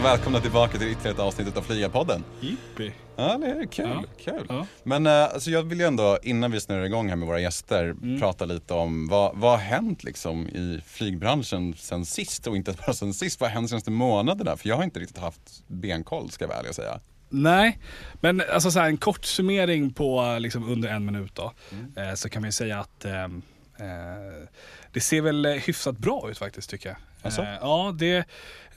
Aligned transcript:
och 0.00 0.06
välkomna 0.06 0.40
tillbaka 0.40 0.78
till 0.78 0.88
ytterligare 0.88 1.14
ett 1.14 1.20
avsnitt 1.20 1.56
av 1.56 1.62
Flygarpodden. 1.62 2.24
Jippi. 2.40 2.92
Ja, 3.16 3.38
det 3.38 3.46
är 3.46 3.66
kul. 3.66 3.88
Ja. 3.88 4.04
kul. 4.24 4.46
Ja. 4.48 4.66
Men 4.82 5.06
eh, 5.06 5.12
alltså, 5.12 5.50
jag 5.50 5.62
vill 5.62 5.80
ju 5.80 5.86
ändå, 5.86 6.18
innan 6.22 6.50
vi 6.50 6.60
snurrar 6.60 6.84
igång 6.84 7.08
här 7.08 7.16
med 7.16 7.28
våra 7.28 7.40
gäster, 7.40 7.84
Mm. 7.84 8.20
prata 8.20 8.44
lite 8.44 8.74
om 8.74 9.08
vad, 9.08 9.36
vad 9.36 9.50
har 9.50 9.58
hänt 9.58 10.04
liksom 10.04 10.48
i 10.48 10.80
flygbranschen 10.86 11.74
sen 11.78 12.04
sist 12.06 12.46
och 12.46 12.56
inte 12.56 12.72
bara 12.72 12.92
sen 12.94 13.14
sist, 13.14 13.40
vad 13.40 13.50
har 13.50 13.54
hänt 13.54 13.68
senaste 13.70 13.90
månaderna? 13.90 14.56
För 14.56 14.68
jag 14.68 14.76
har 14.76 14.84
inte 14.84 15.00
riktigt 15.00 15.18
haft 15.18 15.62
benkoll 15.66 16.30
ska 16.30 16.44
jag 16.44 16.62
väl 16.62 16.74
säga. 16.74 17.00
Nej, 17.28 17.78
men 18.20 18.42
alltså 18.52 18.70
så 18.70 18.78
här, 18.80 18.86
en 18.86 18.96
kort 18.96 19.24
summering 19.24 19.92
på 19.92 20.36
liksom 20.40 20.68
under 20.72 20.88
en 20.88 21.04
minut 21.06 21.34
då. 21.34 21.52
Eh, 21.96 22.14
så 22.14 22.28
kan 22.28 22.42
man 22.42 22.48
ju 22.48 22.52
säga 22.52 22.78
att 22.80 23.04
ehm, 23.04 23.42
eh, 23.78 24.48
det 24.92 25.00
ser 25.00 25.20
väl 25.20 25.46
hyfsat 25.46 25.98
bra 25.98 26.30
ut 26.30 26.38
faktiskt 26.38 26.70
tycker 26.70 26.88
jag. 26.88 26.98
Asså? 27.22 27.42
Eh, 27.42 27.48
ja, 27.60 27.94
det, 27.98 28.24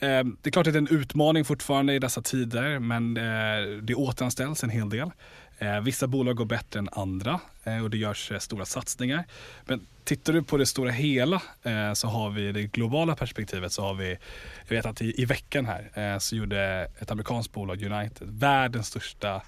Eh, 0.04 0.24
det 0.42 0.50
är 0.50 0.52
klart 0.52 0.68
att 0.68 0.74
det 0.74 0.78
är 0.78 0.82
en 0.82 1.00
utmaning 1.00 1.46
fortfarande 1.46 1.94
i 1.94 2.00
dessa 2.00 2.22
tider 2.22 2.80
men 2.80 3.18
eh, 3.18 3.82
det 3.82 3.96
återanställs 3.96 4.64
en 4.64 4.70
hel 4.70 4.90
del. 4.90 5.12
Eh, 5.58 5.80
vissa 5.80 6.08
bolag 6.08 6.36
går 6.36 6.46
bättre 6.46 6.80
än 6.80 6.90
andra 6.92 7.40
och 7.84 7.90
det 7.90 7.98
görs 7.98 8.32
stora 8.40 8.66
satsningar. 8.66 9.24
Men 9.66 9.88
tittar 10.04 10.34
du 10.34 10.44
på 10.44 10.58
det 10.58 10.66
stora 10.66 10.92
hela 10.92 11.42
så 11.94 12.08
har 12.08 12.30
vi 12.30 12.52
det 12.52 12.64
globala 12.64 13.16
perspektivet 13.16 13.72
så 13.72 13.82
har 13.82 13.94
vi, 13.94 14.18
jag 14.68 14.76
vet 14.76 14.86
att 14.86 15.02
i, 15.02 15.22
i 15.22 15.26
veckan 15.26 15.66
här 15.66 16.20
så 16.20 16.36
gjorde 16.36 16.90
ett 17.00 17.12
amerikanskt 17.12 17.54
bolag 17.54 17.84
United 17.84 18.28
världens 18.28 18.88
största 18.88 19.42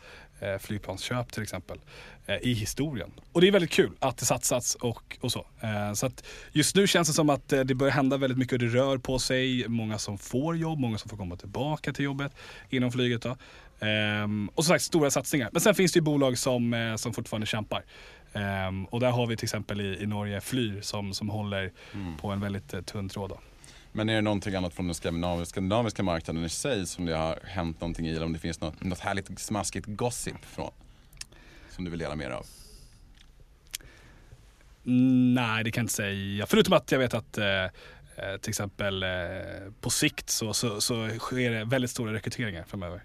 flygplansköp 0.60 1.32
till 1.32 1.44
exempel 1.44 1.80
eh, 2.26 2.38
i 2.42 2.54
historien. 2.54 3.12
Och 3.32 3.42
det 3.42 3.48
är 3.48 3.52
väldigt 3.52 3.72
kul 3.72 3.92
att 4.00 4.18
det 4.18 4.26
satsats 4.26 4.76
och, 4.76 5.18
och 5.22 5.32
så. 5.32 5.46
Eh, 5.62 5.94
så 5.94 6.06
att 6.06 6.26
just 6.52 6.76
nu 6.76 6.88
känns 6.88 7.08
det 7.08 7.14
som 7.14 7.30
att 7.30 7.54
eh, 7.54 7.62
det 7.62 7.76
börjar 7.76 7.94
hända 7.94 8.18
väldigt 8.18 8.38
mycket 8.38 8.54
och 8.54 8.60
det 8.60 8.68
rör 8.68 8.98
på 8.98 9.20
sig. 9.20 9.68
Många 9.68 9.98
som 9.98 10.18
får 10.18 10.58
jobb, 10.58 10.80
många 10.80 10.98
som 10.98 11.10
får 11.10 11.18
komma 11.18 11.36
tillbaka 11.36 11.94
till 11.94 12.06
jobbet 12.06 12.32
inom 12.70 12.92
flyget. 12.92 13.22
Då. 13.22 13.38
Ehm, 13.80 14.50
och 14.56 14.66
som 14.66 14.74
sagt 14.74 14.84
stora 14.84 15.12
satsningar. 15.12 15.50
Men 15.52 15.62
sen 15.62 15.76
finns 15.76 15.94
det 15.94 15.98
ju 15.98 16.02
bolag 16.02 16.38
som, 16.38 16.74
eh, 16.74 16.96
som 16.96 17.14
fortfarande 17.14 17.48
kämpar. 17.48 17.84
Ehm, 18.34 18.86
och 18.86 19.00
där 19.00 19.12
har 19.12 19.28
vi 19.28 19.38
till 19.38 19.46
exempel 19.46 19.82
i, 19.82 20.04
i 20.04 20.06
Norge 20.06 20.42
Flyr 20.42 20.82
som, 20.82 21.14
som 21.14 21.30
håller 21.30 21.72
på 22.22 22.32
en 22.32 22.42
väldigt 22.42 22.74
eh, 22.74 22.82
tunn 22.82 23.10
tråd. 23.10 23.30
Då. 23.30 23.40
Men 23.96 24.10
är 24.10 24.16
det 24.16 24.22
någonting 24.22 24.56
annat 24.56 24.74
från 24.74 24.86
den 24.88 24.96
skandinaviska, 24.96 25.50
skandinaviska 25.50 26.04
marknaden 26.04 26.46
i 26.46 26.50
sig 26.50 26.86
som 26.86 27.06
det 27.06 27.16
har 27.16 27.40
hänt 27.44 27.82
någonting 27.82 28.08
i 28.08 28.16
eller 28.16 28.26
om 28.26 28.34
det 28.34 28.40
finns 28.40 28.62
något, 28.62 28.84
något 28.84 29.00
härligt 29.00 29.40
smaskigt 29.40 29.86
gossip 29.88 30.46
från? 30.46 30.72
Som 31.70 31.86
du 31.86 31.92
vill 31.92 32.00
dela 32.00 32.16
mer 32.16 32.30
av? 32.30 32.46
Nej, 35.34 35.64
det 35.64 35.72
kan 35.72 35.82
jag 35.82 35.84
inte 35.84 35.94
säga. 35.94 36.46
Förutom 36.46 36.74
att 36.74 36.92
jag 36.92 37.00
vet 37.00 37.14
att 37.14 37.38
eh, 37.38 37.64
eh, 37.64 37.70
till 38.42 38.50
exempel 38.50 39.04
eh, 39.04 39.10
på 39.82 39.90
sikt 39.90 40.30
så, 40.30 40.54
så, 40.54 40.82
så 40.82 41.10
sker 41.20 41.52
det 41.52 41.66
väldigt 41.66 41.92
stora 41.92 42.14
rekryteringar 42.14 42.64
framöver. 42.64 43.04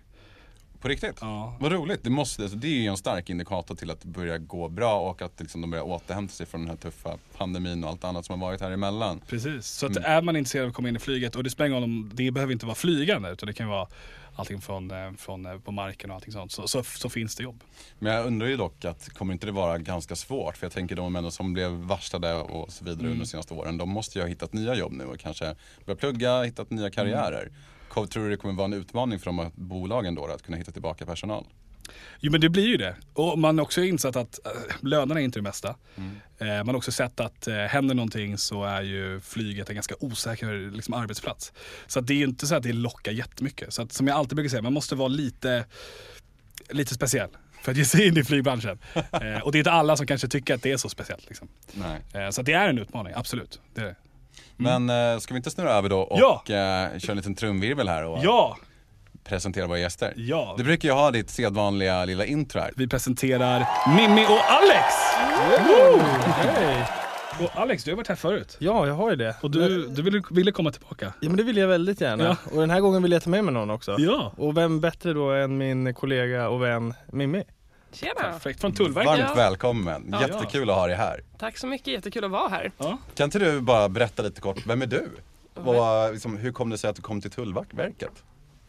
På 0.80 0.88
riktigt? 0.88 1.18
Ja. 1.20 1.56
Vad 1.60 1.72
roligt, 1.72 2.04
det, 2.04 2.10
måste, 2.10 2.42
alltså, 2.42 2.56
det 2.58 2.66
är 2.68 2.80
ju 2.80 2.86
en 2.86 2.96
stark 2.96 3.30
indikator 3.30 3.74
till 3.74 3.90
att 3.90 4.00
det 4.00 4.08
börjar 4.08 4.38
gå 4.38 4.68
bra 4.68 5.00
och 5.00 5.22
att 5.22 5.40
liksom, 5.40 5.60
de 5.60 5.70
börjar 5.70 5.84
återhämta 5.84 6.34
sig 6.34 6.46
från 6.46 6.60
den 6.60 6.70
här 6.70 6.76
tuffa 6.76 7.16
pandemin 7.36 7.84
och 7.84 7.90
allt 7.90 8.04
annat 8.04 8.24
som 8.26 8.40
har 8.40 8.48
varit 8.48 8.60
här 8.60 8.70
emellan. 8.70 9.20
Precis, 9.28 9.66
så 9.66 9.86
att 9.86 9.96
Mm. 9.96 10.10
är 10.12 10.22
man 10.22 10.36
intresserad 10.36 10.64
av 10.64 10.68
att 10.68 10.74
komma 10.76 10.88
in 10.88 10.96
i 10.96 10.98
flyget 10.98 11.36
och 11.36 11.44
det 11.44 11.50
spelar 11.50 11.66
ingen 11.68 11.76
roll 11.76 11.84
om, 11.84 12.10
det 12.14 12.30
behöver 12.30 12.52
inte 12.52 12.66
vara 12.66 12.74
flygande 12.74 13.30
utan 13.30 13.46
det 13.46 13.52
kan 13.52 13.68
vara 13.68 13.86
allting 14.36 14.60
från, 14.60 14.90
eh, 14.90 15.12
från 15.18 15.46
eh, 15.46 15.58
på 15.58 15.72
marken 15.72 16.10
och 16.10 16.16
allting 16.16 16.32
sånt. 16.32 16.52
Så, 16.52 16.68
så, 16.68 16.82
så 16.82 17.08
finns 17.08 17.36
det 17.36 17.42
jobb. 17.42 17.60
Men 17.98 18.12
jag 18.12 18.26
undrar 18.26 18.48
ju 18.48 18.56
dock 18.56 18.84
att 18.84 19.08
kommer 19.08 19.32
inte 19.32 19.46
det 19.46 19.52
vara 19.52 19.78
ganska 19.78 20.16
svårt? 20.16 20.56
För 20.56 20.66
jag 20.66 20.72
tänker 20.72 20.96
de 20.96 21.12
människor 21.12 21.30
som 21.30 21.52
blev 21.52 21.70
varslade 21.70 22.34
och 22.34 22.72
så 22.72 22.84
vidare 22.84 23.00
Mm. 23.00 23.12
under 23.12 23.24
de 23.24 23.28
senaste 23.30 23.54
åren, 23.54 23.76
de 23.78 23.88
måste 23.88 24.18
ju 24.18 24.22
ha 24.22 24.28
hittat 24.28 24.52
nya 24.52 24.74
jobb 24.74 24.92
nu 24.92 25.04
och 25.04 25.18
kanske 25.20 25.54
börjat 25.84 25.98
plugga, 26.00 26.42
hittat 26.42 26.70
nya 26.70 26.90
karriärer. 26.90 27.42
Mm. 27.42 27.54
Tror 27.94 28.24
du 28.24 28.30
det 28.30 28.36
kommer 28.36 28.55
vara 28.55 28.64
en 28.64 28.72
utmaning 28.72 29.19
för 29.19 29.27
de 29.27 29.38
här 29.38 29.50
bolagen 29.55 30.14
då, 30.14 30.27
att 30.27 30.42
kunna 30.42 30.56
hitta 30.56 30.72
tillbaka 30.72 31.06
personal? 31.06 31.46
Jo 32.20 32.32
men 32.32 32.41
det 32.41 32.48
blir 32.48 32.66
ju 32.66 32.76
det. 32.76 32.97
Och 33.12 33.38
man 33.38 33.59
har 33.59 33.62
också 33.62 33.82
insett 33.82 34.16
att 34.16 34.47
äh, 34.47 34.53
lönerna 34.81 35.20
är 35.20 35.25
inte 35.25 35.38
det 35.38 35.42
mesta. 35.42 35.76
Mm. 35.97 36.16
Eh, 36.38 36.47
man 36.47 36.69
har 36.69 36.76
också 36.76 36.92
sett 36.92 37.20
att 37.20 37.47
eh, 37.47 37.56
händer 37.56 37.94
någonting 37.94 38.38
så 38.38 38.64
är 38.64 38.82
ju 38.82 39.20
flyget 39.20 39.69
en 39.69 39.75
ganska 39.75 39.94
osäker 40.00 40.70
liksom, 40.70 40.94
arbetsplats. 40.94 41.53
Så 41.87 42.00
det 42.00 42.12
är 42.12 42.19
ju 42.19 42.25
inte 42.25 42.47
så 42.47 42.54
att 42.54 42.62
det 42.62 42.72
lockar 42.72 43.12
jättemycket. 43.12 43.75
Så 43.75 43.82
att, 43.82 43.93
som 43.93 44.06
jag 44.06 44.16
alltid 44.16 44.37
brukar 44.37 44.50
säga, 44.50 44.62
man 44.62 44.72
måste 44.72 44.94
vara 44.94 45.09
lite, 45.09 45.64
lite 46.70 46.94
speciell 46.94 47.31
för 47.62 47.72
att 47.72 47.78
ge 47.78 47.84
sig 47.84 48.06
in 48.06 48.16
i 48.16 48.25
flygbranschen. 48.25 48.78
eh, 48.94 49.38
och 49.43 49.53
det 49.53 49.59
är 49.59 49.60
inte 49.60 49.70
alla 49.70 49.97
som 49.97 50.06
kanske 50.06 50.28
tycker 50.28 50.54
att 50.54 50.62
det 50.62 50.72
är 50.72 50.76
så 50.76 50.88
speciellt. 50.88 51.28
Liksom. 51.28 51.48
Nej. 51.72 52.25
Eh, 52.25 52.31
så 52.31 52.43
det 52.43 52.53
är 52.53 52.69
en 52.69 52.78
utmaning, 52.78 53.12
absolut. 53.16 53.60
Det 53.75 53.81
är 53.81 53.84
det. 53.84 53.97
Men 54.60 54.91
eh, 55.15 55.19
ska 55.19 55.34
vi 55.34 55.38
inte 55.38 55.50
snurra 55.50 55.72
över 55.72 55.88
då 55.88 56.00
och 56.00 56.19
Ja. 56.21 56.43
eh, 56.47 56.98
köra 56.98 57.12
en 57.12 57.16
liten 57.16 57.34
trumvirvel 57.34 57.88
här 57.88 58.04
och 58.04 58.19
Ja, 58.22 58.56
presentera 59.25 59.66
våra 59.66 59.78
gäster? 59.78 60.12
ja. 60.16 60.54
Du 60.59 60.65
brukar 60.65 60.88
ju 60.88 60.94
ha 60.94 61.10
ditt 61.10 61.31
sedvanliga 61.31 62.04
lilla 62.04 62.25
intro 62.25 62.60
här. 62.60 62.72
Vi 62.76 62.88
presenterar 62.88 63.66
Mimmi 63.97 64.25
och 64.26 64.41
Alex! 64.50 64.94
Hej! 66.28 66.87
Och 67.41 67.60
Alex, 67.60 67.84
du 67.84 67.91
har 67.91 67.97
varit 67.97 68.09
här 68.09 68.15
förut. 68.15 68.56
Ja, 68.60 68.87
jag 68.87 68.94
har 68.94 69.10
ju 69.10 69.16
det. 69.16 69.37
Och 69.41 69.50
du, 69.50 69.87
du 69.87 70.03
ville, 70.03 70.22
ville 70.31 70.53
komma 70.53 70.70
tillbaka. 70.72 71.12
Ja 71.20 71.28
men 71.28 71.37
det 71.37 71.43
vill 71.43 71.56
jag 71.56 71.69
väldigt 71.69 72.00
gärna. 72.00 72.25
Ja. 72.25 72.37
Och 72.53 72.60
den 72.60 72.70
här 72.70 72.81
gången 72.81 73.03
vill 73.03 73.12
jag 73.12 73.22
ta 73.22 73.31
med 73.31 73.44
mig 73.44 73.54
någon 73.54 73.70
också. 73.70 73.97
Ja, 73.99 74.32
Och 74.37 74.56
vem 74.56 74.81
bättre 74.81 75.12
då 75.12 75.31
än 75.31 75.59
min 75.59 75.94
kollega 75.94 76.49
och 76.49 76.62
vän 76.62 76.94
Mimmi? 77.12 77.44
Tjena! 77.92 78.14
perfekt. 78.14 78.60
Från 78.60 78.72
Tullverket. 78.74 79.06
Varmt 79.08 79.20
Ja. 79.28 79.34
välkommen, 79.34 80.08
Ja. 80.12 80.20
jättekul 80.20 80.70
att 80.70 80.76
ha 80.76 80.86
dig 80.86 80.96
här. 80.96 81.20
Tack 81.38 81.58
så 81.58 81.66
mycket, 81.66 81.86
jättekul 81.86 82.24
att 82.24 82.30
vara 82.30 82.48
här. 82.48 82.72
Ja. 82.78 82.98
Kan 83.14 83.24
inte 83.24 83.38
du 83.38 83.60
bara 83.60 83.88
berätta 83.88 84.22
lite 84.22 84.40
kort, 84.40 84.66
vem 84.66 84.82
är 84.82 84.86
du? 84.86 85.10
Och, 85.54 86.12
liksom, 86.12 86.36
hur 86.36 86.52
kom 86.52 86.70
det 86.70 86.78
sig 86.78 86.90
att 86.90 86.96
du 86.96 87.02
kom 87.02 87.20
till 87.20 87.30
Tullverket? 87.30 88.24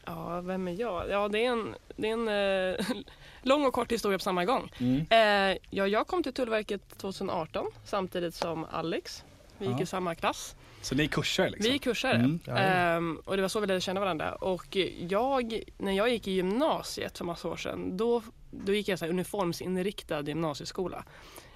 Ja, 0.06 0.42
vem 0.42 0.68
är 0.68 0.80
jag? 0.82 1.10
Ja, 1.10 1.28
det 1.28 1.46
är 1.46 1.52
en, 1.52 1.76
det 1.96 2.10
är 2.10 2.14
en 2.14 2.76
eh, 2.80 2.86
lång 3.42 3.66
och 3.66 3.74
kort 3.74 3.92
historia 3.92 4.18
på 4.18 4.24
samma 4.24 4.46
gång. 4.46 4.72
Mm. 4.80 5.06
Eh, 5.52 5.58
ja, 5.70 5.88
jag 5.88 6.08
kom 6.08 6.24
till 6.24 6.34
Tullverket 6.34 6.98
2018 6.98 7.66
samtidigt 7.86 8.36
som 8.36 8.66
Alex. 8.72 9.24
Vi 9.58 9.66
gick 9.68 9.76
Ja. 9.78 9.82
i 9.82 9.86
samma 9.86 10.16
klass. 10.16 10.56
Så 10.82 10.96
ni 10.96 11.08
kursar 11.08 11.50
liksom? 11.50 11.70
Vi 11.70 11.76
är 11.76 11.80
kursare. 11.80 12.14
Mm. 12.16 12.40
Ehm, 12.48 13.20
och 13.26 13.36
det 13.36 13.42
var 13.42 13.50
så 13.50 13.60
vi 13.60 13.68
lärde 13.68 13.82
känna 13.82 14.00
varandra. 14.00 14.36
Och 14.36 14.78
jag, 15.10 15.62
när 15.78 15.92
jag 15.92 16.10
gick 16.10 16.28
i 16.28 16.32
gymnasiet 16.32 17.18
för 17.18 17.26
massa 17.26 17.48
år 17.48 17.56
sedan, 17.58 17.98
då, 17.98 18.22
då 18.52 18.74
gick 18.74 18.88
jag 18.88 19.00
så 19.00 19.06
här 19.06 19.10
uniformsinriktad 19.10 20.22
gymnasieskola. 20.22 21.04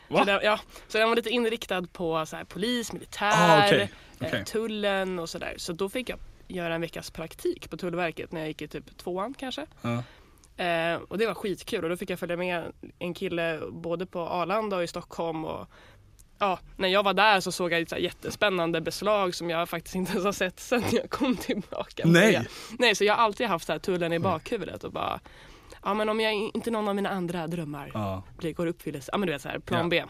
Va? 0.08 0.20
Så 0.20 0.26
den, 0.26 0.40
ja, 0.44 0.60
så 0.88 0.98
den 0.98 1.10
var 1.10 1.16
lite 1.16 1.30
inriktad 1.30 1.88
på 1.94 2.26
så 2.26 2.36
här, 2.36 2.44
polis, 2.44 2.94
militär, 2.94 3.32
Ah, 3.34 3.66
okej. 3.68 3.92
eh, 4.20 4.28
Okej. 4.28 4.46
tullen 4.46 5.20
och 5.20 5.30
sådär. 5.30 5.54
Så 5.58 5.74
då 5.74 5.90
fick 5.90 6.10
jag 6.10 6.20
göra 6.48 6.76
en 6.76 6.82
veckas 6.82 7.12
praktik 7.12 7.70
på 7.70 7.78
Tullverket 7.78 8.32
när 8.32 8.40
jag 8.42 8.48
gick 8.48 8.62
i 8.62 8.68
typ 8.68 8.98
tvåan 8.98 9.34
kanske. 9.38 9.66
Ja. 9.82 10.04
Eh, 10.64 10.96
och 11.08 11.18
det 11.18 11.28
var 11.28 11.34
skitkul 11.34 11.84
och 11.84 11.90
då 11.90 11.98
fick 11.98 12.10
jag 12.10 12.20
följa 12.20 12.38
med 12.38 12.64
en 13.00 13.14
kille 13.14 13.62
både 13.72 14.06
på 14.06 14.20
Arlanda 14.20 14.78
och 14.78 14.84
i 14.84 14.88
Stockholm. 14.88 15.46
Och, 15.46 15.68
ja, 16.40 16.60
när 16.78 16.88
jag 16.88 17.04
var 17.04 17.14
där 17.14 17.40
så 17.40 17.52
såg 17.52 17.72
jag 17.74 17.90
så 17.90 17.98
jättespännande 17.98 18.82
beslag 18.82 19.36
som 19.36 19.50
jag 19.50 19.70
faktiskt 19.70 19.96
inte 19.96 20.12
ens 20.12 20.26
har 20.26 20.32
sett 20.32 20.60
sen 20.60 20.84
jag 20.92 21.10
kom 21.10 21.38
tillbaka. 21.38 22.04
Nej. 22.06 22.48
Nej, 22.80 22.96
så 22.96 23.04
jag 23.04 23.16
har 23.16 23.24
alltid 23.24 23.48
haft 23.48 23.66
så 23.66 23.72
här 23.72 23.80
tullen 23.80 24.14
i 24.14 24.20
bakhuvudet 24.20 24.84
och 24.84 24.92
bara 24.92 25.20
Ja 25.86 25.94
men 25.94 26.10
om 26.10 26.20
jag 26.20 26.34
inte 26.34 26.72
någon 26.72 26.88
av 26.88 26.96
mina 26.96 27.10
andra 27.10 27.48
drömmar 27.48 27.92
Ja. 27.94 28.24
blir, 28.38 28.54
går 28.54 28.68
i 28.68 28.70
uppfyllelse, 28.70 29.10
ja 29.12 29.18
men 29.18 29.28
du 29.28 29.34
vet 29.34 29.42
så 29.42 29.50
här, 29.50 29.60
plan 29.60 29.82
Ja. 29.82 29.88
B. 29.90 30.04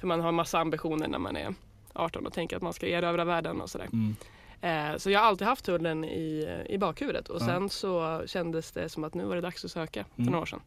För 0.00 0.06
man 0.06 0.20
har 0.20 0.32
massa 0.32 0.58
ambitioner 0.58 1.08
när 1.08 1.18
man 1.18 1.36
är 1.36 1.54
18 1.92 2.26
och 2.26 2.32
tänker 2.32 2.56
att 2.56 2.62
man 2.62 2.72
ska 2.72 2.86
erövra 2.86 3.24
världen 3.24 3.60
och 3.60 3.70
sådär. 3.70 3.88
Mm. 3.92 4.16
Eh, 4.62 4.96
så 4.98 5.10
jag 5.10 5.20
har 5.20 5.26
alltid 5.26 5.46
haft 5.46 5.64
tullen 5.64 6.04
i, 6.04 6.48
i 6.68 6.78
bakhuvudet 6.78 7.28
och 7.28 7.42
Ja. 7.42 7.46
sen 7.46 7.68
så 7.68 8.22
kändes 8.26 8.72
det 8.72 8.88
som 8.88 9.04
att 9.04 9.14
nu 9.14 9.24
var 9.24 9.34
det 9.34 9.40
dags 9.40 9.64
att 9.64 9.70
söka 9.70 10.04
för 10.14 10.20
Mm. 10.22 10.32
några 10.32 10.42
år 10.42 10.46
sedan. 10.46 10.60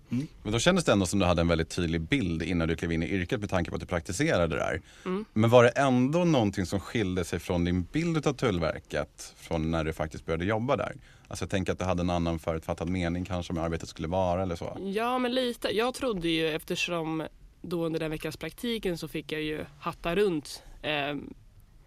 Men 0.43 0.51
då 0.53 0.59
kändes 0.59 0.85
det 0.85 0.91
ändå 0.91 1.05
som 1.05 1.19
du 1.19 1.25
hade 1.25 1.41
en 1.41 1.47
väldigt 1.47 1.69
tydlig 1.69 2.01
bild 2.01 2.43
innan 2.43 2.67
du 2.67 2.75
klev 2.75 2.91
in 2.91 3.03
i 3.03 3.09
yrket 3.09 3.39
med 3.39 3.49
tanke 3.49 3.69
på 3.69 3.75
att 3.75 3.81
du 3.81 3.87
praktiserade 3.87 4.55
där. 4.55 4.81
Mm. 5.05 5.25
Men 5.33 5.49
var 5.49 5.63
det 5.63 5.69
ändå 5.69 6.25
någonting 6.25 6.65
som 6.65 6.79
skilde 6.79 7.23
sig 7.23 7.39
från 7.39 7.63
din 7.65 7.83
bild 7.83 8.27
av 8.27 8.33
Tullverket 8.33 9.33
från 9.37 9.71
när 9.71 9.83
du 9.83 9.93
faktiskt 9.93 10.25
började 10.25 10.45
jobba 10.45 10.75
där? 10.75 10.93
Alltså 11.33 11.43
jag 11.43 11.49
tänker 11.49 11.71
att 11.71 11.79
du 11.79 11.85
hade 11.85 12.01
en 12.01 12.09
annan 12.09 12.39
förutfattad 12.39 12.89
mening 12.89 13.25
kanske 13.25 13.53
om 13.53 13.57
hur 13.57 13.65
arbetet 13.65 13.89
skulle 13.89 14.07
vara 14.07 14.41
eller 14.41 14.55
så. 14.55 14.77
Ja 14.83 15.19
men 15.19 15.35
lite. 15.35 15.77
Jag 15.77 15.93
trodde 15.93 16.29
ju 16.29 16.47
eftersom 16.49 17.27
då 17.61 17.85
under 17.85 17.99
den 17.99 18.11
veckans 18.11 18.37
praktiken 18.37 18.97
så 18.97 19.07
fick 19.07 19.31
jag 19.31 19.41
ju 19.41 19.65
hatta 19.79 20.15
runt 20.15 20.63
eh, 20.81 21.15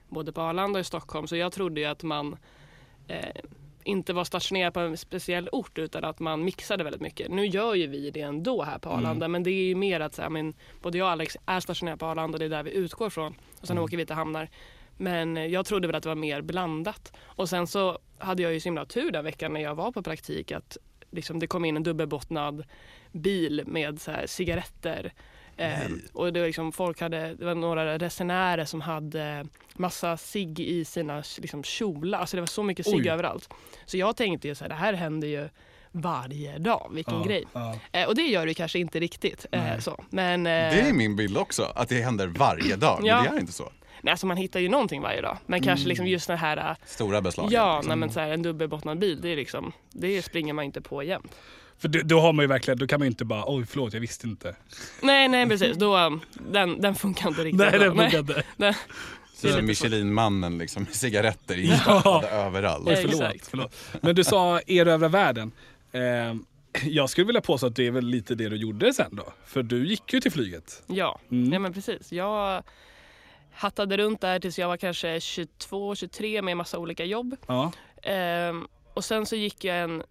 både 0.08 0.32
på 0.32 0.40
Arlanda 0.40 0.78
och 0.78 0.80
i 0.80 0.84
Stockholm 0.84 1.26
så 1.26 1.36
jag 1.36 1.52
trodde 1.52 1.80
ju 1.80 1.86
att 1.86 2.02
man 2.02 2.36
eh, 3.08 3.42
inte 3.84 4.12
var 4.12 4.24
stationerad 4.24 4.74
på 4.74 4.80
en 4.80 4.96
speciell 4.96 5.48
ort 5.52 5.78
utan 5.78 6.04
att 6.04 6.20
man 6.20 6.44
mixade 6.44 6.84
väldigt 6.84 7.02
mycket. 7.02 7.30
Nu 7.30 7.46
gör 7.46 7.74
ju 7.74 7.86
vi 7.86 8.10
det 8.10 8.20
ändå 8.20 8.62
här 8.62 8.78
på 8.78 8.90
Arlanda 8.90 9.28
men 9.28 9.42
det 9.42 9.50
är 9.50 9.64
ju 9.64 9.74
mer 9.74 10.00
att 10.00 10.14
så 10.14 10.22
här, 10.22 10.30
men, 10.30 10.54
både 10.82 10.98
jag 10.98 11.04
och 11.04 11.12
Alex 11.12 11.36
är 11.46 11.60
stationerade 11.60 11.98
på 11.98 12.06
Arlanda, 12.06 12.38
det 12.38 12.44
är 12.44 12.48
där 12.48 12.62
vi 12.62 12.70
utgår 12.70 13.10
från 13.10 13.34
och 13.60 13.66
sen 13.66 13.78
åker 13.78 13.96
vi 13.96 14.06
till 14.06 14.14
hamnar. 14.14 14.48
Men 14.96 15.50
jag 15.50 15.66
trodde 15.66 15.86
väl 15.86 15.96
att 15.96 16.02
det 16.02 16.08
var 16.08 16.16
mer 16.16 16.40
blandat. 16.40 17.12
Och 17.24 17.48
sen 17.48 17.66
så 17.66 17.98
hade 18.18 18.42
jag 18.42 18.52
ju 18.52 18.60
så 18.60 18.64
himla 18.64 18.84
tur 18.84 19.10
den 19.10 19.24
veckan 19.24 19.52
när 19.52 19.60
jag 19.60 19.74
var 19.74 19.92
på 19.92 20.02
praktik 20.02 20.52
att 20.52 20.76
liksom, 21.10 21.38
det 21.38 21.46
kom 21.46 21.64
in 21.64 21.76
en 21.76 21.82
dubbelbottnad 21.82 22.64
bil 23.12 23.62
med 23.66 24.00
så 24.00 24.10
här, 24.10 24.26
cigaretter 24.26 25.12
Eh, 25.58 25.78
och 26.12 26.32
det 26.32 26.40
var 26.40 26.46
liksom, 26.46 26.72
folk 26.72 27.00
hade, 27.00 27.34
det 27.34 27.44
var 27.44 27.54
några 27.54 27.98
resenärer 27.98 28.64
som 28.64 28.80
hade 28.80 29.46
massa 29.74 30.16
cigg 30.16 30.60
i 30.60 30.84
sina 30.84 31.22
liksom, 31.38 31.62
kjolar. 31.62 32.18
Alltså 32.18 32.36
det 32.36 32.40
var 32.40 32.46
så 32.46 32.62
mycket 32.62 32.86
cigg 32.86 33.06
överallt. 33.06 33.50
Så 33.86 33.96
jag 33.96 34.16
tänkte 34.16 34.48
ju 34.48 34.54
så 34.54 34.64
här, 34.64 34.68
det 34.68 34.74
här 34.74 34.92
händer 34.92 35.28
ju 35.28 35.48
varje 35.92 36.58
dag. 36.58 36.90
Vilken 36.94 37.14
Ja, 37.18 37.24
grej. 37.24 37.44
ja. 37.52 37.78
Eh, 37.92 38.08
och 38.08 38.14
det 38.14 38.22
gör 38.22 38.46
det 38.46 38.54
kanske 38.54 38.78
inte 38.78 39.00
riktigt. 39.00 39.46
Eh, 39.52 39.78
så. 39.78 40.04
Men, 40.10 40.46
eh, 40.46 40.50
Det 40.50 40.80
är 40.80 40.92
min 40.92 41.16
bild 41.16 41.36
också, 41.36 41.62
att 41.74 41.88
det 41.88 42.00
händer 42.00 42.26
varje 42.26 42.76
dag. 42.76 43.00
Ja. 43.04 43.22
Men 43.22 43.32
det 43.32 43.36
är 43.38 43.40
inte 43.40 43.52
så. 43.52 43.72
Nej, 44.02 44.10
alltså 44.12 44.26
man 44.26 44.36
hittar 44.36 44.60
ju 44.60 44.68
någonting 44.68 45.02
varje 45.02 45.20
dag. 45.20 45.38
Men 45.46 45.62
kanske 45.62 45.82
Mm. 45.82 45.88
liksom 45.88 46.06
just 46.06 46.26
den 46.26 46.38
här 46.38 46.56
eh, 46.56 46.76
Stora 46.86 47.20
beslag. 47.22 47.52
Ja, 47.52 47.76
liksom. 47.76 47.88
nej, 47.88 47.96
men 47.96 48.10
så 48.12 48.20
här, 48.20 48.30
en 48.30 48.42
dubbelbottnad 48.42 48.98
bil, 48.98 49.20
det, 49.20 49.28
är 49.28 49.36
liksom, 49.36 49.72
det 49.92 50.22
springer 50.22 50.52
man 50.52 50.64
inte 50.64 50.80
på 50.80 51.02
jämt. 51.02 51.34
För 51.78 51.88
då, 51.88 52.00
då 52.04 52.20
har 52.20 52.32
man 52.32 52.42
ju 52.42 52.46
verkligen, 52.46 52.78
då 52.78 52.86
kan 52.86 53.00
man 53.00 53.06
ju 53.06 53.10
inte 53.10 53.24
bara 53.24 53.44
oj 53.46 53.66
förlåt 53.66 53.92
jag 53.92 54.00
visste 54.00 54.26
inte. 54.26 54.56
Nej, 55.02 55.28
nej 55.28 55.46
precis. 55.48 55.76
Då, 55.76 55.96
um, 55.96 56.20
den, 56.52 56.80
den 56.80 56.94
funkar 56.94 57.28
inte 57.28 57.44
riktigt. 57.44 57.58
Nej 57.58 57.70
bra. 57.70 57.78
det 57.78 57.86
funkar 57.96 58.18
inte. 58.18 58.42
det 58.56 58.74
Så 59.34 59.62
Michelin-mannen 59.62 60.58
liksom, 60.58 60.82
med 60.82 60.94
cigaretter 60.94 61.58
instoppade 61.58 62.28
överallt. 62.30 62.88
Oj 62.88 62.92
Ja, 62.92 63.08
förlåt, 63.10 63.46
förlåt. 63.50 63.74
Men 64.02 64.14
du 64.14 64.24
sa 64.24 64.60
erövra 64.66 65.08
världen. 65.08 65.52
Eh, 65.92 66.34
jag 66.84 67.10
skulle 67.10 67.26
vilja 67.26 67.40
påstå 67.40 67.66
att 67.66 67.76
det 67.76 67.86
är 67.86 67.90
väl 67.90 68.06
lite 68.06 68.34
det 68.34 68.48
du 68.48 68.56
gjorde 68.56 68.92
sen 68.94 69.16
då? 69.16 69.32
För 69.46 69.62
du 69.62 69.86
gick 69.88 70.12
ju 70.12 70.20
till 70.20 70.32
flyget. 70.32 70.82
Ja, 70.86 71.20
Mm. 71.30 71.44
nej, 71.50 71.58
men 71.58 71.72
precis. 71.72 72.12
Jag 72.12 72.62
hattade 73.56 73.96
runt 73.96 74.20
där 74.20 74.38
tills 74.40 74.58
jag 74.58 74.68
var 74.68 74.76
kanske 74.76 75.18
22-23 75.18 76.42
med 76.42 76.52
en 76.52 76.58
massa 76.58 76.78
olika 76.78 77.04
jobb. 77.04 77.36
Ja. 77.46 77.72
Ehm, 78.02 78.66
och 78.94 79.04
sen 79.04 79.26
så 79.26 79.36
gick 79.36 79.64
jag 79.64 79.76
en 79.78 80.02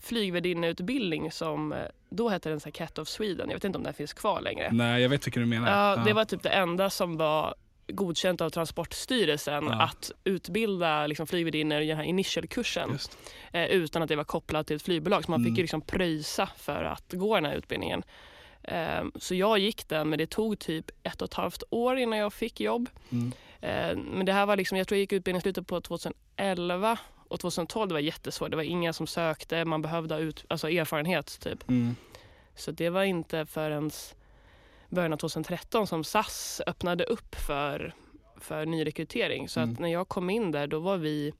flygvärdinneutbildning 0.00 1.32
som 1.32 1.72
eh, 1.72 1.78
då 2.10 2.28
hette 2.28 2.48
den 2.48 2.60
så 2.60 2.64
här 2.66 2.70
Cat 2.72 2.98
of 2.98 3.08
Sweden. 3.08 3.48
Jag 3.48 3.56
vet 3.56 3.64
inte 3.64 3.78
om 3.78 3.84
den 3.84 3.94
finns 3.94 4.12
kvar 4.12 4.40
längre. 4.40 4.68
Nej 4.72 5.02
jag 5.02 5.08
vet 5.08 5.26
vilken 5.26 5.42
du 5.42 5.46
menar. 5.48 5.70
Ja, 5.96 6.04
det 6.04 6.12
var 6.12 6.24
typ 6.24 6.42
det 6.42 6.48
enda 6.48 6.90
som 6.90 7.16
var 7.16 7.54
godkänt 7.88 8.40
av 8.40 8.50
Transportstyrelsen 8.50 9.64
Ja. 9.64 9.82
att 9.82 10.10
utbilda 10.24 11.06
liksom, 11.06 11.26
flygvärdinnor 11.26 11.80
i 11.80 11.86
den 11.86 11.96
här 11.96 12.04
initialkursen 12.04 12.98
eh, 13.52 13.64
utan 13.64 14.02
att 14.02 14.08
det 14.08 14.16
var 14.16 14.24
kopplat 14.24 14.66
till 14.66 14.76
ett 14.76 14.82
flygbolag. 14.82 15.24
Så 15.24 15.30
man 15.30 15.40
Mm. 15.40 15.50
fick 15.52 15.58
ju 15.58 15.62
liksom 15.62 15.80
pröjsa 15.80 16.48
för 16.56 16.84
att 16.84 17.12
gå 17.12 17.34
den 17.34 17.44
här 17.44 17.54
utbildningen. 17.54 18.02
Eh, 18.62 19.04
så 19.16 19.34
jag 19.34 19.58
gick 19.58 19.88
den, 19.88 20.08
men 20.08 20.18
det 20.18 20.26
tog 20.30 20.58
typ 20.58 20.90
ett 21.02 21.22
och 21.22 21.28
ett 21.28 21.34
halvt 21.34 21.62
år 21.70 21.96
innan 21.98 22.18
jag 22.18 22.32
fick 22.32 22.60
jobb. 22.60 22.90
Mm. 23.12 23.32
Eh, 23.60 23.96
men 23.96 24.26
det 24.26 24.32
här 24.32 24.46
var 24.46 24.56
liksom, 24.56 24.78
jag 24.78 24.88
tror 24.88 24.96
jag 24.96 25.00
gick 25.00 25.12
utbildningen 25.12 25.42
slutet 25.42 25.66
på 25.66 25.80
2011 25.80 26.98
och 27.28 27.40
2012 27.40 27.88
det 27.88 27.94
var 27.94 28.00
jättesvårt. 28.00 28.50
Det 28.50 28.56
var 28.56 28.62
inga 28.64 28.92
som 28.92 29.06
sökte, 29.06 29.64
man 29.64 29.82
behövde 29.82 30.16
ut, 30.18 30.44
alltså 30.48 30.70
erfarenhet 30.70 31.40
typ. 31.40 31.68
Mm. 31.68 31.96
Så 32.54 32.70
det 32.70 32.90
var 32.90 33.02
inte 33.02 33.46
förrän 33.46 33.90
början 34.88 35.12
av 35.12 35.16
2013 35.16 35.86
som 35.86 36.04
SAS 36.04 36.60
öppnade 36.66 37.04
upp 37.04 37.34
för, 37.34 37.94
för 38.40 38.66
nyrekrytering. 38.66 39.48
Så 39.48 39.60
Mm. 39.60 39.72
att 39.72 39.78
när 39.80 39.88
jag 39.88 40.08
kom 40.08 40.30
in 40.30 40.50
där 40.50 40.66
då 40.66 40.78
var 40.78 40.96
vi 40.96 41.32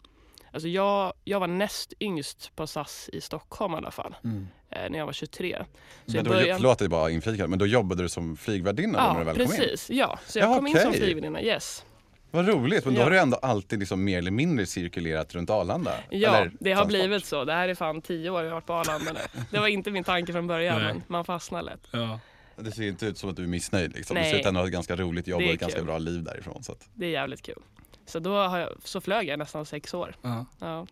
Alltså 0.52 0.69
jag, 0.69 1.12
jag 1.25 1.40
var 1.40 1.46
näst 1.46 1.93
yngst 2.00 2.56
på 2.56 2.66
SAS 2.66 3.11
i 3.12 3.20
Stockholm 3.20 3.75
i 3.75 3.76
alla 3.76 3.90
fall, 3.90 4.16
Mm. 4.25 4.49
Eh, 4.84 4.90
när 4.90 4.98
jag 4.98 5.06
var 5.06 5.12
23. 5.12 5.64
Så 6.06 6.16
Men 6.16 6.24
då, 6.24 6.30
började- 6.30 6.54
Förlåt 6.54 6.72
att 6.72 6.80
jag 6.80 6.90
bara 6.90 7.10
inflikar, 7.10 7.46
men 7.46 7.58
då 7.58 7.66
jobbade 7.66 8.02
du 8.02 8.08
som 8.08 8.36
flygvärdinna 8.36 8.98
då 9.08 9.12
när 9.12 9.14
du 9.14 9.20
Ja, 9.20 9.24
väl 9.24 9.34
kom 9.46 9.54
in? 9.54 9.60
precis. 9.60 9.90
Ja, 9.90 10.18
så 10.26 10.38
jag 10.38 10.50
Ja, 10.50 10.54
kom 10.56 10.66
in 10.66 10.78
som 10.78 10.92
flygvärdinna. 10.92 11.42
Yes. 11.42 11.84
Vad 12.30 12.48
roligt, 12.48 12.84
men 12.84 12.94
då 12.94 13.00
Ja. 13.00 13.04
har 13.04 13.10
du 13.10 13.18
ändå 13.18 13.36
alltid 13.36 13.78
liksom 13.78 14.04
mer 14.04 14.18
eller 14.18 14.30
mindre 14.30 14.66
cirkulerat 14.66 15.34
runt 15.34 15.50
Arlanda? 15.50 15.94
Ja, 16.10 16.36
Eller 16.36 16.52
det 16.60 16.70
har 16.72 16.76
transport. 16.76 16.88
blivit 16.88 17.24
så. 17.24 17.44
Det 17.44 17.52
här 17.52 17.68
är 17.68 17.74
fan 17.74 18.02
tio 18.02 18.30
år 18.30 18.40
jag 18.42 18.48
har 18.50 18.54
varit 18.54 18.66
på 18.66 18.72
Arlanda 18.72 19.12
nu. 19.12 19.40
Det 19.50 19.58
var 19.60 19.66
inte 19.66 19.90
min 19.90 20.04
tanke 20.04 20.32
från 20.32 20.46
början, 20.46 20.82
Nej. 20.82 20.92
men 20.94 21.02
man 21.06 21.24
fastnar 21.24 21.62
lätt. 21.62 21.80
Ja. 21.92 22.20
Det 22.56 22.70
ser 22.72 22.82
inte 22.82 23.06
ut 23.06 23.18
som 23.18 23.30
att 23.30 23.36
du 23.36 23.42
är 23.42 23.46
missnöjd 23.46 23.92
liksom. 23.96 24.14
Du 24.14 24.20
Nej. 24.20 24.30
ser 24.32 24.38
ut 24.40 24.46
att 24.46 24.54
ha 24.54 24.64
ett 24.66 24.72
ganska 24.72 24.96
roligt 24.96 25.26
jobb 25.26 25.42
och 25.42 25.48
ett 25.48 25.60
ganska 25.60 25.82
bra 25.82 25.98
liv 25.98 26.22
därifrån. 26.22 26.62
Så 26.62 26.72
att... 26.72 26.88
Det 26.94 27.06
är 27.06 27.10
jävligt 27.10 27.42
kul. 27.42 27.58
Så 28.06 28.18
då 28.18 28.36
har 28.36 28.58
jag, 28.58 28.68
så 28.84 29.00
flög 29.00 29.28
jag 29.28 29.38
nästan 29.38 29.66
sex 29.66 29.94
år. 29.94 30.14
Ja. 30.22 30.46
Ja. 30.60 30.86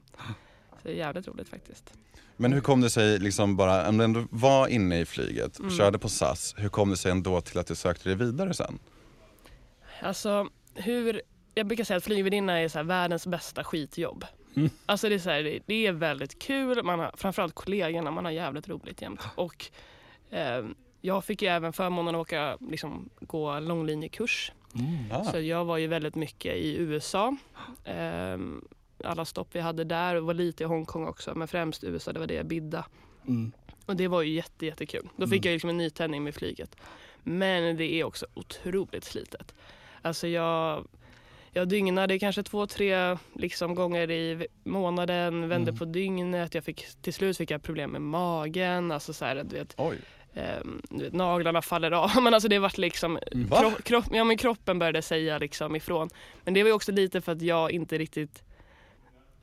Så 0.83 0.89
det 0.89 0.95
är 0.95 0.97
jävligt 0.97 1.29
roligt 1.29 1.49
faktiskt. 1.49 1.93
Men 2.37 2.53
hur 2.53 2.61
kom 2.61 2.81
det 2.81 2.91
sig, 2.91 3.19
liksom 3.19 3.57
bara, 3.57 3.89
om 3.89 3.99
du 3.99 4.05
ändå 4.05 4.25
var 4.31 4.69
inne 4.69 5.01
i 5.01 5.05
flyget, 5.05 5.59
Mm. 5.59 5.71
körde 5.71 5.99
på 5.99 6.09
SAS, 6.09 6.55
hur 6.59 6.69
kom 6.69 6.91
det 6.91 6.97
sig 6.97 7.11
ändå 7.13 7.41
till 7.41 7.59
att 7.59 7.67
du 7.67 7.75
sökte 7.75 8.09
dig 8.09 8.17
vidare 8.17 8.55
sen? 8.55 8.79
Alltså 10.03 10.49
hur, 10.75 11.23
jag 11.55 11.67
brukar 11.67 11.85
säga 11.85 11.97
att 11.97 12.05
flygvärdinna 12.05 12.59
är 12.61 12.69
så 12.69 12.83
världens 12.83 13.27
bästa 13.27 13.65
skitjobb. 13.65 14.25
Mm. 14.57 14.71
Alltså 14.87 15.09
det 15.09 15.15
är, 15.15 15.19
så 15.19 15.31
här, 15.31 15.61
det 15.67 15.87
är 15.87 15.93
väldigt 15.93 16.39
kul, 16.39 16.83
man 16.85 16.99
har, 16.99 17.13
framförallt 17.17 17.55
kollegorna, 17.55 18.11
man 18.11 18.25
har 18.25 18.33
jävligt 18.33 18.69
roligt 18.69 19.03
jämt. 19.03 19.21
Och 19.35 19.67
eh, 20.31 20.65
jag 21.01 21.25
fick 21.25 21.43
ju 21.43 21.49
även 21.49 21.73
förmånen 21.73 22.15
att 22.15 22.21
åka, 22.21 22.59
liksom, 22.61 23.09
gå 23.21 23.61
långlinjekurs. 23.61 24.53
Mm. 24.75 25.13
Ah. 25.13 25.25
Så 25.25 25.41
jag 25.41 25.65
var 25.65 25.77
ju 25.79 25.87
väldigt 25.87 26.15
mycket 26.15 26.55
i 26.57 26.77
USA. 26.77 27.37
Eh, 27.85 28.39
alla 29.05 29.25
stopp 29.25 29.49
vi 29.53 29.61
hade 29.61 29.85
där 29.85 30.15
och 30.15 30.27
var 30.27 30.35
lite 30.35 30.63
i 30.63 30.67
Hongkong 30.67 31.07
också, 31.07 31.35
men 31.35 31.49
främst 31.49 31.85
USA, 31.85 32.13
det 32.13 32.19
var 32.21 32.27
det 32.27 32.35
jag 32.35 32.47
bidda. 32.47 32.87
Mm. 33.27 33.53
Och 33.87 33.97
det 33.97 34.09
var 34.09 34.23
ju 34.23 34.33
jätte, 34.33 34.67
jättekul. 34.67 35.09
Då 35.17 35.27
fick 35.27 35.39
Mm. 35.45 35.49
jag 35.51 35.53
liksom 35.53 35.71
en 35.71 35.77
nytändning 35.77 36.25
med 36.25 36.35
flyget. 36.35 36.77
Men 37.23 37.77
det 37.77 37.85
är 37.85 38.05
också 38.05 38.27
otroligt 38.35 39.05
slitet. 39.05 39.55
Alltså 40.03 40.29
jag, 40.29 40.89
jag 41.53 41.69
dygnade 41.69 42.19
kanske 42.19 42.43
två, 42.43 42.67
tre 42.67 43.17
liksom 43.35 43.75
gånger 43.75 44.11
i 44.11 44.47
månaden, 44.65 45.49
vände 45.49 45.71
Mm. 45.71 45.79
på 45.79 45.85
dygnet. 45.85 46.55
Jag 46.55 46.65
fick, 46.65 46.87
till 47.03 47.15
slut 47.15 47.37
fick 47.37 47.51
jag 47.51 47.63
problem 47.63 47.91
med 47.91 48.03
magen. 48.03 48.93
Alltså 48.93 49.13
så 49.13 49.25
här, 49.25 49.45
du 49.45 49.57
vet, 49.57 49.75
Oj, 49.79 49.97
du 50.91 51.05
vet, 51.05 51.13
naglarna 51.13 51.63
faller 51.63 51.91
av. 51.91 52.11
Men 52.23 52.35
alltså 52.35 52.49
det 52.49 52.59
vart 52.59 52.79
liksom, 52.79 53.19
kropp, 53.51 53.85
kropp, 53.85 54.05
ja, 54.13 54.25
men 54.25 54.37
kroppen 54.37 54.79
började 54.79 55.03
säga 55.03 55.39
liksom 55.39 55.77
ifrån. 55.77 56.09
Men 56.45 56.55
det 56.55 56.63
var 56.63 56.69
ju 56.69 56.75
också 56.75 56.93
lite 56.93 57.21
för 57.21 57.33
att 57.33 57.43
jag 57.43 57.71
inte 57.71 57.99
riktigt 57.99 58.43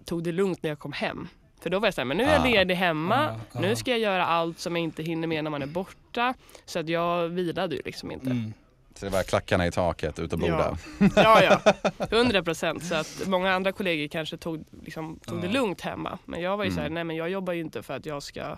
tog 0.05 0.23
det 0.23 0.31
lugnt 0.31 0.63
när 0.63 0.69
jag 0.69 0.79
kom 0.79 0.91
hem. 0.93 1.27
För 1.61 1.69
då 1.69 1.79
var 1.79 1.87
jag 1.87 1.93
såhär, 1.93 2.05
men 2.05 2.17
nu 2.17 2.23
är 2.23 2.31
jag 2.33 2.41
Ah. 2.41 2.45
ledig 2.45 2.75
hemma. 2.75 3.15
Ah, 3.29 3.39
ah. 3.53 3.59
Nu 3.59 3.75
ska 3.75 3.91
jag 3.91 3.99
göra 3.99 4.25
allt 4.25 4.59
som 4.59 4.75
jag 4.75 4.83
inte 4.83 5.03
hinner 5.03 5.27
med 5.27 5.43
när 5.43 5.51
man 5.51 5.61
är 5.61 5.67
borta. 5.67 6.33
Så 6.65 6.79
att 6.79 6.89
jag 6.89 7.27
vilade 7.29 7.75
ju 7.75 7.81
liksom 7.85 8.11
inte. 8.11 8.29
Mm. 8.29 8.53
så 8.95 9.05
det 9.05 9.11
var 9.11 9.23
klackarna 9.23 9.67
i 9.67 9.71
taket, 9.71 10.19
ut 10.19 10.33
och 10.33 10.39
borda. 10.39 10.77
Ja, 11.15 11.43
ja. 11.43 11.73
100 12.11 12.43
procent. 12.43 12.83
Så 12.85 12.95
att 12.95 13.23
många 13.27 13.53
andra 13.53 13.71
kollegor 13.71 14.07
kanske 14.07 14.37
tog, 14.37 14.63
liksom, 14.83 15.19
tog 15.19 15.41
det 15.41 15.47
Ja. 15.47 15.53
lugnt 15.53 15.81
hemma. 15.81 16.17
Men 16.25 16.41
jag 16.41 16.57
var 16.57 16.63
ju 16.65 16.71
så 16.71 16.75
här, 16.79 16.85
Mm. 16.85 16.93
nej 16.93 17.03
men 17.03 17.15
jag 17.15 17.29
jobbar 17.29 17.53
ju 17.53 17.61
inte 17.61 17.83
för 17.83 17.93
att 17.93 18.05
jag 18.05 18.23
ska, 18.23 18.57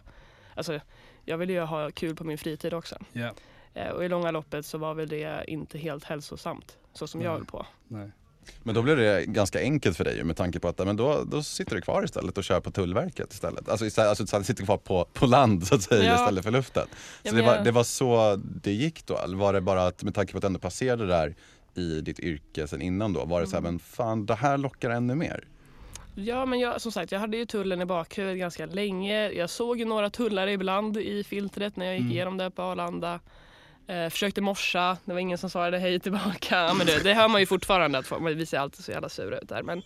alltså 0.56 0.80
jag 1.26 1.38
vill 1.38 1.50
ju 1.50 1.60
ha 1.62 1.92
kul 1.92 2.16
på 2.16 2.24
min 2.24 2.38
fritid 2.38 2.74
också. 2.74 2.96
Ja. 3.14 3.32
Eh, 3.74 3.90
Och 3.90 4.06
i 4.06 4.10
långa 4.10 4.32
loppet 4.32 4.66
så 4.66 4.78
var 4.78 4.94
väl 4.94 5.08
det 5.10 5.44
inte 5.48 5.78
helt 5.78 6.04
hälsosamt. 6.04 6.78
Så 6.94 7.08
som 7.08 7.22
jag 7.22 7.30
Nej. 7.30 7.38
höll 7.38 7.46
på. 7.46 7.66
Nej. 7.88 8.12
Men 8.64 8.76
då 8.76 8.82
blev 8.82 8.98
det 8.98 9.26
ganska 9.26 9.60
enkelt 9.60 9.98
för 9.98 10.04
dig 10.04 10.24
med 10.24 10.38
tanke 10.38 10.60
på 10.60 10.68
att 10.68 10.78
men 10.86 10.98
då, 10.98 11.24
då 11.32 11.44
sitter 11.44 11.76
du 11.76 11.82
kvar 11.82 12.04
istället 12.04 12.38
och 12.38 12.44
kör 12.44 12.60
på 12.60 12.72
Tullverket 12.72 13.34
istället. 13.34 13.70
Alltså, 13.70 13.86
istället, 13.86 14.20
alltså 14.20 14.44
sitter 14.44 14.66
kvar 14.66 14.78
på, 14.78 15.06
på 15.14 15.26
land 15.26 15.68
så 15.68 15.76
att 15.76 15.82
säga 15.82 16.04
Ja. 16.04 16.16
istället 16.22 16.44
för 16.44 16.52
luften. 16.52 16.88
Ja, 17.24 17.30
Så 17.30 17.36
men 17.36 17.44
det 17.44 17.50
var, 17.50 17.56
jag- 17.56 17.66
det 17.66 17.72
var 17.72 17.84
så 17.84 18.36
det 18.64 18.72
gick 18.72 19.06
då? 19.06 19.20
Var 19.28 19.54
det 19.54 19.62
bara 19.62 19.88
att 19.88 20.04
med 20.04 20.16
tanke 20.16 20.32
på 20.32 20.38
att 20.38 20.42
du 20.42 20.48
ändå 20.48 20.60
passerade 20.60 21.08
där 21.08 21.36
i 21.76 22.02
ditt 22.02 22.20
yrke 22.20 22.68
sen 22.68 22.82
innan 22.82 23.14
då, 23.14 23.26
var 23.26 23.42
det 23.42 23.48
så 23.48 23.52
här, 23.52 23.60
Mm. 23.60 23.72
men 23.74 23.80
fan 23.80 24.26
det 24.26 24.36
här 24.36 24.58
lockar 24.58 24.90
ännu 24.90 25.16
mer? 25.16 25.44
Ja, 26.16 26.46
men 26.46 26.60
jag, 26.60 26.82
som 26.82 26.92
sagt, 26.92 27.12
jag 27.12 27.20
hade 27.20 27.38
ju 27.38 27.46
tullen 27.46 27.82
i 27.82 27.86
bakhuvudet 27.86 28.40
ganska 28.40 28.66
länge. 28.66 29.30
Jag 29.32 29.50
såg 29.50 29.80
ju 29.80 29.86
några 29.86 30.10
tullare 30.10 30.52
ibland 30.52 30.98
i 30.98 31.24
filtret 31.24 31.76
när 31.76 31.86
jag 31.86 31.94
gick 31.96 32.02
Mm. 32.02 32.12
igenom 32.12 32.38
där 32.38 32.50
på 32.50 32.62
Arlanda. 32.62 33.20
Eh, 33.90 34.10
försökte 34.10 34.42
morsa, 34.42 34.98
det 35.06 35.14
var 35.14 35.20
ingen 35.20 35.38
som 35.38 35.50
svarade 35.50 35.78
hej 35.80 36.00
tillbaka. 36.00 36.74
Men 36.74 36.88
det, 36.88 37.04
det 37.04 37.14
hör 37.14 37.28
man 37.28 37.42
ju 37.42 37.46
fortfarande, 37.46 37.98
att 37.98 38.12
vi 38.36 38.46
ser 38.46 38.58
alltid 38.60 38.86
så 38.86 38.92
jävla 38.92 39.10
sura 39.10 39.38
ut 39.38 39.50
där. 39.50 39.64
Men 39.64 39.82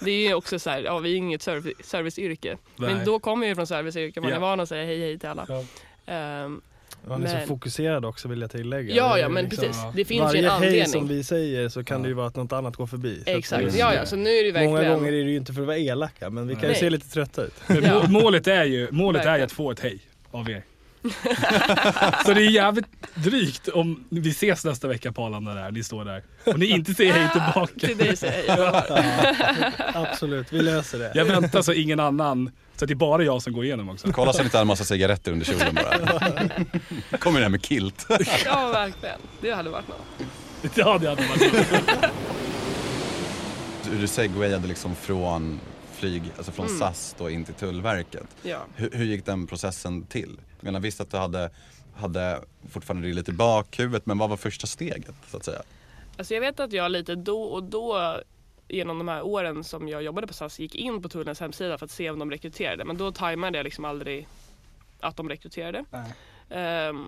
det 0.00 0.10
är 0.10 0.28
ju 0.28 0.34
också 0.34 0.58
så 0.58 0.70
här, 0.70 0.80
ja 0.82 0.98
vi 0.98 1.08
är 1.08 1.12
ju 1.12 1.16
inget 1.18 1.42
service, 1.42 1.74
serviceyrke. 1.86 2.56
Nej. 2.76 2.94
Men 2.94 3.04
då 3.04 3.18
kommer 3.18 3.46
jag 3.46 3.48
ju 3.48 3.54
från 3.54 3.66
serviceyrke, 3.66 4.20
man 4.20 4.30
Ja. 4.30 4.36
är 4.36 4.40
van 4.40 4.60
att 4.60 4.68
säga 4.68 4.84
hej 4.84 5.00
hej 5.00 5.18
till 5.18 5.28
alla. 5.28 5.46
Ja. 5.48 5.64
Ehm, 6.06 6.60
Man 7.08 7.24
är 7.26 7.40
så 7.40 7.46
fokuserad 7.46 8.04
också 8.04 8.28
vill 8.28 8.40
jag 8.40 8.50
tillägga. 8.50 8.94
ja, 8.94 9.18
ja 9.18 9.28
men 9.28 9.44
liksom- 9.44 9.64
precis. 9.64 9.82
Det 9.94 10.04
finns 10.04 10.20
ju 10.20 10.24
Varje 10.24 10.38
en 10.38 10.44
hej 10.50 10.56
anledning. 10.68 10.86
som 10.92 11.08
vi 11.08 11.24
säger 11.24 11.68
så 11.68 11.84
kan 11.84 11.96
Ja. 11.96 12.02
det 12.02 12.08
ju 12.08 12.14
vara 12.14 12.26
att 12.26 12.36
något 12.36 12.52
annat 12.52 12.76
går 12.76 12.86
förbi. 12.86 13.22
Exakt, 13.26 13.74
ja 13.76 13.94
ja, 13.94 14.06
så 14.06 14.16
nu 14.16 14.30
är 14.30 14.44
det 14.44 14.52
verkligen... 14.52 14.74
Många 14.74 14.94
gånger 14.94 15.12
är 15.12 15.24
det 15.24 15.30
ju 15.30 15.36
inte 15.36 15.52
för 15.52 15.60
att 15.60 15.66
vara 15.66 15.78
elaka 15.78 16.30
men 16.30 16.48
vi 16.48 16.54
kan 16.54 16.62
ju 16.62 16.68
Nej. 16.68 16.76
se 16.76 16.90
lite 16.90 17.08
trötta 17.10 17.42
ut. 17.44 17.54
Men 17.66 17.84
Ja. 17.84 18.02
må- 18.08 18.20
målet 18.20 18.46
är 18.46 18.64
ju 18.64 18.88
målet 18.90 19.26
är 19.26 19.36
ju 19.36 19.42
att 19.42 19.52
få 19.52 19.70
ett 19.70 19.80
hej 19.80 19.98
av 20.30 20.50
er. 20.50 20.62
så 22.24 22.32
det 22.34 22.40
är 22.46 22.50
jävligt 22.50 22.86
drygt 23.14 23.68
om 23.68 24.04
vi 24.08 24.30
ses 24.30 24.64
nästa 24.64 24.88
vecka 24.88 25.12
på 25.12 25.22
Arlanda 25.24 25.54
där, 25.54 25.70
ni 25.70 25.84
står 25.84 26.04
där. 26.04 26.22
Och 26.44 26.58
ni 26.58 26.66
inte 26.66 26.94
säger 26.94 27.12
hej 27.12 27.28
tillbaka. 27.32 27.86
Till 27.86 27.96
dig 27.96 28.16
säger 28.16 28.56
jag. 28.58 28.82
Absolut, 29.94 30.52
vi 30.52 30.62
löser 30.62 30.98
det. 30.98 31.12
Jag 31.14 31.24
väntar 31.24 31.62
så 31.62 31.72
ingen 31.72 32.00
annan, 32.00 32.50
så 32.76 32.84
att 32.84 32.88
det 32.88 32.92
är 32.94 32.96
bara 32.96 33.22
jag 33.24 33.42
som 33.42 33.52
går 33.52 33.64
igenom 33.64 33.88
också. 33.88 34.12
Kolla 34.12 34.32
så 34.32 34.38
ni 34.38 34.44
inte 34.44 34.56
har 34.56 34.62
en 34.62 34.68
massa 34.68 34.84
cigaretter 34.84 35.32
under 35.32 35.46
kjolen 35.46 35.74
bara. 35.74 37.18
Kommer 37.18 37.40
där 37.40 37.48
med 37.48 37.64
kilt. 37.66 38.06
Ja, 38.44 38.68
verkligen. 38.68 39.18
Det 39.40 39.50
hade 39.50 39.70
varit 39.70 39.88
något. 39.88 40.28
Ja, 40.74 40.98
det 40.98 41.08
hade 41.08 41.22
varit 41.22 41.52
Du, 43.90 43.98
du 43.98 44.06
segwayade 44.06 44.68
liksom 44.68 44.94
från 44.96 45.60
flyg, 45.96 46.22
alltså 46.36 46.52
från 46.52 46.66
Mm. 46.66 46.78
SAS 46.78 47.14
då 47.18 47.30
in 47.30 47.44
till 47.44 47.54
Tullverket. 47.54 48.26
Ja. 48.42 48.58
Hur, 48.74 48.90
hur 48.92 49.04
gick 49.04 49.26
den 49.26 49.46
processen 49.46 50.06
till? 50.06 50.36
Jag 50.66 50.72
menar 50.72 50.80
visst 50.82 51.00
att 51.00 51.10
du 51.10 51.16
hade 51.16 51.50
hade 51.96 52.40
fortfarande 52.70 53.08
det 53.08 53.14
lite 53.14 53.30
i 53.30 53.34
bakhuvudet 53.34 54.06
men 54.06 54.18
vad 54.18 54.30
var 54.30 54.36
första 54.36 54.66
steget 54.66 55.14
så 55.30 55.36
att 55.36 55.44
säga? 55.44 55.62
Alltså 56.18 56.34
jag 56.34 56.40
vet 56.40 56.60
att 56.60 56.72
jag 56.72 56.90
lite 56.92 57.14
då 57.14 57.42
och 57.42 57.62
då 57.62 58.20
genom 58.68 58.98
de 58.98 59.08
här 59.08 59.22
åren 59.22 59.64
som 59.64 59.88
jag 59.88 60.02
jobbade 60.02 60.26
på 60.26 60.32
SAS 60.34 60.58
gick 60.58 60.74
in 60.74 61.02
på 61.02 61.08
Tullens 61.08 61.40
hemsida 61.40 61.78
för 61.78 61.84
att 61.84 61.90
se 61.90 62.10
om 62.10 62.18
de 62.18 62.30
rekryterade. 62.30 62.84
Men 62.84 62.96
då 62.96 63.12
tajmade 63.12 63.58
jag 63.58 63.64
liksom 63.64 63.84
aldrig 63.84 64.28
att 65.00 65.16
de 65.16 65.28
rekryterade. 65.28 65.84
Ehm, 66.50 67.06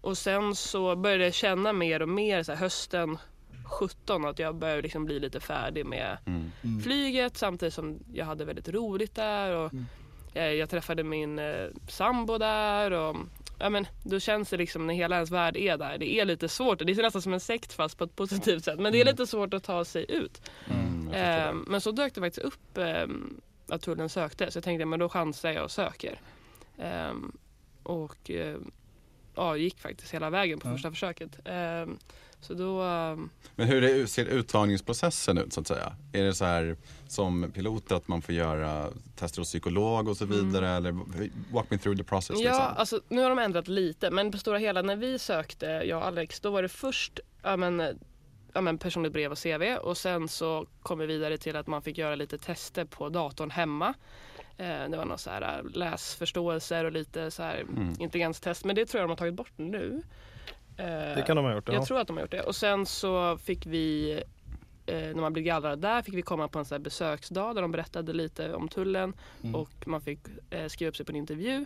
och 0.00 0.18
sen 0.18 0.54
så 0.54 0.96
började 0.96 1.24
jag 1.24 1.34
känna 1.34 1.72
mer 1.72 2.02
och 2.02 2.08
mer 2.08 2.42
så 2.42 2.52
här, 2.52 2.58
hösten 2.58 3.18
17 3.64 4.24
att 4.24 4.38
jag 4.38 4.54
började 4.54 4.82
liksom 4.82 5.04
bli 5.04 5.20
lite 5.20 5.40
färdig 5.40 5.86
med 5.86 6.18
Mm. 6.26 6.50
flyget 6.82 7.36
samtidigt 7.36 7.74
som 7.74 7.98
jag 8.12 8.26
hade 8.26 8.44
väldigt 8.44 8.68
roligt 8.68 9.14
där. 9.14 9.50
Och 9.56 9.74
eh, 9.74 9.80
jag 10.40 10.70
träffade 10.70 11.04
min 11.04 11.38
eh, 11.38 11.66
sambo 11.88 12.38
där. 12.38 12.90
Och, 12.90 13.16
ja, 13.58 13.70
men, 13.70 13.86
då 14.04 14.20
känns 14.20 14.50
det 14.50 14.56
liksom 14.56 14.86
när 14.86 14.94
hela 14.94 15.14
ens 15.16 15.30
värld 15.30 15.56
är 15.56 15.76
där. 15.78 15.98
Det 15.98 16.12
är 16.20 16.24
lite 16.24 16.48
svårt. 16.48 16.78
Det 16.78 16.92
är 16.92 17.02
nästan 17.02 17.22
som 17.22 17.32
en 17.32 17.40
sekt 17.40 17.72
fast 17.72 17.98
på 17.98 18.04
ett 18.04 18.16
positivt 18.16 18.64
sätt. 18.64 18.78
Men 18.80 18.92
det 18.92 19.00
är 19.00 19.04
lite 19.04 19.26
svårt 19.26 19.54
att 19.54 19.64
ta 19.64 19.84
sig 19.84 20.06
ut. 20.08 20.42
Mm, 20.70 20.92
Eh, 21.14 21.52
men 21.66 21.80
så 21.80 21.90
dök 21.92 22.14
det 22.14 22.20
faktiskt 22.20 22.46
upp 22.46 22.78
eh, 22.78 23.06
att 23.68 23.82
tullen 23.82 24.08
sökte. 24.08 24.50
Så 24.50 24.56
jag 24.56 24.64
tänkte 24.64 24.84
men 24.84 24.98
då 25.00 25.08
chansar 25.08 25.50
jag 25.50 25.64
och 25.64 25.70
söker. 25.70 26.20
Eh, 26.78 27.12
och 27.82 28.30
eh, 28.30 28.56
ja, 29.36 29.56
gick 29.56 29.78
faktiskt 29.80 30.14
hela 30.14 30.30
vägen 30.30 30.60
på 30.60 30.68
Ja. 30.68 30.72
första 30.72 30.90
försöket. 30.90 31.38
Så 32.42 32.54
då... 32.54 32.82
eh, 32.82 33.16
Men 33.56 33.66
hur 33.68 34.06
ser 34.06 34.24
uttagningsprocessen 34.24 35.38
ut 35.38 35.52
så 35.52 35.60
att 35.60 35.66
säga? 35.66 35.92
Är 36.12 36.22
det 36.24 36.34
så 36.34 36.44
här 36.44 36.76
som 37.08 37.50
piloter 37.54 37.94
att 37.96 38.08
man 38.08 38.22
får 38.22 38.34
göra 38.34 38.88
tester 39.16 39.40
hos 39.40 39.48
psykolog 39.48 40.08
och 40.08 40.16
så 40.16 40.24
vidare 40.24 40.68
eller 40.70 40.92
walk 41.52 41.70
me 41.70 41.78
through 41.78 41.98
the 41.98 42.04
process 42.04 42.30
Mm. 42.30 42.42
Ja, 42.42 42.52
liksom? 42.58 42.76
alltså, 42.76 43.00
nu 43.08 43.22
har 43.22 43.28
de 43.28 43.38
ändrat 43.38 43.68
lite 43.68 44.10
men 44.10 44.32
på 44.32 44.38
stora 44.38 44.58
hela 44.58 44.82
när 44.82 44.96
vi 44.96 45.18
sökte, 45.18 45.66
jag 45.66 45.98
och 45.98 46.06
Alex, 46.06 46.40
då 46.40 46.50
var 46.50 46.62
det 46.62 46.68
först 46.68 47.20
ja, 47.42 47.56
men, 47.56 47.82
ja, 48.52 48.60
men 48.60 48.78
personligt 48.78 49.12
brev 49.12 49.32
och 49.32 49.38
CV 49.42 49.76
och 49.76 49.96
sen 49.96 50.28
så 50.28 50.66
kom 50.82 50.98
vi 50.98 51.06
vidare 51.06 51.38
till 51.38 51.56
att 51.56 51.66
man 51.66 51.82
fick 51.82 51.98
göra 51.98 52.14
lite 52.14 52.38
tester 52.38 52.84
på 52.84 53.08
datorn 53.08 53.50
hemma. 53.50 53.94
Eh, 54.56 54.88
det 54.90 54.96
var 54.96 55.04
någon 55.04 55.18
så 55.18 55.30
här 55.30 55.58
äh, 55.58 55.70
läsförståelser 55.78 56.84
och 56.84 56.92
lite 56.92 57.30
så 57.30 57.42
här 57.42 57.60
Mm. 57.60 57.88
intelligenstest 57.98 58.64
men 58.64 58.76
det 58.76 58.86
tror 58.86 59.00
jag 59.00 59.08
de 59.08 59.10
har 59.10 59.16
tagit 59.16 59.34
bort 59.34 59.52
nu. 59.56 60.02
Eh, 60.76 60.84
Det 60.86 61.24
kan 61.26 61.36
de 61.36 61.44
ha 61.44 61.54
gjort. 61.54 61.68
Ja. 61.68 61.74
jag 61.74 61.86
tror 61.86 61.98
att 62.00 62.06
de 62.06 62.16
har 62.16 62.22
gjort 62.22 62.30
det. 62.30 62.42
Och 62.42 62.56
sen 62.56 62.86
så 62.86 63.38
fick 63.38 63.66
vi, 63.66 64.12
eh, 64.86 64.94
när 64.96 65.20
man 65.20 65.32
blev 65.32 65.44
gallrad 65.44 65.78
där, 65.78 66.02
fick 66.02 66.14
vi 66.14 66.22
komma 66.22 66.48
på 66.48 66.58
en 66.58 66.64
sån 66.64 66.82
besöksdag 66.82 67.54
där 67.54 67.62
de 67.62 67.72
berättade 67.72 68.12
lite 68.12 68.54
om 68.54 68.68
tullen 68.68 69.12
Mm. 69.42 69.54
och 69.54 69.70
man 69.86 70.00
fick 70.00 70.18
eh, 70.50 70.66
skriva 70.68 70.88
upp 70.88 70.96
sig 70.96 71.06
på 71.06 71.12
en 71.12 71.16
intervju. 71.16 71.64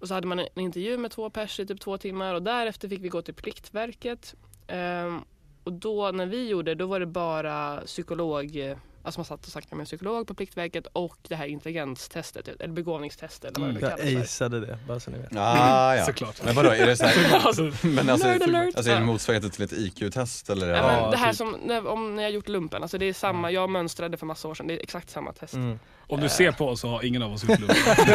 Och 0.00 0.08
så 0.08 0.14
hade 0.14 0.26
man 0.26 0.38
en 0.38 0.46
intervju 0.54 0.98
med 0.98 1.10
två 1.10 1.30
pers 1.30 1.60
i 1.60 1.66
typ 1.66 1.80
två 1.80 1.98
timmar 1.98 2.34
och 2.34 2.42
därefter 2.42 2.88
fick 2.88 3.00
vi 3.00 3.08
gå 3.08 3.22
till 3.22 3.34
Pliktverket. 3.34 4.34
Ehm, 4.66 5.24
och 5.64 5.72
då 5.72 6.10
när 6.10 6.26
vi 6.26 6.48
gjorde 6.48 6.74
då 6.74 6.86
var 6.86 7.00
det 7.00 7.06
bara 7.06 7.80
psykolog, 7.86 8.76
alltså 9.02 9.20
man 9.20 9.24
satt 9.24 9.46
och 9.46 9.52
snackade 9.52 9.76
med 9.76 9.82
en 9.82 9.86
psykolog 9.86 10.26
på 10.26 10.34
Pliktverket 10.34 10.86
och 10.92 11.16
det 11.28 11.34
här 11.36 11.46
intelligenstestet, 11.46 12.48
eller 12.48 12.74
begåvningstestet 12.74 13.56
eller 13.56 13.66
vad 13.66 13.74
det 13.74 13.80
Jag 13.80 13.90
kallas 13.98 14.12
för. 14.14 14.20
aceade 14.20 14.60
det, 14.60 14.78
bara 14.88 15.00
så 15.00 15.10
ni 15.10 15.18
vet. 15.18 15.28
Ah, 15.36 15.96
ja. 15.96 16.04
Såklart. 16.06 16.44
Men 16.44 16.54
vadå, 16.54 16.70
är 16.70 16.86
det 16.86 16.96
så 16.96 17.04
här, 17.04 17.40
Alltså, 17.46 17.62
men 17.86 18.10
alltså, 18.10 18.26
Nerd 18.28 18.42
alert. 18.42 18.76
alltså 18.76 18.92
är 18.92 18.96
det 19.00 19.06
motsvarigheten 19.06 19.50
till 19.50 19.64
ett 19.64 19.72
IQ-test 19.72 20.50
eller? 20.50 20.68
Ja, 20.68 20.82
men 20.86 20.94
Ja, 21.02 21.10
det 21.10 21.16
här 21.16 21.28
typ. 21.28 21.36
som 21.36 21.56
när, 21.64 21.86
om 21.86 22.16
när 22.16 22.22
jag 22.22 22.32
gjort 22.32 22.48
lumpen, 22.48 22.82
alltså 22.82 22.98
det 22.98 23.06
är 23.06 23.12
samma, 23.12 23.50
jag 23.50 23.70
mönstrade 23.70 24.16
för 24.16 24.26
massa 24.26 24.48
år 24.48 24.54
sedan, 24.54 24.66
det 24.66 24.74
är 24.74 24.82
exakt 24.82 25.10
samma 25.10 25.32
test. 25.32 25.54
Mm. 25.54 25.78
Om 26.10 26.20
du 26.20 26.28
ser 26.28 26.52
på 26.52 26.68
oss 26.68 26.80
så 26.80 26.88
har 26.88 27.04
ingen 27.04 27.22
av 27.22 27.32
oss 27.32 27.44
gjort 27.48 27.58
lumpen. 27.60 27.76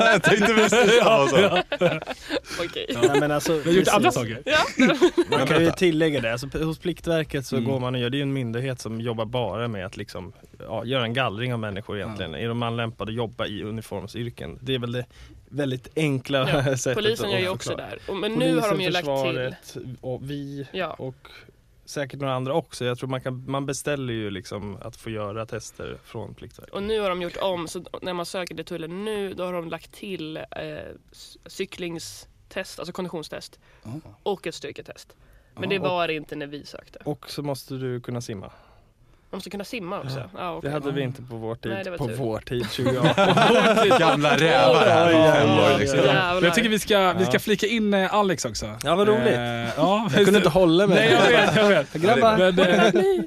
jag 0.00 0.22
tänkte 0.22 0.54
precis 0.54 0.98
samma 1.02 1.28
sak. 1.28 1.64
Okej. 2.60 2.86
Nej, 3.02 3.20
men 3.20 3.30
alltså, 3.30 3.52
Vi 3.52 3.70
har 3.70 3.78
gjort 3.78 3.88
andra 3.88 4.12
saker. 4.12 4.42
Ja. 4.44 4.58
Man 5.30 5.46
kan 5.46 5.60
ju 5.64 5.70
tillägga 5.70 6.20
det, 6.20 6.32
alltså, 6.32 6.64
hos 6.64 6.78
Pliktverket 6.78 7.46
så 7.46 7.56
Mm. 7.56 7.70
går 7.70 7.80
man 7.80 7.94
och 7.94 8.00
gör, 8.00 8.10
det 8.10 8.16
är 8.16 8.18
ju 8.18 8.22
en 8.22 8.32
myndighet 8.32 8.80
som 8.80 9.00
jobbar 9.00 9.24
bara 9.24 9.68
med 9.68 9.86
att 9.86 9.96
liksom, 9.96 10.32
ja, 10.58 10.84
göra 10.84 11.04
en 11.04 11.14
gallring 11.14 11.52
av 11.52 11.58
människor 11.58 11.96
egentligen. 11.96 12.34
Är 12.34 12.48
de 12.48 12.62
anlämpade 12.62 13.10
att 13.10 13.16
jobba 13.16 13.46
i 13.46 13.62
uniformsyrken? 13.62 14.58
Det 14.62 14.74
är 14.74 14.78
väl 14.78 14.92
det 14.92 15.04
väldigt 15.48 15.88
enkla 15.96 16.38
Ja, 16.50 16.76
sättet 16.76 16.94
Polisen 17.04 17.30
gör 17.30 17.38
ju 17.38 17.48
också 17.48 17.76
där. 17.76 17.98
Och, 18.08 18.16
men 18.16 18.32
nu 18.32 18.58
har 18.58 18.68
de 18.70 18.80
ju 18.80 18.90
lagt 18.90 19.06
till. 19.06 19.54
och 20.00 20.20
vi 20.30 20.66
Ja. 20.72 20.86
och 20.92 21.28
säkert 21.84 22.20
några 22.20 22.34
andra 22.34 22.54
också. 22.54 22.84
Jag 22.84 22.98
tror 22.98 23.08
man, 23.08 23.20
kan, 23.20 23.50
man 23.50 23.66
beställer 23.66 24.12
ju 24.14 24.30
liksom 24.30 24.76
att 24.82 24.96
få 24.96 25.10
göra 25.10 25.46
tester 25.46 25.98
från 26.04 26.34
Pliktverket. 26.34 26.74
Och 26.74 26.82
nu 26.82 27.00
har 27.00 27.08
de 27.08 27.22
gjort 27.22 27.36
om, 27.36 27.68
så 27.68 27.84
när 28.02 28.12
man 28.12 28.26
söker 28.26 28.54
till 28.54 28.64
tullen 28.64 29.04
nu 29.04 29.34
då 29.34 29.44
har 29.44 29.52
de 29.52 29.68
lagt 29.68 29.92
till 29.92 30.36
eh, 30.36 30.42
cyklingstest, 31.46 32.78
alltså 32.78 32.92
konditionstest 32.92 33.60
och 34.22 34.46
ett 34.46 34.54
styrketest. 34.54 35.16
Men 35.54 35.68
det 35.68 35.74
Ja. 35.74 35.82
var 35.82 36.08
det 36.08 36.14
inte 36.14 36.36
när 36.36 36.46
vi 36.46 36.64
sökte. 36.66 36.98
Och 37.04 37.30
så 37.30 37.42
måste 37.42 37.74
du 37.74 38.00
kunna 38.00 38.20
simma. 38.20 38.52
De 39.34 39.36
måste 39.36 39.50
kunna 39.50 39.64
simma 39.64 40.00
också. 40.00 40.22
Ja. 40.38 40.50
Det 40.50 40.56
okej. 40.58 40.70
hade 40.70 40.92
vi 40.92 41.02
inte 41.02 41.22
på 41.22 41.36
vår 41.36 41.54
tid. 41.54 41.72
Nej, 41.72 41.84
det 41.84 41.98
på 41.98 42.06
tur. 42.08 42.14
vår 42.16 42.38
tid, 42.38 42.68
2018. 42.70 43.98
Gamla 43.98 44.36
rävar 44.36 44.86
här. 44.86 45.14
År, 45.14 45.74
oj, 45.74 45.80
liksom. 45.80 45.98
jag 46.42 46.54
tycker 46.54 46.68
vi 46.68 46.78
ska, 46.78 47.12
vi 47.18 47.24
ska 47.24 47.32
Ja. 47.32 47.38
flika 47.38 47.66
in 47.66 47.94
eh, 47.94 48.14
Alex 48.14 48.44
också. 48.44 48.66
Ja, 48.84 48.94
vad 48.96 49.08
roligt. 49.08 49.32
Eh, 49.34 49.40
ja, 49.76 50.08
Jag 50.16 50.24
kunde 50.24 50.36
inte 50.38 50.48
hålla 50.48 50.86
mig. 50.86 50.96
Nej, 50.96 51.12
jag 51.32 51.46
vet, 51.46 51.56
jag 51.56 51.68
vet. 51.68 51.92
Grabbar. 51.92 52.36
Men, 52.38 52.58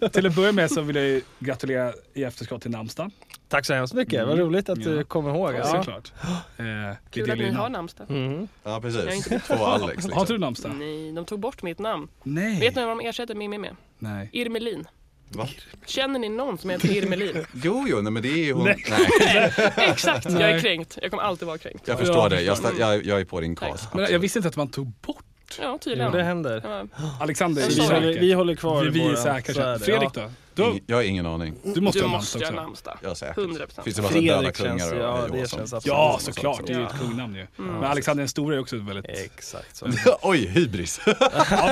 eh, 0.03 0.09
till 0.09 0.25
att 0.27 0.35
börja 0.35 0.51
med 0.51 0.71
så 0.71 0.81
vill 0.81 0.95
jag 0.95 1.21
gratulera 1.39 1.93
i 2.13 2.23
efterskott 2.23 2.61
till 2.61 2.71
namnsdagen. 2.71 3.11
Tack 3.49 3.65
så 3.65 3.73
hemskt 3.73 3.93
mycket. 3.93 4.13
Mm. 4.13 4.27
Vad 4.29 4.39
roligt 4.39 4.69
att 4.69 4.83
du 4.83 4.95
Ja. 4.97 5.03
kom 5.03 5.27
ihåg. 5.27 5.53
Ja. 5.53 5.57
Ja. 5.57 5.65
Såklart. 5.65 6.11
Eh, 6.59 6.63
Kul 7.11 7.25
det 7.27 7.31
att 7.33 7.37
ni 7.39 7.45
har 7.45 7.51
namn. 7.53 7.71
namnsdag. 7.73 8.07
Mm. 8.09 8.47
Ja 8.63 8.79
precis, 8.81 9.15
inte- 9.15 9.39
två 9.47 9.53
Alex 9.65 10.03
Har 10.03 10.09
liksom. 10.19 10.25
du 10.27 10.37
namnsdag? 10.37 10.71
Nej, 10.79 11.11
de 11.11 11.25
tog 11.25 11.39
bort 11.39 11.63
mitt 11.63 11.79
namn. 11.79 12.07
Nej. 12.23 12.59
Vet 12.59 12.75
ni 12.75 12.85
vad 12.85 12.97
de 12.97 13.07
ersätter 13.07 13.35
Mimmi 13.35 13.57
med? 13.57 13.75
Nej. 13.99 14.29
Irmelin. 14.33 14.87
Va? 15.29 15.47
Känner 15.85 16.19
ni 16.19 16.29
någon 16.29 16.57
som 16.57 16.69
heter 16.69 16.91
Irmelin? 16.97 17.45
Jo, 17.63 17.85
jo, 17.89 18.01
nej 18.01 18.11
men 18.11 18.23
det 18.23 18.29
är 18.29 18.45
ju 18.45 18.53
hon. 18.53 18.63
Nej. 18.63 18.83
Nej. 18.89 19.51
Exakt, 19.77 20.25
jag 20.29 20.41
är 20.41 20.59
kränkt. 20.59 20.97
Jag 21.01 21.11
kommer 21.11 21.23
alltid 21.23 21.47
vara 21.47 21.57
kränkt. 21.57 21.87
Jag 21.87 21.99
förstår 21.99 22.29
det, 22.29 22.41
jag, 22.41 22.57
jag, 22.79 23.05
jag 23.05 23.19
är 23.21 23.25
på 23.25 23.39
din 23.41 23.55
cause. 23.55 23.87
Men 23.93 24.11
jag 24.11 24.19
visste 24.19 24.39
inte 24.39 24.49
att 24.49 24.55
man 24.55 24.67
tog 24.67 24.87
bort 24.87 25.23
Ja, 25.59 25.63
Jo, 25.71 25.77
tydligen. 25.81 26.11
det 26.11 26.23
händer. 26.23 26.61
Ja, 26.65 26.85
Alexander. 27.19 27.63
Vi 27.69 27.75
det. 27.75 27.81
håller, 27.93 28.19
vi 28.19 28.33
håller 28.33 28.55
kvar 28.55 28.83
vi, 28.83 28.89
vi 28.89 29.05
är 29.07 29.15
säkra. 29.15 29.79
Fredrik 29.79 30.09
Ja. 30.13 30.21
då? 30.21 30.31
Du, 30.57 30.79
Jag 30.87 30.95
har 30.97 31.03
ingen 31.03 31.25
aning. 31.25 31.55
du 31.75 31.81
måste 31.81 31.99
Du 31.99 32.05
ha 32.05 32.11
måste 32.11 32.37
namnsdag 32.39 32.55
namnsdag. 32.55 32.97
Ja, 33.03 33.15
säkert. 33.15 33.37
100%. 33.37 33.83
Finns 33.83 33.95
det 33.95 34.01
massa 34.01 34.13
döda 34.21 34.37
Fredrik 34.37 34.55
kungar 34.55 34.77
känns, 34.79 34.91
och 34.91 34.97
ja 34.97 35.21
och 35.23 35.31
det 35.31 35.37
känns 35.51 35.73
absolut 35.73 35.85
Ja, 35.85 36.17
såklart. 36.21 36.61
Det 36.67 36.73
är 36.73 36.79
ju 36.79 36.85
ett 36.85 36.99
kungnamn 36.99 37.35
ju. 37.35 37.47
Mm. 37.59 37.73
Men 37.75 37.83
Alexander 37.83 38.21
den 38.21 38.29
store 38.29 38.55
är 38.55 38.59
också 38.59 38.75
väldigt... 38.77 39.05
Exakt 39.05 39.75
så. 39.75 39.85
Oj, 40.21 40.47
hybris. 40.47 40.99
Ja, 41.05 41.15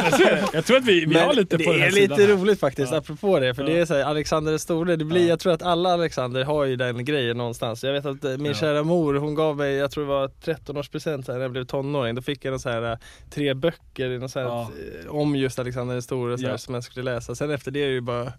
men 0.04 0.14
är 0.14 0.18
det. 0.18 0.44
jag 0.54 0.66
tror 0.66 0.78
att 0.78 0.86
vi, 0.86 1.00
vi 1.00 1.08
Men 1.08 1.26
har 1.26 1.34
lite 1.34 1.58
det 1.58 1.64
på 1.64 1.72
den 1.72 1.82
här 1.82 1.88
är 1.88 1.92
sidan 1.92 2.18
lite 2.20 2.32
här. 2.32 2.40
roligt 2.40 2.60
faktiskt 2.60 2.92
Ja. 2.92 2.98
apropå 2.98 3.40
det 3.40 3.54
för 3.56 3.64
Ja. 3.64 3.70
det 3.70 3.80
är 3.80 3.86
så 3.86 3.94
här, 3.94 4.04
Alexander 4.04 4.52
den 4.52 4.60
store, 4.60 4.96
det 4.96 5.06
blir, 5.06 5.22
Ja. 5.22 5.28
jag 5.28 5.40
tror 5.40 5.54
att 5.54 5.62
alla 5.62 5.94
Alexander 5.94 6.44
har 6.44 6.66
ju 6.66 6.76
den 6.76 7.06
grejen 7.06 7.38
någonstans. 7.38 7.84
Jag 7.84 7.94
vet 7.94 8.06
att 8.06 8.24
eh, 8.24 8.32
min 8.32 8.46
Ja. 8.46 8.54
kära 8.54 8.84
mor 8.84 9.14
hon 9.14 9.36
gav 9.36 9.58
mig, 9.58 9.74
jag 9.76 9.92
tror 9.92 10.04
det 10.04 10.10
var 10.10 10.28
13-årspresent 10.28 11.28
när 11.28 11.40
jag 11.40 11.52
blev 11.52 11.64
tonåring. 11.66 12.16
Då 12.16 12.22
fick 12.22 12.46
jag 12.46 12.54
en 12.54 12.60
så 12.60 12.70
här, 12.70 12.92
eh, 12.92 12.98
tre 13.30 13.54
böcker 13.54 14.10
i 14.10 14.18
någon 14.20 14.30
så 14.30 14.40
här, 14.40 14.46
Ja. 14.48 14.70
eh, 15.06 15.16
om 15.16 15.36
just 15.36 15.60
Alexander 15.60 15.94
den 15.96 16.02
store 16.02 16.38
så 16.38 16.44
här, 16.46 16.52
Ja. 16.52 16.58
som 16.58 16.74
jag 16.74 16.84
skulle 16.84 17.04
läsa. 17.14 17.36
Sen 17.36 17.52
efter 17.52 17.72
det 17.72 17.80
är 17.84 17.88
det 17.88 17.94
ju 17.94 18.02
bara 18.02 18.34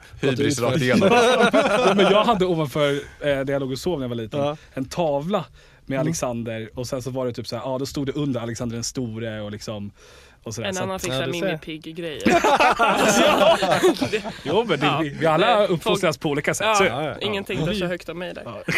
Ut 0.44 0.60
rakt 0.60 0.82
igenom. 0.82 1.08
ja, 1.12 1.92
men 1.96 2.04
jag 2.10 2.24
hade 2.24 2.46
ovanför 2.46 2.92
eh, 2.94 2.98
där 3.20 3.50
jag 3.50 3.60
låg 3.60 3.72
och 3.72 3.78
sov 3.78 3.98
när 3.98 4.04
jag 4.04 4.08
var 4.08 4.16
liten, 4.16 4.40
Ja. 4.40 4.56
en 4.74 4.84
tavla 4.84 5.44
med 5.88 5.96
Mm. 5.96 6.00
Alexander 6.06 6.70
och 6.74 6.86
sen 6.86 7.02
så 7.02 7.10
var 7.10 7.26
det 7.26 7.32
typ 7.32 7.46
så 7.46 7.56
här, 7.56 7.62
ja 7.62 7.78
då 7.78 7.86
stod 7.86 8.06
det 8.06 8.12
under 8.12 8.40
Alexander 8.40 8.74
den 8.76 8.84
store 8.84 9.40
och 9.40 9.50
liksom 9.52 9.90
och 10.46 10.54
sådär. 10.54 10.68
En 10.68 10.74
Så 10.74 10.82
annan 10.82 11.00
fixar 11.00 11.20
Ja, 11.20 11.26
du 11.26 11.32
Mimmi 11.32 11.50
ser. 11.50 11.56
Pigg-grejer. 11.58 12.22
Jo 14.42 14.64
men 14.68 14.80
det, 14.80 14.86
Ja. 14.86 14.98
vi, 15.02 15.08
vi 15.08 15.26
alla 15.26 15.56
Nej, 15.58 15.66
uppfostras 15.68 16.18
på 16.18 16.28
olika 16.28 16.54
sätt. 16.54 16.76
Så, 16.76 16.84
Ja, 16.84 17.02
ja. 17.04 17.14
ingenting 17.20 17.66
tar 17.66 17.72
så 17.72 17.86
högt 17.86 18.08
om 18.08 18.18
mig 18.18 18.34
där. 18.34 18.42
Ja. 18.44 18.62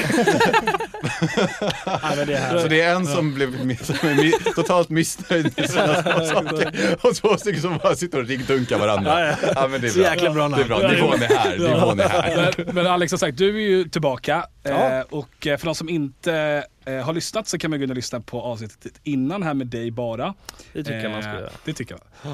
Ja, 1.87 2.01
men 2.17 2.27
det 2.27 2.35
är 2.35 2.39
här. 2.41 2.59
Så 2.59 2.69
det 2.69 2.81
är 2.81 2.95
en 2.95 3.07
som 3.07 3.35
blev 3.35 3.51
mi- 3.61 4.53
totalt 4.55 4.89
missnöjd 4.89 5.53
med 5.57 5.71
sina 5.71 6.03
små 6.03 6.27
saker 6.27 6.97
och 7.03 7.15
två 7.15 7.37
stycken 7.37 7.63
som 7.63 7.79
bara 7.83 7.95
sitter 7.95 8.19
och 8.21 8.27
ryggdunkar 8.27 8.79
varandra. 8.79 9.21
Ja, 9.21 9.27
ja. 9.43 9.49
Ja 9.55 9.69
men 9.69 9.81
det 9.81 9.87
är 9.87 9.91
Så 9.91 9.99
bra. 9.99 10.09
jäkla 10.11 10.31
bra 10.31 10.49
Det 10.49 10.63
är 10.63 10.67
bra, 10.67 10.79
namn. 10.79 10.95
nivån 10.95 11.23
är 11.23 11.29
här. 11.37 11.59
Nivån 11.59 12.01
är 12.01 12.09
här. 12.09 12.55
Men, 12.67 12.75
men 12.75 12.87
Alex 12.87 13.11
som 13.11 13.19
sagt, 13.19 13.39
du 13.39 13.57
är 13.57 13.61
ju 13.69 13.85
tillbaka. 13.89 14.45
Ja. 14.63 14.71
Eh, 14.99 15.05
och 15.11 15.47
eh, 15.47 15.57
för 15.57 15.67
de 15.67 15.75
som 15.75 15.89
inte 15.89 16.65
eh, 16.89 17.05
har 17.05 17.13
lyssnat 17.13 17.49
så 17.49 17.59
kan 17.59 17.71
man 17.71 17.79
gå 17.81 17.85
in 17.85 17.91
och 17.91 17.97
lyssna 17.97 18.21
på 18.21 18.41
avsnittet 18.43 19.01
innan 19.03 19.43
här 19.43 19.55
med 19.55 19.67
dig 19.67 19.91
bara. 19.91 20.35
Det 20.73 20.85
tycker 20.85 21.01
jag 21.01 21.11
man 21.13 21.23
ska 21.23 21.31
Eh, 21.33 21.39
göra. 21.41 21.51
Det 21.65 21.73
tycker 21.73 21.99
jag. 22.23 22.31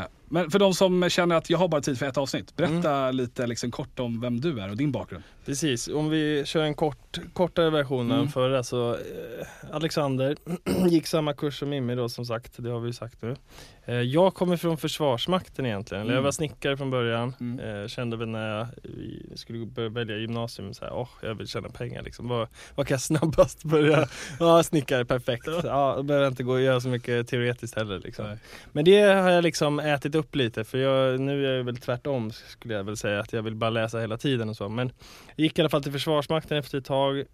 Eh, 0.00 0.04
men 0.30 0.50
för 0.50 0.58
de 0.58 0.74
som 0.74 1.08
känner 1.10 1.36
att 1.36 1.50
jag 1.50 1.58
har 1.58 1.68
bara 1.68 1.80
tid 1.80 1.98
för 1.98 2.06
ett 2.06 2.16
avsnitt, 2.16 2.56
berätta 2.56 2.92
Mm. 2.92 3.16
lite 3.16 3.46
liksom, 3.46 3.70
kort 3.70 3.98
om 3.98 4.20
vem 4.20 4.40
du 4.40 4.60
är 4.60 4.70
och 4.70 4.76
din 4.76 4.92
bakgrund. 4.92 5.24
Precis, 5.48 5.88
om 5.88 6.10
vi 6.10 6.42
kör 6.46 6.62
en 6.62 6.74
kort, 6.74 7.18
kortare 7.32 7.70
version 7.70 8.10
än 8.10 8.16
Mm. 8.18 8.28
förra 8.28 8.62
så 8.62 8.92
eh, 8.94 8.98
Alexander 9.72 10.36
gick 10.88 11.06
samma 11.06 11.34
kurs 11.34 11.58
som 11.58 11.68
Mimmi 11.68 11.94
då 11.94 12.08
som 12.08 12.24
sagt, 12.26 12.52
det 12.56 12.70
har 12.70 12.80
vi 12.80 12.86
ju 12.86 12.92
sagt 12.92 13.22
nu. 13.22 13.36
Eh, 13.84 13.94
Jag 13.94 14.34
kommer 14.34 14.56
från 14.56 14.76
Försvarsmakten 14.78 15.66
egentligen. 15.66 16.02
Eller 16.02 16.12
Jag 16.12 16.18
Mm. 16.18 16.24
var 16.24 16.32
snickare 16.32 16.76
från 16.76 16.90
början. 16.90 17.34
Mm. 17.40 17.82
Eh, 17.82 17.88
Kände 17.88 18.16
väl 18.16 18.28
när 18.28 18.58
jag 18.58 18.66
skulle 19.38 19.66
börja 19.66 19.88
välja 19.88 20.16
gymnasium 20.16 20.74
så 20.74 20.84
här, 20.84 20.92
åh, 20.94 21.08
jag 21.22 21.34
vill 21.34 21.48
tjäna 21.48 21.68
pengar 21.68 22.02
liksom. 22.02 22.28
Vad, 22.28 22.48
vad 22.74 22.86
kan 22.86 22.94
jag 22.94 23.00
snabbast 23.02 23.64
börja? 23.64 24.06
Ja, 24.40 24.62
snickare, 24.62 25.04
perfekt. 25.04 25.46
Ja, 25.64 25.94
då 25.96 26.02
behöver 26.02 26.24
jag 26.24 26.32
inte 26.32 26.42
gå 26.42 26.52
och 26.52 26.60
göra 26.60 26.80
så 26.80 26.88
mycket 26.88 27.28
teoretiskt 27.28 27.76
heller 27.76 27.98
liksom. 28.04 28.26
Nej. 28.26 28.38
Men 28.72 28.84
det 28.84 29.00
har 29.02 29.30
jag 29.30 29.42
liksom 29.42 29.78
ätit 29.80 30.14
upp 30.14 30.34
lite 30.36 30.64
för 30.64 30.78
jag, 30.78 31.20
nu 31.20 31.46
är 31.46 31.56
jag 31.56 31.64
väl 31.64 31.76
tvärtom 31.76 32.30
skulle 32.32 32.74
jag 32.74 32.84
väl 32.84 32.96
säga 32.96 33.20
att 33.20 33.32
jag 33.32 33.42
vill 33.42 33.54
bara 33.54 33.70
läsa 33.70 33.98
hela 34.00 34.16
tiden 34.16 34.48
och 34.48 34.56
så. 34.56 34.68
Men 34.68 34.92
gick 35.42 35.58
i 35.58 35.62
alla 35.62 35.68
fall 35.68 35.82
till 35.82 35.92
Försvarsmakten 35.92 36.58
efter 36.58 36.78
ett 36.78 36.84
tag, 36.84 37.18
eh, 37.18 37.24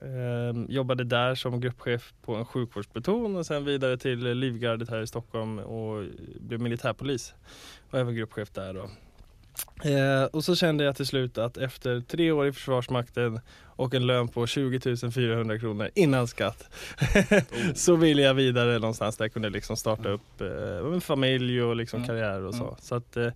jobbade 0.69 1.05
där 1.05 1.35
som 1.35 1.61
gruppchef 1.61 2.13
på 2.23 2.35
en 2.35 2.45
sjukvårdspluton 2.45 3.37
och 3.37 3.47
sen 3.47 3.65
vidare 3.65 3.97
till 3.97 4.19
Livgardet 4.35 4.91
här 4.91 5.03
i 5.03 5.07
Stockholm 5.07 5.59
och 5.59 6.05
blev 6.41 6.61
militärpolis. 6.61 7.35
Och 7.91 7.99
var 8.07 8.13
gruppchef 8.13 8.51
där 8.51 8.75
då. 8.75 8.91
Eh, 9.91 10.25
och 10.25 10.45
så 10.45 10.57
kände 10.57 10.85
jag 10.85 10.97
till 10.97 11.07
slut 11.07 11.39
att 11.39 11.57
efter 11.57 12.01
tre 12.01 12.33
år 12.33 12.47
i 12.47 12.53
Försvarsmakten 12.53 13.41
och 13.77 13.95
en 13.95 14.07
lön 14.07 14.29
på 14.29 14.47
20 14.47 15.11
400 15.11 15.59
kronor 15.59 15.91
innan 15.95 16.27
skatt 16.29 16.71
så 17.75 17.97
ville 17.97 18.23
jag 18.23 18.35
vidare 18.35 18.79
någonstans 18.79 19.17
där 19.17 19.25
jag 19.25 19.33
kunde 19.33 19.51
liksom 19.51 19.77
starta 19.77 20.09
upp 20.09 20.41
eh, 20.41 20.93
en 20.95 21.01
familj 21.01 21.63
och 21.63 21.77
liksom 21.77 22.01
Ja. 22.01 22.07
karriär 22.07 22.41
och 22.43 22.55
så. 22.55 22.65
Ja. 22.65 22.77
så 22.81 22.95
att, 22.95 23.17
eh, 23.17 23.29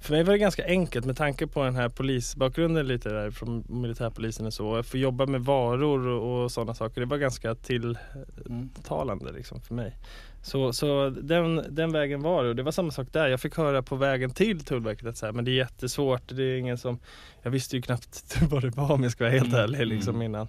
för 0.00 0.12
mig 0.12 0.22
var 0.22 0.32
det 0.32 0.38
ganska 0.38 0.66
enkelt 0.66 1.06
med 1.06 1.16
tanke 1.16 1.46
på 1.46 1.64
den 1.64 1.74
här 1.74 1.88
polisbakgrunden 1.88 2.86
lite 2.86 3.08
där 3.08 3.30
från 3.30 3.64
militärpolisen 3.68 4.46
och 4.46 4.54
så. 4.54 4.76
Att 4.76 4.86
få 4.86 4.96
jobba 4.96 5.26
med 5.26 5.40
varor 5.40 6.06
och, 6.06 6.44
och 6.44 6.52
sådana 6.52 6.74
saker. 6.74 7.00
Det 7.00 7.06
var 7.06 7.18
ganska 7.18 7.54
tilltalande 7.54 9.32
liksom 9.32 9.60
för 9.60 9.74
mig. 9.74 9.96
Så, 10.42 10.72
så 10.72 11.10
den, 11.10 11.64
den 11.68 11.92
vägen 11.92 12.22
var 12.22 12.42
det 12.44 12.48
och 12.48 12.56
det 12.56 12.62
var 12.62 12.72
samma 12.72 12.90
sak 12.90 13.08
där. 13.12 13.28
Jag 13.28 13.40
fick 13.40 13.56
höra 13.56 13.82
på 13.82 13.96
vägen 13.96 14.30
till 14.30 14.64
Tullverket 14.64 15.06
att 15.06 15.16
så 15.16 15.26
här, 15.26 15.32
men 15.32 15.44
det 15.44 15.50
är 15.50 15.56
jättesvårt. 15.56 16.22
Det 16.28 16.42
är 16.42 16.56
ingen 16.56 16.78
som, 16.78 16.98
jag 17.42 17.50
visste 17.50 17.76
ju 17.76 17.82
knappt 17.82 18.38
vad 18.50 18.62
det 18.62 18.70
var 18.70 18.92
om 18.92 19.02
jag 19.02 19.12
ska 19.12 19.24
vara 19.24 19.32
helt 19.32 19.48
Mm, 19.48 19.60
ärlig 19.60 19.86
liksom 19.86 20.14
mm. 20.14 20.22
innan. 20.22 20.48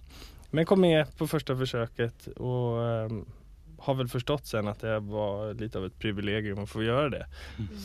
Men 0.52 0.66
kom 0.66 0.82
med 0.82 1.18
på 1.18 1.28
första 1.28 1.58
försöket 1.58 2.28
och 2.28 2.84
ehm, 2.84 3.26
har 3.82 3.94
väl 3.94 4.08
förstått 4.08 4.46
sen 4.46 4.68
att 4.68 4.80
det 4.80 5.00
var 5.00 5.54
lite 5.54 5.78
av 5.78 5.86
ett 5.86 6.00
privilegium 6.00 6.60
att 6.60 6.70
få 6.70 6.84
göra 6.84 7.10
det. 7.10 7.26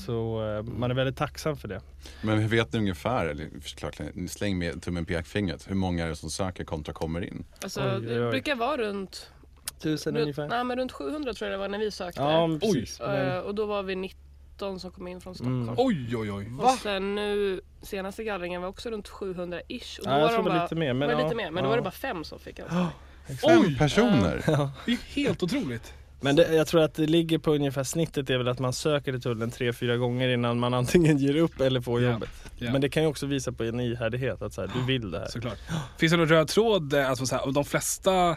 Så 0.07 0.45
eh, 0.45 0.63
man 0.63 0.91
är 0.91 0.95
väldigt 0.95 1.17
tacksam 1.17 1.57
för 1.57 1.69
det. 1.69 1.81
Men 2.23 2.39
hur 2.39 2.49
vet 2.49 2.73
ni 2.73 2.79
ungefär, 2.79 3.27
eller 3.27 3.49
såklart, 3.65 4.01
släng 4.29 4.59
med 4.59 4.83
tummen 4.83 5.05
pekfingret, 5.05 5.71
hur 5.71 5.75
många 5.75 6.05
är 6.05 6.09
det 6.09 6.17
som 6.17 6.31
söker 6.31 6.65
kontra 6.65 6.95
kommer 6.95 7.25
in? 7.25 7.45
Alltså, 7.63 7.81
Oj, 7.81 7.91
oj, 7.97 8.01
det 8.01 8.25
oj. 8.25 8.31
brukar 8.31 8.55
vara 8.55 8.77
runt, 8.77 9.31
Tusen 9.79 10.15
runt, 10.15 10.23
ungefär. 10.23 10.49
nej, 10.49 10.65
men 10.65 10.79
runt 10.79 10.93
700 10.93 11.35
tror 11.35 11.51
jag 11.51 11.59
det 11.59 11.63
var 11.63 11.69
när 11.69 11.79
vi 11.79 11.91
sökte. 11.91 12.21
Ja, 12.21 12.59
precis. 12.61 13.01
Eh, 13.01 13.13
Men, 13.13 13.43
och 13.43 13.55
då 13.55 13.67
var 13.67 13.83
vi 13.83 13.97
19 13.97 14.81
som 14.81 14.91
kom 14.91 15.09
in 15.09 15.21
från 15.21 15.35
Stockholm. 15.35 15.63
Mm. 15.63 15.75
Oj, 15.79 16.17
oj, 16.17 16.33
oj. 16.33 16.51
Och 16.59 16.71
sen 16.71 17.15
nu, 17.15 17.61
senaste 17.83 18.25
gallringen 18.25 18.63
var 18.63 18.69
också 18.69 18.91
runt 18.91 19.09
700-ish. 19.09 19.99
Och 19.99 20.05
då 20.05 20.11
ja, 20.11 20.19
jag 20.19 20.21
var 20.21 20.29
de 20.29 20.37
det 20.37 20.43
var 20.43 20.51
bara, 20.51 20.63
lite 20.63 20.75
mer. 20.75 20.93
Men, 20.93 21.09
var 21.09 21.15
det 21.15 21.21
ja, 21.21 21.27
lite 21.27 21.37
mer, 21.37 21.51
men 21.51 21.65
då 21.65 21.67
ja. 21.67 21.71
var 21.71 21.77
det 21.77 21.83
bara 21.83 21.91
fem 21.91 22.25
som 22.25 22.39
fick 22.39 22.59
anställning. 22.59 22.89
Fem 23.27 23.61
Oj! 23.61 23.77
personer? 23.79 24.43
Det 24.87 24.93
är 24.93 25.15
helt 25.15 25.43
otroligt. 25.43 25.93
Men 26.21 26.37
det, 26.37 26.55
jag 26.55 26.67
tror 26.67 26.83
att 26.83 26.95
det 26.95 27.07
ligger 27.07 27.39
på 27.39 27.55
ungefär 27.55 27.85
snittet 27.85 28.31
är 28.31 28.39
väl 28.39 28.49
att 28.49 28.59
man 28.59 28.73
söker 28.73 29.13
till 29.13 29.23
tullen 29.23 29.51
tre, 29.51 29.73
fyra 29.73 29.97
gånger 29.97 30.29
innan 30.29 30.59
man 30.59 30.75
antingen 30.75 31.19
ger 31.19 31.37
upp 31.37 31.61
eller 31.61 31.81
får 31.81 32.03
Ja, 32.03 32.13
jobbet. 32.13 32.29
ja. 32.59 32.73
Men 32.73 32.81
det 32.81 32.89
kan 32.89 33.03
ju 33.03 33.09
också 33.09 33.27
visa 33.27 33.53
på 33.53 33.65
en 33.65 33.81
ihärdighet 33.81 34.43
att 34.43 34.53
så 34.53 34.61
här, 34.61 34.71
du 34.75 34.85
vill 34.87 35.11
det 35.11 35.19
här. 35.19 35.27
Såklart. 35.29 35.59
Finns 35.99 36.13
det 36.13 36.17
någon 36.19 36.29
röd 36.29 36.49
tråd, 36.49 36.93
eh, 36.95 37.11
alltså 37.11 37.27
så 37.27 37.37
här, 37.37 37.53
de 37.53 37.65
flesta 37.65 38.37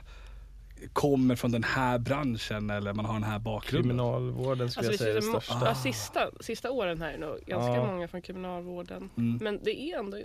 kommer 0.94 1.36
från 1.36 1.52
den 1.52 1.64
här 1.64 1.98
branschen 2.00 2.70
eller 2.70 2.94
man 2.94 3.06
har 3.06 3.14
den 3.14 3.24
här 3.24 3.40
bakgrunden? 3.40 3.90
Kriminalvården 3.90 4.72
skulle 4.72 4.88
Alltså, 4.88 5.04
jag 5.08 5.14
vi 5.14 5.22
säga 5.22 5.32
är 5.32 5.36
det 5.36 5.42
största. 5.42 5.66
ja, 5.66 5.76
sista, 5.76 6.30
sista 6.42 6.72
åren 6.72 7.02
här 7.02 7.14
är 7.14 7.18
nog 7.18 7.38
ganska 7.48 7.74
Ja. 7.76 7.86
många 7.86 8.08
från 8.08 8.22
kriminalvården. 8.22 9.10
Mm. 9.18 9.40
Men 9.44 9.60
det 9.64 9.80
är 9.82 10.00
ändå 10.00 10.18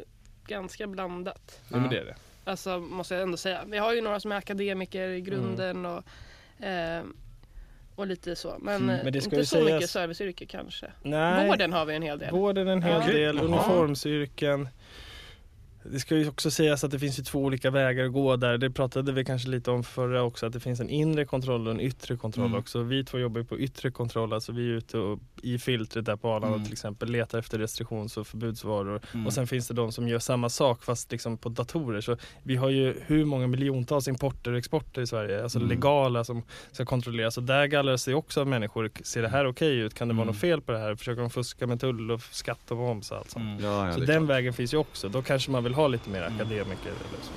ganska 0.46 0.86
blandat. 0.86 1.60
Ja, 1.68 1.76
men 1.76 1.90
det 1.90 1.98
är 1.98 2.04
det. 2.04 2.14
Alltså 2.44 2.78
måste 2.78 3.14
jag 3.14 3.22
ändå 3.22 3.36
säga. 3.36 3.64
Vi 3.66 3.78
har 3.78 3.92
ju 3.94 4.00
några 4.00 4.20
som 4.20 4.32
är 4.32 4.36
akademiker 4.36 5.08
i 5.08 5.20
grunden 5.20 5.86
och, 5.86 6.04
eh, 6.66 7.02
och 7.96 8.06
lite 8.06 8.36
så. 8.36 8.56
Men, 8.60 8.82
Mm. 8.82 8.96
eh, 8.96 9.04
Men 9.04 9.12
det 9.12 9.20
ska 9.20 9.36
inte 9.36 9.46
så 9.46 9.56
sägas- 9.56 9.72
mycket 9.74 9.90
serviceyrke 9.90 10.46
kanske. 10.46 10.86
Nej, 11.02 11.48
Vården 11.48 11.72
har 11.72 11.84
vi 11.84 11.94
en 11.94 12.02
hel 12.02 12.18
del. 12.18 12.30
Vården 12.30 12.68
en 12.68 12.82
hel 12.82 13.00
Okej. 13.00 13.14
del, 13.14 13.38
uniformsyrken. 13.38 14.68
Det 15.84 16.00
ska 16.00 16.16
ju 16.16 16.28
också 16.28 16.50
sägas 16.50 16.84
att 16.84 16.90
det 16.90 16.98
finns 16.98 17.18
ju 17.18 17.22
två 17.22 17.38
olika 17.38 17.70
vägar 17.70 18.04
att 18.04 18.12
gå 18.12 18.36
där. 18.36 18.58
Det 18.58 18.70
pratade 18.70 19.12
vi 19.12 19.24
kanske 19.24 19.48
lite 19.48 19.70
om 19.70 19.84
förra 19.84 20.22
också, 20.22 20.46
att 20.46 20.52
det 20.52 20.60
finns 20.60 20.80
en 20.80 20.90
inre 20.90 21.24
kontroll 21.24 21.66
och 21.66 21.74
en 21.74 21.80
yttre 21.80 22.16
kontroll 22.16 22.46
Mm. 22.46 22.58
också. 22.58 22.82
Vi 22.82 23.04
två 23.04 23.18
jobbar 23.18 23.40
ju 23.40 23.44
på 23.46 23.58
yttre 23.58 23.90
kontroll, 23.90 24.32
alltså 24.32 24.52
vi 24.52 24.62
är 24.70 24.72
ute 24.74 24.98
och, 24.98 25.18
i 25.42 25.58
filtret 25.58 26.04
där 26.04 26.16
på 26.16 26.28
Arlanda 26.28 26.48
Mm. 26.48 26.64
till 26.64 26.72
exempel, 26.72 27.10
letar 27.10 27.38
efter 27.38 27.58
restriktions 27.58 28.16
och 28.16 28.26
förbudsvaror. 28.26 29.00
Mm. 29.14 29.26
Och 29.26 29.32
sen 29.32 29.46
finns 29.46 29.68
det 29.68 29.74
de 29.74 29.92
som 29.92 30.08
gör 30.08 30.18
samma 30.18 30.48
sak 30.48 30.82
fast 30.84 31.12
liksom 31.12 31.38
på 31.38 31.48
datorer. 31.48 32.00
Så 32.00 32.16
vi 32.42 32.56
har 32.56 32.68
ju 32.70 32.94
hur 33.06 33.24
många 33.24 33.46
miljontals 33.46 34.08
importer 34.08 34.52
och 34.52 34.58
exporter 34.58 35.02
i 35.02 35.06
Sverige, 35.06 35.42
alltså 35.42 35.58
Mm. 35.58 35.68
legala 35.70 36.24
som 36.24 36.42
ska 36.72 36.84
kontrolleras. 36.84 37.36
Och 37.36 37.42
där 37.42 37.66
gallras 37.66 38.04
det 38.04 38.14
också 38.14 38.40
av 38.40 38.46
människor. 38.46 38.90
Ser 39.02 39.22
det 39.22 39.28
här 39.28 39.46
okej 39.46 39.78
ut? 39.78 39.94
Kan 39.94 40.08
det 40.08 40.14
vara 40.14 40.22
Mm. 40.22 40.32
något 40.34 40.40
fel 40.40 40.60
på 40.60 40.72
det 40.72 40.78
här? 40.78 40.94
Försöker 40.94 41.20
de 41.20 41.30
fuska 41.30 41.66
med 41.66 41.80
tull 41.80 42.10
och 42.10 42.22
skatt 42.22 42.70
och 42.70 42.76
moms 42.76 43.10
och 43.10 43.16
allt 43.18 43.30
sånt. 43.30 43.44
Mm. 43.60 43.64
Ja, 43.64 43.86
ja, 43.86 43.92
Så 43.92 44.00
den 44.00 44.06
klart. 44.26 44.30
vägen 44.30 44.52
finns 44.52 44.74
ju 44.74 44.78
också. 44.78 45.08
Då 45.08 45.22
kanske 45.22 45.50
man 45.50 45.64
vill 45.64 45.71
vill 45.72 45.80
ha 45.80 45.88
lite 45.88 46.10
mer 46.10 46.22
Mm. 46.22 46.34
akademiker 46.34 46.88
eller 46.90 47.22
så. 47.22 47.32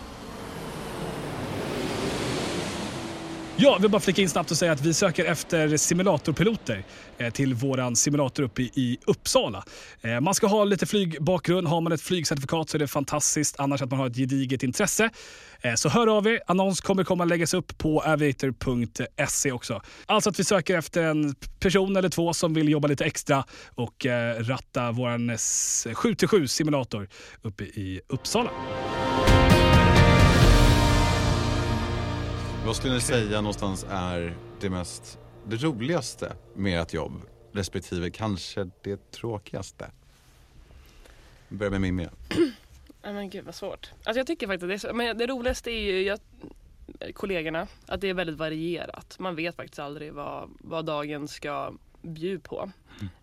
Ja, 3.58 3.76
vi 3.78 3.82
vill 3.82 3.92
bara 3.92 4.02
flika 4.02 4.22
in 4.22 4.30
snabbt 4.30 4.52
och 4.52 4.58
säga 4.58 4.72
att 4.72 4.82
vi 4.82 4.94
söker 4.94 5.26
efter 5.26 5.78
simulatorpiloter 5.78 6.84
eh, 7.18 7.30
till 7.30 7.54
våran 7.54 7.96
simulator 7.96 8.44
uppe 8.44 8.62
i, 8.62 8.98
Uppsala. 9.06 9.64
Eh, 10.02 10.20
man 10.20 10.34
ska 10.34 10.48
ha 10.48 10.64
lite 10.64 10.86
flygbakgrund. 10.86 11.68
Har 11.68 11.82
man 11.82 11.92
ett 11.92 12.02
flygcertifikat 12.02 12.70
så 12.70 12.78
är 12.78 12.80
det 12.80 12.88
fantastiskt. 12.88 13.60
Annars 13.60 13.82
att 13.82 13.90
man 13.90 14.00
har 14.00 14.08
ett 14.08 14.16
gediget 14.16 14.64
intresse. 14.64 15.10
Eh, 15.62 15.74
så 15.76 15.90
hör 15.90 16.18
av 16.18 16.28
er. 16.28 16.42
Annons 16.48 16.82
kommer 16.82 17.04
komma 17.04 17.26
läggas 17.26 17.54
upp 17.54 17.78
på 17.78 18.02
aviator.se 18.02 19.52
också. 19.52 19.82
Alltså 20.06 20.30
att 20.30 20.40
vi 20.40 20.44
söker 20.44 20.78
efter 20.78 21.04
en 21.04 21.36
person 21.60 21.96
eller 21.96 22.10
två 22.10 22.34
som 22.34 22.54
vill 22.54 22.70
jobba 22.70 22.88
lite 22.88 23.06
extra 23.06 23.44
och 23.76 24.06
ratta 24.40 24.92
våran 24.92 25.32
7-7 25.32 26.48
simulator 26.48 27.08
uppe 27.42 27.64
i 27.64 28.02
Uppsala. 28.08 28.50
Vad 32.66 32.76
skulle 32.76 32.94
ni 32.94 33.02
säga 33.02 33.42
någonstans 33.42 33.86
är 33.90 34.38
det 34.60 34.70
mest, 34.70 35.20
det 35.48 35.56
roligaste 35.56 36.36
med 36.56 36.82
ert 36.82 36.94
jobb? 36.94 37.22
Respektive 37.52 38.10
kanske 38.10 38.70
det 38.84 39.12
tråkigaste? 39.12 39.92
Vi 41.48 41.58
börjar 41.58 41.72
med 41.72 41.82
Mimmi. 41.82 42.08
Nej 43.04 43.14
men 43.14 43.30
gud 43.30 43.46
vad 43.46 43.56
svårt. 43.56 43.92
Alltså 44.04 44.20
jag 44.20 44.28
tycker 44.28 44.48
faktiskt 44.48 44.84
det, 44.84 44.90
är 44.90 44.94
men 44.94 45.18
det 45.18 45.28
roligaste 45.28 45.72
är 45.72 45.82
ju 45.82 46.02
jag, 46.02 46.20
kollegorna, 47.14 47.68
att 47.86 48.02
det 48.02 48.08
är 48.08 48.14
väldigt 48.14 48.38
varierat. 48.38 49.20
Man 49.20 49.36
vet 49.36 49.56
faktiskt 49.56 49.80
aldrig 49.80 50.14
vad, 50.14 50.50
vad 50.60 50.86
dagen 50.86 51.28
ska 51.28 51.74
bjuda 52.02 52.42
på. 52.42 52.72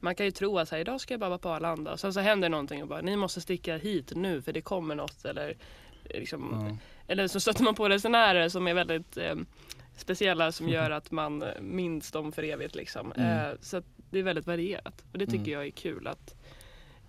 Man 0.00 0.14
kan 0.14 0.26
ju 0.26 0.32
tro 0.32 0.58
att 0.58 0.68
så 0.68 0.74
här, 0.74 0.80
idag 0.80 1.00
ska 1.00 1.14
jag 1.14 1.20
bara 1.20 1.30
vara 1.30 1.38
på 1.38 1.48
Arlanda 1.48 1.92
och 1.92 2.00
sen 2.00 2.12
så 2.12 2.20
händer 2.20 2.48
någonting 2.48 2.82
och 2.82 2.88
bara 2.88 3.00
ni 3.00 3.16
måste 3.16 3.40
sticka 3.40 3.76
hit 3.76 4.12
nu 4.14 4.42
för 4.42 4.52
det 4.52 4.62
kommer 4.62 4.94
något 4.94 5.24
eller 5.24 5.56
liksom, 6.04 6.78
eller 7.08 7.26
så 7.26 7.40
stöter 7.40 7.64
man 7.64 7.74
på 7.74 7.88
resenärer 7.88 8.48
som 8.48 8.66
är 8.68 8.74
väldigt 8.74 9.16
eh, 9.16 9.34
speciella 9.96 10.52
som 10.52 10.68
gör 10.68 10.90
att 10.90 11.10
man 11.10 11.42
eh, 11.42 11.60
minns 11.60 12.10
dem 12.12 12.32
för 12.32 12.42
evigt. 12.42 12.74
Liksom. 12.74 13.12
Mm. 13.12 13.38
Eh, 13.50 13.52
så 13.60 13.82
det 14.10 14.18
är 14.18 14.22
väldigt 14.22 14.46
varierat 14.46 15.04
och 15.12 15.18
det 15.18 15.26
tycker 15.26 15.38
Mm. 15.38 15.52
jag 15.52 15.66
är 15.66 15.70
kul. 15.70 16.06
att 16.06 16.34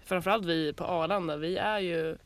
Framförallt 0.05 0.45
vi 0.45 0.73
på 0.73 0.83
Arlanda, 0.83 1.37
vi 1.37 1.57
är 1.57 1.79
ju 1.79 2.17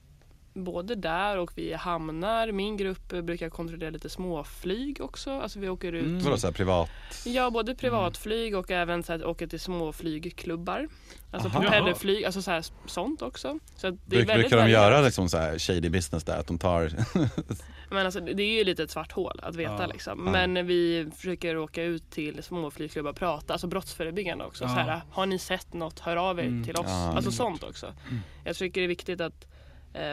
både 0.63 0.95
där 0.95 1.37
och 1.37 1.51
vi 1.55 1.73
hamnar. 1.73 2.51
Min 2.51 2.77
grupp 2.77 3.07
brukar 3.07 3.49
kontrollera 3.49 3.89
lite 3.89 4.09
småflyg 4.09 5.01
också. 5.01 5.31
Alltså 5.31 5.59
vi 5.59 5.69
åker 5.69 5.93
ut 5.93 6.05
Mm. 6.05 6.23
Vadå 6.23 6.37
såhär 6.37 6.53
privat? 6.53 6.89
Ja, 7.25 7.49
både 7.49 7.75
privatflyg 7.75 8.55
och 8.55 8.71
även 8.71 9.03
så 9.03 9.11
här, 9.11 9.25
åker 9.25 9.47
till 9.47 9.59
små 9.59 9.93
flygklubbar. 9.93 10.87
Alltså 11.31 11.49
Aha. 11.49 11.61
propellerflyg, 11.61 12.25
alltså 12.25 12.41
så 12.41 12.51
här, 12.51 12.65
sånt 12.85 13.21
också. 13.21 13.59
Så 13.75 13.89
det 13.89 14.15
är 14.19 14.25
Bruk, 14.25 14.37
brukar 14.37 14.57
de 14.57 14.69
göra 14.69 15.01
liksom 15.01 15.29
så 15.29 15.37
här 15.37 15.59
shady 15.59 15.89
business 15.89 16.23
där? 16.23 16.39
Att 16.39 16.47
de 16.47 16.57
tar... 16.59 16.91
Men 17.89 18.05
alltså, 18.05 18.19
det 18.19 18.43
är 18.43 18.57
ju 18.57 18.63
lite 18.63 18.83
ett 18.83 18.91
svart 18.91 19.11
hål 19.11 19.39
att 19.43 19.55
veta 19.55 19.77
Ja. 19.79 19.85
liksom. 19.87 20.23
Ja. 20.25 20.31
Men 20.31 20.67
vi 20.67 21.09
försöker 21.15 21.57
åka 21.57 21.83
ut 21.83 22.09
till 22.11 22.43
små 22.43 22.71
flygklubbar 22.71 23.09
och 23.11 23.15
prata, 23.17 23.53
alltså 23.53 23.67
brottsförebyggande 23.67 24.45
också. 24.45 24.63
Ja. 24.63 24.67
Så 24.69 24.75
här, 24.75 25.01
har 25.11 25.25
ni 25.25 25.39
sett 25.39 25.73
något, 25.73 25.99
hör 25.99 26.15
av 26.17 26.39
er 26.39 26.43
Mm. 26.43 26.63
till 26.63 26.75
oss. 26.75 26.85
Ja. 26.87 27.13
Alltså 27.15 27.31
sånt 27.31 27.63
också. 27.63 27.85
Mm. 27.85 28.19
Jag 28.43 28.55
tycker 28.55 28.81
det 28.81 28.85
är 28.85 28.87
viktigt 28.87 29.21
att 29.21 29.47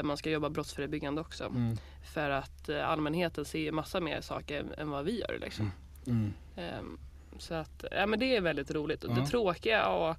man 0.02 0.16
ska 0.16 0.30
jobba 0.30 0.48
brottsförebyggande 0.50 1.20
också. 1.20 1.44
Mm. 1.44 1.76
För 2.14 2.30
att 2.30 2.68
eh, 2.68 2.88
allmänheten 2.88 3.44
ser 3.44 3.72
massa 3.72 4.00
mer 4.00 4.20
saker 4.20 4.64
än, 4.78 4.90
vad 4.90 5.04
vi 5.04 5.20
gör. 5.20 5.38
Liksom. 5.40 5.72
Mm. 6.06 6.32
Ehm, 6.56 6.98
så 7.38 7.54
att, 7.54 7.84
ja, 7.90 8.06
men 8.06 8.18
det 8.18 8.36
är 8.36 8.40
väldigt 8.40 8.70
roligt. 8.70 9.04
Och 9.04 9.14
det 9.14 9.26
tråkiga, 9.26 9.76
ja, 9.78 10.16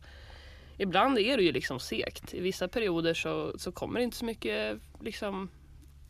ibland 0.77 1.19
är 1.19 1.37
det 1.37 1.43
ju 1.43 1.51
liksom 1.51 1.79
segt. 1.79 2.33
I 2.33 2.39
vissa 2.39 2.67
perioder 2.67 3.13
så, 3.13 3.53
så 3.59 3.71
kommer 3.71 3.99
det 3.99 4.03
inte 4.03 4.17
så 4.17 4.25
mycket 4.25 4.79
liksom, 5.01 5.49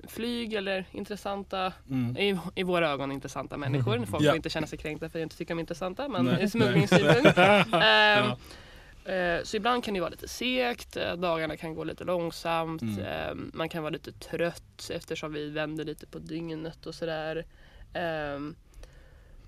flyg 0.07 0.53
eller 0.53 0.85
intressanta, 0.91 1.73
Mm. 1.89 2.17
i, 2.17 2.39
i 2.55 2.63
våra 2.63 2.89
ögon 2.89 3.11
intressanta 3.11 3.57
människor. 3.57 4.05
Folk 4.05 4.23
Ja. 4.23 4.29
får 4.31 4.35
inte 4.35 4.49
känna 4.49 4.67
sig 4.67 4.79
kränkta 4.79 4.99
för 5.09 5.17
att 5.17 5.21
jag 5.21 5.25
inte 5.25 5.37
tycker 5.37 5.53
de 5.53 5.59
är 5.59 5.61
intressanta, 5.61 6.07
men 6.09 6.27
ur 6.27 6.47
smugglingssynpunkt. 6.47 7.37
Ja. 7.71 8.37
Eh, 9.05 9.43
så 9.43 9.57
ibland 9.57 9.83
kan 9.83 9.93
det 9.93 9.99
vara 9.99 10.09
lite 10.09 10.27
segt, 10.27 10.97
eh, 10.97 11.13
dagarna 11.15 11.57
kan 11.57 11.73
gå 11.75 11.83
lite 11.83 12.03
långsamt, 12.03 12.81
Mm. 12.81 12.99
eh, 12.99 13.35
man 13.53 13.69
kan 13.69 13.83
vara 13.83 13.91
lite 13.93 14.11
trött 14.11 14.89
eftersom 14.93 15.33
vi 15.33 15.49
vänder 15.49 15.83
lite 15.85 16.05
på 16.07 16.19
dygnet 16.19 16.85
och 16.85 16.95
sådär. 16.95 17.45
Ehm, 17.93 18.55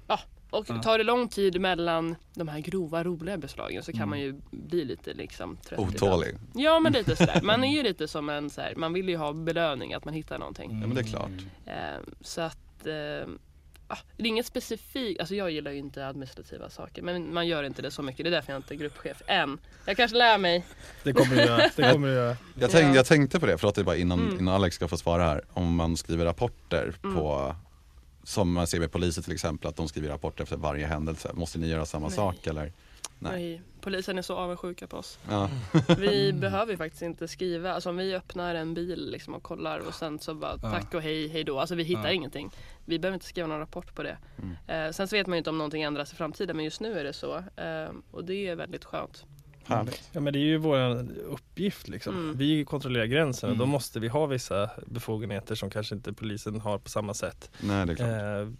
ja, 0.08 0.20
och 0.50 0.65
Ja. 0.70 0.82
tar 0.82 0.98
det 0.98 1.04
lång 1.04 1.28
tid 1.30 1.62
mellan 1.62 2.15
de 2.34 2.48
här 2.48 2.60
grova 2.60 3.04
roliga 3.04 3.38
beslagen 3.38 3.84
så 3.84 3.91
kan 3.91 3.98
Mm. 4.02 4.10
man 4.10 4.20
ju 4.20 4.36
bli 4.52 4.86
lite 4.86 5.13
liksom 5.13 5.58
trött 5.58 5.80
ibland. 5.80 5.96
Otålig. 5.96 6.36
Ja 6.56 6.80
men 6.80 6.93
lite 7.00 7.15
sådär, 7.15 7.41
man 7.43 7.63
är 7.63 7.72
ju 7.78 7.84
lite 7.84 8.08
som 8.08 8.30
en 8.30 8.50
så 8.50 8.62
här, 8.62 8.76
man 8.76 8.93
vill 8.93 9.10
ju 9.10 9.17
ha 9.17 9.34
belöning 9.34 9.93
att 9.93 10.06
man 10.06 10.13
hittar 10.13 10.39
någonting. 10.39 10.70
Mm. 10.72 10.82
Ja 10.82 10.88
men 10.88 10.96
det 10.96 11.02
är 11.02 11.06
klart. 11.06 11.32
Eh, 11.65 12.02
så 12.22 12.41
att 12.41 12.88
eh, 12.88 12.93
ah, 12.93 13.28
det 14.17 14.23
är 14.23 14.28
inget 14.28 14.45
specifikt, 14.45 15.19
alltså 15.19 15.36
jag 15.36 15.52
gillar 15.52 15.71
ju 15.71 15.78
inte 15.78 16.08
administrativa 16.08 16.69
saker 16.69 17.02
men 17.02 17.34
man 17.34 17.47
gör 17.47 17.63
inte 17.63 17.82
det 17.82 17.91
så 17.91 18.02
mycket. 18.02 18.23
Det 18.26 18.30
är 18.30 18.32
därför 18.32 18.54
jag 18.54 18.60
inte 18.60 18.73
är 18.73 18.76
gruppchef 18.76 19.21
än. 19.28 19.58
Jag 19.86 19.97
kanske 19.97 20.17
lär 20.17 20.38
mig. 20.38 20.65
Det 21.04 21.13
kommer 21.13 21.36
du 21.36 21.41
göra. 21.41 21.69
Det 21.76 21.91
kommer 21.93 22.08
du 22.08 22.13
göra. 22.13 22.38
Jag, 22.60 22.71
tänk, 22.71 22.86
Ja. 22.91 22.95
jag 22.95 23.06
tänkte 23.06 23.39
på 23.39 23.45
det, 23.45 23.58
förlåt 23.58 23.76
det 23.76 23.82
är 23.82 23.86
bara 23.86 23.95
innan, 23.95 24.19
Mm. 24.19 24.39
innan 24.39 24.54
Alex 24.54 24.76
ska 24.76 24.88
få 24.88 24.97
svara 24.97 25.23
här. 25.23 25.41
Om 25.54 25.76
man 25.76 25.97
skriver 25.97 26.26
rapporter 26.26 26.93
Mm. 27.04 27.15
på, 27.15 27.56
som 28.23 28.54
man 28.54 28.67
ser 28.67 28.80
med 28.80 28.91
poliser 28.91 29.21
till 29.21 29.34
exempel, 29.34 29.69
att 29.69 29.76
de 29.76 29.88
skriver 29.88 30.10
rapporter 30.10 30.43
efter 30.43 30.58
varje 30.58 30.86
händelse. 30.88 31.32
Måste 31.34 31.60
ni 31.60 31.67
göra 31.67 31.86
samma 31.86 32.08
Nej. 32.08 32.15
sak 32.15 32.47
eller? 32.47 32.73
Nej. 33.19 33.32
Nej. 33.49 33.62
Polisen 33.82 34.17
är 34.17 34.21
så 34.21 34.36
avundsjuka 34.36 34.88
på 34.88 34.97
oss. 34.97 35.19
Ja. 35.30 35.49
Vi 35.97 36.34
behöver 36.34 36.71
ju 36.71 36.77
faktiskt 36.77 37.01
inte 37.01 37.27
skriva, 37.27 37.73
alltså 37.73 37.89
om 37.89 37.97
vi 37.97 38.15
öppnar 38.15 38.56
en 38.56 38.73
bil 38.73 39.12
liksom 39.12 39.34
och 39.36 39.43
kollar 39.43 39.80
och 39.80 39.93
sen 39.93 40.19
så 40.19 40.34
bara 40.36 40.58
tack 40.58 40.93
och 40.93 41.01
hej, 41.01 41.27
hej 41.27 41.43
då. 41.43 41.60
Alltså 41.60 41.75
vi 41.75 41.84
hittar 41.84 42.03
Ja. 42.08 42.12
ingenting. 42.12 42.49
Vi 42.86 42.99
behöver 42.99 43.13
inte 43.13 43.25
skriva 43.25 43.47
någon 43.47 43.60
rapport 43.60 43.95
på 43.95 44.03
det. 44.03 44.17
Mm. 44.38 44.86
Eh, 44.88 44.91
sen 44.91 45.08
så 45.08 45.15
vet 45.15 45.27
man 45.27 45.34
ju 45.34 45.38
inte 45.38 45.49
om 45.49 45.58
någonting 45.58 45.82
ändras 45.84 46.13
i 46.13 46.15
framtiden 46.15 46.56
men 46.56 46.65
just 46.65 46.82
nu 46.82 46.99
är 46.99 47.03
det 47.03 47.13
så. 47.13 47.36
Eh, 47.38 47.89
och 48.12 48.25
det 48.25 48.47
är 48.47 48.56
väldigt 48.56 48.86
skönt. 48.86 49.25
Härligt. 49.67 50.10
Ja 50.12 50.19
men 50.19 50.34
det 50.34 50.39
är 50.39 50.43
ju 50.43 50.58
vår 50.58 51.08
uppgift 51.30 51.88
liksom. 51.88 52.13
Mm. 52.17 52.38
Vi 52.38 52.65
kontrollerar 52.65 53.06
gränsen 53.06 53.49
och 53.49 53.58
då 53.58 53.63
Mm. 53.63 53.71
måste 53.71 53.99
vi 53.99 54.08
ha 54.08 54.25
vissa 54.25 54.69
befogenheter 54.86 55.56
som 55.56 55.69
kanske 55.69 55.95
inte 55.95 56.13
polisen 56.13 56.62
har 56.62 56.77
på 56.77 56.89
samma 56.89 57.13
sätt. 57.13 57.51
Nej 57.60 57.86
det 57.86 57.91
är 57.93 57.95
klart. 57.95 58.10
Eh, 58.10 58.53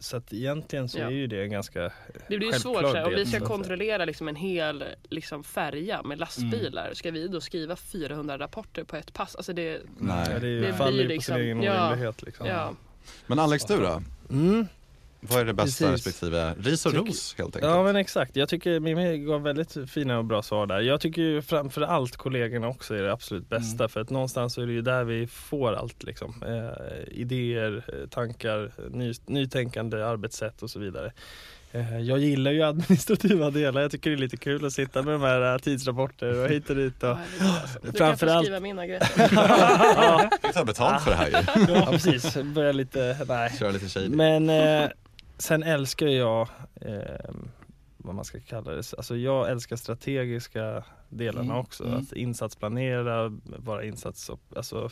så 0.00 0.16
att 0.16 0.32
egentligen 0.32 0.88
så 0.88 0.98
Ja. 0.98 1.04
är 1.06 1.10
ju 1.10 1.26
det 1.26 1.42
en 1.42 1.50
ganska 1.50 1.80
Det 2.28 2.38
blir 2.38 2.46
ju 2.46 2.52
svårt 2.52 2.80
så 2.80 2.94
här, 2.96 3.04
om 3.04 3.10
vi 3.14 3.26
ska 3.26 3.40
kontrollera 3.40 4.04
liksom 4.04 4.28
en 4.28 4.36
hel 4.36 4.84
liksom, 5.10 5.44
färja 5.44 6.02
med 6.02 6.18
lastbilar. 6.18 6.90
Ska 6.94 7.10
vi 7.10 7.28
då 7.28 7.40
skriva 7.40 7.76
400 7.76 8.38
rapporter 8.38 8.84
på 8.84 8.96
ett 8.96 9.12
pass? 9.12 9.36
Alltså 9.36 9.52
det, 9.52 9.80
Nej. 9.98 10.28
Ja, 10.32 10.38
det, 10.38 10.60
Det 10.60 10.72
faller 10.72 10.98
ju 11.02 11.08
på 11.08 11.12
liksom- 11.12 11.34
sin 11.34 11.44
egen 11.44 11.62
ja. 11.62 11.86
orimlighet 11.88 12.22
liksom. 12.22 12.46
ja. 12.46 12.72
Men 13.26 13.38
Alex 13.38 13.64
du 13.64 13.76
då? 13.76 14.02
Mm. 14.30 14.66
Vad 15.22 15.40
är 15.40 15.44
det 15.44 15.52
bästa 15.54 15.84
Precis. 15.86 16.06
respektive 16.06 16.54
ris 16.60 16.86
och 16.86 16.92
Tycker- 16.92 17.04
ros 17.06 17.34
helt 17.38 17.56
enkelt? 17.56 17.72
Ja 17.72 17.82
men 17.82 17.96
exakt, 17.96 18.36
jag 18.36 18.48
tycker 18.48 18.80
Mimmi 18.80 19.18
gav 19.18 19.42
väldigt 19.42 19.90
fina 19.90 20.18
och 20.18 20.24
bra 20.24 20.42
svar 20.42 20.66
där. 20.66 20.80
Jag 20.80 21.00
tycker 21.00 21.22
ju 21.22 21.42
framför 21.42 21.80
allt 21.82 22.16
kollegorna 22.16 22.68
också 22.68 22.94
är 22.94 23.02
det 23.02 23.12
absolut 23.12 23.48
bästa 23.48 23.84
Mm. 23.84 23.88
för 23.88 24.00
att 24.00 24.10
någonstans 24.10 24.58
är 24.58 24.66
det 24.66 24.72
ju 24.72 24.82
där 24.82 25.04
vi 25.04 25.26
får 25.26 25.72
allt 25.72 26.02
liksom. 26.02 26.34
Eh, 26.46 27.12
idéer, 27.20 27.82
eh, 27.88 28.08
tankar, 28.08 28.70
ny, 28.90 29.12
nytänkande 29.26 30.04
arbetssätt 30.04 30.62
och 30.62 30.70
så 30.70 30.78
vidare. 30.78 31.12
Eh, 31.72 31.98
jag 32.00 32.18
gillar 32.18 32.50
ju 32.50 32.62
administrativa 32.68 33.50
delar, 33.50 33.80
jag 33.80 33.90
tycker 33.90 34.10
det 34.10 34.16
är 34.16 34.18
lite 34.18 34.36
kul 34.36 34.66
att 34.66 34.72
sitta 34.72 35.02
med 35.02 35.14
de 35.14 35.22
här 35.22 35.52
eh, 35.52 35.58
tidsrapporter 35.58 36.44
och 36.44 36.48
hit 36.50 36.70
och 36.70 36.76
dit. 36.76 37.02
Och. 37.02 37.16
Du 37.82 37.92
kan 37.92 37.92
få 37.92 37.96
Framförallt- 37.98 38.44
skriva 38.44 38.60
mina 38.60 38.86
grejer. 38.86 39.02
ja, 39.96 40.30
Vi 40.42 40.52
tar 40.52 40.64
betalt 40.64 41.02
för 41.04 41.10
det 41.10 41.16
här 41.16 41.26
ju. 41.28 41.74
ja 41.74 41.86
precis, 41.90 42.36
börja 42.44 42.72
lite, 42.72 43.16
nej. 43.28 43.52
Köra 43.58 43.70
lite 43.70 43.88
shady. 43.88 44.08
Men 44.08 44.50
eh, 44.50 44.88
sen 45.40 45.62
älskar 45.62 46.06
jag 46.06 46.48
eh, 46.80 47.30
vad 47.96 48.14
man 48.14 48.24
ska 48.24 48.40
kalla 48.40 48.70
det. 48.70 48.94
Alltså 48.96 49.16
jag 49.16 49.50
älskar 49.50 49.76
strategiska 49.76 50.84
delarna 51.08 51.44
Mm, 51.52 51.56
också. 51.56 51.84
mm. 51.84 51.98
Att 51.98 52.12
insatsplanera, 52.12 53.28
vara 53.44 53.84
insats, 53.84 54.30
alltså 54.56 54.90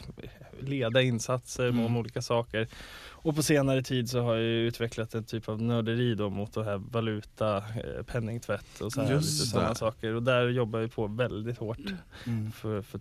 leda 0.61 1.03
insatser 1.03 1.69
Mm. 1.69 1.85
om 1.85 1.97
olika 1.97 2.23
saker. 2.23 2.69
Och 3.09 3.37
på 3.37 3.43
senare 3.43 3.83
tid 3.83 4.11
så 4.11 4.21
har 4.21 4.35
jag 4.35 4.43
ju 4.45 4.67
utvecklat 4.67 5.15
en 5.15 5.25
typ 5.25 5.49
av 5.49 5.63
nörderi 5.63 6.15
då 6.15 6.31
mot 6.31 6.53
det 6.55 6.65
här 6.65 6.77
valuta, 6.77 7.57
eh, 7.57 8.03
penningtvätt 8.07 8.81
och 8.81 8.93
så 8.93 9.03
här, 9.03 9.13
Just 9.13 9.33
lite 9.41 9.51
sådana 9.51 9.75
saker. 9.75 10.15
Och 10.15 10.23
där 10.23 10.49
jobbar 10.49 10.79
vi 10.81 10.89
på 10.89 11.07
väldigt 11.07 11.59
hårt 11.59 11.79
Mm. 12.27 12.53
för, 12.53 12.83
för, 12.83 13.01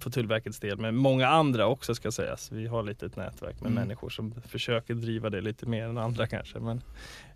för 0.00 0.10
Tullverkets 0.10 0.60
del, 0.60 0.78
men 0.78 0.96
många 0.96 1.28
andra 1.28 1.66
också 1.66 1.94
ska 1.94 2.10
sägas. 2.12 2.52
Vi 2.52 2.66
har 2.66 2.82
lite 2.82 3.06
ett 3.06 3.16
nätverk 3.16 3.60
med 3.60 3.70
Mm. 3.70 3.74
människor 3.82 4.10
som 4.10 4.34
försöker 4.46 4.94
driva 4.94 5.30
det 5.30 5.40
lite 5.40 5.66
mer 5.66 5.84
än 5.84 5.98
andra 5.98 6.26
kanske. 6.26 6.58
Men 6.58 6.82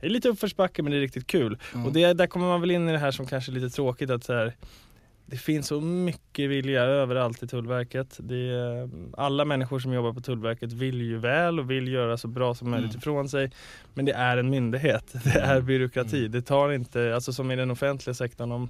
det 0.00 0.07
är 0.07 0.11
lite 0.11 0.28
uppförsbacke 0.28 0.83
men 0.83 0.92
det 0.92 0.98
är 0.98 1.00
riktigt 1.00 1.26
kul. 1.26 1.59
Ja. 1.74 1.85
Och 1.85 1.92
det, 1.92 2.12
där 2.12 2.26
kommer 2.26 2.46
man 2.46 2.61
väl 2.61 2.70
in 2.70 2.88
i 2.88 2.92
det 2.92 2.98
här 2.98 3.11
som 3.11 3.26
kanske 3.26 3.52
är 3.52 3.55
lite 3.55 3.70
tråkigt 3.76 4.11
att 4.11 4.24
så 4.24 4.33
här, 4.33 4.52
det 5.26 5.37
finns 5.37 5.66
så 5.66 5.81
mycket 5.81 6.50
vilja 6.50 6.83
överallt 6.83 7.42
i 7.42 7.46
Tullverket. 7.46 8.18
Är, 8.18 8.90
alla 9.20 9.44
människor 9.44 9.78
som 9.78 9.92
jobbar 9.92 10.12
på 10.12 10.20
Tullverket 10.20 10.72
vill 10.72 11.00
ju 11.00 11.18
väl 11.18 11.59
och 11.61 11.70
vill 11.70 11.88
göra 11.88 12.16
så 12.16 12.28
bra 12.28 12.55
som 12.55 12.70
möjligt 12.70 12.90
Mm. 12.90 12.98
ifrån 12.98 13.28
sig. 13.28 13.50
Men 13.94 14.05
det 14.05 14.12
är 14.12 14.37
en 14.37 14.50
myndighet, 14.50 15.12
det 15.24 15.40
är 15.40 15.61
byråkrati. 15.61 16.18
Mm. 16.18 16.33
Det 16.33 16.42
tar 16.42 16.72
inte, 16.72 17.14
alltså 17.14 17.33
som 17.33 17.50
i 17.50 17.57
den 17.57 17.70
offentliga 17.70 18.14
sektorn, 18.14 18.52
om 18.52 18.68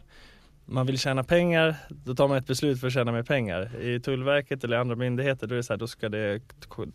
man 0.64 0.86
vill 0.86 0.98
tjäna 0.98 1.24
pengar, 1.24 1.74
då 1.88 2.14
tar 2.14 2.28
man 2.28 2.36
ett 2.36 2.46
beslut 2.46 2.80
för 2.80 2.86
att 2.86 2.92
tjäna 2.92 3.12
mer 3.12 3.22
pengar. 3.22 3.80
I 3.80 4.00
Tullverket 4.00 4.64
eller 4.64 4.76
andra 4.76 4.96
myndigheter 4.96 5.46
då 5.46 5.54
är 5.54 5.56
det 5.56 5.62
så 5.62 5.72
här, 5.72 5.78
då 5.78 5.86
ska 5.86 6.08
det 6.08 6.40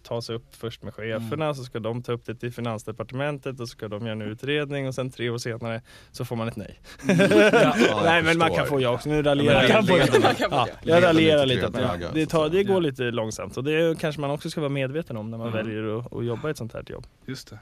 tas 0.04 0.30
upp 0.30 0.56
först 0.56 0.84
med 0.84 0.94
cheferna, 0.94 1.46
Mm. 1.46 1.56
så 1.56 1.64
ska 1.64 1.80
de 1.80 2.04
ta 2.04 2.12
upp 2.12 2.26
det 2.26 2.36
till 2.36 2.52
Finansdepartementet 2.54 3.52
och 3.60 3.68
så 3.68 3.72
ska 3.72 3.88
de 3.88 4.02
göra 4.02 4.12
en 4.12 4.22
utredning 4.22 4.88
och 4.88 4.96
sen 4.96 5.12
tre 5.12 5.30
år 5.30 5.38
senare 5.38 5.82
så 6.12 6.26
får 6.26 6.36
man 6.36 6.48
ett 6.48 6.56
nej. 6.56 6.80
Ja, 7.08 8.02
nej 8.04 8.24
men 8.24 8.38
man 8.38 8.52
kan 8.56 8.68
få 8.68 8.82
ja 8.82 8.90
också, 8.90 9.10
nu 9.10 9.24
raljerar 9.24 9.64
jag. 9.64 9.84
Ja, 9.90 10.38
ja. 10.52 10.68
jag 10.84 11.04
raljerar 11.04 11.46
lite 11.46 11.68
lite. 11.68 12.10
det, 12.14 12.26
tar, 12.26 12.50
det 12.50 12.64
går 12.64 12.82
lite 12.82 13.04
långsamt 13.04 13.58
och 13.58 13.64
det 13.64 14.00
kanske 14.00 14.22
man 14.22 14.32
också 14.32 14.50
ska 14.50 14.62
vara 14.62 14.70
medveten 14.70 15.18
om 15.18 15.32
när 15.32 15.38
man 15.38 15.48
Mm. 15.48 15.66
väljer 15.66 16.00
att, 16.00 16.14
att 16.14 16.26
jobba 16.26 16.48
i 16.48 16.52
ett 16.52 16.58
sånt 16.58 16.74
här 16.74 16.84
jobb. 16.88 17.06
Just 17.26 17.50
det. 17.50 17.60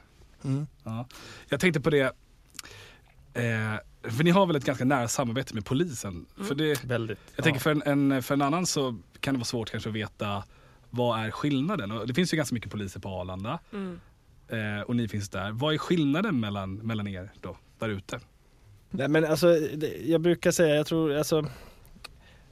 Ja. 0.84 1.06
Jag 1.48 1.60
tänkte 1.60 1.80
på 1.80 1.90
det, 1.90 2.12
eh, 3.34 3.74
för 4.10 4.24
ni 4.24 4.30
har 4.30 4.46
väl 4.46 4.56
ett 4.56 4.64
ganska 4.64 4.84
nära 4.84 5.08
samarbete 5.08 5.54
med 5.54 5.64
polisen? 5.64 6.26
Mm. 6.36 6.48
För 6.48 6.54
det, 6.54 6.84
Väldigt. 6.84 7.18
jag 7.36 7.44
tänker 7.44 7.60
för 7.60 7.70
en, 7.70 7.82
en, 8.12 8.22
för 8.22 8.34
en 8.34 8.42
annan 8.42 8.66
så 8.66 8.96
kan 9.20 9.34
det 9.34 9.38
vara 9.38 9.44
svårt 9.44 9.70
kanske 9.70 9.88
att 9.90 9.94
veta 9.96 10.44
vad 10.90 11.20
är 11.20 11.30
skillnaden? 11.30 11.90
Och 11.92 12.06
det 12.06 12.14
finns 12.14 12.32
ju 12.32 12.36
ganska 12.36 12.54
mycket 12.54 12.70
poliser 12.72 13.00
på 13.00 13.08
Arlanda 13.08 13.58
Mm. 13.72 14.00
eh, 14.48 14.80
och 14.80 14.96
ni 14.96 15.08
finns 15.08 15.28
där. 15.28 15.50
Vad 15.52 15.74
är 15.74 15.78
skillnaden 15.78 16.40
mellan, 16.40 16.74
mellan 16.74 17.08
er 17.08 17.30
då, 17.40 17.56
där 17.78 17.88
ute? 17.88 18.20
Nej 18.90 19.08
men 19.08 19.24
alltså, 19.24 19.46
det- 19.74 19.96
jag 20.06 20.20
brukar 20.20 20.50
säga, 20.50 20.74
jag 20.74 20.86
tror 20.86 21.14
alltså 21.14 21.44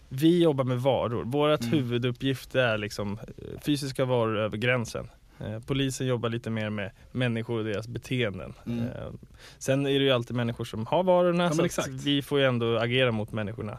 Vi 0.08 0.42
jobbar 0.42 0.64
med 0.64 0.80
varor. 0.82 1.24
Vårt 1.24 1.60
Mm. 1.60 1.72
huvuduppgift 1.72 2.54
är 2.54 2.78
liksom 2.78 3.18
eh, 3.18 3.60
fysiska 3.60 4.04
varor 4.04 4.38
över 4.38 4.56
gränsen. 4.56 5.08
Eh, 5.40 5.58
Polisen 5.60 6.06
jobbar 6.06 6.28
lite 6.28 6.50
mer 6.50 6.70
med 6.70 6.90
människor 7.12 7.58
och 7.58 7.64
deras 7.64 7.88
beteenden. 7.88 8.54
Mm. 8.66 8.78
Eh, 8.84 9.10
Sen 9.58 9.86
är 9.86 9.98
det 9.98 10.04
ju 10.04 10.10
alltid 10.10 10.36
människor 10.36 10.64
som 10.64 10.86
har 10.86 11.02
varorna 11.04 11.44
Ja, 11.58 11.68
så 11.68 11.82
vi 11.90 12.22
får 12.22 12.38
ju 12.40 12.44
ändå 12.46 12.78
agera 12.78 13.12
mot 13.12 13.32
människorna. 13.32 13.78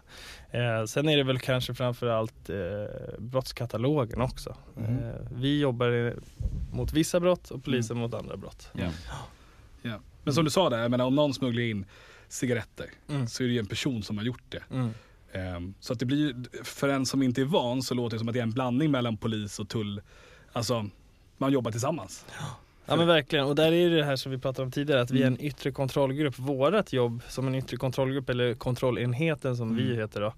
Eh, 0.51 0.85
Sen 0.85 1.09
är 1.09 1.17
det 1.17 1.23
väl 1.23 1.39
kanske 1.39 1.73
framförallt 1.73 2.49
brottskatalogen 3.17 4.21
också. 4.21 4.55
Mm. 4.77 4.97
Vi 5.35 5.59
jobbar 5.59 6.13
mot 6.73 6.93
vissa 6.93 7.19
brott 7.19 7.51
och 7.51 7.63
polisen 7.63 7.97
mot 7.97 8.13
andra 8.13 8.37
brott. 8.37 8.69
Ja. 8.73 8.89
Ja. 9.81 9.99
Men 10.23 10.33
som 10.33 10.45
du 10.45 10.51
sa 10.51 10.69
där, 10.69 10.77
jag 10.81 10.91
menar, 10.91 11.05
om 11.05 11.15
någon 11.15 11.33
smugglar 11.33 11.61
in 11.63 11.85
cigaretter 12.27 12.85
Mm. 13.09 13.27
så 13.27 13.43
är 13.43 13.47
det 13.47 13.53
ju 13.53 13.59
en 13.59 13.65
person 13.65 14.03
som 14.03 14.17
har 14.17 14.25
gjort 14.25 14.43
det. 14.49 14.63
Mm. 14.71 14.89
Ehm, 15.31 15.73
Så 15.79 15.93
att 15.93 15.99
det 15.99 16.05
blir, 16.05 16.35
för 16.63 16.89
en 16.89 17.05
som 17.05 17.21
inte 17.23 17.41
är 17.41 17.45
van 17.45 17.81
så 17.81 17.93
låter 17.93 18.15
det 18.15 18.19
som 18.19 18.27
att 18.27 18.33
det 18.33 18.39
är 18.39 18.43
en 18.43 18.51
blandning 18.51 18.91
mellan 18.91 19.17
polis 19.17 19.59
och 19.59 19.69
tull. 19.69 20.01
Alltså, 20.53 20.89
man 21.37 21.51
jobbar 21.51 21.71
tillsammans. 21.71 22.25
Ja 22.87 22.95
men 22.95 23.07
verkligen, 23.07 23.45
och 23.45 23.55
där 23.55 23.71
är 23.71 23.89
det 23.89 24.03
här 24.03 24.15
som 24.15 24.31
vi 24.31 24.37
pratade 24.37 24.65
om 24.65 24.71
tidigare, 24.71 25.01
att 25.01 25.11
vi 25.11 25.23
är 25.23 25.27
en 25.27 25.41
yttre 25.41 25.71
kontrollgrupp. 25.71 26.39
Vårat 26.39 26.93
jobb 26.93 27.21
som 27.29 27.47
en 27.47 27.55
yttre 27.55 27.77
kontrollgrupp, 27.77 28.29
eller 28.29 28.53
kontrollenheten 28.53 29.57
som 29.57 29.75
vi 29.75 29.83
Mm. 29.85 29.97
heter 29.97 30.21
då, 30.21 30.33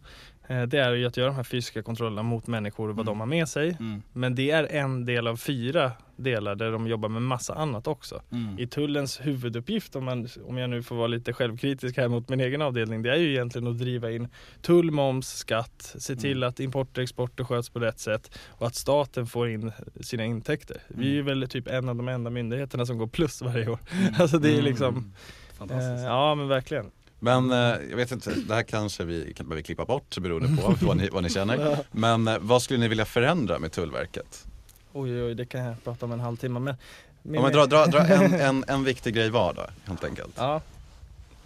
det 0.48 0.74
är 0.78 0.94
ju 0.94 1.06
att 1.06 1.18
göra 1.18 1.28
de 1.28 1.36
här 1.36 1.44
fysiska 1.44 1.84
kontrollerna 1.84 2.24
mot 2.24 2.48
människor 2.48 2.90
och 2.90 2.96
vad 2.96 3.06
Mm. 3.08 3.14
de 3.14 3.20
har 3.20 3.28
med 3.28 3.50
sig. 3.50 3.78
Men 4.14 4.36
det 4.36 4.52
är 4.52 4.64
en 4.76 5.06
del 5.06 5.28
av 5.28 5.38
fyra 5.38 5.92
delar 6.16 6.56
där 6.56 6.72
de 6.72 6.88
jobbar 6.88 7.10
med 7.10 7.22
massa 7.22 7.54
annat 7.54 7.88
också. 7.88 8.22
Mm. 8.32 8.60
I 8.60 8.68
tullens 8.68 9.20
huvuduppgift, 9.26 9.96
om, 9.96 10.04
man, 10.06 10.28
om 10.46 10.58
jag 10.58 10.70
nu 10.70 10.84
får 10.84 10.96
vara 10.96 11.08
lite 11.08 11.34
självkritisk 11.34 11.98
här 11.98 12.08
mot 12.08 12.30
min 12.30 12.40
egen 12.40 12.62
avdelning, 12.62 13.02
det 13.02 13.12
är 13.12 13.16
ju 13.18 13.32
egentligen 13.32 13.68
att 13.68 13.80
driva 13.80 14.12
in 14.12 14.28
tull, 14.62 14.92
moms, 14.92 15.28
skatt, 15.30 15.96
se 15.98 16.16
till 16.16 16.38
Mm. 16.38 16.50
att 16.50 16.60
import 16.60 16.98
och 16.98 17.04
export 17.04 17.40
sköts 17.42 17.70
på 17.70 17.80
rätt 17.80 18.00
sätt 18.00 18.38
och 18.48 18.68
att 18.68 18.76
staten 18.76 19.28
får 19.28 19.50
in 19.50 19.72
sina 20.02 20.26
intäkter. 20.26 20.78
Vi 20.88 21.08
är 21.10 21.14
ju 21.14 21.22
väl 21.22 21.48
typ 21.50 21.68
en 21.68 21.90
av 21.90 21.96
de 21.96 22.08
enda 22.08 22.30
myndigheterna 22.30 22.86
som 22.86 22.98
går 22.98 23.08
plus 23.08 23.42
varje 23.42 23.68
år. 23.70 23.80
Mm. 23.92 24.14
Alltså 24.20 24.40
det 24.40 24.50
är 24.50 24.54
Mm. 24.54 24.66
liksom, 24.66 25.14
Fantastiskt. 25.58 25.98
eh, 25.98 26.04
ja 26.04 26.36
men 26.36 26.48
verkligen. 26.48 26.92
Men 27.20 27.52
eh, 27.52 27.58
jag 27.90 27.98
vet 27.98 28.12
inte, 28.12 28.34
det 28.48 28.56
här 28.56 28.64
kanske 28.64 29.04
vi 29.04 29.34
kan 29.34 29.50
behöver 29.50 29.62
klippa 29.62 29.86
bort 29.86 30.18
beroende 30.18 30.62
på 30.62 30.76
vad 30.82 30.98
ni, 30.98 31.10
vad 31.10 31.24
ni 31.24 31.30
känner. 31.30 31.78
Men 31.92 32.28
eh, 32.28 32.38
vad 32.40 32.62
skulle 32.62 32.80
ni 32.80 32.88
vilja 32.88 33.06
förändra 33.06 33.60
med 33.60 33.72
Tullverket? 33.72 34.46
Oj 34.94 35.24
oj 35.24 35.36
det 35.36 35.46
kan 35.46 35.62
jag 35.62 35.84
prata 35.84 36.06
om 36.06 36.12
en 36.12 36.20
halvtimme 36.20 36.60
men... 36.60 36.76
Om 37.24 37.42
man 37.42 37.52
drar 37.52 37.68
dra, 37.68 37.86
dra 37.86 38.00
en, 38.00 38.34
en, 38.34 38.64
en 38.68 38.84
viktig 38.84 39.14
grej 39.14 39.30
var 39.30 39.54
då, 39.54 39.66
helt 39.86 40.04
enkelt. 40.04 40.34
Ja. 40.38 40.62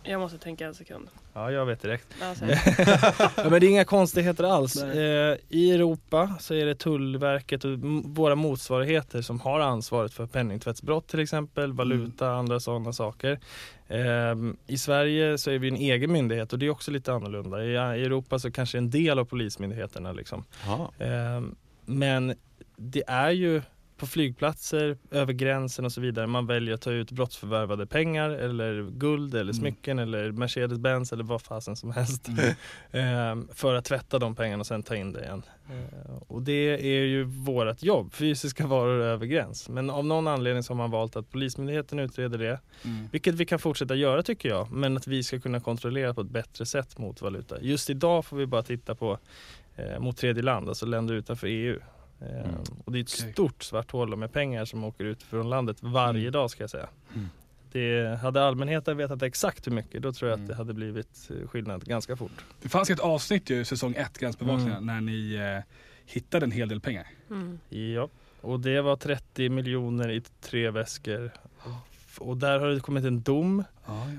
Jag 0.03 0.19
måste 0.19 0.37
tänka 0.37 0.65
en 0.67 0.73
sekund. 0.73 1.07
Ja, 1.33 1.51
jag 1.51 1.65
vet 1.65 1.81
direkt. 1.81 2.07
Ja, 2.21 2.33
Ja, 3.37 3.49
men 3.49 3.51
det 3.61 3.67
är 3.67 3.69
inga 3.69 3.85
konstigheter 3.85 4.43
alls. 4.43 4.83
Eh, 4.83 5.37
I 5.49 5.71
Europa 5.71 6.35
så 6.39 6.53
är 6.53 6.65
det 6.65 6.75
Tullverket 6.75 7.65
och 7.65 7.79
våra 8.03 8.35
motsvarigheter 8.35 9.21
som 9.21 9.39
har 9.39 9.59
ansvaret 9.59 10.13
för 10.13 10.25
penningtvättsbrott 10.25 11.07
till 11.07 11.19
exempel, 11.19 11.73
valuta 11.73 12.29
och 12.31 12.35
andra 12.37 12.59
sådana 12.59 12.93
saker. 12.93 13.39
Eh, 13.87 14.35
I 14.67 14.77
Sverige 14.77 15.37
så 15.37 15.51
är 15.51 15.59
vi 15.59 15.67
en 15.67 15.75
egen 15.75 16.11
myndighet 16.11 16.53
och 16.53 16.59
det 16.59 16.65
är 16.65 16.69
också 16.69 16.91
lite 16.91 17.13
annorlunda. 17.13 17.63
I, 17.63 17.71
I 17.71 18.05
Europa 18.05 18.39
så 18.39 18.51
kanske 18.51 18.77
en 18.77 18.89
del 18.89 19.19
av 19.19 19.25
polismyndigheterna 19.25 20.11
liksom. 20.11 20.43
Eh, 20.99 21.41
men 21.85 22.35
det 22.75 23.03
är 23.07 23.31
ju 23.31 23.61
på 24.01 24.07
flygplatser, 24.07 24.97
över 25.11 25.33
gränsen 25.33 25.85
och 25.85 25.91
så 25.91 26.01
vidare. 26.01 26.27
Man 26.27 26.45
väljer 26.47 26.73
att 26.73 26.81
ta 26.81 26.91
ut 26.91 27.11
brottsförvärvade 27.11 27.85
pengar 27.85 28.29
eller 28.29 28.89
guld 28.91 29.33
eller 29.33 29.41
Mm. 29.43 29.53
smycken 29.53 29.99
eller 29.99 30.31
Mercedes-Benz 30.31 31.13
eller 31.13 31.23
vad 31.23 31.41
fasen 31.41 31.75
som 31.75 31.91
helst. 31.91 32.27
Mm. 32.91 33.39
eh, 33.49 33.53
för 33.55 33.75
att 33.75 33.85
tvätta 33.85 34.19
de 34.19 34.35
pengarna 34.35 34.61
och 34.61 34.67
sen 34.67 34.83
ta 34.83 34.95
in 34.95 35.11
det 35.13 35.19
igen. 35.23 35.43
Eh, 35.69 36.15
och 36.27 36.41
det 36.41 36.51
är 36.97 37.03
ju 37.03 37.23
vårt 37.23 37.83
jobb, 37.83 38.13
fysiska 38.13 38.67
varor 38.67 39.01
över 39.01 39.25
gräns. 39.25 39.69
Men 39.69 39.89
av 39.89 40.05
någon 40.05 40.27
anledning 40.27 40.63
så 40.63 40.73
har 40.73 40.77
man 40.77 40.91
valt 40.91 41.15
att 41.15 41.29
Polismyndigheten 41.31 41.99
utreder 41.99 42.37
det. 42.37 42.59
Mm. 42.85 43.07
Vilket 43.11 43.35
vi 43.35 43.45
kan 43.45 43.59
fortsätta 43.59 43.95
göra 43.95 44.23
tycker 44.23 44.49
jag. 44.49 44.71
Men 44.71 44.97
att 44.97 45.07
vi 45.07 45.23
ska 45.23 45.39
kunna 45.39 45.59
kontrollera 45.59 46.13
på 46.13 46.21
ett 46.21 46.29
bättre 46.29 46.65
sätt 46.65 46.97
mot 46.97 47.21
valuta. 47.21 47.61
Just 47.61 47.89
idag 47.89 48.25
får 48.25 48.37
vi 48.37 48.45
bara 48.45 48.63
titta 48.63 48.95
på 48.95 49.17
eh, 49.75 49.99
mot 49.99 50.17
tredje 50.17 50.43
land, 50.43 50.69
alltså 50.69 50.85
länder 50.85 51.13
utanför 51.15 51.47
EU. 51.47 51.79
Mm. 52.21 52.55
Och 52.85 52.91
det 52.91 52.99
är 52.99 53.03
ett 53.03 53.15
Okej. 53.19 53.33
stort 53.33 53.63
svart 53.63 53.91
hål 53.91 54.15
med 54.15 54.33
pengar 54.33 54.65
som 54.65 54.83
åker 54.83 55.03
ut 55.03 55.23
från 55.23 55.49
landet 55.49 55.77
varje 55.79 56.21
Mm. 56.21 56.31
dag 56.31 56.49
ska 56.51 56.63
jag 56.63 56.69
säga. 56.69 56.87
Mm. 57.15 57.29
Det, 57.71 58.17
hade 58.21 58.43
allmänheten 58.43 58.97
vetat 58.97 59.21
exakt 59.23 59.67
hur 59.67 59.71
mycket 59.71 60.01
då 60.01 60.11
tror 60.13 60.29
jag 60.31 60.37
Mm. 60.37 60.43
att 60.45 60.49
det 60.49 60.55
hade 60.55 60.73
blivit 60.73 61.29
eh, 61.41 61.47
skillnad 61.47 61.85
ganska 61.85 62.15
fort. 62.15 62.45
Det 62.61 62.69
fanns 62.69 62.89
ett 62.89 62.99
avsnitt 62.99 63.49
ju, 63.49 63.65
säsong 63.65 63.93
1, 63.97 64.17
Gränsbevakningen, 64.17 64.71
Mm. 64.77 64.85
när 64.85 65.01
ni 65.01 65.33
eh, 65.57 65.63
hittade 66.05 66.45
en 66.45 66.51
hel 66.51 66.69
del 66.69 66.79
pengar. 66.81 67.07
Mm. 67.29 67.59
Ja, 67.69 68.09
och 68.41 68.59
det 68.59 68.81
var 68.81 68.95
30 68.95 69.49
miljoner 69.49 70.09
i 70.11 70.21
tre 70.41 70.69
väskor. 70.69 71.31
Och 72.19 72.37
där 72.37 72.59
har 72.59 72.67
det 72.67 72.79
kommit 72.79 73.05
en 73.05 73.21
dom. 73.21 73.63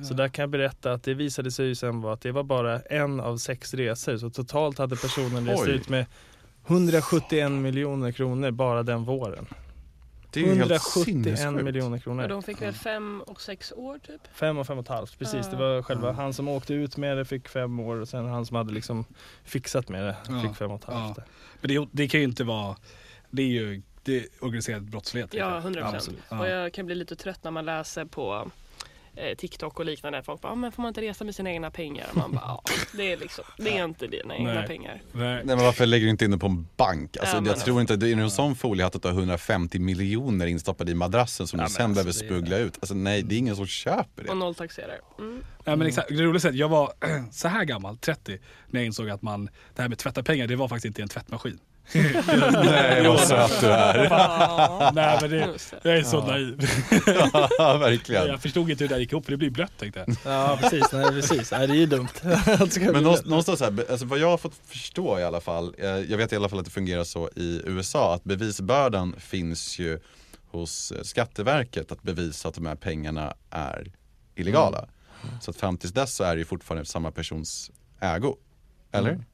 Så 0.09 0.15
där 0.15 0.29
kan 0.29 0.43
jag 0.43 0.51
berätta 0.51 0.93
att 0.93 1.03
det 1.03 1.15
visade 1.15 1.51
sig 1.51 1.67
ju 1.67 1.75
sen 1.75 2.01
var 2.01 2.13
att 2.13 2.21
det 2.21 2.33
var 2.33 2.43
bara 2.43 2.81
en 2.81 3.21
av 3.21 3.37
sex 3.37 3.75
resor. 3.75 4.17
Så 4.17 4.31
totalt 4.31 4.79
hade 4.79 4.97
personen 4.97 5.47
rest 5.47 5.67
ut 5.69 5.89
med 5.89 6.07
171 6.67 7.51
miljoner 7.53 8.13
kronor 8.13 8.51
bara 8.51 8.83
den 8.83 9.05
våren. 9.05 9.47
Det 10.33 10.41
är 10.41 10.45
ju 10.45 10.49
helt 10.55 10.61
171 10.71 10.83
sinnessjukt. 11.05 11.65
miljoner 11.65 11.97
Och 11.97 12.03
kronor. 12.03 12.29
de 12.29 12.43
fick 12.43 12.63
väl 12.63 12.73
fem 12.75 13.21
och 13.27 13.41
sex 13.41 13.73
år 13.77 13.99
typ? 13.99 14.21
Fem 14.35 14.59
och 14.59 14.67
fem 14.67 14.79
och 14.79 14.83
ett 14.85 14.89
halvt, 14.89 15.19
precis. 15.19 15.47
Det 15.51 15.57
var 15.57 15.83
själva 15.83 16.13
han 16.13 16.35
som 16.35 16.49
åkte 16.49 16.75
ut 16.75 16.97
med 16.97 17.17
det 17.17 17.25
fick 17.25 17.49
fem 17.49 17.81
år 17.81 17.97
och 17.97 18.09
sen 18.09 18.27
han 18.27 18.47
som 18.47 18.57
hade 18.57 18.73
liksom 18.73 19.05
fixat 19.45 19.89
med 19.89 20.05
det 20.05 20.17
Ja. 20.29 20.43
fick 20.43 20.57
fem 20.57 20.71
och 20.71 20.81
ett 20.81 20.95
halvt. 20.95 21.19
Men 21.61 21.69
det, 21.75 21.89
det 21.93 22.09
kan 22.09 22.21
ju 22.21 22.27
inte 22.27 22.45
vara, 22.45 22.77
det 23.31 23.43
är 23.43 23.47
ju 23.47 23.83
det 24.05 24.17
är 24.17 24.25
organiserad 24.41 24.91
brottslighet. 24.91 25.35
Ja, 25.35 25.55
liksom. 25.55 25.73
100 25.75 25.91
procent. 25.93 26.19
Och 26.29 26.37
Ja. 26.37 26.49
jag 26.49 26.73
kan 26.73 26.87
bli 26.87 26.95
lite 26.95 27.17
trött 27.17 27.45
när 27.45 27.51
man 27.51 27.65
läser 27.65 28.05
på 28.05 28.51
TikTok 29.39 29.79
och 29.79 29.85
liknande. 29.87 30.23
Folk 30.23 30.41
bara, 30.41 30.53
ah, 30.53 30.55
men 30.55 30.73
får 30.73 30.83
man 30.83 30.89
inte 30.89 31.01
resa 31.01 31.25
med 31.25 31.35
sina 31.35 31.51
egna 31.51 31.71
pengar? 31.71 32.07
Och 32.11 32.17
man 32.17 32.33
bara, 32.33 32.41
ja, 32.45 32.63
det 32.97 33.13
är 33.13 33.17
liksom, 33.17 33.45
det 33.59 33.79
är 33.79 33.85
inte 33.85 34.07
dina 34.07 34.37
egna 34.37 34.55
Nej. 34.55 34.67
pengar. 34.67 35.03
Nej. 35.13 35.35
Nej 35.35 35.57
men 35.57 35.59
varför 35.59 35.87
lägger 35.87 36.05
du 36.05 36.11
inte 36.11 36.25
in 36.25 36.31
det 36.31 36.39
på 36.39 36.47
en 36.47 36.67
bank? 36.77 37.17
Alltså, 37.17 37.37
Ja, 37.37 37.43
jag 37.47 37.61
tror 37.61 37.81
alltså. 37.81 37.81
inte, 37.81 37.97
det 37.97 38.13
är 38.13 38.17
en 38.17 38.31
sån 38.31 38.55
foliehatt 38.57 38.95
att 38.97 39.03
du 39.03 39.09
har 39.09 39.15
150 39.15 39.79
miljoner 39.79 40.47
instoppade 40.47 40.93
i 40.93 40.95
madrassen 40.95 41.47
som 41.47 41.59
Ja, 41.61 41.67
du 41.67 41.73
sen 41.73 41.85
alltså, 41.85 41.95
behöver 42.05 42.11
är- 42.25 42.29
smuggla 42.29 42.59
ut. 42.59 42.77
Alltså 42.81 42.95
nej, 42.95 43.23
det 43.23 43.35
är 43.35 43.39
ingen 43.39 43.57
som 43.57 43.67
köper 43.67 44.23
Och 44.23 44.25
det. 44.25 44.35
nolltaxerar. 44.35 45.01
Mm. 45.19 45.45
Ja, 45.65 45.77
men 45.77 45.87
exakt, 45.87 46.09
det 46.09 46.15
roliga 46.23 46.43
är 46.45 46.49
att 46.49 46.55
jag 46.57 46.69
var 46.69 46.93
så 47.33 47.49
här 47.49 47.65
gammal, 47.65 47.99
30, 47.99 48.39
när 48.67 48.81
jag 48.81 48.87
insåg 48.87 49.11
att 49.11 49.23
man, 49.23 49.49
det 49.75 49.83
här 49.83 49.89
med 49.89 49.99
tvätta 49.99 50.23
pengar, 50.23 50.47
det 50.47 50.57
var 50.57 50.69
faktiskt 50.69 50.87
inte 50.87 51.03
en 51.03 51.09
tvättmaskin. 51.09 51.59
Nej 52.65 53.09
vad 53.09 53.21
söt 53.21 53.61
du 53.61 53.67
är. 53.67 54.05
Ja, 54.11 54.91
Nej 54.95 55.19
men 55.21 55.31
det, 55.31 55.59
jag 55.83 55.99
är 55.99 56.03
så 56.03 56.27
naiv. 56.27 56.69
Ja, 57.59 57.77
verkligen. 57.77 58.27
Jag 58.27 58.43
förstod 58.43 58.71
inte 58.71 58.85
hur 58.85 58.89
det 58.89 58.95
där 58.95 59.01
gick 59.01 59.13
ihop 59.13 59.25
för 59.25 59.33
det 59.33 59.37
blir 59.37 59.51
blött 59.51 59.79
tänkte 59.79 60.05
jag. 60.07 60.17
Ja 60.25 60.59
precis, 60.61 60.93
nej, 60.93 61.05
precis. 61.05 61.53
Nej, 61.53 61.67
det 61.67 61.73
är 61.75 61.77
ju 61.77 61.87
dumt. 61.87 62.09
Men 62.93 63.03
någonstans, 63.03 63.59
så 63.59 63.65
här, 63.65 63.91
alltså 63.91 64.07
vad 64.07 64.19
jag 64.19 64.31
har 64.31 64.39
fått 64.39 64.55
förstå 64.67 65.19
i 65.19 65.25
alla 65.25 65.41
fall, 65.41 65.75
eh, 65.79 65.87
jag 65.87 66.19
vet 66.19 66.33
i 66.33 66.37
alla 66.37 66.49
fall 66.49 66.59
att 66.59 66.65
det 66.65 66.71
fungerar 66.71 67.05
så 67.05 67.31
i 67.37 67.63
USA, 67.65 68.15
att 68.15 68.25
bevisbördan 68.25 69.15
finns 69.19 69.79
ju 69.79 70.01
hos 70.51 70.93
eh, 70.93 71.03
Skatteverket 71.03 71.93
att 71.93 72.03
bevisa 72.03 72.49
att 72.49 72.55
de 72.55 72.67
här 72.67 72.77
pengarna 72.77 73.35
är 73.51 73.93
illegala. 74.35 74.89
Så 75.41 75.51
att 75.51 75.57
fram 75.57 75.77
tills 75.79 75.93
dess 75.93 76.15
så 76.15 76.25
är 76.25 76.35
det 76.35 76.39
ju 76.39 76.45
fortfarande 76.45 76.85
samma 76.85 77.11
persons 77.11 77.71
ägo. 78.01 78.37
Eller? 78.93 79.11
Mm. 79.11 79.25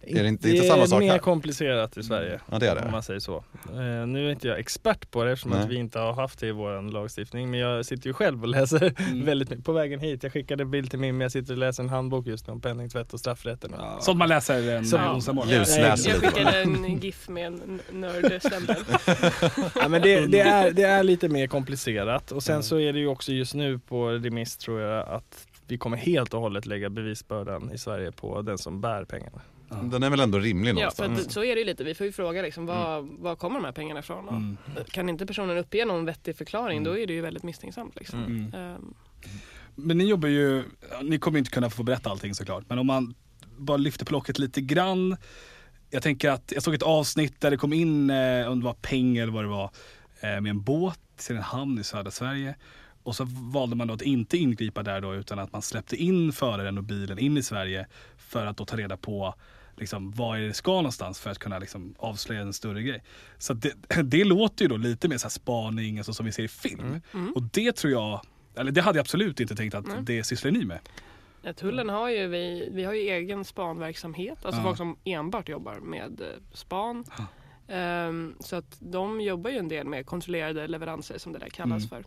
Är 0.00 0.22
det 0.22 0.28
inte- 0.28 0.50
inte 0.50 0.66
samma 0.66 0.86
sak 0.86 1.00
mer 1.00 1.10
här? 1.10 1.18
komplicerat 1.18 1.96
i 1.96 2.02
Sverige. 2.02 2.40
Ja 2.50 2.58
det 2.58 2.66
är 2.68 2.76
Om 2.76 2.84
det. 2.84 2.90
man 2.90 3.02
säger 3.02 3.20
så. 3.20 3.36
Eh, 3.74 4.06
nu 4.06 4.26
är 4.26 4.30
inte 4.30 4.48
jag 4.48 4.58
expert 4.58 5.10
på 5.10 5.24
det 5.24 5.32
eftersom 5.32 5.50
Nej. 5.50 5.60
att 5.62 5.68
vi 5.68 5.76
inte 5.76 5.98
har 5.98 6.12
haft 6.12 6.38
det 6.40 6.46
i 6.46 6.52
vår 6.52 6.90
lagstiftning. 6.92 7.50
Men 7.50 7.60
jag 7.60 7.86
sitter 7.86 8.06
ju 8.06 8.12
själv 8.12 8.42
och 8.42 8.48
läser 8.48 8.92
Mm. 9.10 9.24
väldigt 9.24 9.50
mycket. 9.50 9.64
På 9.64 9.72
vägen 9.72 10.00
hit, 10.00 10.22
jag 10.22 10.32
skickade 10.32 10.62
en 10.62 10.70
bild 10.70 10.90
till 10.90 10.98
min 10.98 11.16
men 11.16 11.24
jag 11.24 11.32
sitter 11.32 11.52
och 11.52 11.58
läser 11.58 11.82
en 11.82 11.88
handbok 11.88 12.26
just 12.26 12.46
nu 12.46 12.52
om 12.52 12.60
penningtvätt 12.60 13.12
och 13.12 13.20
straffrätten. 13.20 13.74
Som 14.00 14.18
man 14.18 14.28
läser 14.28 14.70
en 14.72 14.86
Som- 14.86 15.00
ja. 15.00 15.14
onsdag 15.14 15.32
morgon. 15.32 15.50
Lusläser 15.50 16.10
Jag 16.10 16.20
skickade 16.20 16.62
en 16.62 16.98
GIF 17.02 17.28
med 17.28 17.46
en 17.46 17.80
nördstämpel. 17.92 18.76
Ja, 19.74 19.88
men 19.88 20.02
det, 20.02 20.26
det, 20.26 20.40
är, 20.40 20.70
det 20.70 20.82
är 20.82 21.02
lite 21.02 21.28
mer 21.28 21.46
komplicerat 21.46 22.32
och 22.32 22.42
sen 22.42 22.52
Mm. 22.54 22.62
så 22.62 22.78
är 22.80 22.92
det 22.92 22.98
ju 22.98 23.06
också 23.06 23.32
just 23.32 23.54
nu 23.54 23.78
på 23.78 24.08
remiss 24.08 24.56
tror 24.56 24.80
jag 24.80 25.08
att 25.08 25.46
vi 25.66 25.78
kommer 25.78 25.96
helt 25.96 26.34
och 26.34 26.40
hållet 26.40 26.66
lägga 26.66 26.90
bevisbördan 26.90 27.70
i 27.74 27.78
Sverige 27.78 28.12
på 28.12 28.42
den 28.42 28.58
som 28.58 28.80
bär 28.80 29.04
pengarna. 29.04 29.40
Den 29.82 30.02
är 30.02 30.10
väl 30.10 30.20
ändå 30.20 30.38
rimlig 30.38 30.70
Ja, 30.78 30.90
för 30.90 31.02
någonstans. 31.02 31.26
att, 31.26 31.32
så 31.32 31.44
är 31.44 31.54
det 31.54 31.60
ju 31.60 31.64
lite. 31.66 31.84
Vi 31.84 31.94
får 31.94 32.06
ju 32.06 32.12
fråga 32.12 32.42
liksom, 32.42 32.66
var, 32.66 33.00
var 33.22 33.36
kommer 33.36 33.54
de 33.60 33.64
här 33.64 33.72
pengarna 33.72 34.00
ifrån? 34.00 34.28
Mm. 34.28 34.56
Kan 34.90 35.08
inte 35.08 35.26
personen 35.26 35.58
uppge 35.58 35.84
någon 35.84 36.04
vettig 36.04 36.36
förklaring 36.36 36.78
Mm. 36.78 36.92
då 36.92 36.98
är 36.98 37.06
det 37.06 37.12
ju 37.12 37.20
väldigt 37.20 37.42
misstänksamt. 37.42 37.96
Liksom. 37.96 38.18
Mm. 38.24 38.36
Mm. 38.54 38.54
Ehm, 38.54 38.94
Men 39.74 39.98
ni 39.98 40.04
jobbar 40.04 40.28
ju, 40.28 40.64
ni 41.02 41.18
kommer 41.18 41.38
inte 41.38 41.50
kunna 41.50 41.70
få 41.70 41.82
berätta 41.82 42.10
allting 42.10 42.34
såklart, 42.34 42.64
men 42.68 42.78
om 42.78 42.86
man 42.86 43.14
bara 43.58 43.76
lyfter 43.76 44.04
på 44.04 44.12
locket 44.12 44.38
lite 44.38 44.60
grann. 44.60 45.16
Jag 45.90 46.02
tänker 46.02 46.30
att 46.30 46.52
jag 46.54 46.62
såg 46.62 46.74
ett 46.74 46.82
avsnitt 46.82 47.40
där 47.40 47.50
det 47.50 47.56
kom 47.56 47.72
in, 47.72 48.10
eh, 48.10 48.46
om 48.48 48.60
det 48.60 48.64
var 48.64 48.74
pengar 48.80 49.22
eller 49.22 49.32
vad 49.32 49.44
det 49.44 49.48
var, 49.48 49.70
eh, 50.20 50.40
med 50.40 50.46
en 50.50 50.62
båt 50.62 51.00
till 51.16 51.36
en 51.36 51.42
hamn 51.42 51.78
i 51.78 51.84
södra 51.84 52.10
Sverige. 52.10 52.54
Och 53.02 53.16
så 53.16 53.24
valde 53.52 53.76
man 53.76 53.86
då 53.88 53.94
att 53.94 54.02
inte 54.02 54.36
ingripa 54.38 54.82
där 54.82 55.00
då 55.00 55.14
utan 55.14 55.38
att 55.38 55.52
man 55.52 55.62
släppte 55.62 55.96
in 55.96 56.32
föraren 56.32 56.78
och 56.78 56.84
bilen 56.84 57.18
in 57.18 57.36
i 57.36 57.42
Sverige 57.42 57.86
för 58.18 58.46
att 58.46 58.56
då 58.56 58.64
ta 58.64 58.76
reda 58.76 58.96
på 58.96 59.34
liksom, 59.80 60.10
var 60.10 60.36
är 60.36 60.40
det 60.40 60.54
ska 60.54 60.70
någonstans 60.72 61.20
för 61.20 61.30
att 61.30 61.38
kunna 61.38 61.58
liksom, 61.58 61.94
avslöja 61.98 62.40
en 62.40 62.52
större 62.52 62.82
grej. 62.82 63.02
Så 63.38 63.54
det, 63.54 63.72
det 64.04 64.24
låter 64.24 64.64
ju 64.64 64.68
då 64.68 64.76
lite 64.76 65.08
mer 65.08 65.18
så 65.18 65.24
här 65.24 65.30
spaning 65.30 65.98
alltså, 65.98 66.12
som 66.12 66.26
vi 66.26 66.32
ser 66.32 66.42
i 66.42 66.48
film. 66.48 67.00
Mm. 67.14 67.32
Och 67.32 67.42
det 67.42 67.72
tror 67.76 67.92
jag, 67.92 68.20
eller 68.54 68.72
det 68.72 68.80
hade 68.80 68.98
jag 68.98 69.02
absolut 69.04 69.40
inte 69.40 69.56
tänkt 69.56 69.74
att 69.74 69.86
Nej. 69.86 69.96
det 70.00 70.24
sysslar 70.24 70.50
ni 70.50 70.64
med. 70.64 70.78
Ja, 71.42 71.52
Tullen 71.52 71.88
har 71.88 72.08
ju, 72.10 72.26
vi, 72.26 72.68
vi 72.72 72.84
har 72.84 72.92
ju 72.94 73.00
egen 73.00 73.44
spanverksamhet, 73.44 74.44
alltså 74.44 74.60
Ja. 74.60 74.64
folk 74.64 74.76
som 74.76 74.96
enbart 75.04 75.48
jobbar 75.48 75.74
med 75.80 76.20
eh, 76.20 76.26
span. 76.52 77.04
Ehm, 77.68 78.34
så 78.40 78.56
att 78.56 78.76
de 78.78 79.20
jobbar 79.20 79.50
ju 79.50 79.56
en 79.56 79.68
del 79.68 79.86
med 79.86 80.06
kontrollerade 80.06 80.66
leveranser 80.68 81.18
som 81.18 81.32
det 81.32 81.38
där 81.38 81.48
kallas 81.48 81.82
Mm. 81.82 81.88
för. 81.88 82.04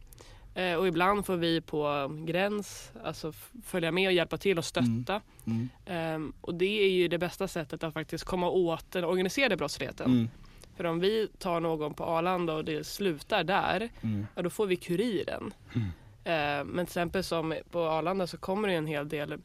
Eh, 0.56 0.76
och 0.76 0.88
ibland 0.88 1.26
får 1.26 1.38
vi 1.38 1.62
på 1.62 2.12
gräns 2.26 2.92
alltså 3.04 3.34
följa 3.64 3.92
med 3.92 4.08
och 4.08 4.14
hjälpa 4.14 4.38
till 4.38 4.58
och 4.58 4.66
stötta. 4.66 5.22
Mm. 5.46 5.70
Ehm, 5.86 6.34
och 6.42 6.56
det 6.56 6.84
är 6.84 6.90
ju 6.90 7.08
det 7.08 7.18
bästa 7.18 7.48
sättet 7.48 7.84
att 7.84 7.94
faktiskt 7.94 8.24
komma 8.24 8.50
åt 8.50 8.92
den 8.92 9.04
organiserade 9.04 9.58
brottsligheten. 9.58 10.12
Mm. 10.12 10.30
För 10.78 10.84
om 10.84 11.00
vi 11.00 11.28
tar 11.40 11.60
någon 11.60 11.94
på 11.94 12.04
Arlanda 12.06 12.54
och 12.54 12.66
det 12.66 12.84
slutar 12.88 13.44
där, 13.44 13.90
Mm. 14.02 14.28
ja, 14.36 14.42
då 14.42 14.50
får 14.50 14.66
vi 14.68 14.76
kuriren. 14.76 15.54
Mm. 15.76 15.88
Eh, 16.24 16.66
men 16.66 16.86
till 16.86 16.92
exempel 16.92 17.24
som 17.24 17.56
på 17.72 17.80
Arlanda 17.88 18.28
så 18.28 18.38
kommer 18.38 18.68
det 18.68 18.74
en 18.74 18.88
hel 18.88 19.10
del 19.10 19.38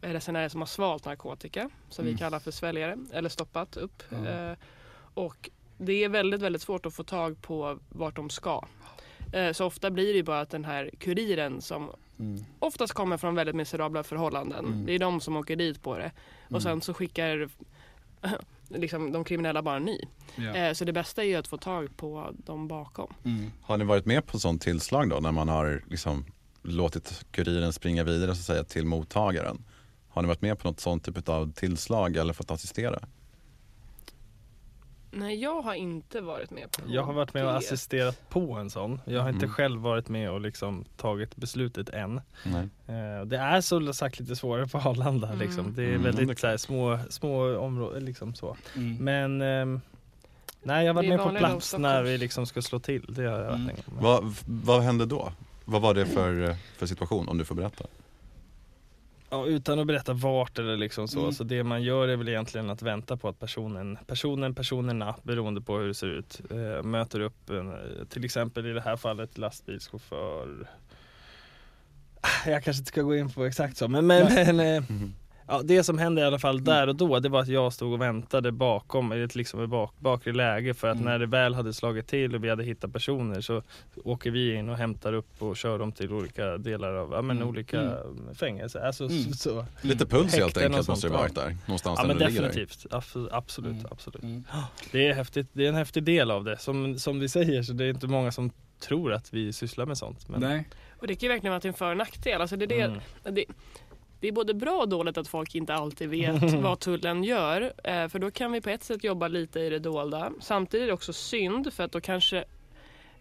resenärer 0.00 0.48
som 0.48 0.60
har 0.60 0.66
svalt 0.66 1.04
narkotika 1.04 1.70
som 1.88 2.02
Mm. 2.04 2.14
vi 2.14 2.18
kallar 2.18 2.38
för 2.38 2.50
sväljare 2.50 2.96
eller 3.12 3.28
stoppat 3.28 3.76
upp. 3.76 4.02
Ja. 4.08 4.28
Eh, 4.28 4.56
och 5.14 5.50
det 5.78 6.04
är 6.04 6.08
väldigt, 6.08 6.40
väldigt 6.40 6.62
svårt 6.62 6.86
att 6.86 6.94
få 6.94 7.04
tag 7.04 7.42
på 7.42 7.78
vart 7.88 8.16
de 8.16 8.30
ska. 8.30 8.64
Eh, 9.32 9.52
så 9.52 9.66
ofta 9.66 9.90
blir 9.90 10.06
det 10.06 10.12
ju 10.16 10.22
bara 10.22 10.40
att 10.40 10.50
den 10.50 10.64
här 10.64 10.90
kuriren 10.98 11.60
som 11.60 11.90
Mm. 12.18 12.44
oftast 12.58 12.92
kommer 12.92 13.16
från 13.16 13.34
väldigt 13.34 13.54
miserabla 13.56 14.02
förhållanden. 14.02 14.64
Mm. 14.64 14.86
Det 14.86 14.92
är 14.92 14.98
de 14.98 15.20
som 15.20 15.36
åker 15.36 15.56
dit 15.56 15.82
på 15.82 15.96
det. 15.98 16.02
Mm. 16.02 16.54
Och 16.56 16.62
sen 16.62 16.80
så 16.80 16.94
skickar 16.94 17.48
liksom, 18.68 19.12
de 19.12 19.24
kriminella 19.24 19.62
bara 19.62 19.76
en 19.76 19.84
ny. 19.84 20.00
Ja. 20.36 20.54
Eh, 20.54 20.72
så 20.72 20.84
det 20.84 20.92
bästa 20.92 21.22
är 21.22 21.26
ju 21.26 21.34
att 21.34 21.48
få 21.48 21.56
tag 21.58 21.96
på 21.96 22.30
dem 22.36 22.68
bakom. 22.68 23.14
Mm. 23.24 23.50
Har 23.62 23.76
ni 23.76 23.84
varit 23.84 24.06
med 24.06 24.26
på 24.26 24.38
sånt 24.38 24.62
tillslag 24.62 25.10
då 25.10 25.20
när 25.20 25.32
man 25.32 25.48
har 25.48 25.82
liksom 25.90 26.24
låtit 26.62 27.24
kuriren 27.30 27.72
springa 27.72 28.04
vidare 28.04 28.34
så 28.34 28.40
att 28.40 28.46
säga 28.46 28.64
till 28.64 28.86
mottagaren? 28.86 29.64
Har 30.08 30.22
ni 30.22 30.28
varit 30.28 30.42
med 30.42 30.58
på 30.58 30.68
något 30.68 30.80
sånt 30.80 31.04
typ 31.04 31.28
av 31.28 31.52
tillslag 31.52 32.16
eller 32.16 32.32
fått 32.32 32.50
assistera? 32.50 32.98
Nej, 35.14 35.42
jag 35.42 35.62
har 35.62 35.74
inte 35.74 36.20
varit 36.20 36.50
med 36.50 36.70
på 36.72 36.80
Jag 36.86 37.02
har 37.02 37.12
varit 37.12 37.34
med 37.34 37.44
och 37.44 37.56
assisterat 37.56 38.28
på 38.28 38.52
en 38.54 38.70
sån. 38.70 39.00
Jag 39.04 39.22
har 39.22 39.28
inte 39.28 39.44
Mm. 39.44 39.54
själv 39.54 39.80
varit 39.80 40.08
med 40.08 40.30
och 40.30 40.40
liksom 40.40 40.84
tagit 40.96 41.36
beslutet 41.36 41.88
än. 41.88 42.20
Nej. 42.44 42.68
Eh, 42.86 43.24
Det 43.26 43.36
är 43.36 43.60
så 43.60 43.92
sagt 43.92 44.20
lite 44.20 44.36
svårare 44.36 44.66
på 44.66 44.78
Arlanda 44.78 45.26
Mm. 45.26 45.38
liksom. 45.38 45.74
Det 45.74 45.82
är 45.82 45.88
Mm, 45.88 46.02
väldigt 46.02 46.38
så 46.38 46.46
här, 46.46 46.56
små, 46.56 46.98
små 47.10 47.58
områden 47.58 48.04
liksom 48.04 48.34
så. 48.34 48.56
Mm. 48.76 48.96
Men 49.04 49.42
ehm, 49.42 49.80
nej, 50.62 50.86
jag 50.86 50.94
har 50.94 50.94
varit 50.94 51.08
med 51.08 51.18
på 51.18 51.30
plats 51.30 51.74
när 51.78 52.02
vi 52.02 52.18
liksom 52.18 52.46
ska 52.46 52.62
slå 52.62 52.78
till. 52.78 53.14
Det 53.14 53.22
har 53.24 53.38
jag 53.38 53.44
varit 53.50 53.54
Mm. 53.54 53.76
Vad, 54.00 54.34
vad 54.46 54.82
hände 54.82 55.06
då? 55.06 55.32
Vad 55.64 55.82
var 55.82 55.94
det 55.94 56.06
för, 56.06 56.48
eh, 56.50 56.56
för 56.76 56.86
situation 56.86 57.28
om 57.28 57.38
du 57.38 57.44
får 57.44 57.54
berätta? 57.54 57.84
Ja, 59.32 59.46
utan 59.46 59.78
att 59.78 59.86
berätta 59.86 60.12
vart 60.12 60.58
eller 60.58 60.76
liksom 60.76 61.08
så. 61.08 61.20
Mm. 61.20 61.32
Så 61.32 61.44
det 61.44 61.64
man 61.64 61.82
gör 61.82 62.08
är 62.08 62.16
väl 62.16 62.28
egentligen 62.28 62.70
att 62.70 62.82
vänta 62.82 63.16
på 63.16 63.28
att 63.28 63.38
personen, 63.38 63.98
personen, 64.06 64.54
personerna, 64.54 65.14
beroende 65.22 65.60
på 65.60 65.78
hur 65.78 65.88
det 65.88 65.94
ser 65.94 66.06
ut, 66.06 66.40
eh, 66.50 66.82
möter 66.82 67.20
upp 67.20 67.50
en, 67.50 67.68
eh, 67.72 68.04
till 68.08 68.24
exempel 68.24 68.66
i 68.66 68.72
det 68.72 68.80
här 68.80 68.96
fallet 68.96 69.38
lastbilschaufför. 69.38 70.68
Ah, 72.20 72.50
Jag 72.50 72.64
kanske 72.64 72.80
inte 72.80 72.88
ska 72.88 73.02
gå 73.02 73.16
in 73.16 73.30
på 73.30 73.44
exakt 73.44 73.76
så, 73.76 73.88
men, 73.88 74.06
men, 74.06 74.34
men 74.34 74.60
eh, 74.60 74.82
ja, 75.48 75.62
det 75.64 75.84
som 75.84 75.98
hände 75.98 76.20
i 76.20 76.24
alla 76.24 76.38
fall 76.38 76.64
där 76.64 76.86
och 76.86 76.96
då, 76.96 77.18
det 77.18 77.28
var 77.28 77.40
att 77.40 77.48
jag 77.48 77.72
stod 77.72 77.92
och 77.92 78.00
väntade 78.00 78.52
bakom, 78.52 79.12
i 79.12 79.22
ett 79.22 79.34
liksom 79.34 79.62
ett 79.64 79.70
bak, 79.70 79.92
bakre 79.98 80.32
läge 80.32 80.74
för 80.74 80.88
att 80.88 80.94
Mm. 80.96 81.04
när 81.04 81.18
det 81.18 81.26
väl 81.26 81.54
hade 81.54 81.72
slagit 81.72 82.06
till 82.06 82.34
och 82.34 82.44
vi 82.44 82.48
hade 82.50 82.64
hittat 82.64 82.92
personer 82.92 83.40
så 83.40 83.62
åker 84.04 84.30
vi 84.30 84.54
in 84.54 84.68
och 84.68 84.76
hämtar 84.76 85.12
upp 85.12 85.42
och 85.42 85.56
kör 85.56 85.78
dem 85.78 85.92
till 85.92 86.12
olika 86.12 86.58
delar 86.58 86.92
av, 86.94 87.12
ja 87.12 87.22
men 87.22 87.36
Mm. 87.36 87.48
olika 87.48 87.80
Mm. 87.80 88.34
fängelser. 88.34 88.80
Alltså, 88.80 89.04
Mm. 89.04 89.18
så, 89.24 89.32
så. 89.34 89.66
Lite 89.80 90.06
puls 90.06 90.34
helt 90.34 90.56
enkelt 90.56 90.88
måste 90.88 91.08
det 91.08 91.12
varit 91.14 91.34
där, 91.34 91.56
någonstans 91.66 91.98
Ja 92.02 92.06
där 92.06 92.14
men 92.14 92.18
du 92.18 92.24
ligger 92.28 92.42
definitivt, 92.42 92.86
Abs- 92.90 93.28
absolut, 93.32 93.72
Mm. 93.72 93.86
absolut. 93.90 94.22
Mm. 94.22 94.44
Det 94.92 95.08
är 95.08 95.14
häftigt, 95.14 95.46
det 95.52 95.64
är 95.64 95.68
en 95.68 95.74
häftig 95.74 96.02
del 96.04 96.30
av 96.30 96.44
det. 96.44 96.56
Som, 96.58 96.98
som 96.98 97.20
vi 97.20 97.28
säger 97.28 97.62
så 97.62 97.72
det 97.72 97.84
är 97.84 97.88
inte 97.90 98.06
många 98.06 98.32
som 98.32 98.50
tror 98.80 99.12
att 99.12 99.32
vi 99.34 99.52
sysslar 99.52 99.86
med 99.86 99.98
sånt. 99.98 100.28
Men, 100.28 100.40
Nej. 100.40 100.68
Och 101.00 101.06
det 101.06 101.14
kan 101.14 101.26
ju 101.26 101.28
verkligen 101.28 101.50
vara 101.52 101.60
till 101.60 101.68
en 101.68 101.74
för 101.74 101.90
och 101.90 101.96
nackdel. 101.96 102.40
Alltså 102.40 102.56
det, 102.56 102.64
är 102.64 102.68
det, 102.68 102.80
Mm. 102.80 103.00
det, 103.22 103.44
det 104.22 104.28
är 104.28 104.32
både 104.32 104.54
bra 104.54 104.80
och 104.80 104.88
dåligt 104.88 105.18
att 105.18 105.28
folk 105.28 105.54
inte 105.54 105.74
alltid 105.74 106.08
vet 106.08 106.52
vad 106.54 106.80
tullen 106.80 107.24
gör. 107.24 107.72
Eh, 107.84 108.08
för 108.08 108.18
då 108.18 108.30
kan 108.30 108.52
vi 108.52 108.60
på 108.60 108.70
ett 108.70 108.82
sätt 108.84 109.04
jobba 109.04 109.28
lite 109.28 109.60
i 109.60 109.70
det 109.70 109.78
dolda. 109.78 110.32
Samtidigt 110.40 110.82
är 110.82 110.86
det 110.86 110.92
också 110.92 111.12
synd 111.12 111.72
för 111.72 111.84
att 111.84 111.92
då 111.92 112.00
kanske 112.00 112.44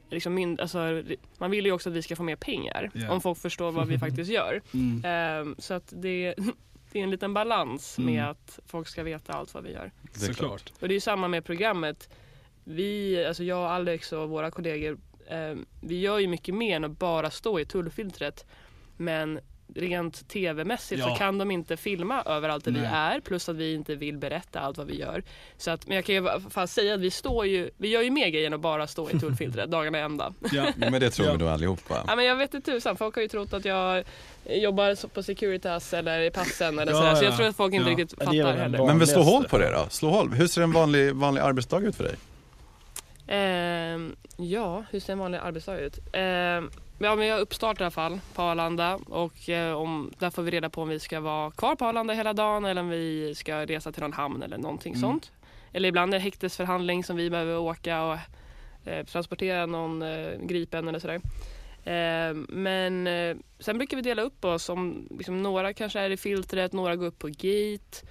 liksom 0.10 0.34
mynd, 0.34 0.62
alltså, 0.62 1.04
man 1.38 1.52
vill 1.52 1.66
ju 1.66 1.72
också 1.72 1.90
att 1.90 1.96
vi 1.96 2.02
ska 2.02 2.16
få 2.16 2.24
mer 2.24 2.36
pengar 2.36 2.92
Ja. 2.94 3.12
om 3.12 3.22
folk 3.22 3.38
förstår 3.38 3.72
vad 3.72 3.88
vi 3.88 4.00
faktiskt 4.00 4.32
gör. 4.40 4.62
Mm. 4.74 5.50
Eh, 5.50 5.56
så 5.58 5.74
att 5.74 5.94
det, 5.96 6.36
det 6.92 7.00
är 7.00 7.04
en 7.04 7.12
liten 7.12 7.34
balans 7.34 7.98
med 7.98 8.14
Mm. 8.20 8.32
att 8.32 8.60
folk 8.66 8.88
ska 8.88 9.04
veta 9.04 9.34
allt 9.34 9.54
vad 9.54 9.64
vi 9.64 9.72
gör. 9.72 9.92
Det 10.02 10.26
är 10.30 10.34
klart. 10.34 10.36
Såklart. 10.38 10.72
Och 10.82 10.88
det 10.88 10.92
är 10.94 10.96
ju 10.96 11.00
samma 11.00 11.28
med 11.28 11.46
programmet. 11.46 12.10
Vi, 12.64 13.26
alltså 13.26 13.44
jag, 13.44 13.72
Alex 13.72 14.12
och 14.14 14.30
våra 14.30 14.52
kollegor, 14.52 14.98
eh, 15.28 15.56
vi 15.82 16.00
gör 16.00 16.20
ju 16.20 16.28
mycket 16.28 16.56
mer 16.56 16.76
än 16.76 16.84
att 16.84 17.00
bara 17.00 17.30
stå 17.32 17.60
i 17.60 17.66
tullfiltret. 17.66 18.46
Men 18.98 19.40
rent 19.76 20.28
tv-mässigt 20.30 21.00
Ja. 21.02 21.10
så 21.10 21.16
kan 21.16 21.38
de 21.38 21.52
inte 21.52 21.78
filma 21.78 22.24
överallt 22.26 22.66
där 22.66 22.72
vi 22.72 22.80
Nej. 22.82 22.90
är 22.94 23.20
plus 23.20 23.50
att 23.50 23.56
vi 23.56 23.74
inte 23.74 23.96
vill 23.96 24.18
berätta 24.18 24.60
allt 24.60 24.78
vad 24.78 24.88
vi 24.88 25.00
gör. 25.00 25.24
Så 25.58 25.72
att, 25.72 25.88
men 25.88 25.96
jag 25.96 26.06
kan 26.06 26.16
ju 26.16 26.28
fan 26.50 26.68
säga 26.68 26.94
att 26.94 27.00
vi 27.00 27.12
står 27.12 27.46
ju, 27.46 27.70
vi 27.78 27.88
gör 27.90 28.02
ju 28.02 28.10
mer 28.12 28.28
grejer 28.30 28.48
än 28.48 28.54
att 28.54 28.60
bara 28.62 28.88
stå 28.88 29.10
i 29.10 29.20
tullfiltret 29.20 29.72
dagarna 29.72 29.98
ända. 29.98 30.34
Ja. 30.52 30.66
Men 30.76 30.94
det 30.94 31.10
tror 31.10 31.28
Ja. 31.28 31.34
vi 31.34 31.38
nog 31.40 31.48
allihopa. 31.50 32.04
Ja, 32.08 32.16
men 32.16 32.26
jag 32.26 32.36
vet 32.36 32.54
inte 32.54 32.72
tusan, 32.72 32.98
folk 32.98 33.16
har 33.16 33.22
ju 33.22 33.28
trott 33.28 33.54
att 33.54 33.66
jag 33.66 34.04
jobbar 34.50 35.08
på 35.08 35.24
Securitas 35.24 35.94
eller 35.94 36.22
i 36.22 36.32
passen 36.32 36.80
eller 36.80 36.92
Ja, 36.92 36.98
sådär. 36.98 37.16
Så 37.16 37.24
ja. 37.24 37.28
jag 37.30 37.38
tror 37.38 37.48
att 37.48 37.56
folk 37.56 37.74
inte 37.74 37.90
Ja. 37.92 37.98
riktigt 37.98 38.20
fattar 38.20 38.54
heller. 38.58 38.86
Men 38.86 39.00
vi 39.00 39.08
slår 39.08 39.24
hål 39.24 39.44
på 39.48 39.58
det 39.58 39.72
då. 39.72 39.86
Slå 39.90 40.10
hål. 40.10 40.34
Hur 40.34 40.48
ser 40.48 40.62
en 40.62 40.72
vanlig, 40.72 41.16
vanlig 41.16 41.42
arbetsdag 41.42 41.80
ut 41.80 41.96
för 41.96 42.04
dig? 42.04 42.16
Ehm, 43.28 44.16
ja, 44.38 44.84
hur 44.92 45.00
ser 45.00 45.14
en 45.14 45.20
vanlig 45.20 45.38
arbetsdag 45.44 45.80
ut? 45.80 46.00
Ehm, 46.14 46.70
ja, 47.04 47.16
men 47.16 47.28
jag 47.28 47.36
har 47.36 47.42
uppstart 47.42 47.80
i 47.80 47.84
alla 47.84 47.92
fall 47.92 48.20
på 48.34 48.42
Arlanda 48.42 48.96
och 48.96 49.50
eh, 49.50 49.74
om, 49.74 50.12
där 50.20 50.30
får 50.30 50.44
vi 50.44 50.52
reda 50.52 50.70
på 50.70 50.82
om 50.82 50.90
vi 50.90 51.00
ska 51.00 51.20
vara 51.20 51.52
kvar 51.52 51.76
på 51.76 51.86
Arlanda 51.86 52.14
hela 52.14 52.34
dagen 52.34 52.66
eller 52.66 52.82
om 52.82 52.90
vi 52.90 53.36
ska 53.36 53.66
resa 53.66 53.92
till 53.92 54.02
någon 54.02 54.14
hamn 54.14 54.44
eller 54.44 54.58
någonting 54.58 54.94
Mm. 54.94 55.02
sånt. 55.02 55.32
Eller 55.74 55.90
ibland 55.90 56.14
är 56.14 56.18
det 56.18 56.24
häktesförhandling 56.24 57.04
som 57.04 57.16
vi 57.16 57.30
behöver 57.30 57.58
åka 57.58 58.04
och 58.04 58.18
eh, 58.90 59.06
transportera 59.06 59.66
någon 59.66 60.02
eh, 60.02 60.38
gripen 60.42 60.88
eller 60.88 61.00
sådär. 61.00 61.22
Ehm, 61.86 62.48
men 62.50 63.08
eh, 63.08 63.38
sen 63.60 63.78
brukar 63.78 63.98
vi 63.98 64.04
dela 64.04 64.22
upp 64.22 64.46
oss. 64.46 64.70
Om, 64.70 65.08
liksom, 65.18 65.44
några 65.44 65.74
kanske 65.74 66.00
är 66.00 66.10
i 66.10 66.18
filtret, 66.18 66.74
några 66.74 66.96
går 66.96 67.06
upp 67.06 67.20
på 67.20 67.28
gate. 67.28 68.06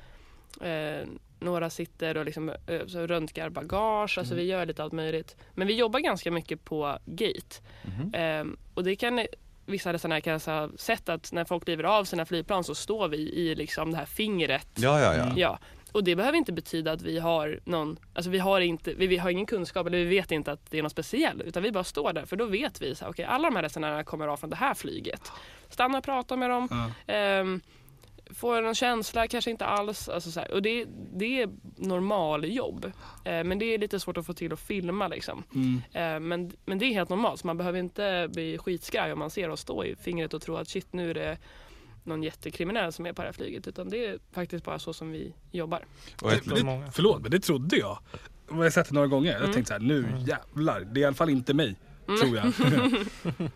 Några 1.40 1.70
sitter 1.70 2.16
och 2.16 2.24
liksom, 2.24 2.48
eh, 2.66 2.86
så 2.86 3.06
röntgar 3.06 3.48
bagage. 3.50 4.18
Alltså 4.18 4.34
Mm. 4.34 4.44
vi 4.44 4.50
gör 4.50 4.66
lite 4.66 4.82
allt 4.82 4.92
möjligt. 4.92 5.36
Men 5.54 5.66
vi 5.66 5.74
jobbar 5.74 6.00
ganska 6.00 6.30
mycket 6.30 6.64
på 6.64 6.98
gate. 7.06 7.56
Mhm. 7.82 8.10
Ehm, 8.14 8.56
och 8.74 8.84
det 8.84 8.96
kan 8.96 9.26
vissa 9.66 9.92
resenärer 9.92 10.20
kanske 10.20 10.50
ha 10.50 10.68
sett 10.76 11.08
att 11.08 11.32
när 11.32 11.44
folk 11.44 11.64
kliver 11.64 11.84
av 11.84 12.04
sina 12.04 12.26
flygplan 12.26 12.64
så 12.64 12.74
står 12.74 13.08
vi 13.08 13.16
i 13.16 13.54
liksom 13.54 13.90
det 13.90 13.96
här 13.96 14.04
fingret. 14.04 14.68
Ja, 14.74 15.00
ja, 15.00 15.14
ja. 15.16 15.22
Mm. 15.22 15.38
Ja, 15.38 15.58
och 15.92 16.04
det 16.04 16.16
behöver 16.16 16.38
inte 16.38 16.52
betyda 16.52 16.92
att 16.92 17.02
vi 17.02 17.18
har 17.18 17.60
någon, 17.64 17.98
alltså 18.14 18.30
vi 18.30 18.38
har, 18.38 18.60
inte, 18.60 18.92
vi, 18.94 19.06
vi 19.06 19.16
har 19.16 19.30
ingen 19.30 19.46
kunskap 19.46 19.86
eller 19.86 19.98
vi 19.98 20.04
vet 20.04 20.30
inte 20.30 20.52
att 20.52 20.70
det 20.70 20.78
är 20.78 20.82
något 20.82 20.92
speciellt 20.92 21.42
utan 21.42 21.62
vi 21.62 21.72
bara 21.72 21.84
står 21.84 22.12
där 22.12 22.24
för 22.26 22.36
då 22.36 22.44
vet 22.44 22.82
vi 22.82 22.94
så 22.94 23.04
här, 23.04 23.12
okej 23.12 23.24
alla 23.24 23.50
de 23.50 23.56
här 23.56 23.62
resenärerna 23.62 24.04
kommer 24.04 24.28
av 24.28 24.36
från 24.36 24.50
det 24.50 24.56
här 24.56 24.74
flyget. 24.74 25.32
Stanna 25.68 25.98
och 25.98 26.04
prata 26.04 26.36
med 26.36 26.50
dem, 26.50 26.68
Ja. 27.06 27.12
ehm, 27.14 27.60
får 28.34 28.62
någon 28.62 28.74
känsla, 28.74 29.26
kanske 29.28 29.50
inte 29.50 29.64
alls. 29.66 30.08
Alltså 30.08 30.30
så 30.30 30.40
här, 30.40 30.50
och 30.50 30.62
det, 30.62 30.86
det 31.14 31.42
är 31.42 31.48
normaljobb. 31.76 32.84
Eh, 33.24 33.44
men 33.44 33.58
det 33.58 33.64
är 33.74 33.78
lite 33.78 34.00
svårt 34.00 34.16
att 34.16 34.26
få 34.26 34.32
till 34.34 34.52
att 34.52 34.60
filma 34.60 35.08
liksom. 35.08 35.42
Mm. 35.54 35.76
Eh, 35.92 36.20
men, 36.28 36.52
men 36.64 36.78
det 36.78 36.84
är 36.86 36.90
helt 36.94 37.08
normalt 37.08 37.40
så 37.40 37.46
man 37.46 37.56
behöver 37.56 37.78
inte 37.78 38.28
bli 38.32 38.58
skitskraj 38.58 39.12
om 39.12 39.18
man 39.18 39.30
ser 39.30 39.48
oss 39.48 39.60
stå 39.60 39.84
i 39.84 39.96
fingret 39.96 40.34
och 40.34 40.42
tro 40.42 40.56
att 40.56 40.68
shit 40.68 40.92
nu 40.92 41.10
är 41.10 41.14
det 41.14 41.38
någon 42.04 42.22
jättekriminell 42.22 42.92
som 42.92 43.06
är 43.06 43.12
på 43.12 43.22
det 43.22 43.28
här 43.28 43.32
flyget 43.32 43.68
utan 43.68 43.88
det 43.88 44.06
är 44.06 44.18
faktiskt 44.32 44.64
bara 44.64 44.78
så 44.78 44.92
som 44.92 45.10
vi 45.12 45.34
jobbar. 45.50 45.84
Och 46.22 46.32
ett, 46.32 46.44
Det- 46.44 46.90
förlåt, 46.92 47.22
men 47.22 47.30
det 47.30 47.40
trodde 47.40 47.76
jag. 47.76 47.98
Jag 48.48 48.56
har 48.56 48.70
sett 48.70 48.88
det 48.88 48.94
några 48.94 49.06
gånger. 49.06 49.32
Jag 49.32 49.40
Mm. 49.40 49.52
tänkte 49.52 49.68
så 49.68 49.74
här, 49.80 49.80
nu 49.86 50.06
jävlar. 50.26 50.80
Det 50.80 51.00
är 51.00 51.02
i 51.02 51.04
alla 51.04 51.14
fall 51.14 51.30
inte 51.30 51.54
mig. 51.54 51.76
Mm. 52.14 52.20
Tror 52.20 52.36
jag. 52.36 52.52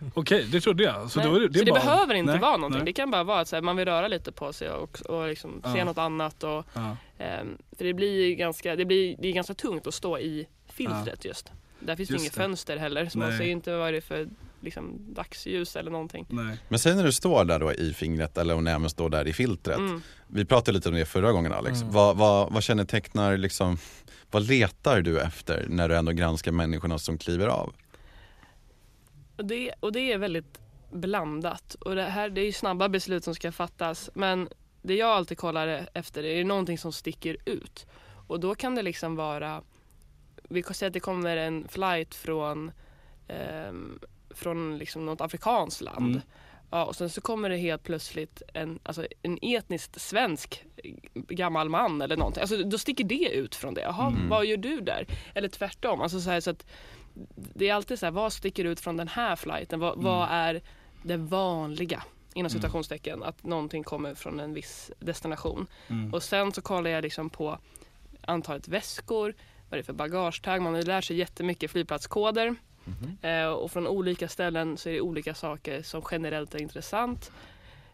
Okej, 0.14 0.46
det 0.52 0.60
trodde 0.60 0.84
jag. 0.84 1.10
Så, 1.10 1.20
Nej. 1.20 1.40
det, 1.40 1.48
det 1.48 1.58
så 1.58 1.64
det 1.64 1.70
bara... 1.72 1.80
behöver 1.80 2.14
inte 2.14 2.32
Nej, 2.32 2.40
vara 2.40 2.56
någonting. 2.56 2.78
nej. 2.78 2.86
Det 2.86 2.92
kan 2.92 3.10
bara 3.10 3.24
vara 3.24 3.40
att 3.40 3.48
så 3.48 3.56
här, 3.56 3.62
man 3.62 3.76
vill 3.76 3.84
röra 3.84 4.08
lite 4.08 4.32
på 4.32 4.52
sig 4.52 4.70
och, 4.70 5.00
och 5.00 5.28
liksom 5.28 5.60
se 5.72 5.78
Ja. 5.78 5.84
något 5.84 5.98
annat. 5.98 6.42
Och, 6.44 6.66
Ja. 6.74 6.96
ehm, 7.18 7.58
för 7.78 7.84
det 7.84 7.94
blir, 7.94 8.34
ganska, 8.34 8.76
det, 8.76 8.84
blir, 8.84 9.16
det 9.18 9.28
är 9.28 9.32
ganska 9.32 9.54
tungt 9.54 9.86
att 9.86 9.94
stå 9.94 10.18
i 10.18 10.46
filtret 10.72 11.24
just. 11.24 11.52
Där 11.80 11.96
finns 11.96 12.10
ju 12.10 12.14
Just 12.14 12.22
inget 12.22 12.34
det. 12.34 12.40
fönster 12.40 12.76
heller 12.76 13.06
så 13.08 13.18
man 13.18 13.28
Nej. 13.28 13.38
ser 13.38 13.44
ju 13.44 13.50
inte 13.50 13.76
vad 13.76 13.92
det 13.92 13.96
är 13.96 14.00
för 14.00 14.28
liksom, 14.60 15.14
dagsljus 15.14 15.76
eller 15.76 15.90
någonting. 15.90 16.26
Nej. 16.28 16.56
men 16.68 16.78
säg 16.78 16.94
när 16.94 17.04
du 17.04 17.12
står 17.12 17.44
där 17.44 17.58
då 17.58 17.72
i 17.72 17.92
fingret 17.94 18.38
eller 18.38 18.54
om 18.54 18.66
även 18.66 18.90
står 18.90 19.10
där 19.10 19.28
i 19.28 19.32
filtret. 19.32 19.78
Mm. 19.78 20.02
Vi 20.26 20.44
pratade 20.44 20.72
lite 20.76 20.88
om 20.88 20.94
det 20.94 21.04
förra 21.04 21.32
gången 21.32 21.52
Alex. 21.52 21.80
Mm. 21.80 21.92
Vad, 21.92 22.16
vad, 22.16 22.52
vad 22.52 22.62
kännetecknar 22.62 23.36
liksom, 23.36 23.78
vad 24.30 24.42
letar 24.48 25.00
du 25.00 25.20
efter 25.20 25.66
när 25.68 25.88
du 25.88 25.96
ändå 25.96 26.12
granskar 26.12 26.52
människorna 26.52 26.98
som 26.98 27.18
kliver 27.18 27.46
av? 27.46 27.72
Och 29.36 29.44
det, 29.44 29.72
och 29.80 29.92
det 29.92 30.12
är 30.12 30.18
väldigt 30.18 30.60
blandat. 30.92 31.74
Och 31.74 31.94
det 31.94 32.02
här 32.02 32.28
det 32.30 32.40
är 32.40 32.44
ju 32.44 32.52
snabba 32.52 32.88
beslut 32.88 33.24
som 33.24 33.34
ska 33.34 33.52
fattas. 33.52 34.10
Men 34.14 34.48
det 34.82 34.94
jag 34.94 35.08
alltid 35.10 35.38
kollar 35.38 35.88
efter 35.94 36.24
är 36.24 36.44
någonting 36.44 36.78
som 36.78 36.92
sticker 36.92 37.36
ut. 37.44 37.86
Och 38.26 38.40
då 38.40 38.54
kan 38.54 38.74
det 38.74 38.82
liksom 38.82 39.16
vara, 39.16 39.62
vi 40.48 40.62
kan 40.62 40.74
säga 40.74 40.86
att 40.86 40.92
det 40.92 41.00
kommer 41.00 41.36
en 41.36 41.68
flight 41.68 42.14
från, 42.14 42.72
ehm, 43.28 43.98
från 44.30 44.78
liksom 44.78 45.06
något 45.06 45.20
afrikanskt 45.20 45.80
land. 45.80 46.10
Mm. 46.10 46.20
Ja, 46.70 46.84
och 46.84 46.96
sen 46.96 47.10
så 47.10 47.20
kommer 47.20 47.50
det 47.50 47.56
helt 47.56 47.82
plötsligt 47.82 48.42
en, 48.54 48.78
alltså 48.82 49.06
en 49.22 49.38
etniskt 49.42 50.00
svensk 50.00 50.64
gammal 51.14 51.68
man 51.68 52.02
eller 52.02 52.16
någonting. 52.16 52.40
Alltså, 52.40 52.62
då 52.62 52.78
sticker 52.78 53.04
det 53.04 53.28
ut 53.28 53.54
från 53.54 53.74
det. 53.74 53.80
Jaha, 53.80 54.06
Mm. 54.08 54.28
vad 54.28 54.46
gör 54.46 54.56
du 54.56 54.80
där? 54.80 55.06
Eller 55.34 55.48
tvärtom. 55.48 56.00
Alltså, 56.00 56.20
så 56.20 56.30
här, 56.30 56.40
så 56.40 56.50
att 56.50 56.66
det 57.34 57.68
är 57.68 57.74
alltid 57.74 57.98
så 57.98 58.06
här, 58.06 58.10
vad 58.10 58.32
sticker 58.32 58.64
ut 58.64 58.80
från 58.80 58.96
den 58.96 59.08
här 59.08 59.36
flighten? 59.36 59.80
Vad, 59.80 59.92
Mm. 59.92 60.04
vad 60.04 60.28
är 60.30 60.62
det 61.02 61.16
vanliga? 61.16 62.02
Inom 62.34 62.50
citationstecken, 62.50 63.22
att 63.22 63.42
någonting 63.42 63.84
kommer 63.84 64.14
från 64.14 64.40
en 64.40 64.54
viss 64.54 64.90
destination. 64.98 65.66
Mm. 65.88 66.14
Och 66.14 66.22
sen 66.22 66.52
så 66.52 66.62
kollar 66.62 66.90
jag 66.90 67.02
liksom 67.02 67.30
på 67.30 67.58
antalet 68.20 68.68
väskor, 68.68 69.34
vad 69.70 69.78
det 69.78 69.80
är 69.80 69.82
för 69.82 69.92
bagagetag. 69.92 70.62
Man 70.62 70.80
lär 70.80 71.00
sig 71.00 71.16
jättemycket 71.16 71.70
flygplatskoder. 71.70 72.54
Eh, 73.22 73.46
och 73.46 73.70
från 73.72 73.86
olika 73.86 74.28
ställen 74.28 74.76
så 74.78 74.88
är 74.88 74.92
det 74.92 75.00
olika 75.00 75.34
saker 75.34 75.82
som 75.82 76.02
generellt 76.10 76.54
är 76.54 76.62
intressant. 76.62 77.32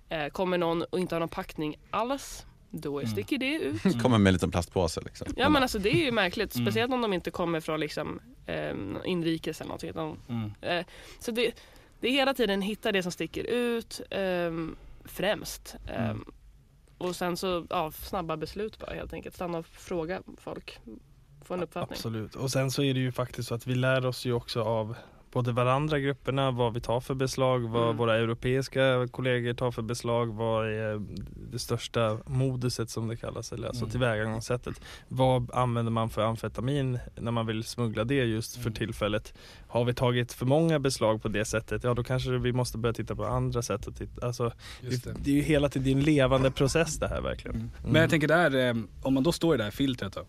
Eh, 0.08 0.26
kommer 0.28 0.58
någon 0.58 0.82
och 0.82 0.98
inte 0.98 1.14
har 1.14 1.20
någon 1.20 1.28
packning 1.28 1.76
alls, 1.90 2.46
då 2.70 2.98
Mm. 3.00 3.10
sticker 3.12 3.38
det 3.38 3.54
ut. 3.58 3.82
Kommer 4.02 4.18
med 4.18 4.30
en 4.30 4.32
liten 4.32 4.50
plastpåse 4.50 5.00
liksom. 5.00 5.26
Ja 5.36 5.48
men 5.48 5.62
alltså 5.62 5.78
det 5.78 5.90
är 5.90 6.04
ju 6.04 6.12
märkligt, 6.12 6.54
Mm. 6.54 6.66
speciellt 6.66 6.92
om 6.92 7.00
de 7.02 7.12
inte 7.12 7.30
kommer 7.30 7.60
från 7.60 7.80
liksom, 7.80 8.20
eh, 8.46 8.74
inrikes 9.04 9.60
eller 9.60 9.68
någonting. 9.68 9.90
utan 9.90 10.18
Mm. 10.28 10.52
Eh, 10.60 10.86
så 11.18 11.30
det, 11.30 11.52
det 12.00 12.08
är 12.08 12.12
hela 12.12 12.34
tiden 12.34 12.62
hitta 12.62 12.92
det 12.92 13.02
som 13.02 13.12
sticker 13.12 13.44
ut 13.44 14.00
ehm, 14.10 14.76
främst. 15.04 15.76
Ehm. 15.96 16.24
Och 16.98 17.16
sen 17.16 17.36
så 17.36 17.66
ja, 17.70 17.90
snabba 17.92 18.36
beslut 18.36 18.78
bara 18.78 18.94
helt 18.94 19.12
enkelt. 19.12 19.34
Stanna 19.34 19.58
och 19.58 19.66
fråga 19.66 20.22
folk. 20.40 20.78
få 21.44 21.54
en 21.54 21.62
uppfattning. 21.62 21.96
Absolut. 21.96 22.34
Och 22.34 22.50
sen 22.50 22.70
så 22.70 22.82
är 22.82 22.94
det 22.94 23.00
ju 23.00 23.12
faktiskt 23.12 23.48
så 23.48 23.54
att 23.54 23.66
vi 23.66 23.74
lär 23.74 24.06
oss 24.06 24.24
ju 24.26 24.32
också 24.32 24.62
av 24.62 24.96
både 25.32 25.52
varandra 25.52 25.98
grupperna, 25.98 26.50
vad 26.50 26.74
vi 26.74 26.80
tar 26.80 27.00
för 27.00 27.14
beslag, 27.14 27.58
vad 27.68 27.84
Mm. 27.84 27.96
våra 27.96 28.16
europeiska 28.16 29.08
kollegor 29.10 29.54
tar 29.54 29.70
för 29.70 29.82
beslag, 29.82 30.34
vad 30.34 30.66
är 30.68 31.00
det 31.52 31.58
största 31.58 32.18
moduset 32.26 32.90
som 32.90 33.08
det 33.08 33.16
kallas, 33.16 33.52
eller 33.52 33.68
alltså 33.68 33.84
Mm. 33.84 33.90
tillvägagångssättet. 33.90 34.80
Vad 35.08 35.50
använder 35.54 35.92
man 35.92 36.10
för 36.10 36.22
amfetamin 36.22 36.98
när 37.20 37.30
man 37.30 37.46
vill 37.46 37.64
smuggla 37.64 38.04
det 38.04 38.14
just 38.14 38.54
för 38.54 38.60
Mm. 38.60 38.72
tillfället? 38.74 39.34
Har 39.68 39.84
vi 39.84 39.94
tagit 39.94 40.32
för 40.32 40.46
många 40.46 40.78
beslag 40.78 41.22
på 41.22 41.28
det 41.28 41.44
sättet, 41.44 41.84
ja 41.84 41.94
då 41.94 42.04
kanske 42.04 42.30
vi 42.30 42.52
måste 42.52 42.78
börja 42.78 42.92
titta 42.92 43.16
på 43.16 43.24
andra 43.24 43.62
sätt. 43.62 43.88
Att 43.88 43.96
titta. 43.96 44.26
Alltså, 44.26 44.52
det. 44.80 45.04
det. 45.04 45.14
det 45.24 45.30
är 45.30 45.34
ju 45.34 45.40
hela 45.42 45.68
tiden 45.68 45.92
en 45.98 46.04
levande 46.04 46.50
process 46.50 46.98
det 46.98 47.08
här 47.08 47.20
verkligen. 47.20 47.56
Mm. 47.56 47.70
Mm. 47.80 47.92
Men 47.92 48.00
jag 48.00 48.10
tänker 48.10 48.28
där, 48.28 48.68
eh, 48.68 48.74
om 49.02 49.14
man 49.14 49.22
då 49.22 49.32
står 49.32 49.54
i 49.54 49.58
det 49.58 49.64
här 49.64 49.70
filtret 49.70 50.12
då. 50.12 50.20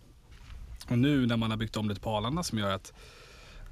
Och 0.90 0.98
nu 0.98 1.26
när 1.26 1.36
man 1.36 1.50
har 1.50 1.58
byggt 1.58 1.76
om 1.76 1.88
det 1.88 2.00
på 2.00 2.10
Arlanda 2.10 2.42
som 2.42 2.58
gör 2.58 2.70
att, 2.74 2.92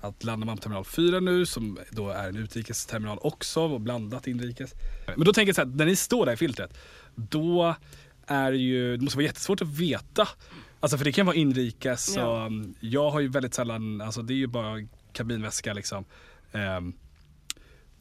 att 0.01 0.24
landar 0.24 0.46
man 0.46 0.57
på 0.57 0.62
terminal 0.62 0.84
4 0.84 1.20
nu 1.20 1.46
som 1.46 1.78
då 1.90 2.11
är 2.11 2.28
en 2.28 2.36
utrikesterminal 2.36 3.18
också 3.20 3.61
och 3.61 3.80
blandat 3.80 4.26
inrikes. 4.26 4.74
Men 5.07 5.24
då 5.24 5.32
tänker 5.32 5.48
jag 5.48 5.57
så 5.57 5.62
här, 5.62 5.68
när 5.68 5.86
ni 5.86 5.96
står 5.96 6.26
där 6.26 6.32
i 6.32 6.36
filtret, 6.36 6.78
då 7.14 7.74
är 8.26 8.51
det 8.53 8.59
ju, 8.59 8.96
det 8.96 9.03
måste 9.05 9.16
vara 9.18 9.26
jättesvårt 9.26 9.62
att 9.62 9.68
veta. 9.68 10.28
Alltså 10.80 10.98
för 10.98 11.05
det 11.05 11.12
kan 11.12 11.26
vara 11.26 11.36
inrikes 11.36 12.16
Ja. 12.16 12.26
och 12.26 12.46
mm, 12.46 12.74
jag 12.80 13.11
har 13.11 13.20
ju 13.20 13.28
väldigt 13.28 13.55
sällan, 13.55 14.01
alltså 14.01 14.22
det 14.22 14.32
är 14.32 14.36
ju 14.36 14.46
bara 14.46 14.76
kabinväska 15.12 15.72
liksom. 15.72 16.05
Ehm, 16.53 16.92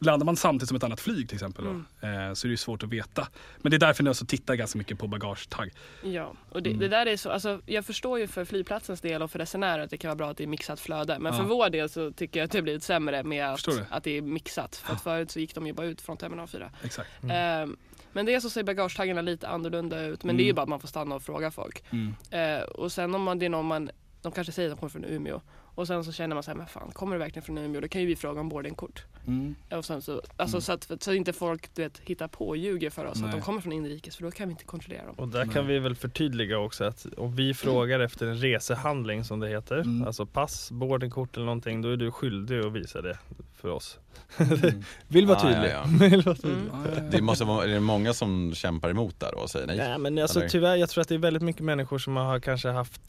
Landar 0.01 0.25
man 0.25 0.35
samtidigt 0.35 0.67
som 0.67 0.77
ett 0.77 0.83
annat 0.83 0.99
flyg 0.99 1.27
till 1.29 1.35
exempel 1.35 1.65
då, 1.65 1.69
Mm. 1.69 2.29
eh, 2.29 2.33
så 2.33 2.47
är 2.47 2.51
det 2.51 2.57
svårt 2.57 2.83
att 2.83 2.89
veta. 2.89 3.27
Men 3.57 3.69
det 3.71 3.77
är 3.77 3.79
därför 3.79 4.03
ni 4.03 4.09
också 4.09 4.25
tittar 4.25 4.55
ganska 4.55 4.77
mycket 4.77 4.99
på 4.99 5.07
bagagetagg. 5.07 5.73
Ja, 6.03 6.33
och 6.49 6.63
det, 6.63 6.69
Mm. 6.69 6.79
det 6.79 6.87
där 6.87 7.05
är 7.05 7.17
så, 7.17 7.29
alltså, 7.29 7.61
jag 7.65 7.85
förstår 7.85 8.19
ju 8.19 8.27
för 8.27 8.45
flygplatsens 8.45 9.01
del 9.01 9.21
och 9.21 9.31
för 9.31 9.39
resenärer 9.39 9.83
att 9.83 9.89
det 9.89 9.97
kan 9.97 10.07
vara 10.09 10.15
bra 10.15 10.29
att 10.29 10.37
det 10.37 10.43
är 10.43 10.47
mixat 10.47 10.79
flöde. 10.79 11.19
Men 11.19 11.33
Ja. 11.33 11.39
för 11.39 11.45
vår 11.45 11.69
del 11.69 11.89
så 11.89 12.11
tycker 12.11 12.39
jag 12.39 12.45
att 12.45 12.51
det 12.51 12.57
har 12.57 12.63
blivit 12.63 12.83
sämre 12.83 13.23
med 13.23 13.45
att, 13.53 13.67
att 13.89 14.03
det 14.03 14.17
är 14.17 14.21
mixat. 14.21 14.75
För 14.75 14.93
att 14.93 15.01
förut 15.03 15.31
så 15.31 15.39
gick 15.39 15.55
de 15.55 15.67
ju 15.67 15.73
bara 15.73 15.87
ut 15.87 16.01
från 16.01 16.17
terminal 16.17 16.47
4. 16.47 16.71
Exakt. 16.83 17.09
Ehm, 17.31 17.77
men 18.13 18.25
dels 18.25 18.43
så 18.43 18.49
ser 18.49 18.63
bagagetaggarna 18.63 19.21
lite 19.21 19.47
annorlunda 19.47 20.01
ut. 20.05 20.23
Men 20.23 20.37
det 20.37 20.43
är 20.43 20.45
ju 20.45 20.49
Mm. 20.49 20.55
bara 20.55 20.63
att 20.63 20.69
man 20.69 20.79
får 20.79 20.87
stanna 20.87 21.15
och 21.15 21.23
fråga 21.23 21.51
folk. 21.51 21.83
Mm. 21.89 22.15
Eh, 22.31 22.63
och 22.63 22.91
sen 22.91 23.15
om 23.15 23.21
man, 23.23 23.39
det 23.39 23.45
är 23.45 23.49
någon 23.49 23.65
man, 23.65 23.89
de 24.21 24.31
kanske 24.31 24.53
säger 24.53 24.69
att 24.69 24.75
de 24.75 24.79
kommer 24.79 24.89
från 24.91 25.05
Umeå. 25.05 25.41
Och 25.75 25.87
sen 25.87 26.03
så 26.03 26.11
känner 26.11 26.35
man 26.35 26.43
så 26.43 26.51
här, 26.51 26.57
men 26.57 26.67
fan 26.67 26.91
kommer 26.93 27.13
du 27.15 27.19
verkligen 27.19 27.43
från 27.45 27.57
Umeå? 27.57 27.81
Då 27.81 27.87
kan 27.87 28.01
ju 28.01 28.07
vi 28.07 28.15
fråga 28.15 28.41
om 28.41 28.49
boardingkort. 28.49 29.03
Mm. 29.27 29.55
Och 29.71 29.85
sen 29.85 30.01
så, 30.01 30.21
alltså 30.37 30.57
Mm. 30.57 30.61
så 30.61 30.93
att 30.93 31.03
så 31.03 31.13
inte 31.13 31.33
folk 31.33 31.75
du 31.75 31.81
vet, 31.81 31.99
hittar 31.99 32.27
på 32.27 32.47
och 32.47 32.57
ljuger 32.57 32.89
för 32.89 33.05
oss 33.05 33.17
att 33.17 33.21
Nej. 33.23 33.31
de 33.31 33.41
kommer 33.41 33.61
från 33.61 33.73
inrikes 33.73 34.15
för 34.15 34.23
då 34.23 34.31
kan 34.31 34.47
vi 34.47 34.51
inte 34.51 34.63
kontrollera 34.63 35.05
dem. 35.05 35.15
Och 35.17 35.27
där 35.27 35.45
Nej. 35.45 35.53
kan 35.53 35.67
vi 35.67 35.79
väl 35.79 35.95
förtydliga 35.95 36.57
också 36.59 36.83
att 36.83 37.05
om 37.17 37.35
vi 37.35 37.53
frågar 37.53 37.99
efter 37.99 38.27
en 38.27 38.37
resehandling 38.37 39.23
som 39.23 39.39
det 39.39 39.47
heter, 39.49 39.75
Mm. 39.77 40.07
alltså 40.07 40.25
pass, 40.25 40.71
boardingkort 40.71 41.35
eller 41.35 41.45
någonting, 41.45 41.81
då 41.81 41.89
är 41.89 41.97
du 41.97 42.11
skyldig 42.11 42.59
att 42.59 42.73
visa 42.73 43.01
det 43.01 43.17
för 43.59 43.69
oss. 43.69 43.99
Mm. 44.37 44.83
Vill 45.07 45.25
vara 45.27 45.37
Ah, 45.37 45.41
ja, 45.49 45.53
tydlig. 45.53 45.71
ja. 46.01 46.07
Vill 46.09 46.21
vara 46.21 46.35
tydlig. 46.35 46.69
Mm. 46.73 47.09
Det 47.11 47.21
måste 47.21 47.43
vara, 47.45 47.63
är 47.63 47.67
det 47.67 47.79
många 47.79 48.13
som 48.13 48.53
kämpar 48.55 48.89
emot 48.89 49.19
där 49.19 49.35
och 49.37 49.49
säger 49.49 49.67
nej? 49.67 49.77
Nej 49.77 49.97
men 49.97 50.17
alltså 50.19 50.39
Eller? 50.39 50.49
tyvärr, 50.49 50.75
jag 50.75 50.89
tror 50.89 51.01
att 51.01 51.07
det 51.07 51.15
är 51.15 51.19
väldigt 51.19 51.43
mycket 51.43 51.61
människor 51.61 51.97
som 51.97 52.15
har 52.15 52.39
kanske 52.39 52.69
haft 52.69 53.01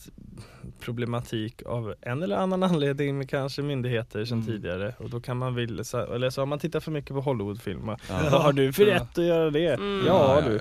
problematik 0.80 1.62
av 1.66 1.94
en 2.00 2.22
eller 2.22 2.36
annan 2.36 2.62
anledning 2.70 3.18
med 3.18 3.30
kanske 3.30 3.62
myndigheter 3.62 4.24
sedan 4.24 4.38
Mm. 4.40 4.46
tidigare 4.46 4.94
och 4.98 5.10
då 5.10 5.20
kan 5.20 5.36
man 5.36 5.54
vilja, 5.54 5.84
eller 6.14 6.30
så 6.30 6.40
har 6.40 6.46
man 6.46 6.58
tittat 6.58 6.84
för 6.84 6.90
mycket 6.90 7.10
på 7.10 7.20
Hollywoodfilmer. 7.20 8.00
Ja. 8.08 8.20
Vad 8.32 8.42
har 8.42 8.52
du 8.52 8.72
för 8.72 8.84
rätt 8.84 9.18
att 9.18 9.24
göra 9.24 9.50
det? 9.50 9.66
Mm. 9.74 10.06
Ja, 10.06 10.42
du. 10.46 10.60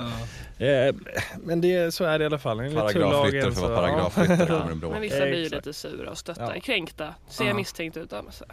Ja. 0.57 0.65
Eh, 0.65 0.95
men 1.43 1.61
det, 1.61 1.93
så 1.93 2.03
är 2.03 2.19
det 2.19 2.23
i 2.23 2.25
alla 2.25 2.39
fall. 2.39 2.59
Enligt 2.59 2.75
Paragrafryttare 2.75 3.11
tullagen 3.31 3.41
för 3.41 3.49
att 3.49 3.57
så- 3.57 3.67
vara 3.67 3.75
paragrafryttare 3.77 4.47
Ja. 4.53 4.59
kommer 4.59 4.71
en 4.71 4.79
bråk. 4.79 4.91
Men 4.93 5.01
vissa 5.01 5.25
blir 5.25 5.43
ju 5.43 5.49
lite 5.49 5.73
sura 5.73 6.09
och 6.11 6.17
stötta, 6.17 6.55
Ja. 6.55 6.61
kränkta, 6.61 7.13
ser 7.29 7.45
Ja. 7.45 7.53
misstänkt 7.53 7.97
ut. 7.97 8.11
Ja, 8.11 8.21
men 8.21 8.31
så, 8.33 8.45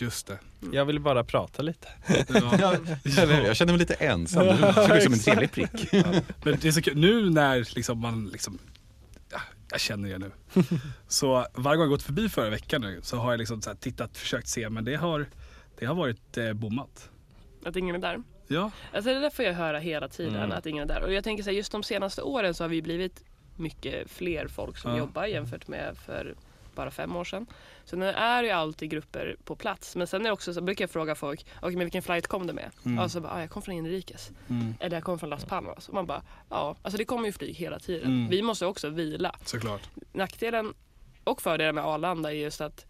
Just 0.00 0.26
det. 0.26 0.38
Jag 0.72 0.84
vill 0.84 1.00
bara 1.00 1.24
prata 1.24 1.62
lite. 1.62 1.88
Ja. 2.28 2.76
Jag 3.04 3.12
känner, 3.14 3.42
jag 3.46 3.56
känner 3.56 3.72
mig 3.72 3.78
lite 3.78 3.94
ensam, 3.94 4.46
du 4.46 4.50
Ja, 4.60 4.72
såg 4.72 4.96
ut 4.96 5.02
som 5.02 5.12
en 5.12 5.18
trevlig 5.18 5.52
prick. 5.52 5.92
Men 6.44 6.58
det 6.60 6.64
är 6.64 6.72
så 6.72 6.82
kul, 6.82 6.96
nu 6.98 7.30
när 7.30 7.74
liksom 7.74 7.98
man 7.98 8.28
liksom, 8.28 8.58
ja, 9.32 9.40
jag 9.70 9.80
känner 9.80 10.08
er 10.08 10.18
nu. 10.18 10.30
Så 11.08 11.46
varje 11.54 11.76
gång 11.76 11.84
jag 11.84 11.90
gått 11.90 12.02
förbi 12.02 12.28
förra 12.28 12.50
veckan 12.50 12.80
nu 12.80 13.00
så 13.02 13.16
har 13.16 13.30
jag 13.32 13.38
liksom 13.38 13.62
så 13.62 13.70
här 13.70 13.76
tittat, 13.76 14.16
försökt 14.18 14.48
se 14.48 14.68
men 14.70 14.84
det 14.84 14.94
har, 14.96 15.26
det 15.78 15.86
har 15.86 15.94
varit 15.94 16.36
eh, 16.38 16.52
bommat. 16.52 17.10
att 17.66 17.76
ingen 17.76 17.94
är 17.96 18.00
där. 18.00 18.22
Ja. 18.48 18.70
Alltså 18.94 19.14
det 19.14 19.20
där 19.20 19.30
får 19.30 19.44
jag 19.44 19.54
höra 19.54 19.78
hela 19.78 20.08
tiden, 20.08 20.36
Mm. 20.36 20.52
att 20.52 20.66
ingen 20.66 20.90
är 20.90 20.94
där. 20.94 21.02
Och 21.02 21.12
jag 21.12 21.24
tänker 21.24 21.42
så 21.44 21.50
här, 21.50 21.56
just 21.56 21.72
de 21.72 21.82
senaste 21.82 22.22
åren 22.22 22.54
så 22.54 22.64
har 22.64 22.68
vi 22.68 22.82
blivit 22.82 23.24
mycket 23.56 24.10
fler 24.10 24.48
folk 24.48 24.78
som 24.78 24.90
Ja. 24.90 24.98
jobbar 24.98 25.26
jämfört 25.26 25.68
med 25.68 25.96
för 26.06 26.34
bara 26.74 26.90
fem 26.90 27.16
år 27.16 27.24
sedan. 27.24 27.46
Så 27.84 27.96
nu 27.96 28.06
är 28.06 28.42
ju 28.42 28.50
alltid 28.50 28.90
grupper 28.90 29.36
på 29.44 29.56
plats. 29.56 29.96
Men 29.96 30.06
sen 30.06 30.20
är 30.20 30.24
det 30.24 30.32
också 30.32 30.54
så 30.54 30.60
brukar 30.60 30.82
jag 30.82 30.90
fråga 30.90 31.14
folk, 31.14 31.46
okej 31.62 31.76
men 31.76 31.84
vilken 31.84 32.02
flight 32.02 32.26
kom 32.26 32.46
du 32.46 32.52
med? 32.52 32.70
Mm. 32.84 32.98
Ja, 32.98 33.08
så 33.08 33.20
bara, 33.20 33.32
ah, 33.32 33.40
jag 33.40 33.50
kom 33.50 33.62
från 33.62 33.74
inrikes. 33.74 34.30
Mm. 34.48 34.74
Eller 34.80 34.96
jag 34.96 35.04
kom 35.04 35.18
från 35.18 35.30
Las 35.30 35.44
Palmas. 35.44 35.88
Och 35.88 35.94
man 35.94 36.06
bara, 36.06 36.22
ja, 36.50 36.76
alltså 36.82 36.98
det 36.98 37.04
kommer 37.04 37.26
ju 37.26 37.32
flyg 37.32 37.54
hela 37.56 37.78
tiden. 37.78 38.06
Mm. 38.12 38.28
Vi 38.28 38.42
måste 38.42 38.66
också 38.66 38.88
vila. 38.88 39.34
Såklart. 39.44 39.82
Nackdelen 40.12 40.74
och 41.24 41.42
fördelen 41.42 41.74
med 41.74 41.84
Arlanda 41.84 42.30
är 42.32 42.36
just 42.36 42.60
att 42.60 42.86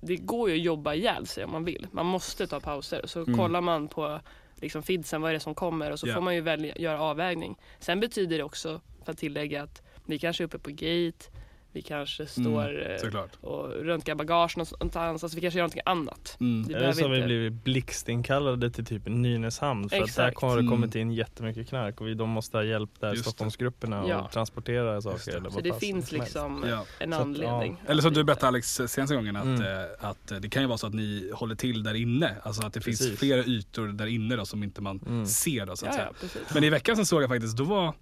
det 0.00 0.16
går 0.16 0.50
ju 0.50 0.56
att 0.56 0.62
jobba 0.62 0.94
ihjäl 0.94 1.26
sig 1.26 1.44
om 1.44 1.50
man 1.52 1.64
vill. 1.64 1.86
Man 1.92 2.06
måste 2.06 2.46
ta 2.46 2.60
pauser. 2.60 3.02
Så 3.06 3.20
Mm. 3.22 3.38
kollar 3.38 3.60
man 3.60 3.88
på 3.88 4.20
liksom 4.56 4.82
fidsen, 4.82 5.20
vad 5.22 5.30
är 5.30 5.34
det 5.34 5.40
som 5.40 5.54
kommer 5.54 5.90
och 5.90 5.98
så 6.00 6.08
Ja. 6.08 6.14
får 6.14 6.20
man 6.20 6.34
ju 6.34 6.40
välja, 6.40 6.76
göra 6.76 7.00
avvägning. 7.00 7.56
Sen 7.78 8.00
betyder 8.00 8.38
det 8.38 8.44
också, 8.44 8.80
för 9.04 9.12
att 9.12 9.18
tillägga, 9.18 9.62
att 9.62 9.82
vi 10.06 10.18
kanske 10.18 10.42
är 10.42 10.46
uppe 10.46 10.58
på 10.58 10.70
gate, 10.70 11.30
vi 11.72 11.82
kanske 11.82 12.26
står 12.26 12.90
eh, 12.90 12.96
Såklart. 12.96 13.30
och 13.40 13.68
röntgar 13.70 14.14
bagage 14.14 14.56
någonstans, 14.56 15.24
alltså 15.24 15.36
vi 15.36 15.40
kanske 15.40 15.58
gör 15.58 15.62
någonting 15.62 15.82
annat. 15.84 16.36
Mm. 16.40 16.68
Det 16.68 16.74
Eller 16.74 16.92
så 16.92 17.02
har 17.02 17.08
vi 17.10 17.22
blivit 17.22 17.52
blixtinkallade 17.52 18.70
till 18.70 18.84
typ 18.84 19.02
Nynäshamn 19.06 19.88
för 19.88 19.96
att 19.96 20.00
där 20.00 20.04
Exakt. 20.28 20.40
har 20.42 20.48
det 20.56 20.60
Mm. 20.60 20.70
kommit 20.70 20.94
in 20.94 21.12
jättemycket 21.12 21.68
knark 21.68 22.00
och 22.00 22.06
vi, 22.08 22.14
de 22.14 22.28
måste 22.30 22.56
ha 22.56 22.64
hjälp 22.64 22.90
där, 23.00 23.10
Just. 23.10 23.22
Stockholmsgrupperna 23.24 24.04
Ja. 24.08 24.20
och 24.22 24.30
transportera 24.32 25.00
saker. 25.02 25.30
Eller 25.36 25.50
Så 25.50 25.54
vad 25.54 25.64
det 25.64 25.80
finns 25.80 26.12
liksom 26.12 26.64
Ja. 26.68 26.84
en 26.98 27.12
att, 27.12 27.20
anledning. 27.20 27.76
Eller 27.86 28.02
som 28.02 28.08
att 28.08 28.14
du 28.14 28.24
berättade 28.24 28.48
Alex 28.48 28.80
senaste 28.86 29.14
gången 29.14 29.36
att, 29.36 29.44
Mm. 29.44 29.62
eh, 29.62 29.84
att 30.00 30.32
det 30.40 30.48
kan 30.48 30.62
ju 30.62 30.68
vara 30.68 30.78
så 30.78 30.86
att 30.86 30.94
ni 30.94 31.30
håller 31.34 31.54
till 31.54 31.82
där 31.82 31.94
inne. 31.94 32.36
Alltså 32.42 32.66
att 32.66 32.72
det 32.72 32.80
finns 32.80 32.98
Precis. 33.00 33.18
flera 33.18 33.44
ytor 33.44 33.86
där 33.88 34.06
inne 34.06 34.36
då 34.36 34.44
som 34.46 34.62
inte 34.62 34.82
man 34.82 35.00
Mm. 35.06 35.26
ser 35.26 35.66
då 35.66 35.76
så 35.76 35.86
att 35.86 35.92
Ja, 35.92 35.96
säga. 35.96 36.06
ja, 36.10 36.16
precis. 36.20 36.54
Men 36.54 36.64
i 36.64 36.70
veckan 36.70 36.96
så 36.96 37.04
såg 37.04 37.22
jag 37.22 37.28
faktiskt, 37.30 37.56
då 37.56 37.64
var, 37.64 37.94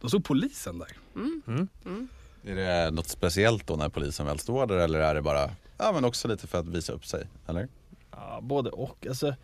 då 0.00 0.08
stod 0.08 0.24
polisen 0.24 0.78
där. 0.78 0.88
Mm, 1.14 1.42
Mm. 1.46 2.08
Är 2.44 2.54
det 2.54 2.90
något 2.90 3.08
speciellt 3.08 3.66
då 3.66 3.76
när 3.76 3.88
polisen 3.88 4.26
väl 4.26 4.38
står 4.38 4.66
där 4.66 4.76
eller 4.76 5.00
är 5.00 5.14
det 5.14 5.22
bara, 5.22 5.50
ja 5.78 5.92
men 5.92 6.04
också 6.04 6.28
lite 6.28 6.46
för 6.46 6.58
att 6.58 6.66
visa 6.68 6.92
upp 6.92 7.06
sig, 7.06 7.26
eller? 7.46 7.68
Ja, 8.10 8.38
både 8.42 8.70
och. 8.70 9.06
Alltså, 9.08 9.34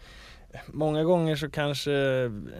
många 0.66 1.04
gånger 1.04 1.36
så 1.36 1.50
kanske 1.50 1.90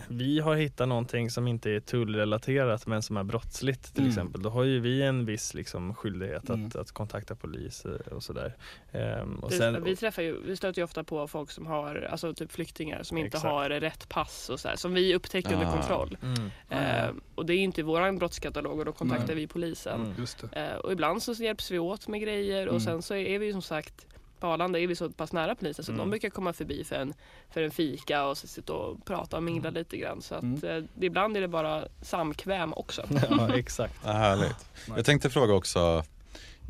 vi 0.09 0.41
har 0.41 0.57
hittat 0.57 0.89
någonting 0.89 1.31
som 1.31 1.49
inte 1.49 1.71
är 1.71 1.81
tullrelaterat 1.81 2.87
men 2.87 3.03
som 3.03 3.17
är 3.17 3.25
brottsligt 3.25 3.83
till 3.95 4.01
Mm. 4.03 4.09
exempel. 4.11 4.43
Då 4.43 4.51
har 4.51 4.63
ju 4.65 4.81
vi 4.81 5.03
en 5.03 5.25
viss 5.27 5.55
liksom, 5.55 5.95
skyldighet 5.95 6.49
Mm. 6.49 6.67
att, 6.67 6.77
att 6.77 6.93
kontakta 6.93 7.35
polis 7.35 7.85
eh, 7.85 8.13
och 8.13 8.23
sådär. 8.23 8.57
Ehm, 8.93 9.35
och 9.39 9.53
Vi, 9.53 9.57
sen, 9.57 9.85
vi 9.85 9.97
träffar 9.97 10.23
ju, 10.23 10.41
vi 10.47 10.57
stöter 10.57 10.81
ju 10.81 10.85
ofta 10.85 11.05
på 11.05 11.29
folk 11.29 11.51
som 11.51 11.67
har, 11.67 12.09
alltså 12.11 12.35
typ 12.35 12.53
flyktingar 12.53 13.03
som 13.03 13.19
inte 13.19 13.27
Exakt. 13.27 13.45
har 13.45 13.69
rätt 13.71 14.09
pass 14.09 14.49
och 14.49 14.61
så 14.61 14.69
här, 14.69 14.77
som 14.77 14.95
vi 14.95 15.15
upptäcker 15.15 15.53
under 15.55 15.67
Ah. 15.67 15.73
kontroll. 15.73 16.19
mm, 16.23 16.51
Eh, 16.71 17.11
och 17.35 17.47
det 17.47 17.53
är 17.53 17.57
ju 17.57 17.63
inte 17.63 17.81
i 17.81 17.85
våran 17.85 18.19
brottskatalog 18.19 18.79
och 18.79 18.85
då 18.85 18.93
kontaktar 18.93 19.27
Nej. 19.27 19.37
vi 19.37 19.47
polisen. 19.47 20.01
mm. 20.01 20.15
Just 20.19 20.45
det. 20.53 20.61
Eh, 20.71 20.77
och 20.77 20.93
ibland 20.93 21.23
så 21.23 21.33
hjälps 21.33 21.71
vi 21.71 21.79
åt 21.79 22.09
med 22.09 22.21
grejer 22.21 22.63
Mm. 22.63 22.75
och 22.75 22.83
sen 22.83 23.03
så 23.03 23.15
är 23.15 23.39
vi 23.39 23.47
ju 23.47 23.53
som 23.53 23.63
sagt 23.63 24.07
på 24.41 24.47
Arlanda 24.47 24.79
är 24.79 24.87
vi 24.87 24.97
så 24.97 25.11
pass 25.11 25.33
nära 25.33 25.55
polisen 25.55 25.85
så 25.85 25.93
Mm. 25.93 25.99
de 25.99 26.11
brukar 26.11 26.31
komma 26.31 26.53
förbi 26.53 26.85
för 26.85 26.97
en, 26.97 27.15
för 27.51 27.63
en 27.63 27.71
fika 27.71 28.25
och 28.27 28.39
så 28.39 28.47
sitta 28.47 28.73
och 28.73 29.05
prata 29.05 29.37
och 29.37 29.43
mingla 29.43 29.71
lite 29.71 29.97
grann. 29.97 30.23
Så 30.23 30.35
att 30.35 30.43
Mm. 30.43 30.65
eh, 30.65 30.85
ibland 31.05 31.37
är 31.37 31.41
det 31.41 31.49
bara 31.49 31.85
samkväm 32.03 32.73
också. 32.73 33.03
ja, 33.31 33.55
exakt. 33.55 33.95
Ja, 34.05 34.13
härligt. 34.13 34.69
Jag 34.97 35.05
tänkte 35.05 35.31
fråga 35.31 35.55
också 35.55 36.05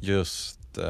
just, 0.00 0.78
eh, 0.78 0.84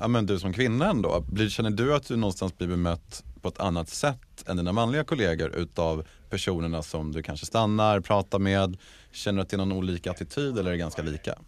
ja 0.00 0.08
men 0.08 0.26
du 0.26 0.38
som 0.38 0.52
kvinna 0.52 0.90
ändå, 0.90 1.20
blir, 1.20 1.48
känner 1.48 1.70
du 1.70 1.94
att 1.94 2.08
du 2.08 2.16
någonstans 2.16 2.58
blir 2.58 2.68
bemött 2.68 3.24
på 3.42 3.48
ett 3.48 3.60
annat 3.60 3.88
sätt 3.88 4.44
än 4.48 4.56
dina 4.56 4.72
manliga 4.72 5.04
kollegor 5.04 5.54
utav 5.56 6.06
personerna 6.30 6.82
som 6.82 7.12
du 7.12 7.22
kanske 7.22 7.46
stannar, 7.46 8.00
pratar 8.00 8.38
med? 8.38 8.76
Känner 9.12 9.36
du 9.36 9.42
att 9.42 9.48
det 9.48 9.56
är 9.56 9.58
någon 9.58 9.72
olika 9.72 10.10
attityd 10.10 10.58
eller 10.58 10.70
är 10.70 10.72
det 10.72 10.78
ganska 10.78 11.02
lika? 11.02 11.38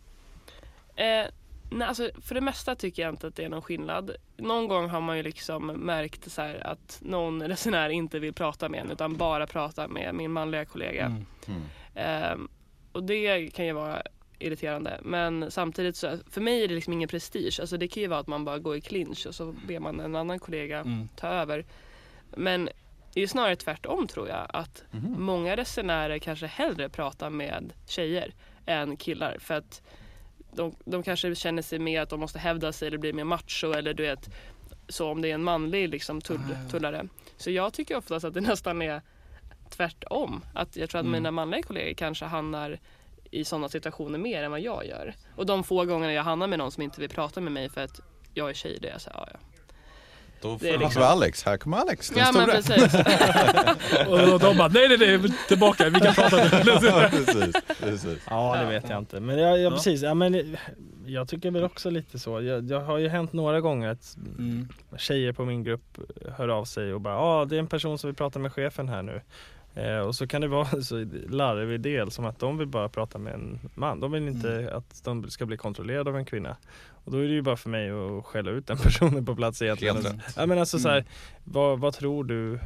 Eh, 0.96 1.26
nej, 1.70 1.88
alltså, 1.88 2.10
för 2.22 2.34
det 2.34 2.40
mesta 2.40 2.74
tycker 2.74 3.02
jag 3.02 3.12
inte 3.12 3.26
att 3.26 3.36
det 3.36 3.44
är 3.44 3.48
någon 3.48 3.62
skillnad. 3.62 4.10
Någon 4.36 4.68
gång 4.68 4.88
har 4.88 5.00
man 5.00 5.16
ju 5.16 5.22
liksom 5.22 5.66
märkt 5.66 6.32
så 6.32 6.42
här 6.42 6.66
att 6.66 6.98
någon 7.02 7.42
resenär 7.48 7.88
inte 7.88 8.18
vill 8.18 8.32
prata 8.32 8.68
med 8.68 8.80
en 8.80 8.90
utan 8.90 9.16
bara 9.16 9.46
prata 9.46 9.88
med 9.88 10.14
min 10.14 10.32
manliga 10.32 10.64
kollega. 10.64 11.06
Mm. 11.06 11.24
Mm. 11.46 11.62
Ehm, 11.94 12.48
och 12.92 13.02
det 13.04 13.48
kan 13.54 13.66
ju 13.66 13.72
vara 13.72 14.02
irriterande. 14.38 15.00
Men 15.02 15.50
samtidigt 15.50 15.96
så, 15.96 16.18
för 16.30 16.40
mig 16.40 16.64
är 16.64 16.68
det 16.68 16.74
liksom 16.74 16.92
ingen 16.92 17.08
prestige. 17.08 17.60
Alltså 17.60 17.76
det 17.76 17.88
kan 17.88 18.00
ju 18.02 18.06
vara 18.08 18.20
att 18.20 18.26
man 18.26 18.44
bara 18.44 18.58
går 18.58 18.76
i 18.76 18.80
clinch 18.80 19.26
och 19.26 19.34
så 19.34 19.54
ber 19.66 19.78
man 19.80 20.00
en 20.00 20.16
annan 20.16 20.38
kollega 20.38 20.78
Mm. 20.80 21.08
ta 21.16 21.28
över. 21.28 21.66
Men 22.36 22.64
det 23.14 23.20
är 23.20 23.22
ju 23.22 23.28
snarare 23.28 23.56
tvärtom 23.56 24.06
tror 24.06 24.28
jag. 24.28 24.46
Att 24.48 24.84
Mhm. 24.90 25.22
många 25.22 25.56
resenärer 25.56 26.18
kanske 26.18 26.46
hellre 26.46 26.88
pratar 26.88 27.30
med 27.30 27.72
tjejer 27.86 28.34
än 28.66 28.96
killar. 28.96 29.36
För 29.40 29.54
att 29.54 29.82
de, 30.52 30.74
de 30.84 31.02
kanske 31.02 31.34
känner 31.34 31.62
sig 31.62 31.78
mer 31.78 32.00
att 32.02 32.08
de 32.10 32.20
måste 32.20 32.38
hävda 32.38 32.72
sig 32.72 32.88
eller 32.88 32.98
bli 32.98 33.12
mer 33.12 33.24
macho 33.24 33.72
eller 33.72 33.94
du 33.94 34.02
vet 34.02 34.30
så 34.88 35.10
om 35.10 35.22
det 35.22 35.30
är 35.30 35.34
en 35.34 35.44
manlig 35.44 35.88
liksom, 35.88 36.20
tull, 36.20 36.40
Ah. 36.66 36.70
tullare. 36.70 37.08
Så 37.36 37.50
jag 37.50 37.72
tycker 37.72 37.96
oftast 37.96 38.24
att 38.24 38.34
det 38.34 38.40
nästan 38.50 38.82
är 38.82 39.02
tvärtom. 39.70 40.44
Att 40.54 40.76
jag 40.76 40.90
tror 40.90 40.98
att 40.98 41.04
Mm. 41.04 41.12
mina 41.12 41.30
manliga 41.30 41.62
kollegor 41.62 41.94
kanske 41.94 42.24
hamnar 42.24 42.78
i 43.30 43.44
sådana 43.44 43.68
situationer 43.68 44.18
mer 44.18 44.42
än 44.42 44.50
vad 44.50 44.60
jag 44.60 44.86
gör. 44.86 45.14
Och 45.36 45.46
de 45.46 45.64
få 45.64 45.84
gånger 45.84 46.10
jag 46.10 46.22
hamnar 46.22 46.46
med 46.46 46.58
någon 46.58 46.70
som 46.72 46.82
inte 46.82 47.00
vill 47.00 47.10
prata 47.10 47.40
med 47.40 47.52
mig 47.52 47.68
för 47.68 47.80
att 47.80 48.00
jag 48.34 48.50
är 48.50 48.54
tjej, 48.54 48.78
det 48.82 48.88
är 48.88 48.92
jag 48.92 49.00
så 49.00 49.10
här, 49.10 49.16
ja, 49.20 49.28
ja. 49.32 49.38
Då 50.42 50.58
får 50.58 50.66
Det 50.66 50.76
liksom-. 50.76 51.02
Alex, 51.02 51.42
här 51.44 51.56
kommer 51.56 51.76
Alex, 51.76 52.08
den 52.10 52.18
Ja 52.18 52.32
men 52.32 52.46
precis. 52.46 52.94
Och 54.08 54.40
de 54.40 54.56
bara, 54.56 54.68
nej 54.68 54.88
nej 54.98 55.18
nej, 55.18 55.32
tillbaka, 55.48 55.88
vi 55.88 56.00
kan 56.00 56.14
prata 56.14 56.36
nu. 56.36 56.42
Ja, 56.86 57.08
precis, 57.10 57.54
precis. 57.80 58.18
Ja 58.30 58.56
det 58.60 58.66
vet 58.66 58.88
jag 58.90 58.98
inte. 58.98 59.20
Men 59.20 59.38
jag, 59.38 59.50
Ja. 59.50 59.56
jag, 59.56 59.72
precis, 59.72 60.02
ja, 60.02 60.14
men 60.14 60.56
jag 61.06 61.28
tycker 61.28 61.50
väl 61.50 61.64
också 61.64 61.90
lite 61.90 62.18
så. 62.18 62.40
Jag, 62.42 62.70
jag 62.70 62.80
har 62.80 62.98
ju 62.98 63.08
hänt 63.08 63.32
några 63.32 63.60
gånger 63.60 63.88
att 63.88 64.16
Mm. 64.38 64.68
tjejer 64.98 65.32
på 65.32 65.44
min 65.44 65.64
grupp 65.64 65.98
hör 66.36 66.48
av 66.48 66.64
sig 66.64 66.94
och 66.94 67.00
bara 67.00 67.14
ja 67.14 67.20
ah, 67.20 67.44
det 67.44 67.56
är 67.56 67.60
en 67.60 67.66
person 67.66 67.98
som 67.98 68.08
vill 68.08 68.16
prata 68.16 68.38
med 68.38 68.52
chefen 68.52 68.88
här 68.88 69.02
nu. 69.02 69.20
Eh, 69.74 69.98
och 69.98 70.14
så 70.14 70.26
kan 70.26 70.40
det 70.40 70.48
vara 70.58 70.82
så 70.82 71.06
larvig 71.28 71.80
del 71.80 72.10
som 72.10 72.24
att 72.24 72.38
de 72.38 72.58
vill 72.58 72.66
bara 72.68 72.88
prata 72.88 73.18
med 73.18 73.34
en 73.34 73.58
man. 73.74 74.00
De 74.00 74.12
vill 74.12 74.28
inte 74.28 74.52
Mm. 74.52 74.76
att 74.76 75.04
de 75.04 75.30
ska 75.30 75.46
bli 75.46 75.56
kontrollerade 75.56 76.10
av 76.10 76.16
en 76.16 76.24
kvinna. 76.24 76.56
Och 77.08 77.12
då 77.14 77.18
är 77.18 77.28
det 77.28 77.34
ju 77.34 77.42
bara 77.42 77.56
för 77.56 77.70
mig 77.70 77.90
att 77.90 78.24
skälla 78.26 78.50
ut 78.50 78.66
den 78.66 78.76
personen 78.82 79.26
på 79.26 79.36
plats 79.36 79.62
egentligen. 79.62 79.94
Helt 79.96 80.06
Alltså, 80.06 80.26
rätt. 80.26 80.34
Ja 80.36 80.46
men 80.46 80.58
alltså 80.58 80.78
så 80.78 80.88
här, 80.88 80.98
Mm. 80.98 81.08
vad, 81.44 81.78
vad 81.80 81.94
tror 81.94 82.24
du? 82.24 82.58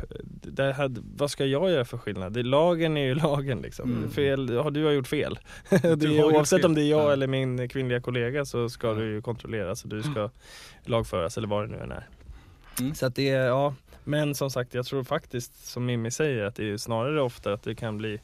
Det 0.42 0.72
här, 0.72 0.90
vad 1.16 1.30
ska 1.30 1.46
jag 1.46 1.70
göra 1.70 1.84
för 1.84 1.98
skillnad? 1.98 2.32
Det, 2.32 2.42
lagen 2.42 2.96
är 2.96 3.04
ju 3.04 3.14
lagen 3.28 3.60
liksom. 3.62 3.92
Mm. 3.96 4.10
Fel, 4.10 4.48
ja, 4.54 4.70
du 4.70 4.84
har 4.84 4.92
gjort 4.92 5.06
fel. 5.08 5.38
Du 5.70 5.96
det 5.96 6.06
har 6.18 6.24
oavsett 6.34 6.58
fel. 6.60 6.66
om 6.66 6.74
det 6.74 6.82
är 6.82 6.90
jag 6.90 7.00
Ja. 7.08 7.12
eller 7.12 7.26
min 7.26 7.68
kvinnliga 7.68 8.00
kollega 8.00 8.44
så 8.44 8.68
ska 8.68 8.86
Ja. 8.86 8.94
du 8.94 9.04
ju 9.12 9.22
kontrolleras 9.22 9.82
och 9.82 9.88
du 9.88 10.02
ska 10.02 10.30
lagföras 10.84 11.36
eller 11.38 11.48
vad 11.48 11.68
det 11.68 11.76
nu 11.76 11.82
än 11.82 11.92
är. 11.92 12.06
Mm. 12.80 12.94
Så 12.94 13.06
att 13.06 13.14
det 13.14 13.28
är, 13.28 13.46
ja. 13.46 13.74
Men 14.04 14.34
som 14.34 14.50
sagt 14.50 14.74
jag 14.74 14.86
tror 14.86 15.04
faktiskt 15.04 15.66
som 15.66 15.86
Mimmi 15.86 16.10
säger 16.10 16.44
att 16.44 16.54
det 16.56 16.70
är 16.70 16.76
snarare 16.76 17.22
ofta 17.22 17.52
att 17.52 17.62
det 17.62 17.74
kan 17.74 17.98
bli 17.98 18.20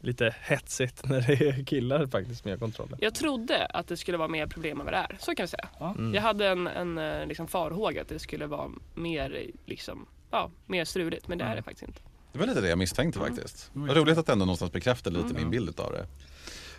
lite 0.00 0.34
hetsigt 0.42 1.04
när 1.08 1.20
det 1.20 1.32
är 1.48 1.64
killar 1.64 2.06
faktiskt 2.06 2.44
med 2.44 2.58
kontrollen. 2.60 2.98
Jag 3.00 3.14
trodde 3.14 3.66
att 3.66 3.88
det 3.88 3.96
skulle 3.96 4.18
vara 4.18 4.28
mer 4.28 4.46
problem 4.46 4.80
än 4.80 4.84
vad 4.86 4.94
det 4.94 4.98
är. 4.98 5.16
Så 5.20 5.34
kan 5.34 5.44
vi 5.44 5.48
säga. 5.48 5.68
Mm. 5.80 6.14
Jag 6.14 6.22
hade 6.22 6.48
en, 6.48 6.66
en 6.66 6.98
eh, 6.98 7.26
liksom 7.26 7.48
farhåga 7.48 8.02
att 8.02 8.08
det 8.08 8.18
skulle 8.18 8.46
vara 8.46 8.70
mer, 8.94 9.42
liksom, 9.66 10.06
ja, 10.30 10.50
mer 10.66 10.84
struligt. 10.84 11.28
Men 11.28 11.38
det 11.38 11.44
är 11.44 11.56
det 11.56 11.62
faktiskt 11.62 11.88
inte. 11.88 12.00
Det 12.32 12.38
var 12.38 12.46
lite 12.46 12.60
det 12.60 12.68
jag 12.68 12.78
misstänkte 12.78 13.20
Mm. 13.20 13.34
faktiskt. 13.36 13.70
Mm. 13.74 13.88
Vad 13.88 13.96
roligt 13.96 14.18
att 14.18 14.26
det 14.26 14.32
ändå 14.32 14.44
någonstans 14.44 14.72
bekräftar 14.72 15.10
lite 15.10 15.24
Mm. 15.24 15.36
min 15.36 15.50
bild 15.50 15.80
av 15.80 15.92
det. 15.92 16.06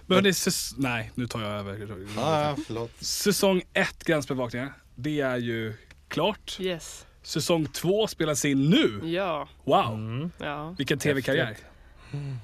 Men 0.05 0.15
hörni, 0.15 0.29
säs- 0.33 0.73
nej 0.77 1.11
nu 1.15 1.27
tar 1.27 1.41
jag 1.41 1.51
över. 1.51 1.97
Ah, 2.17 2.55
förlåt. 2.67 2.91
Säsong 3.03 3.61
1 3.73 4.03
Gränsbevakningar, 4.03 4.73
det 4.95 5.21
är 5.21 5.37
ju 5.37 5.73
klart. 6.07 6.57
Yes. 6.59 7.05
Säsong 7.23 7.65
2 7.65 8.07
spelas 8.07 8.45
in 8.45 8.69
nu. 8.69 9.09
Ja. 9.09 9.47
Wow, 9.63 9.93
Mm. 9.93 10.31
Ja. 10.37 10.75
vilken 10.77 10.99
tv-karriär. 10.99 11.57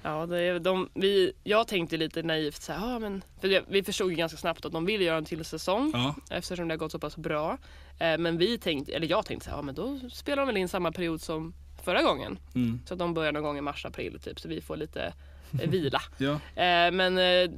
Ja, 0.03 0.26
det 0.26 0.39
är, 0.41 0.59
de, 0.59 0.89
vi, 0.93 1.34
jag 1.43 1.68
tänkte 1.68 1.97
lite 1.97 2.24
naivt 2.24 2.61
så 2.61 2.74
här, 2.74 2.91
ja, 2.93 2.99
men, 2.99 3.24
för 3.41 3.47
det, 3.47 3.63
vi 3.68 3.84
förstod 3.84 4.09
ju 4.09 4.16
ganska 4.16 4.38
snabbt 4.38 4.66
att 4.66 4.72
de 4.72 4.86
vill 4.86 5.01
göra 5.01 5.18
en 5.18 5.26
till 5.26 5.45
säsong 5.45 5.91
Ja. 5.93 6.16
eftersom 6.30 6.68
det 6.68 6.74
har 6.74 6.78
gått 6.80 6.91
så 6.91 6.99
pass 6.99 7.18
bra. 7.18 7.57
Eh, 7.99 8.18
men 8.18 8.38
vi 8.38 8.57
tänkte, 8.57 8.93
eller 8.93 9.07
jag 9.07 9.26
tänkte 9.26 9.45
så 9.45 9.51
här, 9.51 9.57
ja 9.57 9.61
men 9.61 9.76
då 9.76 9.99
spelar 10.11 10.38
de 10.38 10.47
väl 10.47 10.57
in 10.57 10.68
samma 10.70 10.91
period 10.91 11.22
som 11.22 11.53
förra 11.84 12.01
gången. 12.03 12.39
Mm. 12.55 12.80
Så 12.86 12.93
att 12.93 12.99
de 12.99 13.13
börjar 13.13 13.32
någon 13.32 13.43
gång 13.43 13.57
i 13.57 13.61
mars, 13.61 13.86
april 13.86 14.20
typ 14.20 14.39
så 14.39 14.47
vi 14.47 14.61
får 14.61 14.78
lite 14.78 15.13
eh, 15.61 15.70
vila. 15.70 16.01
Ja. 16.18 16.32
Eh, 16.34 16.91
men 16.91 17.18
eh, 17.18 17.49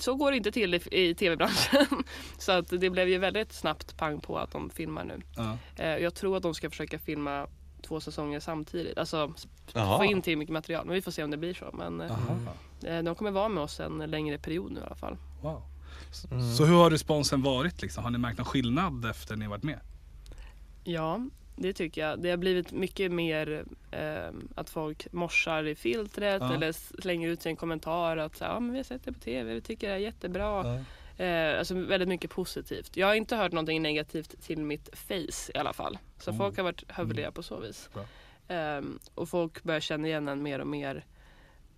så 0.00 0.14
går 0.14 0.30
det 0.30 0.36
inte 0.36 0.52
till 0.52 0.74
i, 0.74 0.80
i 0.90 1.14
tv-branschen. 1.14 1.86
så 2.38 2.52
att 2.52 2.68
det 2.68 2.90
blev 2.90 3.08
ju 3.08 3.18
väldigt 3.18 3.52
snabbt 3.52 3.96
pang 3.96 4.20
på 4.20 4.38
att 4.38 4.50
de 4.50 4.70
filmar 4.70 5.04
nu. 5.04 5.20
Ja. 5.36 5.58
Eh, 5.76 5.96
jag 5.98 6.14
tror 6.14 6.36
att 6.36 6.42
de 6.42 6.54
ska 6.54 6.70
försöka 6.70 6.98
filma 6.98 7.46
två 7.86 8.00
säsonger 8.00 8.40
samtidigt. 8.40 8.98
Alltså 8.98 9.32
Jaha. 9.72 9.98
få 9.98 10.04
in 10.04 10.22
till 10.22 10.38
mycket 10.38 10.52
material. 10.52 10.86
Men 10.86 10.94
vi 10.94 11.02
får 11.02 11.10
se 11.10 11.24
om 11.24 11.30
det 11.30 11.36
blir 11.36 11.54
så. 11.54 11.70
Men 11.72 12.00
eh, 12.00 12.10
Aha. 12.12 12.36
eh, 12.84 13.02
de 13.02 13.14
kommer 13.14 13.30
vara 13.30 13.48
med 13.48 13.62
oss 13.62 13.80
en 13.80 13.98
längre 13.98 14.38
period 14.38 14.72
nu 14.72 14.80
i 14.80 14.82
alla 14.82 14.94
fall. 14.94 15.16
Wow. 15.42 15.62
Mm. 16.30 16.54
Så 16.54 16.64
hur 16.64 16.74
har 16.76 16.90
responsen 16.90 17.42
varit 17.42 17.82
liksom? 17.82 18.04
Har 18.04 18.10
ni 18.10 18.18
märkt 18.18 18.38
någon 18.38 18.44
skillnad 18.46 19.04
efter 19.10 19.36
ni 19.36 19.46
varit 19.46 19.62
med? 19.62 19.80
Ja, 20.84 21.20
det 21.56 21.72
tycker 21.72 22.00
jag. 22.08 22.22
Det 22.22 22.30
har 22.30 22.36
blivit 22.36 22.72
mycket 22.72 23.12
mer 23.12 23.64
eh, 23.90 24.30
att 24.54 24.70
folk 24.70 25.12
morsar 25.12 25.64
i 25.64 25.74
filtret 25.74 26.42
Ja. 26.42 26.54
eller 26.54 26.72
slänger 27.02 27.28
ut 27.28 27.42
sig 27.42 27.50
en 27.50 27.56
kommentar 27.56 28.16
att 28.16 28.36
så 28.36 28.44
ja, 28.44 28.60
men 28.60 28.72
vi 28.72 28.78
har 28.78 28.84
sett 28.84 29.04
det 29.04 29.12
på 29.12 29.20
tv, 29.20 29.54
vi 29.54 29.60
tycker 29.60 29.88
det 29.88 29.94
är 29.94 29.98
jättebra. 29.98 30.84
Eh, 31.16 31.58
alltså 31.58 31.74
väldigt 31.74 32.08
mycket 32.08 32.30
positivt. 32.30 32.96
Jag 32.96 33.06
har 33.06 33.14
inte 33.14 33.36
hört 33.36 33.52
någonting 33.52 33.82
negativt 33.82 34.42
till 34.42 34.58
mitt 34.58 34.88
face 34.98 35.52
i 35.54 35.58
alla 35.58 35.72
fall. 35.72 35.98
Så 36.18 36.30
Mm. 36.30 36.38
folk 36.38 36.56
har 36.56 36.64
varit 36.64 36.90
hövliga 36.92 37.30
på 37.32 37.42
så 37.42 37.60
vis. 37.60 37.90
Ehm, 38.48 38.98
och 39.14 39.28
folk 39.28 39.62
börjar 39.62 39.80
känna 39.80 40.08
igen 40.08 40.28
en 40.28 40.42
mer 40.42 40.58
och 40.58 40.66
mer. 40.66 41.04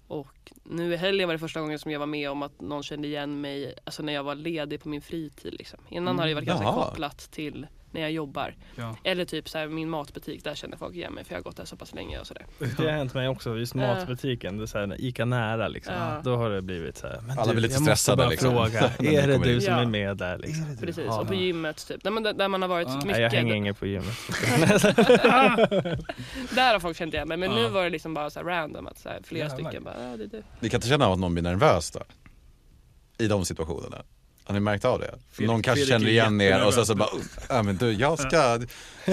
Och 0.09 0.53
nu 0.65 0.93
i 0.93 0.97
helgen 0.97 1.29
var 1.29 1.35
det 1.35 1.39
första 1.39 1.61
gången 1.61 1.79
som 1.79 1.91
jag 1.91 1.99
var 1.99 2.07
med 2.07 2.31
om 2.31 2.43
att 2.43 2.61
någon 2.61 2.83
kände 2.83 3.09
igen 3.09 3.41
mig 3.41 3.75
alltså 3.85 4.03
när 4.03 4.13
jag 4.13 4.23
var 4.23 4.35
ledig 4.35 4.83
på 4.83 4.89
min 4.89 5.03
fritid. 5.03 5.55
Liksom. 5.59 5.81
Innan 5.89 6.19
har 6.19 6.27
det 6.27 6.35
varit 6.35 6.47
ganska 6.47 6.65
Jaha. 6.65 6.85
kopplat 6.85 7.19
till 7.19 7.67
när 7.91 8.01
jag 8.01 8.11
jobbar. 8.13 8.55
Ja. 8.77 8.97
Eller 9.05 9.25
typ 9.25 9.49
så 9.49 9.59
här, 9.59 9.67
min 9.69 9.91
matbutik, 9.91 10.45
där 10.45 10.55
känner 10.55 10.77
folk 10.77 10.95
igen 10.95 11.13
mig 11.13 11.25
för 11.25 11.33
jag 11.33 11.39
har 11.39 11.43
gått 11.45 11.57
där 11.57 11.65
så 11.65 11.77
pass 11.77 11.95
länge 11.95 12.19
och 12.19 12.27
sådär. 12.27 12.47
Det 12.59 12.83
har 12.85 12.91
hänt 12.91 13.15
mig 13.15 13.29
också, 13.29 13.57
just 13.57 13.75
matbutiken, 13.75 14.57
det 14.57 14.65
är 14.65 14.67
så 14.67 14.79
här, 14.79 15.01
Ica 15.01 15.25
nära 15.25 15.69
liksom. 15.69 15.95
Ja. 15.95 16.21
Då 16.25 16.37
har 16.37 16.51
det 16.51 16.63
blivit 16.63 16.97
så 16.97 17.07
här, 17.07 17.21
men 17.21 17.39
Alla 17.39 17.47
du, 17.47 17.53
blir 17.53 17.63
lite 17.63 17.75
jag 17.75 17.81
måste 17.81 17.97
stressade, 17.97 18.17
bara 18.17 18.29
liksom. 18.29 18.51
fråga, 18.51 18.91
ni 18.99 19.15
är 19.15 19.27
det 19.29 19.39
du 19.39 19.61
som 19.61 19.75
Ja. 19.75 19.81
är 19.81 19.87
med 19.87 20.17
där 20.17 20.39
liksom? 20.39 20.77
Precis, 20.81 21.05
Ja. 21.07 21.21
och 21.21 21.27
på 21.29 21.35
gymmet 21.35 21.87
typ. 21.89 22.03
Där, 22.05 22.33
där 22.33 22.49
man 22.49 22.63
har 22.63 22.69
varit 22.69 22.89
Ja. 22.89 22.95
Nej, 23.05 23.07
jag 23.07 23.17
mycket. 23.27 23.33
hänger 23.33 23.55
inget 23.55 23.79
på 23.79 23.87
gymmet. 23.87 24.17
Där 26.55 26.73
har 26.73 26.81
folk 26.81 26.97
känt 26.97 27.15
igen 27.15 27.29
mig. 27.29 27.37
Men 27.37 27.51
Ja. 27.51 27.57
nu 27.57 27.69
var 27.69 27.85
det 27.85 27.91
liksom 27.91 28.15
bara 28.15 28.31
så 28.31 28.39
här 28.41 28.47
random 28.47 28.87
att 28.87 28.99
så 28.99 29.09
här, 29.09 29.21
flera 29.25 29.51
stycken 29.51 29.85
bara, 29.85 30.11
ja 30.11 30.17
det 30.17 30.25
är 30.25 30.29
du. 30.29 30.43
Ni 30.61 30.69
kan 30.71 30.79
inte 30.79 30.89
känna 30.89 31.07
av 31.07 31.13
att 31.13 31.19
någon 31.19 31.33
blir 31.35 31.43
nervös 31.43 31.91
då? 31.91 32.01
I 33.19 33.29
de 33.29 33.45
situationerna? 33.45 34.03
Har 34.49 34.55
ni 34.55 34.61
märkt 34.61 34.85
av 34.85 34.99
det? 35.01 35.15
Fredrik- 35.33 35.47
någon 35.47 35.63
kanske 35.63 35.85
Fredrik 35.87 36.09
känner 36.09 36.11
igen 36.11 36.41
er 36.41 36.67
och 36.67 36.75
så, 36.75 36.85
så 36.85 36.95
bara, 36.95 37.09
ja 37.49 37.63
men 37.63 37.77
du 37.77 37.93
jag 37.93 38.19
ska, 38.19 38.61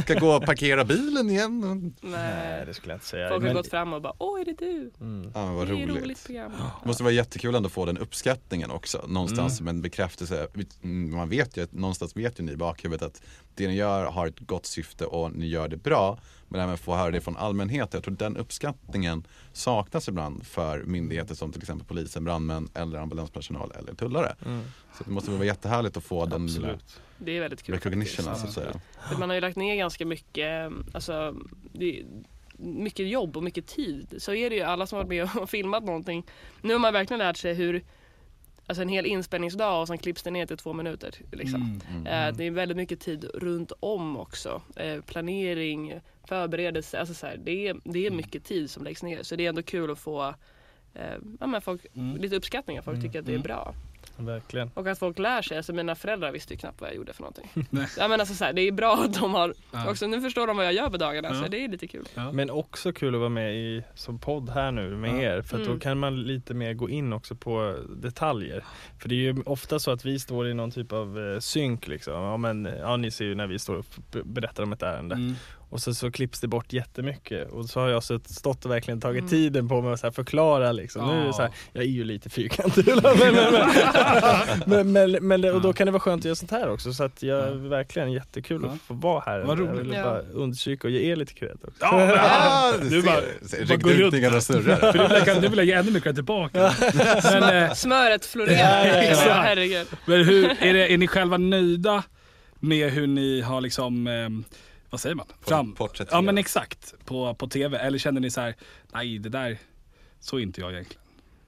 ska 0.04 0.14
gå 0.20 0.30
och 0.36 0.46
parkera 0.46 0.84
bilen 0.86 1.30
igen. 1.30 1.60
Nej, 2.02 2.12
Nej. 2.12 2.66
det 2.66 2.74
skulle 2.74 2.94
jag 2.94 2.96
inte 2.98 3.06
säga. 3.08 3.30
Folk 3.30 3.42
har 3.42 3.48
Men- 3.48 3.56
gått 3.56 3.68
fram 3.70 3.94
och 3.94 4.02
bara, 4.02 4.14
åh 4.18 4.42
är 4.42 4.46
det 4.46 4.54
du? 4.60 4.92
Mm. 5.02 5.32
Ja 5.36 5.46
vad 5.54 5.68
det 5.68 5.74
är 5.74 5.76
roligt. 5.76 6.04
roligt 6.04 6.26
program. 6.26 6.52
Det 6.82 6.88
måste 6.88 7.04
vara 7.04 7.14
jättekul 7.14 7.56
ändå 7.56 7.68
att 7.68 7.74
få 7.74 7.86
den 7.86 7.98
uppskattningen 7.98 8.72
också. 8.72 9.06
Någonstans 9.08 9.40
Mm. 9.40 9.58
som 9.58 9.68
en 9.68 9.82
bekräftelse. 9.82 10.48
Mm, 10.84 11.16
Man 11.16 11.30
vet 11.30 11.58
ju, 11.58 11.68
någonstans 11.72 12.18
vet 12.18 12.40
ju 12.40 12.44
ni 12.44 12.52
i 12.52 12.58
bakhuvudet 12.58 13.04
att 13.08 13.22
det 13.56 13.68
ni 13.68 13.76
gör 13.76 14.06
har 14.06 14.28
ett 14.28 14.40
gott 14.40 14.66
syfte 14.66 15.06
och 15.06 15.32
ni 15.32 15.48
gör 15.48 15.68
det 15.68 15.78
bra. 15.78 16.20
Men 16.56 16.64
även 16.64 16.78
få 16.78 16.95
höra 16.95 17.12
det 17.12 17.22
från 17.22 17.38
allmänheten. 17.38 17.89
Jag 17.97 18.03
tror 18.03 18.16
den 18.16 18.38
uppskattningen 18.38 19.28
saknas 19.53 20.08
ibland 20.08 20.45
för 20.47 20.84
myndigheter 20.84 21.36
som 21.36 21.51
till 21.51 21.62
exempel 21.62 21.88
polisen, 21.88 22.24
brandmän 22.24 22.70
eller 22.74 22.99
ambulanspersonal 22.99 23.72
eller 23.80 23.93
tullare. 23.93 24.36
Mm. 24.45 24.62
Så 24.97 25.03
det 25.03 25.12
måste 25.12 25.32
vara 25.32 25.45
jättehärligt 25.45 25.97
att 25.97 26.03
få 26.03 26.26
den 26.26 26.47
lilla 26.47 26.68
Absolut. 26.68 27.01
Det 27.18 27.38
är 27.38 27.41
väldigt 27.41 27.64
kul. 27.64 27.76
recognition 27.76 28.26
faktiskt. 28.26 28.53
så. 28.53 28.62
För 29.10 29.20
man 29.20 29.30
har 29.30 29.36
ju 29.36 29.41
lagt 29.41 29.58
ner 29.58 29.76
ganska 29.76 30.06
mycket, 30.06 30.72
alltså, 30.93 31.36
det, 31.74 32.03
mycket 32.58 33.10
jobb 33.10 33.38
och 33.38 33.43
mycket 33.43 33.68
tid. 33.68 34.16
Så 34.18 34.34
är 34.34 34.49
det 34.49 34.56
ju 34.56 34.62
alla 34.62 34.88
som 34.88 34.97
har 34.97 35.03
varit 35.03 35.10
med 35.10 35.41
och 35.41 35.49
filmat 35.56 35.84
någonting. 35.84 36.26
Nu 36.62 36.74
har 36.74 36.80
man 36.80 36.93
verkligen 36.93 37.20
lärt 37.20 37.38
sig 37.38 37.53
hur 37.53 37.84
Alltså 38.68 38.82
en 38.82 38.89
hel 38.89 39.05
inspelningsdag 39.05 39.82
och 39.82 39.88
sen 39.88 39.97
klipps 39.97 40.24
det 40.24 40.32
ner 40.32 40.45
till 40.45 40.57
två 40.57 40.74
minuter. 40.74 41.11
Liksom. 41.32 41.80
Mm. 41.89 42.07
Eh, 42.07 42.38
det 42.38 42.43
är 42.43 42.51
väldigt 42.51 42.78
mycket 42.78 42.99
tid 42.99 43.24
runt 43.34 43.72
om 43.80 44.18
också. 44.18 44.61
Eh, 44.76 45.01
planering, 45.01 45.99
förberedelse. 46.28 46.99
Alltså 46.99 47.13
så 47.13 47.26
här, 47.28 47.38
det, 47.43 47.68
är, 47.68 47.78
det 47.84 48.07
är 48.07 48.11
mycket 48.11 48.43
tid 48.43 48.70
som 48.70 48.84
läggs 48.84 49.03
ner. 49.03 49.24
Så 49.24 49.36
det 49.36 49.45
är 49.45 49.49
ändå 49.49 49.63
kul 49.63 49.91
att 49.91 49.99
få 49.99 50.36
eh, 50.93 51.16
ja, 51.39 51.61
folk, 51.61 51.86
Mm. 51.95 52.18
lite 52.18 52.36
uppskattning. 52.36 52.82
Folk 52.84 53.01
tycker 53.01 53.20
att 53.20 53.26
det 53.26 53.32
är 53.32 53.36
Mm. 53.36 53.43
bra. 53.43 53.74
Verkligen. 54.18 54.72
Och 54.74 54.88
att 54.88 54.99
folk 54.99 55.20
lär 55.20 55.41
sig. 55.41 55.57
Alltså 55.57 55.74
mina 55.74 55.95
föräldrar 55.95 56.32
visste 56.32 56.53
ju 56.53 56.57
knappt 56.59 56.82
vad 56.82 56.89
jag 56.89 56.95
gjorde 56.97 57.13
för 57.13 57.22
någonting. 57.22 57.49
Nej. 57.70 57.88
ja, 57.97 58.07
men 58.07 58.20
alltså 58.20 58.36
så 58.36 58.45
här, 58.45 58.53
det 58.53 58.61
är 58.61 58.72
bra 58.72 58.93
att 58.93 59.13
de 59.13 59.34
har 59.34 59.53
Ja. 59.72 59.89
också, 59.91 60.07
nu 60.07 60.22
förstår 60.22 60.47
de 60.47 60.57
vad 60.57 60.66
jag 60.66 60.74
gör 60.74 60.89
på 60.89 60.97
dagarna. 60.97 61.28
Ja. 61.32 61.41
Så 61.43 61.47
det 61.47 61.63
är 61.63 61.68
lite 61.68 61.88
kul. 61.88 62.05
Ja. 62.16 62.32
Men 62.32 62.49
också 62.49 62.93
kul 62.93 63.13
att 63.16 63.20
vara 63.20 63.30
med 63.30 63.55
i 63.55 63.84
som 63.93 64.20
podd 64.20 64.49
här 64.49 64.72
nu 64.72 64.95
med 64.95 65.09
Ja. 65.09 65.22
er 65.22 65.41
för 65.41 65.55
att 65.57 65.63
Mm. 65.66 65.74
då 65.74 65.80
kan 65.80 65.97
man 65.99 66.24
lite 66.24 66.53
mer 66.53 66.74
gå 66.74 66.89
in 66.89 67.13
också 67.13 67.36
på 67.36 67.76
detaljer. 67.97 68.63
För 68.99 69.09
det 69.09 69.16
är 69.16 69.34
ju 69.34 69.36
ofta 69.45 69.80
så 69.80 69.91
att 69.91 70.05
vi 70.05 70.20
står 70.20 70.47
i 70.47 70.53
någon 70.53 70.72
typ 70.72 70.91
av 70.91 71.20
eh, 71.34 71.39
synk 71.39 71.88
liksom. 71.88 72.13
Ja, 72.13 72.38
men, 72.38 72.66
ja 72.80 72.97
ni 72.97 73.11
ser 73.11 73.26
ju 73.26 73.36
när 73.36 73.47
vi 73.47 73.59
står 73.59 73.76
och 73.76 73.86
berättar 74.24 74.63
om 74.63 74.74
ett 74.74 74.82
ärende. 74.84 75.16
Mm. 75.16 75.34
Och 75.76 75.82
så, 75.82 75.93
så 75.93 76.11
klipps 76.11 76.39
det 76.39 76.47
bort 76.47 76.73
jättemycket 76.73 77.51
och 77.51 77.65
så 77.65 77.80
har 77.80 77.89
jag 77.89 78.03
så 78.03 78.19
stått 78.26 78.65
och 78.65 78.71
verkligen 78.71 79.01
tagit 79.01 79.19
Mm. 79.19 79.30
tiden 79.30 79.69
på 79.69 79.82
mig 79.82 79.93
att 80.03 80.15
förklara 80.15 80.71
liksom. 80.71 81.07
Nu 81.07 81.21
är 81.21 81.26
det 81.28 81.34
så 81.34 81.41
här, 81.41 81.47
Ja. 81.49 81.53
jag 81.73 81.84
är 81.84 81.88
ju 81.88 82.03
lite 82.03 82.30
fyrkantig 82.30 82.86
men, 84.65 84.91
men, 84.91 85.11
men, 85.11 85.28
men, 85.41 85.53
och 85.55 85.61
då 85.61 85.73
kan 85.73 85.86
det 85.88 85.91
vara 85.91 85.99
skönt 85.99 86.21
att 86.21 86.26
göra 86.26 86.36
sånt 86.36 86.51
här 86.51 86.69
också 86.71 86.93
så 86.93 87.03
att 87.03 87.23
jag 87.23 87.47
Ja. 87.47 87.53
verkligen 87.53 88.11
jättekul 88.11 88.61
Ja. 88.63 88.69
att 88.69 88.82
få 88.82 88.93
vara 88.93 89.23
här. 89.26 89.39
Vad 89.39 89.59
Jag 89.59 89.69
roligt. 89.69 89.82
vill 89.82 89.93
Ja. 89.93 90.03
bara 90.03 90.19
understryka 90.21 90.88
och 90.88 90.91
ge 90.91 91.11
er 91.11 91.15
lite 91.15 91.34
cred 91.34 91.57
också. 91.67 91.78
Ja, 91.82 91.97
men- 91.97 92.15
Ah, 92.19 92.71
Du 92.82 92.89
du 92.89 93.01
bara- 93.03 93.21
bara 93.67 93.76
går 93.78 93.91
ut 93.91 94.13
runt. 94.13 94.45
För 94.45 94.53
du 94.53 94.59
vill, 95.07 95.23
jag- 95.28 95.41
du 95.41 95.47
vill 95.47 95.57
jag 95.57 95.65
ge 95.65 95.73
ännu 95.73 95.91
mer 95.91 95.99
cred 95.99 96.15
tillbaka. 96.15 96.73
Men, 97.23 97.63
eh, 97.63 97.73
Smöret 97.73 98.26
florerar. 98.26 98.86
Ja, 98.86 98.88
ja, 98.88 99.03
ja. 99.03 99.26
Ja, 99.28 99.34
herregud. 99.34 99.88
men 100.05 100.26
hur, 100.26 100.45
är, 100.59 100.73
det, 100.73 100.93
är 100.93 100.97
ni 100.97 101.07
själva 101.07 101.38
nöjda 101.38 102.03
med 102.59 102.91
hur 102.91 103.07
ni 103.07 103.41
har 103.41 103.61
liksom, 103.61 104.07
eh, 104.07 104.30
vad 104.96 105.00
säger 105.02 105.16
man? 105.16 105.26
Fram, 105.41 105.76
ja 106.12 106.22
men 106.22 106.38
exakt, 106.38 106.93
på, 107.06 107.34
på 107.36 107.48
tv. 107.48 107.78
Eller 107.78 107.98
känner 107.98 108.22
ni 108.22 108.30
så 108.32 108.41
här, 108.41 108.56
nej 108.93 109.20
det 109.20 109.30
där, 109.30 109.58
så 110.20 110.38
är 110.38 110.41
inte 110.41 110.62
jag 110.62 110.72
egentligen. 110.72 111.02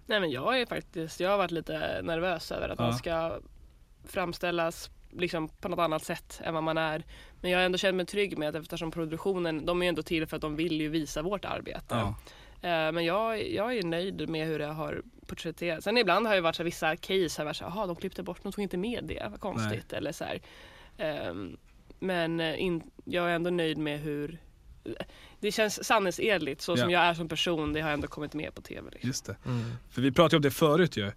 Nej 0.05 0.19
men 0.19 0.31
jag 0.31 0.61
är 0.61 0.65
faktiskt, 0.65 1.19
jag 1.19 1.29
har 1.29 1.37
varit 1.37 1.51
lite 1.51 2.01
nervös 2.03 2.51
över 2.51 2.69
att 2.69 2.79
Ja. 2.79 2.85
man 2.85 2.93
ska 2.97 3.39
framställas 4.05 4.89
liksom 5.11 5.49
på 5.49 5.69
något 5.69 5.79
annat 5.79 6.03
sätt 6.03 6.41
än 6.43 6.53
vad 6.53 6.63
man 6.63 6.77
är. 6.77 7.03
Men 7.41 7.51
jag 7.51 7.59
har 7.59 7.65
ändå 7.65 7.77
känt 7.77 7.95
mig 7.95 8.05
trygg 8.05 8.37
med 8.37 8.49
att 8.49 8.55
eftersom 8.55 8.91
produktionen, 8.91 9.65
de 9.65 9.81
är 9.81 9.85
ju 9.85 9.89
ändå 9.89 10.03
till 10.03 10.27
för 10.27 10.35
att 10.35 10.41
de 10.41 10.55
vill 10.55 10.81
ju 10.81 10.89
visa 10.89 11.21
vårt 11.21 11.45
arbete. 11.45 11.85
Ja. 11.89 12.15
Eh, 12.69 12.91
Men 12.91 13.05
jag, 13.05 13.47
jag 13.51 13.77
är 13.77 13.83
nöjd 13.83 14.29
med 14.29 14.47
hur 14.47 14.59
det 14.59 14.65
har 14.65 15.01
porträtterats. 15.27 15.83
Sen 15.83 15.97
ibland 15.97 16.27
har 16.27 16.35
det 16.35 16.41
varit 16.41 16.55
så 16.55 16.63
här, 16.63 16.65
vissa 16.65 16.95
case 16.97 17.39
har 17.41 17.45
varit 17.45 17.57
så 17.57 17.69
här, 17.69 17.87
de 17.87 17.95
klippte 17.95 18.23
bort, 18.23 18.43
de 18.43 18.51
tog 18.51 18.63
inte 18.63 18.77
med 18.77 19.03
det, 19.03 19.27
vad 19.31 19.39
konstigt. 19.39 19.93
Eller 19.93 20.11
så 20.11 20.23
här. 20.23 20.41
Ehm, 20.97 21.57
Men 21.99 22.39
eh, 22.39 22.61
in, 22.61 22.83
jag 23.05 23.31
är 23.31 23.35
ändå 23.35 23.49
nöjd 23.49 23.77
med 23.77 23.99
hur 23.99 24.37
det 25.39 25.51
känns 25.51 25.83
sanningsenligt 25.83 26.61
så 26.61 26.77
som 26.77 26.89
Ja. 26.91 26.99
jag 27.01 27.09
är 27.09 27.13
som 27.13 27.29
person. 27.29 27.73
Det 27.73 27.81
har 27.81 27.89
ändå 27.91 28.07
kommit 28.07 28.33
med 28.33 28.55
på 28.55 28.61
tv. 28.61 28.89
Liksom. 28.91 29.07
Just 29.07 29.25
det. 29.25 29.35
Mm. 29.45 29.71
För 29.89 30.01
vi 30.01 30.11
pratade 30.11 30.35
om 30.35 30.41
det 30.41 30.51
förut 30.51 30.97
ju. 30.97 31.11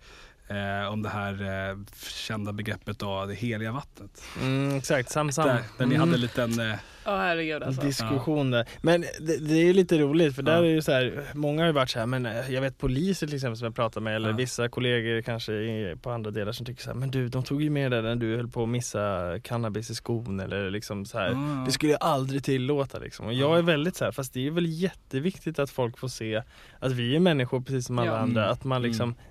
Eh, 0.50 0.92
om 0.92 1.02
det 1.02 1.08
här 1.08 1.32
eh, 1.70 1.76
kända 2.06 2.52
begreppet 2.52 2.98
då, 2.98 3.26
det 3.26 3.34
heliga 3.34 3.72
vattnet. 3.72 4.22
Mm, 4.42 4.76
exakt, 4.76 5.10
sam 5.10 5.32
sam. 5.32 5.46
Där, 5.46 5.54
där 5.78 5.86
ni 5.86 5.94
Mm. 5.94 6.00
hade 6.00 6.14
en 6.14 6.20
liten, 6.20 6.60
eh, 6.60 6.74
Ja 7.04 7.16
herregud 7.16 7.62
alltså. 7.62 7.82
diskussion 7.82 8.50
där. 8.50 8.68
Men 8.82 9.00
det, 9.00 9.36
det 9.48 9.54
är 9.54 9.64
ju 9.64 9.72
lite 9.72 9.98
roligt 9.98 10.34
för 10.34 10.42
där 10.42 10.52
Ja. 10.56 10.58
är 10.58 10.64
ju 10.64 10.82
så 10.82 10.92
här, 10.92 11.24
många 11.34 11.62
har 11.62 11.66
ju 11.66 11.72
varit 11.72 11.90
så 11.90 11.98
här, 11.98 12.06
men 12.06 12.26
eh, 12.26 12.50
jag 12.50 12.60
vet 12.62 12.78
poliser 12.78 13.26
till 13.26 13.36
exempel 13.36 13.56
som 13.56 13.64
jag 13.64 13.74
pratar 13.74 14.00
med 14.00 14.16
eller 14.16 14.30
Ja. 14.30 14.36
vissa 14.36 14.68
kollegor 14.68 15.22
kanske 15.22 15.52
i, 15.52 15.96
på 16.02 16.10
andra 16.10 16.30
delar 16.30 16.52
som 16.52 16.66
tycker 16.66 16.82
så 16.82 16.90
här, 16.90 16.94
men 16.96 17.10
du 17.10 17.28
de 17.28 17.42
tog 17.42 17.62
ju 17.62 17.70
med 17.70 17.90
det 17.92 18.02
när 18.02 18.16
du 18.16 18.36
höll 18.36 18.48
på 18.48 18.62
att 18.62 18.68
missa 18.68 19.34
cannabis 19.42 19.90
i 19.90 19.94
skon 19.94 20.40
eller 20.40 20.70
liksom 20.70 21.04
så 21.06 21.18
här. 21.18 21.30
Ah. 21.30 21.64
Det 21.66 21.72
skulle 21.72 21.92
jag 21.92 22.02
aldrig 22.02 22.44
tillåta 22.44 22.98
liksom. 22.98 23.26
Och 23.26 23.34
jag 23.34 23.58
är 23.58 23.62
väldigt 23.62 23.96
så 23.96 24.04
här, 24.04 24.12
fast 24.12 24.32
det 24.34 24.46
är 24.46 24.50
väl 24.50 24.66
jätteviktigt 24.66 25.58
att 25.58 25.70
folk 25.70 25.98
får 25.98 26.08
se 26.08 26.42
att 26.78 26.92
vi 26.92 27.16
är 27.16 27.20
människor 27.20 27.60
precis 27.60 27.86
som 27.86 27.98
alla 27.98 28.10
Ja. 28.10 28.16
andra. 28.18 28.42
Mm. 28.42 28.52
Att 28.52 28.64
man 28.64 28.82
liksom, 28.82 29.10
vi- 29.18 29.29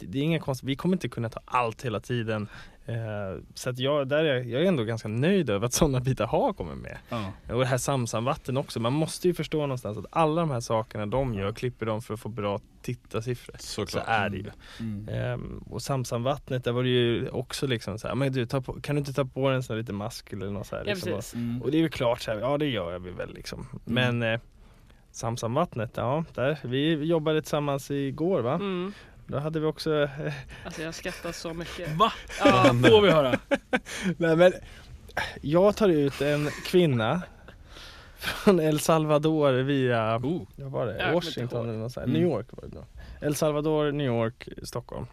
det 0.00 0.18
är 0.18 0.22
inga 0.22 0.40
konst, 0.40 0.62
vi 0.62 0.76
kommer 0.76 0.96
inte 0.96 1.08
kunna 1.08 1.28
ta 1.28 1.40
allt 1.44 1.84
hela 1.84 2.00
tiden. 2.00 2.48
Eh, 2.86 2.94
så 3.54 3.70
att 3.70 3.78
jag, 3.78 4.08
där 4.08 4.24
är, 4.24 4.42
jag 4.44 4.62
är 4.62 4.66
ändå 4.66 4.84
ganska 4.84 5.08
nöjd 5.08 5.50
över 5.50 5.66
att 5.66 5.72
sådana 5.72 6.00
bitar 6.00 6.26
har 6.26 6.52
kommit 6.52 6.78
med. 6.78 6.98
ja. 7.08 7.32
Och 7.48 7.60
det 7.60 7.66
här 7.66 7.78
Samsamvatten 7.78 8.56
också. 8.56 8.80
Man 8.80 8.92
måste 8.92 9.28
ju 9.28 9.34
förstå 9.34 9.60
någonstans 9.60 9.98
att 9.98 10.06
alla 10.10 10.40
de 10.40 10.50
här 10.50 10.60
sakerna 10.60 11.06
de 11.06 11.34
gör 11.34 11.52
klipper 11.52 11.86
de 11.86 12.02
för 12.02 12.14
att 12.14 12.20
få 12.20 12.28
bra 12.28 12.60
tittarsiffror. 12.82 13.56
Så 13.58 13.86
Såklart. 13.86 14.04
är 14.08 14.28
det 14.28 14.36
ju. 14.36 14.50
Mm. 14.80 15.08
Ehm, 15.08 15.64
och 15.70 15.82
Samsamvattnet, 15.82 16.64
där 16.64 16.72
var 16.72 16.82
det 16.82 16.88
ju 16.88 17.28
också 17.28 17.66
liksom 17.66 17.98
så 17.98 18.08
här, 18.08 18.14
men 18.14 18.32
du, 18.32 18.46
ta 18.46 18.60
på, 18.60 18.80
kan 18.80 18.96
du 18.96 18.98
inte 18.98 19.12
ta 19.12 19.24
på 19.24 19.48
dig 19.48 19.56
en 19.56 19.62
sån 19.62 19.74
här 19.74 19.80
liten 19.80 19.96
mask 19.96 20.32
eller 20.32 20.50
något 20.50 20.66
så 20.66 20.76
här, 20.76 20.84
Ja, 20.86 20.94
liksom, 20.94 21.12
och, 21.12 21.18
precis. 21.18 21.34
Mm. 21.34 21.62
och 21.62 21.70
det 21.70 21.76
är 21.76 21.82
ju 21.82 21.88
klart 21.88 22.20
så 22.20 22.30
här, 22.30 22.38
ja 22.38 22.58
det 22.58 22.66
gör 22.66 22.92
jag 22.92 23.00
väl 23.00 23.34
liksom. 23.34 23.66
Men 23.84 24.22
eh, 24.22 24.40
Samsamvattnet, 25.10 25.90
ja 25.96 26.24
där, 26.34 26.58
vi 26.64 27.04
jobbade 27.04 27.42
tillsammans 27.42 27.90
igår 27.90 28.40
va? 28.42 28.54
Mm. 28.54 28.92
Då 29.32 29.38
hade 29.38 29.60
vi 29.60 29.66
också, 29.66 30.02
eh, 30.02 30.32
Alltså 30.64 30.82
jag 30.82 30.94
skrattar 30.94 31.32
så 31.32 31.54
mycket. 31.54 31.96
Va? 31.96 32.12
Ja, 32.44 32.64
Får 32.64 33.02
vi 33.02 33.10
höra? 33.10 33.38
nej 34.18 34.36
men 34.36 34.52
jag 35.40 35.76
tar 35.76 35.88
ut 35.88 36.20
en 36.20 36.48
kvinna 36.66 37.22
från 38.16 38.60
El 38.60 38.80
Salvador 38.80 39.52
via 39.52 40.16
Oh. 40.16 40.42
vad 40.56 40.70
var 40.70 40.86
det? 40.86 41.12
Washington 41.14 41.68
eller 41.68 41.78
något 41.78 41.92
sånt. 41.92 42.06
Mm. 42.06 42.20
New 42.20 42.30
York 42.30 42.46
var 42.50 42.68
det 42.68 42.76
då. 42.76 42.86
El 43.26 43.34
Salvador, 43.34 43.92
New 43.92 44.06
York, 44.06 44.48
Stockholm. 44.62 45.06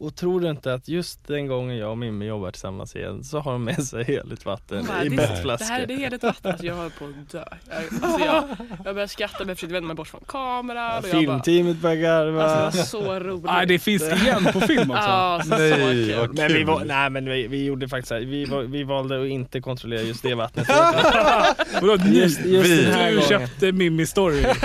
Och 0.00 0.16
tror 0.16 0.40
du 0.40 0.50
inte 0.50 0.74
att 0.74 0.88
just 0.88 1.26
den 1.28 1.46
gången 1.46 1.76
jag 1.76 1.90
och 1.90 1.98
Mimmi 1.98 2.26
jobbar 2.26 2.50
tillsammans 2.50 2.96
igen 2.96 3.24
så 3.24 3.38
har 3.40 3.52
de 3.52 3.64
med 3.64 3.84
sig 3.84 4.04
heligt 4.04 4.44
vatten 4.46 4.84
Bara, 4.86 5.04
i 5.04 5.08
det- 5.08 5.16
petflaskor. 5.16 5.66
Det 5.66 5.72
här 5.72 5.86
det 5.86 5.94
är 5.94 5.98
helt 5.98 6.22
vatten. 6.22 6.50
Alltså 6.50 6.66
jag 6.66 6.74
höll 6.74 6.90
på 6.90 7.04
att 7.04 7.30
dö. 7.32 7.44
Jag, 7.68 7.76
alltså 8.04 8.24
jag, 8.24 8.44
jag 8.84 8.94
började 8.94 9.08
skratta 9.08 9.36
men 9.38 9.48
jag 9.48 9.56
försökte 9.56 9.72
vända 9.74 9.86
mig 9.86 9.96
bort 9.96 10.08
från 10.08 10.20
kameran. 10.26 11.02
Ja, 11.04 11.18
Filmteamet 11.18 11.76
börjar 11.76 11.96
garva. 11.96 12.44
alltså 12.44 12.98
det 12.98 13.00
var 13.00 13.14
så 13.18 13.20
roligt. 13.20 13.44
Nej, 13.44 13.66
det 13.66 13.78
finns 13.78 14.02
igen 14.02 14.44
på 14.52 14.60
film 14.60 14.90
också. 14.90 15.02
Så, 15.42 15.48
Nej, 15.56 15.70
så 16.14 16.20
kul. 16.26 16.30
men 16.34 16.52
vi, 16.52 16.64
var, 16.64 16.84
nej, 16.84 17.10
men 17.10 17.24
vi, 17.30 17.46
vi 17.46 17.64
gjorde 17.64 17.88
faktiskt 17.88 18.08
så 18.08 18.14
här, 18.14 18.20
vi, 18.22 18.44
var, 18.44 18.62
vi 18.62 18.84
valde 18.84 19.20
att 19.22 19.26
inte 19.28 19.60
kontrollera 19.60 20.02
just 20.02 20.22
det 20.22 20.34
vattnet. 20.34 20.68
Vadå? 21.82 21.96
Just- 22.06 22.44
just 22.44 22.70
Vi. 22.70 22.82
den 22.84 22.94
här 22.94 23.08
du 23.10 23.14
gången. 23.14 23.28
köpte 23.28 23.72
Mimmi 23.72 24.06
Story. 24.06 24.42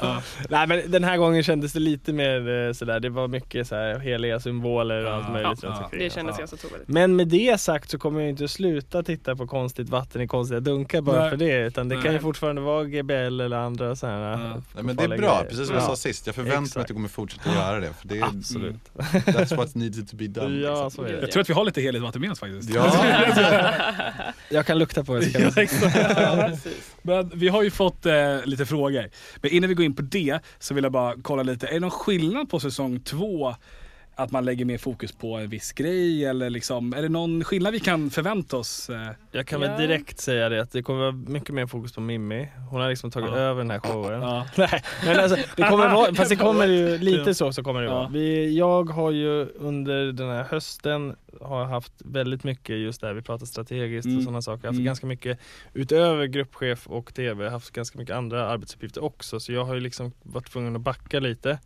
ja. 0.00 0.22
Nej 0.48 0.66
men 0.66 0.90
den 0.90 1.04
här 1.04 1.16
gången 1.16 1.42
kändes 1.42 1.72
det 1.72 1.80
lite 1.80 2.12
mer 2.12 2.66
eh, 2.66 2.72
sådär, 2.72 3.00
det 3.00 3.08
var 3.10 3.28
mycket 3.28 3.66
så 3.66 3.74
här 3.74 3.98
heliga 3.98 4.37
symboler 4.40 5.04
och 5.06 5.12
allt 5.14 5.32
möjligt 5.32 5.58
ja, 5.62 5.68
runt 5.68 5.82
omkring. 5.82 6.00
Det 6.00 6.10
kändes 6.10 6.34
Ja. 6.36 6.38
ganska 6.38 6.56
trovärdigt. 6.56 6.88
Men 6.88 7.16
med 7.16 7.28
det 7.28 7.60
sagt 7.60 7.90
så 7.90 7.98
kommer 7.98 8.20
jag 8.20 8.28
inte 8.28 8.48
sluta 8.48 9.02
titta 9.02 9.36
på 9.36 9.46
konstigt 9.46 9.88
vatten 9.88 10.22
i 10.22 10.26
konstiga 10.28 10.60
dunkar 10.60 11.00
bara 11.00 11.20
Nej. 11.20 11.30
för 11.30 11.36
det. 11.36 11.66
Utan 11.66 11.88
det 11.88 11.94
kan 11.94 12.04
ju 12.04 12.10
Nej. 12.10 12.20
fortfarande 12.20 12.60
vara 12.62 12.84
GBL 12.84 13.12
eller 13.40 13.56
andra 13.56 13.96
sådana 13.96 14.30
Ja. 14.30 14.62
Nej, 14.74 14.84
men 14.84 14.96
det 14.96 15.04
är 15.04 15.08
bra, 15.18 15.42
precis 15.48 15.66
som 15.66 15.76
jag 15.76 15.84
sa 15.84 15.96
sist. 15.96 16.26
Jag 16.26 16.34
förväntar 16.34 16.56
mig 16.60 16.64
Exakt. 16.66 16.80
att 16.82 16.88
du 16.88 16.94
kommer 16.94 17.08
fortsätta 17.08 17.54
göra 17.54 17.80
det. 17.80 17.92
För 18.00 18.08
det 18.08 18.18
är, 18.18 18.24
Absolut. 18.24 18.76
that's 18.96 19.56
what 19.56 19.74
needed 19.74 20.08
to 20.08 20.16
be 20.16 20.26
done. 20.26 20.58
Ja, 20.68 20.84
liksom. 20.84 20.90
så 20.90 21.02
är 21.02 21.12
det. 21.16 21.20
Jag 21.20 21.30
tror 21.30 21.40
att 21.40 21.50
vi 21.50 21.54
har 21.54 21.64
lite 21.64 21.80
heligt 21.80 22.02
vatten 22.02 22.20
med 22.20 22.30
oss 22.30 22.40
faktiskt. 22.40 22.70
Ja, 22.74 22.94
Jag 24.50 24.66
kan 24.66 24.78
lukta 24.78 25.04
på 25.04 25.14
det. 25.14 25.22
så 25.22 25.38
kan 25.38 25.52
Ja. 26.16 26.50
Men 27.02 27.30
vi 27.34 27.48
har 27.48 27.62
ju 27.62 27.70
fått 27.70 28.06
eh, 28.06 28.14
lite 28.44 28.66
frågor. 28.66 29.10
Men 29.42 29.50
innan 29.50 29.68
vi 29.68 29.74
går 29.74 29.84
in 29.84 29.96
på 29.96 30.02
det 30.02 30.38
så 30.58 30.74
vill 30.74 30.84
jag 30.84 30.92
bara 30.92 31.14
kolla 31.22 31.42
lite. 31.42 31.66
Är 31.66 31.72
det 31.72 31.80
någon 31.80 31.90
skillnad 31.90 32.50
på 32.50 32.60
säsong 32.60 33.00
två? 33.00 33.54
Att 34.18 34.30
man 34.30 34.44
lägger 34.44 34.64
mer 34.64 34.78
fokus 34.78 35.12
på 35.12 35.34
en 35.36 35.48
viss 35.48 35.72
grej 35.72 36.24
eller 36.24 36.50
liksom, 36.50 36.92
är 36.92 37.02
det 37.02 37.08
någon 37.08 37.44
skillnad 37.44 37.72
vi 37.72 37.80
kan 37.80 38.10
förvänta 38.10 38.56
oss? 38.56 38.90
Eh? 38.90 39.08
Jag 39.32 39.46
kan 39.46 39.60
väl 39.60 39.80
direkt 39.80 40.20
säga 40.20 40.48
det 40.48 40.62
att 40.62 40.72
det 40.72 40.82
kommer 40.82 41.00
vara 41.00 41.12
mycket 41.12 41.54
mer 41.54 41.66
fokus 41.66 41.92
på 41.92 42.00
Mimmi. 42.00 42.48
Hon 42.70 42.80
har 42.80 42.88
liksom 42.88 43.10
tagit 43.10 43.30
Ja. 43.30 43.36
över 43.36 43.58
den 43.62 43.70
här 43.70 43.78
showen. 43.78 44.22
Ja. 44.22 44.46
Nej, 44.56 44.82
men 45.04 45.20
alltså, 45.20 45.36
det 45.56 45.62
kommer 45.62 45.88
vara, 45.94 46.14
fast 46.14 46.30
det 46.30 46.36
kommer 46.46 46.66
ju 46.66 46.98
lite 46.98 47.34
så 47.34 47.52
så 47.52 47.62
kommer 47.62 47.80
det 47.80 47.86
Ja. 47.86 47.94
vara. 47.94 48.08
Vi, 48.08 48.56
jag 48.58 48.90
har 48.90 49.10
ju 49.10 49.46
under 49.46 50.12
den 50.12 50.28
här 50.28 50.44
hösten 50.50 51.16
har 51.40 51.64
haft 51.64 51.92
väldigt 52.04 52.44
mycket 52.44 52.76
just 52.76 53.00
det 53.00 53.06
här, 53.06 53.14
vi 53.14 53.22
pratar 53.22 53.46
strategiskt 53.46 54.06
Mm. 54.06 54.18
och 54.18 54.22
sådana 54.24 54.42
saker. 54.42 54.58
Jag 54.64 54.68
har 54.68 54.72
haft 54.72 54.76
Mm. 54.78 54.84
ganska 54.86 55.06
mycket 55.06 55.38
utöver 55.74 56.26
gruppchef 56.26 56.86
och 56.86 57.14
tv, 57.14 57.48
haft 57.48 57.70
ganska 57.70 57.98
mycket 57.98 58.16
andra 58.16 58.48
arbetsuppgifter 58.48 59.04
också. 59.04 59.40
Så 59.40 59.52
jag 59.52 59.64
har 59.64 59.74
ju 59.74 59.80
liksom 59.80 60.12
varit 60.22 60.52
tvungen 60.52 60.76
att 60.76 60.82
backa 60.82 61.20
lite. 61.20 61.58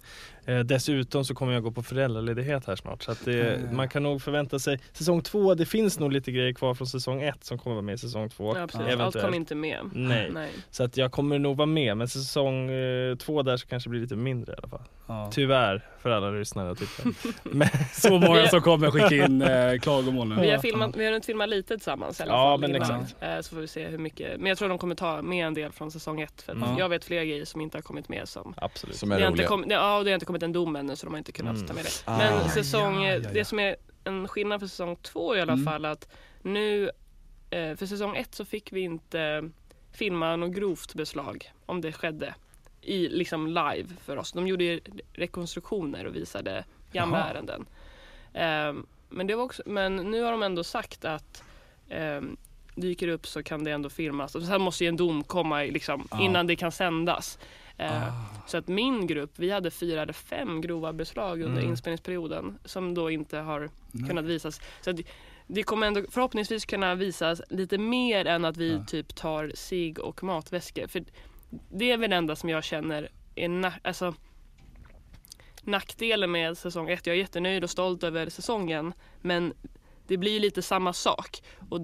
Eh, 0.44 0.58
dessutom 0.58 1.24
så 1.24 1.34
kommer 1.34 1.52
jag 1.52 1.62
gå 1.62 1.70
på 1.70 1.82
föräldraledighet 1.82 2.66
här 2.66 2.76
snart. 2.76 3.02
Så 3.02 3.12
att 3.12 3.24
det, 3.24 3.54
Mm. 3.54 3.76
man 3.76 3.88
kan 3.88 4.02
nog 4.02 4.22
förvänta 4.22 4.58
sig, 4.58 4.78
säsong 4.92 5.22
två, 5.22 5.54
det 5.54 5.66
finns 5.66 5.98
nog 5.98 6.12
lite 6.12 6.32
grejer 6.32 6.52
kvar 6.52 6.74
från 6.74 6.86
säsong 6.86 7.22
ett 7.22 7.44
som 7.44 7.58
kommer 7.58 7.74
vara 7.74 7.82
med 7.84 7.94
i 7.94 7.98
säsong 7.98 8.28
två. 8.28 8.56
Ja, 8.56 8.66
precis. 8.66 9.00
Allt 9.00 9.20
kom 9.20 9.34
inte 9.34 9.54
med. 9.54 9.78
Nej. 9.92 10.30
Nej. 10.34 10.50
Så 10.70 10.84
att 10.84 10.96
jag 10.96 11.12
kommer 11.12 11.38
nog 11.38 11.56
vara 11.56 11.66
med, 11.66 11.96
men 11.96 12.08
säsong 12.08 12.70
eh, 12.70 13.16
två 13.16 13.42
där 13.42 13.56
så 13.56 13.66
kanske 13.66 13.88
det 13.88 13.90
blir 13.90 14.00
lite 14.00 14.16
mindre 14.16 14.52
i 14.52 14.56
alla 14.58 14.68
fall. 14.68 14.82
Ja. 15.06 15.30
Tyvärr 15.32 15.84
för 15.98 16.10
alla 16.10 16.30
lyssnare 16.30 16.70
och 16.70 16.78
tittare. 16.78 17.12
men, 17.42 17.68
Så 17.92 18.18
många 18.18 18.46
som 18.48 18.60
kommer 18.60 18.90
skicka 18.90 19.24
in 19.24 19.42
eh, 19.42 19.48
klagomål 19.82 20.28
nu. 20.28 20.40
Vi 20.40 20.50
har, 20.50 20.58
filmat, 20.58 20.96
vi 20.96 21.06
har 21.06 21.12
inte 21.12 21.26
filmat 21.26 21.48
lite 21.48 21.74
tillsammans 21.76 22.20
i 22.20 22.22
alla 22.22 22.32
Ja, 22.32 22.52
fall. 22.52 22.60
men 22.60 22.70
innan. 22.76 22.82
exakt. 23.02 23.22
Eh, 23.22 23.40
Så 23.40 23.54
får 23.54 23.60
vi 23.60 23.66
se 23.68 23.86
hur 23.88 23.98
mycket. 23.98 24.38
Men 24.40 24.46
jag 24.46 24.58
tror 24.58 24.68
de 24.68 24.78
kommer 24.78 24.94
ta 24.94 25.22
med 25.22 25.46
en 25.46 25.54
del 25.54 25.72
från 25.72 25.90
säsong 25.90 26.20
ett. 26.20 26.42
För 26.42 26.52
att 26.52 26.58
Mm. 26.62 26.78
Jag 26.78 26.88
vet 26.88 27.04
fler 27.04 27.24
grejer 27.24 27.44
som 27.44 27.60
inte 27.60 27.76
har 27.76 27.82
kommit 27.82 28.08
med. 28.08 28.28
Som, 28.28 28.54
absolut. 28.56 28.96
som 28.96 29.08
det, 29.08 29.14
är 29.16 29.20
har 29.20 29.26
inte 29.26 29.36
roliga. 29.36 29.48
kom, 29.48 29.64
ja, 29.70 29.98
och 29.98 30.04
det 30.04 30.10
har 30.10 30.14
inte 30.14 30.26
kommit 30.26 30.42
en 30.42 30.52
dom 30.52 30.76
ännu 30.76 30.96
så 30.96 31.06
de 31.06 31.12
har 31.12 31.18
inte 31.18 31.32
kunnat 31.32 31.54
Mm. 31.56 31.66
ta 31.68 31.74
med 31.74 31.84
det. 31.84 31.90
Ah. 32.04 32.18
Men 32.18 32.48
säsong, 32.50 33.02
Ja, 33.02 33.12
ja, 33.12 33.20
ja. 33.24 33.30
det 33.32 33.44
som 33.44 33.58
är 33.58 33.76
en 34.04 34.28
skillnad 34.28 34.60
för 34.60 34.66
säsong 34.66 34.96
två 34.96 35.36
i 35.36 35.40
alla 35.40 35.52
Mm. 35.52 35.64
fall 35.64 35.84
att 35.84 36.08
nu 36.42 36.90
eh, 37.50 37.76
för 37.76 37.86
säsong 37.86 38.16
ett 38.16 38.34
så 38.34 38.44
fick 38.44 38.72
vi 38.72 38.80
inte 38.80 39.50
filma 39.92 40.36
något 40.36 40.52
grovt 40.56 40.94
beslag 40.94 41.50
om 41.66 41.80
det 41.80 41.92
skedde 41.92 42.34
i 42.82 43.08
liksom 43.08 43.46
live 43.46 43.88
för 44.04 44.16
oss. 44.16 44.32
De 44.32 44.46
gjorde 44.48 44.64
ju 44.64 44.80
rekonstruktioner 45.12 46.04
och 46.06 46.16
visade 46.16 46.64
gamla 46.92 47.18
Jaha. 47.18 47.30
ärenden. 47.30 47.66
Ehm, 48.34 48.86
men, 49.12 49.26
det 49.26 49.34
var 49.34 49.44
också, 49.44 49.62
men 49.66 49.96
nu 49.96 50.22
har 50.22 50.32
de 50.32 50.42
ändå 50.42 50.64
sagt 50.64 51.04
att 51.04 51.42
um, 51.90 52.36
dyker 52.74 53.08
upp 53.08 53.26
så 53.26 53.42
kan 53.42 53.64
det 53.64 53.70
ändå 53.70 53.88
filmas. 53.90 54.34
Och 54.34 54.42
sen 54.42 54.60
måste 54.62 54.84
ju 54.84 54.88
en 54.88 54.96
dom 54.96 55.24
komma 55.24 55.62
liksom, 55.62 56.08
Ja. 56.10 56.22
innan 56.22 56.46
det 56.46 56.56
kan 56.56 56.72
sändas. 56.72 57.38
Eh, 57.76 58.08
Ah. 58.08 58.12
Så 58.46 58.56
att 58.56 58.68
min 58.68 59.06
grupp, 59.06 59.30
vi 59.36 59.50
hade 59.50 59.70
fyra 59.70 60.02
eller 60.02 60.12
fem 60.12 60.60
grova 60.60 60.92
beslag 60.92 61.42
under 61.42 61.58
Mm. 61.60 61.70
inspelningsperioden 61.70 62.58
som 62.64 62.94
då 62.94 63.10
inte 63.10 63.38
har 63.38 63.70
Nej. 63.92 64.08
kunnat 64.08 64.24
visas. 64.24 64.60
Så 64.80 64.90
att 64.90 64.96
det 65.46 65.62
kommer 65.62 65.86
ändå 65.86 66.02
förhoppningsvis 66.10 66.64
kunna 66.64 66.94
visas 66.94 67.42
lite 67.50 67.78
mer 67.78 68.26
än 68.26 68.44
att 68.44 68.56
vi 68.56 68.72
Ja. 68.72 68.84
typ 68.84 69.14
tar 69.14 69.52
sig 69.54 69.94
och 69.96 70.22
matväskor. 70.24 70.86
För 70.86 71.04
det 71.70 71.90
är 71.90 71.96
väl 71.96 72.10
det 72.10 72.16
enda 72.16 72.36
som 72.36 72.48
jag 72.48 72.64
känner 72.64 73.08
är 73.34 73.72
alltså, 73.82 74.14
nackdelen 75.64 76.30
med 76.30 76.58
säsong 76.58 76.90
ett. 76.90 77.06
Jag 77.06 77.16
är 77.16 77.20
jättenöjd 77.20 77.64
och 77.64 77.70
stolt 77.70 78.02
över 78.04 78.28
säsongen 78.28 78.94
men 79.20 79.52
det 80.06 80.16
blir 80.16 80.40
lite 80.40 80.62
samma 80.62 80.92
sak. 80.92 81.42
Och 81.70 81.80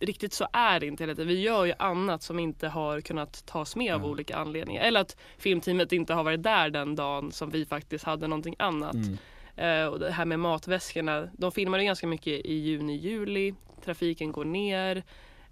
riktigt 0.00 0.32
så 0.32 0.48
är 0.52 0.80
det 0.80 0.86
inte. 0.86 1.06
Vi 1.06 1.40
gör 1.40 1.64
ju 1.64 1.72
annat 1.78 2.22
som 2.22 2.38
inte 2.38 2.68
har 2.68 3.00
kunnat 3.00 3.46
tas 3.46 3.76
med 3.76 3.94
av 3.94 4.00
Ja. 4.02 4.06
olika 4.08 4.36
anledningar. 4.36 4.82
Eller 4.82 5.00
att 5.00 5.16
filmteamet 5.38 5.92
inte 5.92 6.14
har 6.14 6.24
varit 6.24 6.42
där 6.42 6.70
den 6.70 6.94
dagen 6.94 7.32
som 7.32 7.50
vi 7.50 7.66
faktiskt 7.66 8.04
hade 8.04 8.26
någonting 8.26 8.54
annat. 8.58 8.94
Mm. 8.94 9.18
Eh, 9.56 9.86
och 9.86 9.98
det 9.98 10.10
här 10.10 10.24
med 10.24 10.38
matväskorna. 10.40 11.28
De 11.32 11.52
filmade 11.52 11.84
ganska 11.84 12.06
mycket 12.06 12.46
i 12.46 12.54
juni, 12.54 12.96
juli. 12.96 13.54
Trafiken 13.84 14.32
går 14.32 14.44
ner. 14.44 15.02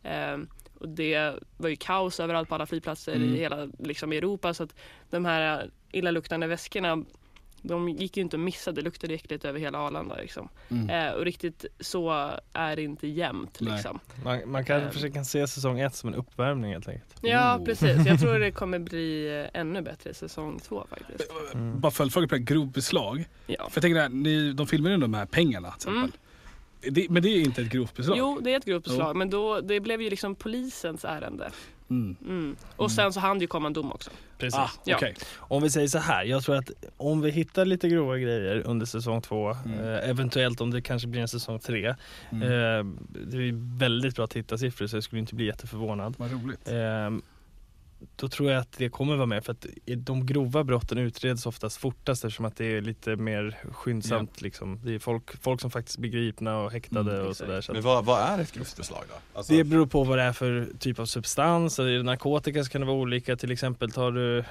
Eh, 0.03 0.37
och 0.79 0.89
det 0.89 1.35
var 1.57 1.69
ju 1.69 1.77
kaos 1.77 2.21
överallt 2.21 2.49
på 2.49 2.55
alla 2.55 2.67
flygplatser 2.67 3.15
Mm. 3.15 3.35
i 3.35 3.39
hela 3.39 3.69
liksom, 3.79 4.13
Europa. 4.13 4.55
Så 4.55 4.63
att 4.63 4.75
de 5.11 5.25
här 5.25 5.71
illaluktande 5.93 6.47
väskorna 6.47 7.05
de 7.67 7.89
gick 7.89 8.17
ju 8.17 8.23
inte 8.23 8.37
att 8.37 8.41
missa. 8.41 8.73
Det 8.73 8.83
luktade 8.83 9.15
äckligt 9.15 9.45
över 9.45 9.61
hela 9.61 9.79
Arlanda. 9.79 10.17
Liksom. 10.17 10.49
Mm. 10.69 10.91
Eh, 10.91 11.13
och 11.15 11.25
riktigt 11.25 11.65
så 11.81 12.31
är 12.53 12.77
det 12.77 12.83
inte 12.83 13.07
jämnt. 13.07 13.59
Nej. 13.61 13.73
Liksom. 13.73 13.99
Man, 14.25 14.51
man 14.51 14.65
kan 14.65 15.25
se 15.25 15.47
säsong 15.47 15.81
ett 15.81 15.95
som 15.95 16.09
en 16.09 16.15
uppvärmning 16.15 16.73
helt 16.73 16.89
enkelt. 16.89 17.15
Ja, 17.21 17.57
Oh. 17.59 17.65
precis. 17.65 18.07
Jag 18.07 18.21
tror 18.21 18.39
det 18.39 18.51
kommer 18.51 18.79
bli 18.79 19.41
eh, 19.55 19.61
ännu 19.61 19.83
bättre 19.83 20.11
i 20.11 20.15
säsong 20.15 20.59
två 20.59 20.87
faktiskt. 20.91 21.31
Mm. 21.55 21.81
Bara 21.81 21.93
följdfråga 21.93 22.29
på 22.29 22.35
det 22.35 22.41
här 22.41 22.47
grovbeslag. 22.47 23.25
Ja. 23.47 23.69
För 23.71 23.77
jag 23.77 23.83
tänker 23.83 24.01
där, 24.01 24.09
ni, 24.09 24.53
de 24.53 24.67
filmar 24.67 24.91
ju 24.91 24.97
de 24.97 25.15
här 25.15 25.27
pengarna 25.27 25.71
till 25.71 25.89
exempel. 25.89 26.21
Det, 26.91 27.11
men 27.11 27.23
det 27.23 27.29
är 27.29 27.41
inte 27.41 27.63
ett 27.63 27.71
grovt 27.73 27.97
beslag? 27.97 28.19
Mm. 28.19 28.31
Jo, 28.31 28.41
det 28.43 28.53
är 28.53 28.57
ett 28.57 28.65
grovt 28.65 28.85
beslag, 28.85 29.17
men 29.17 29.31
då, 29.31 29.61
det 29.61 29.81
blev 29.81 30.03
ju 30.03 30.11
liksom 30.11 30.35
polisens 30.35 31.05
ärende. 31.05 31.51
Mm. 31.91 32.17
Mm. 32.25 32.57
Och 32.77 32.91
sen 32.91 33.13
så 33.13 33.21
hann 33.21 33.39
det 33.39 33.43
ju 33.43 33.47
komma 33.49 33.67
en 33.67 33.73
dom 33.73 33.93
också. 33.93 34.11
Precis. 34.39 34.59
Ah, 34.59 34.71
Ja. 34.85 34.97
okej. 34.97 35.15
Om 35.39 35.63
vi 35.63 35.71
säger 35.71 35.89
så 35.89 35.99
här, 35.99 36.25
jag 36.25 36.43
tror 36.43 36.57
att 36.57 36.71
om 36.97 37.21
vi 37.21 37.31
hittar 37.31 37.65
lite 37.65 37.89
grova 37.89 38.19
grejer 38.19 38.63
under 38.67 38.87
säsong 38.87 39.21
två, 39.23 39.57
Mm. 39.65 39.79
eh, 39.81 40.09
eventuellt 40.11 40.61
om 40.61 40.71
det 40.71 40.83
kanske 40.83 41.09
blir 41.09 41.21
en 41.21 41.29
säsong 41.29 41.59
tre. 41.59 41.95
Mm. 42.31 42.43
Eh, 42.43 42.95
det 43.27 43.37
är 43.37 43.79
väldigt 43.79 44.17
bra 44.17 44.27
tittarsiffror 44.27 44.87
så 44.87 44.97
jag 44.97 45.05
skulle 45.05 45.21
inte 45.21 45.35
bli 45.35 45.47
jätteförvånad. 45.47 46.15
Vad 46.19 46.33
roligt. 46.33 46.69
Eh, 46.69 47.11
då 48.17 48.29
tror 48.29 48.51
jag 48.51 48.61
att 48.61 48.73
det 48.79 48.89
kommer 48.89 49.17
vara 49.17 49.27
med 49.27 49.45
för 49.45 49.53
att 49.53 49.67
de 49.97 50.27
grova 50.27 50.65
brotten 50.65 50.99
utreds 50.99 51.47
oftast 51.47 51.77
fortast 51.77 52.25
eftersom 52.25 52.45
att 52.45 52.57
det 52.57 52.65
är 52.77 52.81
lite 52.81 53.17
mer 53.17 53.57
skyndsamt. 53.73 54.41
Liksom. 54.43 54.81
Det 54.85 54.95
är 54.95 54.99
folk, 54.99 55.43
folk 55.43 55.61
som 55.61 55.71
faktiskt 55.71 55.99
blir 55.99 56.11
gripna 56.11 56.59
och 56.59 56.73
häktade 56.73 57.13
Mm, 57.15 57.27
och 57.27 57.37
sådär. 57.37 57.61
Så 57.61 57.73
Men 57.73 57.83
vad, 57.83 58.05
vad 58.05 58.21
är 58.21 58.39
ett 58.39 58.53
grovt 58.53 58.77
beslag 58.77 59.03
då? 59.09 59.15
Alltså, 59.39 59.53
det 59.53 59.65
beror 59.65 59.87
på 59.87 60.05
vad 60.05 60.19
det 60.19 60.23
är 60.25 60.33
för 60.33 60.67
typ 60.79 60.99
av 60.99 61.07
substans. 61.07 61.79
Är 61.79 61.85
det 61.85 62.03
narkotika 62.03 62.65
så 62.65 62.71
kan 62.71 62.81
det 62.81 62.87
vara 62.87 62.97
olika. 62.97 63.37
Till 63.37 63.51
exempel 63.53 63.91
tar 63.93 64.13
du 64.13 64.39
eh, 64.39 64.45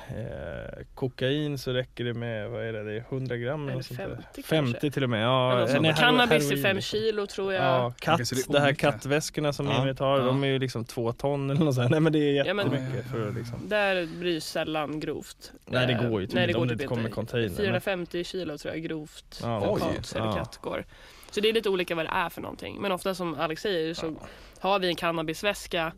kokain 0.95 1.57
så 1.57 1.71
räcker 1.71 2.03
det 2.03 2.13
med, 2.13 2.49
vad 2.49 2.63
är 2.63 2.73
det, 2.73 2.83
det 2.83 2.93
är 2.93 3.05
100 3.09 3.37
gram 3.37 3.63
Eller 3.63 3.73
något 3.75 3.85
sånt 3.85 3.99
där. 3.99 4.07
50 4.07 4.23
kanske. 4.33 4.49
50 4.55 4.91
till 4.91 5.03
och 5.03 5.09
med. 5.09 5.23
Ja, 5.23 5.67
nej, 5.81 5.93
Cannabis 5.97 6.43
är 6.43 6.55
heroin. 6.55 6.63
fem 6.63 6.81
kilo 6.81 7.27
tror 7.27 7.53
jag. 7.53 7.63
Ja, 7.63 7.93
katt, 7.99 8.17
det 8.29 8.53
det 8.53 8.59
här 8.59 8.73
kattväskorna 8.73 9.53
som 9.53 9.65
Ja. 9.67 9.81
Emil 9.81 9.95
tar, 9.95 10.19
Ja. 10.19 10.25
de 10.25 10.43
är 10.43 10.47
ju 10.47 10.59
liksom 10.59 10.85
två 10.85 11.11
ton 11.13 11.49
eller 11.49 11.65
något 11.65 11.75
sånt. 11.75 11.91
Nej 11.91 11.99
men 11.99 12.13
det 12.13 12.19
är 12.19 12.45
Ja, 12.45 12.53
men- 12.53 12.71
jättemycket 12.71 13.11
för 13.11 13.27
att 13.29 13.35
liksom. 13.43 13.69
Där 13.69 13.95
det 14.21 14.41
sällan 14.41 14.99
grovt. 14.99 15.51
Nej 15.65 15.87
det 15.87 15.93
Eh, 15.93 16.09
går 16.09 16.21
ju 16.21 16.27
typ 16.27 16.35
nej, 16.35 16.47
det 16.47 16.51
inte 16.51 16.53
går 16.53 16.61
om 16.61 16.67
det 16.67 16.73
typ 16.73 16.81
inte 16.81 16.87
kommer 16.95 17.09
container. 17.09 17.47
men- 17.47 17.57
450 17.57 18.23
kilo 18.23 18.57
tror 18.57 18.73
jag 18.73 18.83
grovt 18.83 19.39
Ja, 19.41 19.61
för 19.77 19.79
kat 19.79 20.11
eller 20.15 20.25
Ja. 20.25 20.33
katt 20.35 20.57
går. 20.61 20.85
Så 21.31 21.39
det 21.41 21.49
är 21.49 21.53
lite 21.53 21.69
olika 21.69 21.95
vad 21.95 22.05
det 22.05 22.09
är 22.11 22.29
för 22.29 22.41
någonting. 22.41 22.81
Men 22.81 22.91
ofta 22.91 23.15
som 23.15 23.35
Alex 23.35 23.61
säger 23.61 23.93
så 23.93 24.15
har 24.59 24.79
vi 24.79 24.87
en 24.87 24.95
cannabisväska 24.95 25.91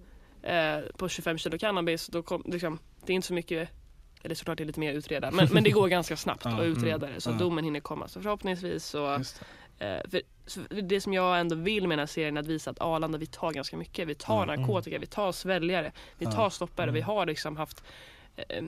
eh, 0.44 0.80
på 0.98 1.10
25 1.10 1.38
kilo 1.38 1.58
cannabis. 1.58 2.08
Då 2.08 2.24
kom, 2.24 2.44
liksom, 2.46 2.80
det 3.06 3.14
är 3.14 3.16
inte 3.16 3.28
så 3.28 3.34
mycket 3.34 3.70
eller 4.24 4.36
såklart 4.36 4.58
det 4.58 4.64
är 4.64 4.66
lite 4.66 4.80
mer 4.80 4.90
att 4.92 4.96
utreda. 4.98 5.32
Men, 5.32 5.48
men 5.52 5.64
det 5.64 5.70
går 5.72 5.88
ganska 5.98 6.18
snabbt 6.18 6.46
Ja, 6.46 6.60
att 6.60 6.66
utreda 6.66 7.08
det. 7.08 7.22
Så 7.22 7.30
ja. 7.30 7.34
domen 7.34 7.64
hinner 7.64 7.80
komma. 7.80 8.08
Så 8.08 8.22
förhoppningsvis 8.22 8.86
så 8.86 9.24
Eh, 9.80 9.98
för, 10.12 10.22
så 10.46 10.60
det 10.70 11.02
som 11.02 11.14
jag 11.14 11.40
ändå 11.40 11.56
vill 11.56 11.88
med 11.88 11.98
den 11.98 12.00
här 12.00 12.06
serien 12.14 12.38
är 12.38 12.42
att 12.42 12.48
visa 12.48 12.72
att 12.72 12.82
Arlanda, 12.82 13.18
vi 13.18 13.26
tar 13.26 13.52
ganska 13.52 13.78
mycket. 13.78 14.08
Vi 14.08 14.16
tar 14.16 14.44
Mm. 14.44 14.62
narkotika, 14.62 15.00
vi 15.00 15.06
tar 15.06 15.32
sväljare, 15.32 15.92
vi 16.18 16.26
tar 16.26 16.50
stoppare. 16.50 16.92
Vi 16.92 17.00
Mm. 17.00 17.08
har 17.08 17.26
liksom 17.26 17.58
haft 17.58 17.84
eh, 18.36 18.64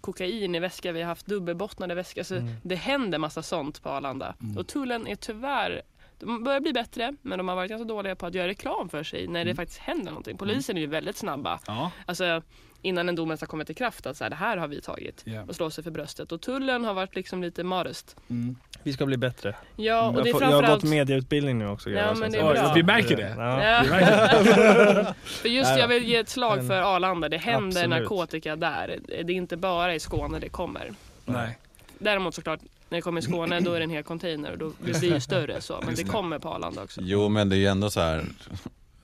kokain 0.00 0.54
i 0.54 0.58
väska, 0.60 0.92
vi 0.92 1.00
har 1.00 1.08
haft 1.08 1.26
dubbelbottnade 1.26 1.94
väskor. 1.94 2.20
Alltså, 2.20 2.36
Mm. 2.36 2.54
Det 2.62 2.74
händer 2.74 3.18
massa 3.18 3.42
sånt 3.42 3.82
på 3.82 3.88
Arlanda. 3.90 4.34
Mm. 4.42 4.56
Och 4.58 4.66
tullen 4.66 5.06
är 5.06 5.16
tyvärr 5.16 5.82
de 6.20 6.44
börjar 6.44 6.60
bli 6.60 6.72
bättre, 6.72 7.14
men 7.22 7.38
de 7.38 7.48
har 7.48 7.56
varit 7.56 7.68
ganska 7.70 7.84
dåliga 7.84 8.16
på 8.16 8.26
att 8.26 8.34
göra 8.34 8.48
reklam 8.48 8.88
för 8.88 9.02
sig 9.04 9.26
när 9.26 9.44
det 9.44 9.50
Mm. 9.50 9.56
faktiskt 9.56 9.78
händer 9.80 10.10
någonting. 10.10 10.36
Polisen 10.38 10.76
är 10.76 10.80
ju 10.80 10.86
väldigt 10.86 11.16
snabba. 11.16 11.60
Ja. 11.66 11.90
Alltså, 12.06 12.42
innan 12.82 13.08
en 13.08 13.14
dom 13.16 13.28
ens 13.30 13.40
har 13.40 13.46
kommit 13.48 13.70
i 13.70 13.74
kraft, 13.74 14.06
att 14.06 14.16
så 14.16 14.24
här, 14.24 14.30
det 14.30 14.36
här 14.36 14.56
har 14.56 14.68
vi 14.68 14.80
tagit. 14.80 15.22
Ja. 15.26 15.42
Och 15.48 15.54
slå 15.56 15.70
sig 15.70 15.84
för 15.84 15.90
bröstet. 15.90 16.32
Och 16.32 16.40
tullen 16.40 16.84
har 16.84 16.94
varit 16.94 17.14
liksom 17.14 17.42
lite 17.42 17.64
modest. 17.64 18.16
Mm. 18.30 18.56
Vi 18.88 18.92
ska 18.92 19.06
bli 19.06 19.16
bättre. 19.16 19.54
Ja, 19.76 20.08
och 20.08 20.14
det 20.14 20.20
är 20.20 20.26
jag, 20.26 20.32
får, 20.32 20.42
jag 20.42 20.48
har 20.48 20.52
framförallt... 20.52 20.82
gått 20.82 20.90
mediautbildning 20.90 21.58
nu 21.58 21.68
också. 21.68 21.90
Ja, 21.90 22.14
men 22.14 22.32
det 22.32 22.38
är 22.38 22.54
bra. 22.54 22.72
Vi 22.74 22.82
märker 22.82 23.16
det. 23.16 23.34
Ja. 23.38 23.64
Ja. 23.64 23.82
Vi 23.84 23.90
märker 23.90 25.14
För 25.24 25.48
just 25.48 25.78
jag 25.78 25.88
vill 25.88 26.04
ge 26.08 26.16
ett 26.16 26.28
slag 26.28 26.66
för 26.66 26.96
Arlanda. 26.96 27.28
Det 27.28 27.36
händer 27.36 27.68
Absolut. 27.68 27.88
narkotika 27.90 28.56
där. 28.56 28.98
Det 29.06 29.14
är 29.14 29.30
inte 29.30 29.56
bara 29.56 29.94
i 29.94 30.00
Skåne 30.00 30.38
det 30.38 30.48
kommer. 30.48 30.92
Nej. 31.24 31.58
Däremot 31.98 32.34
såklart, 32.34 32.60
när 32.88 32.98
det 32.98 33.02
kommer 33.02 33.20
i 33.20 33.24
Skåne 33.24 33.60
då 33.60 33.72
är 33.72 33.78
det 33.78 33.84
en 33.84 33.90
hel 33.90 34.02
container 34.02 34.52
och 34.52 34.58
då 34.58 34.72
det 34.84 34.98
blir 35.00 35.14
ju 35.14 35.20
större 35.20 35.60
så. 35.60 35.82
Men 35.86 35.94
det 35.94 36.02
det. 36.02 36.08
kommer 36.08 36.38
på 36.38 36.48
Arlanda 36.48 36.82
också. 36.82 37.00
Jo 37.04 37.28
men 37.28 37.48
det 37.48 37.56
är 37.56 37.58
ju 37.58 37.66
ändå 37.66 37.90
så 37.90 38.00
här, 38.00 38.24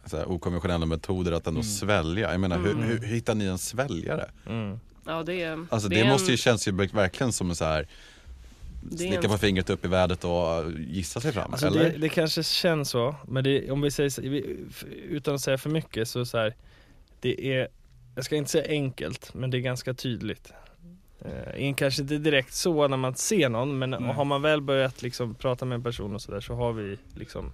så 0.06 0.16
här 0.16 0.30
okonventionella 0.30 0.86
metoder 0.86 1.32
att 1.32 1.46
ändå 1.46 1.60
Mm. 1.60 1.70
svälja. 1.70 2.30
Jag 2.30 2.40
menar 2.40 2.56
Mm. 2.56 2.82
hur, 2.82 2.98
hur 2.98 3.06
hittar 3.06 3.34
ni 3.34 3.44
en 3.44 3.58
sväljare? 3.58 4.30
Mm. 4.46 4.80
Ja, 5.06 5.22
det 5.22 5.42
är, 5.42 5.66
Alltså 5.70 5.88
det, 5.88 6.00
är 6.00 6.08
måste 6.08 6.30
ju 6.30 6.32
en, 6.34 6.38
känns 6.38 6.68
ju 6.68 6.72
verkligen 6.72 7.32
som 7.32 7.50
en 7.50 7.56
så 7.56 7.64
här 7.64 7.78
det 7.78 7.82
är 7.82 7.88
slicka 8.90 9.28
på 9.28 9.38
fingret 9.38 9.70
upp 9.70 9.84
i 9.84 9.88
vädret 9.88 10.24
och 10.24 10.72
gissa 10.88 11.20
sig 11.20 11.32
fram, 11.32 11.52
Alltså 11.52 11.66
eller? 11.66 11.84
det, 11.84 11.98
det 11.98 12.08
kanske 12.08 12.42
känns 12.42 12.90
så, 12.90 13.14
men 13.28 13.44
det, 13.44 13.70
om 13.70 13.80
vi 13.80 13.90
säger 13.90 14.10
så- 14.10 14.22
utan 15.08 15.34
att 15.34 15.40
säga 15.40 15.58
för 15.58 15.70
mycket 15.70 16.08
så, 16.08 16.24
så 16.24 16.38
här, 16.38 16.54
det 17.20 17.52
är, 17.54 17.68
jag 18.14 18.24
ska 18.24 18.36
inte 18.36 18.50
säga 18.50 18.68
enkelt, 18.68 19.34
men 19.34 19.50
det 19.50 19.58
är 19.58 19.60
ganska 19.60 19.94
tydligt. 19.94 20.52
Eh, 21.20 21.74
kanske 21.74 22.02
inte 22.02 22.18
direkt 22.18 22.54
så 22.54 22.88
när 22.88 22.96
man 22.96 23.14
ser 23.14 23.48
någon, 23.48 23.78
men 23.78 23.90
Nej. 23.90 24.00
har 24.02 24.24
man 24.24 24.42
väl 24.42 24.60
börjat 24.60 25.02
liksom 25.02 25.34
prata 25.34 25.64
med 25.64 25.76
en 25.76 25.82
person 25.82 26.14
och 26.14 26.22
sådär 26.22 26.40
så 26.40 26.54
har 26.54 26.72
vi 26.72 26.98
liksom 27.16 27.52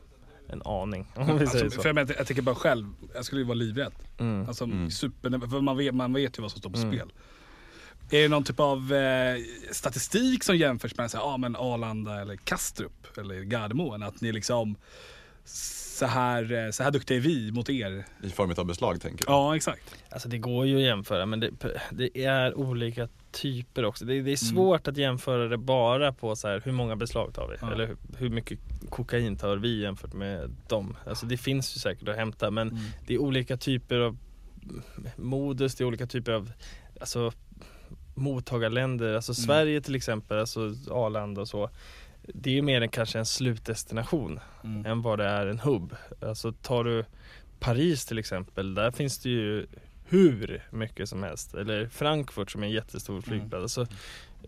en 0.48 0.62
aning. 0.64 1.06
Om 1.14 1.38
vi 1.38 1.46
säger 1.46 1.64
Alltså, 1.64 1.76
så. 1.76 1.82
för 1.82 1.88
jag, 1.88 1.94
menar, 1.94 2.14
jag 2.18 2.26
tänker 2.26 2.42
bara 2.42 2.54
själv, 2.54 2.86
jag 3.14 3.24
skulle 3.24 3.40
ju 3.40 3.46
vara 3.46 3.54
livrädd. 3.54 3.92
Mm. 4.18 4.48
Alltså, 4.48 4.64
Mm. 4.64 4.90
super, 4.90 5.48
för 5.48 5.60
man 5.60 5.76
vet, 5.76 5.94
man 5.94 6.12
vet 6.12 6.38
ju 6.38 6.42
vad 6.42 6.50
som 6.50 6.60
står 6.60 6.70
på 6.70 6.78
Mm. 6.78 6.92
spel. 6.92 7.12
Är 8.10 8.22
det 8.22 8.28
någon 8.28 8.44
typ 8.44 8.60
av 8.60 8.92
eh, 8.92 9.36
statistik 9.72 10.44
som 10.44 10.56
jämförs 10.56 10.96
med 10.96 11.10
så 11.10 11.16
här, 11.16 11.24
ja, 11.24 11.36
men 11.36 11.56
Arlanda 11.56 12.20
eller 12.20 12.36
Kastrup 12.36 13.18
eller 13.18 13.40
Gardermoen? 13.42 14.02
Att 14.02 14.20
ni 14.20 14.32
liksom 14.32 14.76
så 15.44 16.06
här, 16.06 16.52
eh, 16.66 16.70
så 16.70 16.82
här 16.82 16.90
duktiga 16.90 17.16
är 17.16 17.20
vi 17.20 17.52
mot 17.52 17.70
er. 17.70 18.04
I 18.22 18.30
form 18.30 18.54
av 18.56 18.64
beslag 18.66 19.00
tänker 19.00 19.26
du? 19.26 19.32
Ja 19.32 19.56
exakt. 19.56 19.94
Alltså 20.10 20.28
det 20.28 20.38
går 20.38 20.66
ju 20.66 20.76
att 20.76 20.82
jämföra 20.82 21.26
men 21.26 21.40
det, 21.40 21.50
det 21.90 22.24
är 22.24 22.54
olika 22.58 23.08
typer 23.32 23.84
också. 23.84 24.04
Det, 24.04 24.12
det 24.12 24.18
är 24.18 24.22
Mm. 24.22 24.36
svårt 24.36 24.88
att 24.88 24.96
jämföra 24.96 25.48
det 25.48 25.56
bara 25.58 26.12
på 26.12 26.36
så 26.36 26.48
här, 26.48 26.62
hur 26.64 26.72
många 26.72 26.96
beslag 26.96 27.34
tar 27.34 27.48
vi? 27.48 27.56
Ja. 27.60 27.72
Eller 27.72 27.86
hur, 27.86 27.96
hur 28.18 28.30
mycket 28.30 28.58
kokain 28.88 29.36
tar 29.36 29.56
vi 29.56 29.82
jämfört 29.82 30.12
med 30.12 30.50
dem? 30.68 30.96
Alltså 31.06 31.26
det 31.26 31.36
finns 31.36 31.76
ju 31.76 31.80
säkert 31.80 32.08
att 32.08 32.16
hämta 32.16 32.50
men 32.50 32.68
Mm. 32.68 32.82
det 33.06 33.14
är 33.14 33.18
olika 33.18 33.56
typer 33.56 33.98
av 33.98 34.16
modus, 35.16 35.74
det 35.74 35.84
är 35.84 35.86
olika 35.86 36.06
typer 36.06 36.32
av 36.32 36.52
alltså, 37.00 37.32
mottagarländer. 38.20 39.14
Alltså 39.14 39.32
Mm. 39.32 39.46
Sverige 39.46 39.80
till 39.80 39.94
exempel, 39.94 40.38
alltså 40.38 40.74
Arlanda 40.90 41.40
och 41.40 41.48
så. 41.48 41.70
Det 42.22 42.50
är 42.50 42.54
ju 42.54 42.62
mer 42.62 42.80
än 42.80 42.88
kanske 42.88 43.18
en 43.18 43.26
slutdestination 43.26 44.40
Mm. 44.64 44.86
än 44.86 45.02
vad 45.02 45.18
det 45.18 45.24
är 45.24 45.46
en 45.46 45.58
hubb. 45.58 45.96
Alltså 46.22 46.52
tar 46.52 46.84
du 46.84 47.04
Paris 47.60 48.04
till 48.06 48.18
exempel, 48.18 48.74
där 48.74 48.90
finns 48.90 49.18
det 49.18 49.28
ju 49.30 49.66
hur 50.08 50.62
mycket 50.70 51.08
som 51.08 51.22
helst. 51.22 51.54
Eller 51.54 51.86
Frankfurt 51.88 52.50
som 52.50 52.62
är 52.62 52.66
en 52.66 52.72
jättestor 52.72 53.20
flygplats. 53.20 53.62
Alltså, 53.78 53.94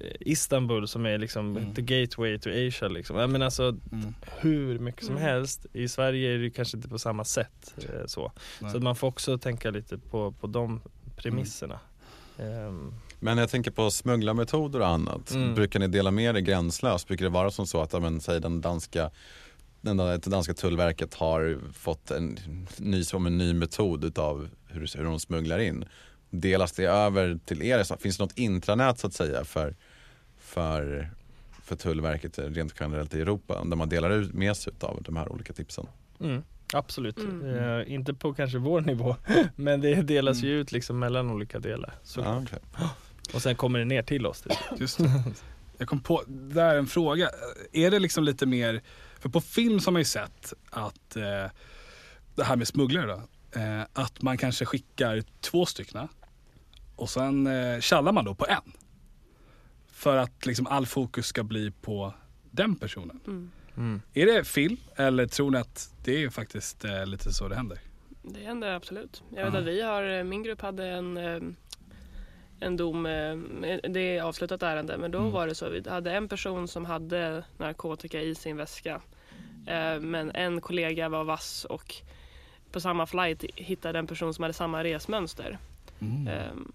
eh, 0.00 0.16
Istanbul 0.20 0.88
som 0.88 1.06
är 1.06 1.18
liksom 1.18 1.56
Mm. 1.56 1.74
the 1.74 1.82
gateway 1.82 2.38
to 2.38 2.50
Asia 2.50 2.88
liksom. 2.88 3.16
Jag 3.16 3.30
menar 3.30 3.44
alltså 3.46 3.68
Mm. 3.92 4.14
hur 4.40 4.78
mycket 4.78 5.04
som 5.04 5.16
Mm. 5.16 5.28
helst. 5.28 5.66
I 5.72 5.88
Sverige 5.88 6.34
är 6.34 6.38
det 6.38 6.50
kanske 6.50 6.76
inte 6.76 6.88
på 6.88 6.98
samma 6.98 7.24
sätt 7.24 7.74
eh, 7.78 8.06
så. 8.06 8.32
Nej. 8.60 8.70
Så 8.70 8.76
att 8.76 8.82
man 8.82 8.96
får 8.96 9.08
också 9.08 9.38
tänka 9.38 9.70
lite 9.70 9.98
på, 9.98 10.32
på 10.32 10.46
de 10.46 10.80
premisserna. 11.16 11.80
Ehm, 12.38 12.94
Men 13.22 13.38
jag 13.38 13.48
tänker 13.50 13.70
på 13.70 13.90
smugglarmetoder 13.90 14.80
och 14.80 14.86
annat. 14.86 15.30
Mm. 15.30 15.54
Brukar 15.54 15.80
ni 15.80 15.86
dela 15.88 16.10
med 16.10 16.36
er 16.36 16.40
gränslöst? 16.40 17.08
Brukar 17.08 17.24
det 17.24 17.30
vara 17.30 17.50
som 17.50 17.66
så 17.66 17.82
att, 17.82 18.02
men, 18.02 18.20
säg 18.20 18.40
den 18.40 18.60
danska 18.60 19.10
den 19.80 20.20
danska 20.26 20.54
tullverket 20.54 21.14
har 21.14 21.58
fått 21.72 22.10
en 22.10 22.38
ny, 22.76 23.04
som 23.04 23.26
en 23.26 23.38
ny 23.38 23.54
metod 23.54 24.04
utav 24.04 24.48
hur, 24.66 24.96
hur 24.98 25.04
de 25.04 25.20
smugglar 25.20 25.58
in. 25.58 25.84
Delas 26.30 26.72
det 26.72 26.84
över 26.84 27.38
till 27.44 27.62
er? 27.62 27.82
Så 27.82 27.96
Finns 27.96 28.16
det 28.18 28.24
något 28.24 28.38
intranät 28.38 28.98
så 28.98 29.06
att 29.06 29.14
säga 29.14 29.44
för, 29.44 29.76
för, 30.38 31.10
för 31.62 31.76
Tullverket 31.76 32.38
rent 32.38 32.74
generellt 32.80 33.14
i 33.14 33.20
Europa 33.20 33.64
där 33.64 33.76
man 33.76 33.88
delar 33.88 34.10
ut 34.10 34.34
med 34.34 34.56
sig 34.56 34.72
av 34.80 35.02
de 35.02 35.16
här 35.16 35.32
olika 35.32 35.52
tipsen? 35.52 35.86
mm. 36.20 36.42
Absolut. 36.74 37.18
Mm. 37.18 37.46
Eh, 37.80 37.92
inte 37.94 38.14
på 38.14 38.34
kanske 38.34 38.58
vår 38.58 38.80
nivå, 38.80 39.16
men 39.56 39.80
det 39.80 39.94
delas 39.94 40.36
Mm. 40.42 40.48
ju 40.50 40.60
ut 40.60 40.72
liksom 40.72 40.98
mellan 40.98 41.30
olika 41.30 41.58
delar. 41.58 41.94
Så. 42.02 42.20
Ja, 42.20 42.42
okej. 42.42 42.58
Och 43.34 43.42
sen 43.42 43.56
kommer 43.56 43.78
det 43.78 43.84
ner 43.84 44.02
till 44.02 44.26
oss. 44.26 44.40
Typ. 44.40 44.52
Just 44.80 44.98
det. 44.98 45.22
Jag 45.78 45.88
kom 45.88 46.00
på, 46.00 46.22
där 46.28 46.74
är 46.74 46.78
en 46.78 46.86
fråga. 46.86 47.30
Är 47.72 47.90
det 47.90 47.98
liksom 47.98 48.24
lite 48.24 48.46
mer, 48.46 48.82
för 49.20 49.28
på 49.28 49.40
film 49.40 49.80
så 49.80 49.86
har 49.86 49.92
man 49.92 50.00
ju 50.00 50.04
sett 50.04 50.52
att 50.70 51.16
eh, 51.16 51.50
det 52.34 52.44
här 52.44 52.56
med 52.56 52.68
smugglare 52.68 53.06
då, 53.06 53.22
eh, 53.60 53.82
att 53.92 54.22
man 54.22 54.38
kanske 54.38 54.64
skickar 54.64 55.22
två 55.40 55.66
stycken 55.66 56.08
och 56.96 57.10
sen 57.10 57.46
eh, 57.46 57.80
tjallar 57.80 58.12
man 58.12 58.24
då 58.24 58.34
på 58.34 58.46
en. 58.46 58.72
För 59.92 60.16
att 60.16 60.46
liksom 60.46 60.66
all 60.66 60.86
fokus 60.86 61.26
ska 61.26 61.42
bli 61.42 61.70
på 61.70 62.14
den 62.50 62.76
personen. 62.76 63.20
Mm. 63.26 63.50
Mm. 63.76 64.02
Är 64.14 64.26
det 64.26 64.44
film 64.44 64.76
eller 64.96 65.26
tror 65.26 65.50
ni 65.50 65.58
att 65.58 65.94
det 66.04 66.22
är 66.24 66.30
faktiskt 66.30 66.84
eh, 66.84 67.06
lite 67.06 67.32
så 67.32 67.48
det 67.48 67.56
händer? 67.56 67.78
Det 68.22 68.44
händer 68.44 68.72
absolut. 68.74 69.22
Jag 69.36 69.44
vet 69.44 69.54
Ja. 69.54 69.60
att 69.60 69.66
vi 69.66 69.82
har, 69.82 70.02
eh, 70.18 70.24
min 70.24 70.42
grupp 70.42 70.60
hade 70.60 70.86
en, 70.86 71.16
eh, 71.16 71.40
en 72.62 72.76
dom, 72.76 73.06
eh, 73.06 73.36
det 73.90 74.16
är 74.16 74.22
avslutat 74.22 74.62
ärende, 74.62 74.98
men 74.98 75.10
då 75.10 75.18
Mm. 75.18 75.30
var 75.32 75.46
det 75.46 75.54
så. 75.54 75.68
Vi 75.68 75.88
hade 75.88 76.12
en 76.12 76.28
person 76.28 76.68
som 76.68 76.84
hade 76.84 77.44
narkotika 77.58 78.20
i 78.20 78.34
sin 78.34 78.56
väska. 78.56 79.00
eh, 79.66 80.00
Men 80.00 80.30
en 80.34 80.60
kollega 80.60 81.08
var 81.08 81.24
vass 81.24 81.64
och 81.64 81.94
på 82.72 82.80
samma 82.80 83.06
flight 83.06 83.44
hittade 83.56 83.98
en 83.98 84.06
person 84.06 84.34
som 84.34 84.42
hade 84.42 84.54
samma 84.54 84.84
resmönster. 84.84 85.58
Mm. 86.00 86.28
Ehm, 86.28 86.72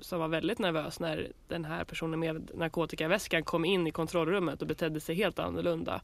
Som 0.00 0.20
var 0.20 0.28
väldigt 0.28 0.58
nervös 0.58 1.00
när 1.00 1.32
den 1.48 1.64
här 1.64 1.84
personen 1.84 2.20
med 2.20 2.50
narkotikaväskan 2.54 3.44
kom 3.44 3.64
in 3.64 3.86
i 3.86 3.90
kontrollrummet 3.90 4.62
och 4.62 4.68
betedde 4.68 5.00
sig 5.00 5.14
helt 5.14 5.38
annorlunda. 5.38 6.00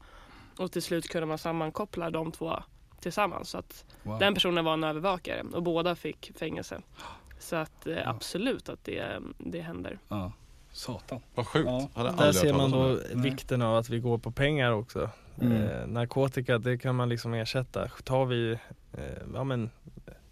Och 0.57 0.71
till 0.71 0.81
slut 0.81 1.09
kunde 1.09 1.25
man 1.27 1.37
sammankoppla 1.37 2.09
de 2.09 2.31
två 2.31 2.63
tillsammans. 2.99 3.49
Så 3.49 3.57
att 3.57 3.85
Wow. 4.03 4.19
den 4.19 4.33
personen 4.33 4.65
var 4.65 4.73
en 4.73 4.83
övervakare 4.83 5.43
och 5.53 5.63
båda 5.63 5.95
fick 5.95 6.31
fängelse. 6.37 6.81
Så 7.39 7.55
att 7.55 7.87
eh, 7.87 8.09
absolut 8.09 8.69
att 8.69 8.83
det, 8.83 9.19
det 9.37 9.61
händer. 9.61 9.99
Ja. 10.07 10.31
Satan. 10.71 11.21
Vad 11.35 11.47
sjukt. 11.47 11.69
Ja. 11.95 12.13
Där 12.17 12.31
ser 12.31 12.53
man 12.53 12.71
då 12.71 12.99
vikten 13.13 13.61
av 13.61 13.77
att 13.77 13.89
vi 13.89 13.99
går 13.99 14.17
på 14.17 14.31
pengar 14.31 14.71
också. 14.71 15.09
Mm. 15.41 15.61
Eh, 15.61 15.87
narkotika 15.87 16.57
det 16.57 16.77
kan 16.77 16.95
man 16.95 17.09
liksom 17.09 17.33
ersätta. 17.33 17.87
Tar 17.87 18.25
vi, 18.25 18.51
eh, 18.93 18.99
ja, 19.33 19.43
men, 19.43 19.69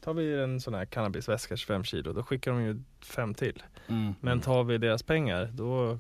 tar 0.02 0.14
vi 0.14 0.42
en 0.42 0.62
sån 0.62 0.74
här 0.74 0.86
cannabisväska 0.86 1.58
25 1.58 1.84
kilo 1.84 2.14
då 2.14 2.24
skickar 2.24 2.52
de 2.52 2.64
ju 2.64 2.82
fem 3.02 3.34
till. 3.34 3.64
Mm. 3.88 4.14
Men 4.20 4.42
tar 4.42 4.64
vi 4.64 4.78
deras 4.78 5.04
pengar 5.04 5.50
då, 5.54 6.00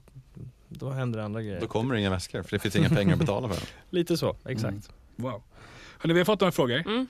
då 0.69 0.89
händer 0.89 1.19
andra 1.19 1.41
grejer. 1.41 1.61
Då 1.61 1.67
kommer 1.67 1.93
det 1.93 1.99
inga 1.99 2.09
väskor 2.09 2.43
för 2.43 2.51
det 2.51 2.59
finns 2.59 2.75
inga 2.75 2.89
pengar 2.89 3.13
att 3.13 3.19
betala 3.19 3.49
för. 3.49 3.67
Lite 3.89 4.17
så, 4.17 4.35
exakt. 4.45 4.73
Mm. 4.73 4.81
Wow. 5.15 5.43
Hörrni, 5.99 6.13
vi 6.13 6.19
har 6.19 6.25
fått 6.25 6.39
några 6.39 6.51
frågor. 6.51 6.83
Mm. 6.87 7.07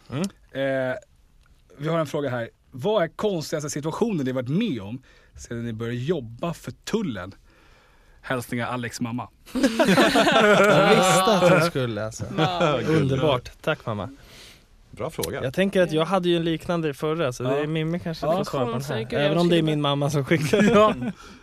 Eh, 0.52 0.96
vi 1.78 1.88
har 1.88 2.00
en 2.00 2.06
fråga 2.06 2.30
här. 2.30 2.50
Vad 2.76 3.04
är 3.04 3.08
konstigaste 3.08 3.70
situationen 3.70 4.26
ni 4.26 4.32
varit 4.32 4.50
med 4.50 4.82
om 4.82 5.02
sedan 5.36 5.66
ni 5.66 5.74
började 5.74 5.98
jobba 5.98 6.54
för 6.54 6.72
tullen? 6.72 7.36
Hälsningar 8.22 8.68
Alex 8.68 9.02
mamma. 9.02 9.28
Jag 9.54 9.62
visste 10.90 11.24
att 11.24 11.52
hon 11.52 11.62
skulle 11.62 12.06
alltså. 12.06 12.26
Ja. 12.38 12.80
Underbart, 12.88 13.52
tack 13.62 13.86
mamma. 13.86 14.10
Bra 14.92 15.10
fråga. 15.10 15.44
Jag 15.44 15.54
tänker 15.54 15.82
att 15.82 15.92
jag 15.92 16.06
hade 16.06 16.30
ju 16.30 16.36
en 16.38 16.44
liknande 16.44 16.94
förra 16.94 17.34
så 17.34 17.44
det 17.44 17.50
Ja. 17.50 17.56
är 17.64 17.68
Mimmi 17.68 18.00
kanske 18.00 18.26
Ja, 18.26 18.38
får 18.38 18.44
svara 18.44 18.66
på 18.66 18.72
den 18.72 18.82
här. 18.82 19.14
Även 19.14 19.38
om 19.38 19.50
det 19.50 19.58
är 19.58 19.64
min 19.64 19.82
mamma 19.82 20.10
som 20.10 20.26
skickar. 20.26 20.64
ja. 20.74 20.94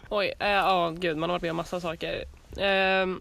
Oj, 0.09 0.33
eh, 0.39 0.49
ja 0.49 0.95
gud 0.99 1.17
man 1.17 1.31
har 1.31 1.35
varit 1.35 1.43
med 1.43 1.51
om 1.51 1.57
massa 1.57 1.81
saker. 1.81 2.25
Ehm, 2.59 3.21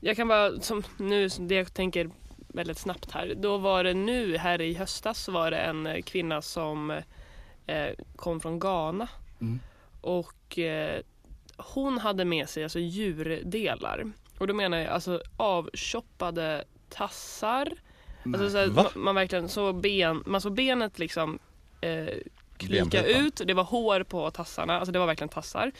jag 0.00 0.16
kan 0.16 0.28
bara, 0.28 0.60
som 0.60 0.82
nu, 0.96 1.28
det 1.28 1.54
jag 1.54 1.74
tänker 1.74 2.10
väldigt 2.54 2.78
snabbt 2.78 3.10
här. 3.10 3.34
Då 3.36 3.56
var 3.56 3.84
det 3.84 3.94
nu 3.94 4.36
här 4.36 4.60
i 4.60 4.74
höstas 4.74 5.24
så 5.24 5.32
var 5.32 5.50
det 5.50 5.56
en 5.58 5.86
eh, 5.86 6.02
kvinna 6.02 6.42
som 6.42 6.90
eh, 7.66 7.88
kom 8.16 8.40
från 8.40 8.58
Ghana. 8.58 9.08
Mm. 9.40 9.60
Och 10.00 10.58
eh, 10.58 11.00
hon 11.56 11.98
hade 11.98 12.24
med 12.24 12.48
sig 12.48 12.62
alltså 12.62 12.78
djurdelar. 12.78 14.12
Och 14.38 14.46
då 14.46 14.54
menar 14.54 14.78
jag 14.78 14.86
alltså 14.86 15.22
avchoppade 15.36 16.64
tassar. 16.88 17.72
Alltså, 18.24 18.50
så 18.50 18.72
man, 18.72 18.86
man 18.94 19.14
verkligen 19.14 19.48
så 19.48 19.72
ben, 19.72 20.22
man 20.26 20.40
såg 20.40 20.54
benet 20.54 20.98
liksom 20.98 21.38
eh, 21.80 22.06
klyka 22.56 22.84
Benbrytaren. 22.84 23.26
ut. 23.26 23.40
Det 23.46 23.54
var 23.54 23.64
hår 23.64 24.02
på 24.02 24.30
tassarna, 24.30 24.78
alltså 24.78 24.92
det 24.92 24.98
var 24.98 25.06
verkligen 25.06 25.28
tassar. 25.28 25.72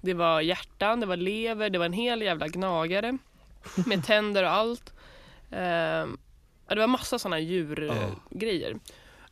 Det 0.00 0.14
var 0.14 0.40
hjärtan, 0.40 1.00
det 1.00 1.06
var 1.06 1.16
lever, 1.16 1.70
det 1.70 1.78
var 1.78 1.86
en 1.86 1.92
hel 1.92 2.22
jävla 2.22 2.48
gnagare 2.48 3.18
med 3.86 4.04
tänder 4.04 4.44
och 4.44 4.50
allt. 4.50 4.94
Ehm, 5.52 6.18
det 6.68 6.76
var 6.76 6.86
massa 6.86 7.18
sådana 7.18 7.38
djurgrejer. 7.40 8.76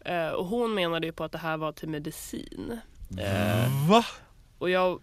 Eh, 0.05 0.29
och 0.29 0.47
hon 0.47 0.75
menade 0.75 1.07
ju 1.07 1.13
på 1.13 1.25
att 1.25 1.33
det 1.33 1.39
här 1.39 1.57
var 1.57 1.73
till 1.73 1.89
medicin. 1.89 2.79
Va? 3.89 4.05
och 4.59 4.71
jag, 4.71 5.01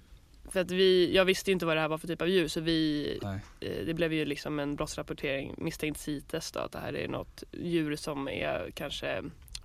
för 0.51 0.59
att 0.59 0.71
vi, 0.71 1.15
jag 1.15 1.25
visste 1.25 1.51
inte 1.51 1.65
vad 1.65 1.77
det 1.77 1.81
här 1.81 1.87
var 1.87 1.97
för 1.97 2.07
typ 2.07 2.21
av 2.21 2.29
djur 2.29 2.47
så 2.47 2.61
vi, 2.61 3.19
eh, 3.59 3.85
det 3.85 3.93
blev 3.93 4.13
ju 4.13 4.25
liksom 4.25 4.59
en 4.59 4.75
brottsrapportering 4.75 5.53
misstänkt 5.57 5.99
CITES 5.99 6.51
då, 6.51 6.59
att 6.59 6.71
det 6.71 6.79
här 6.79 6.95
är 6.95 7.07
något 7.07 7.43
djur 7.51 7.95
som 7.95 8.27
är 8.27 8.71
kanske 8.75 9.23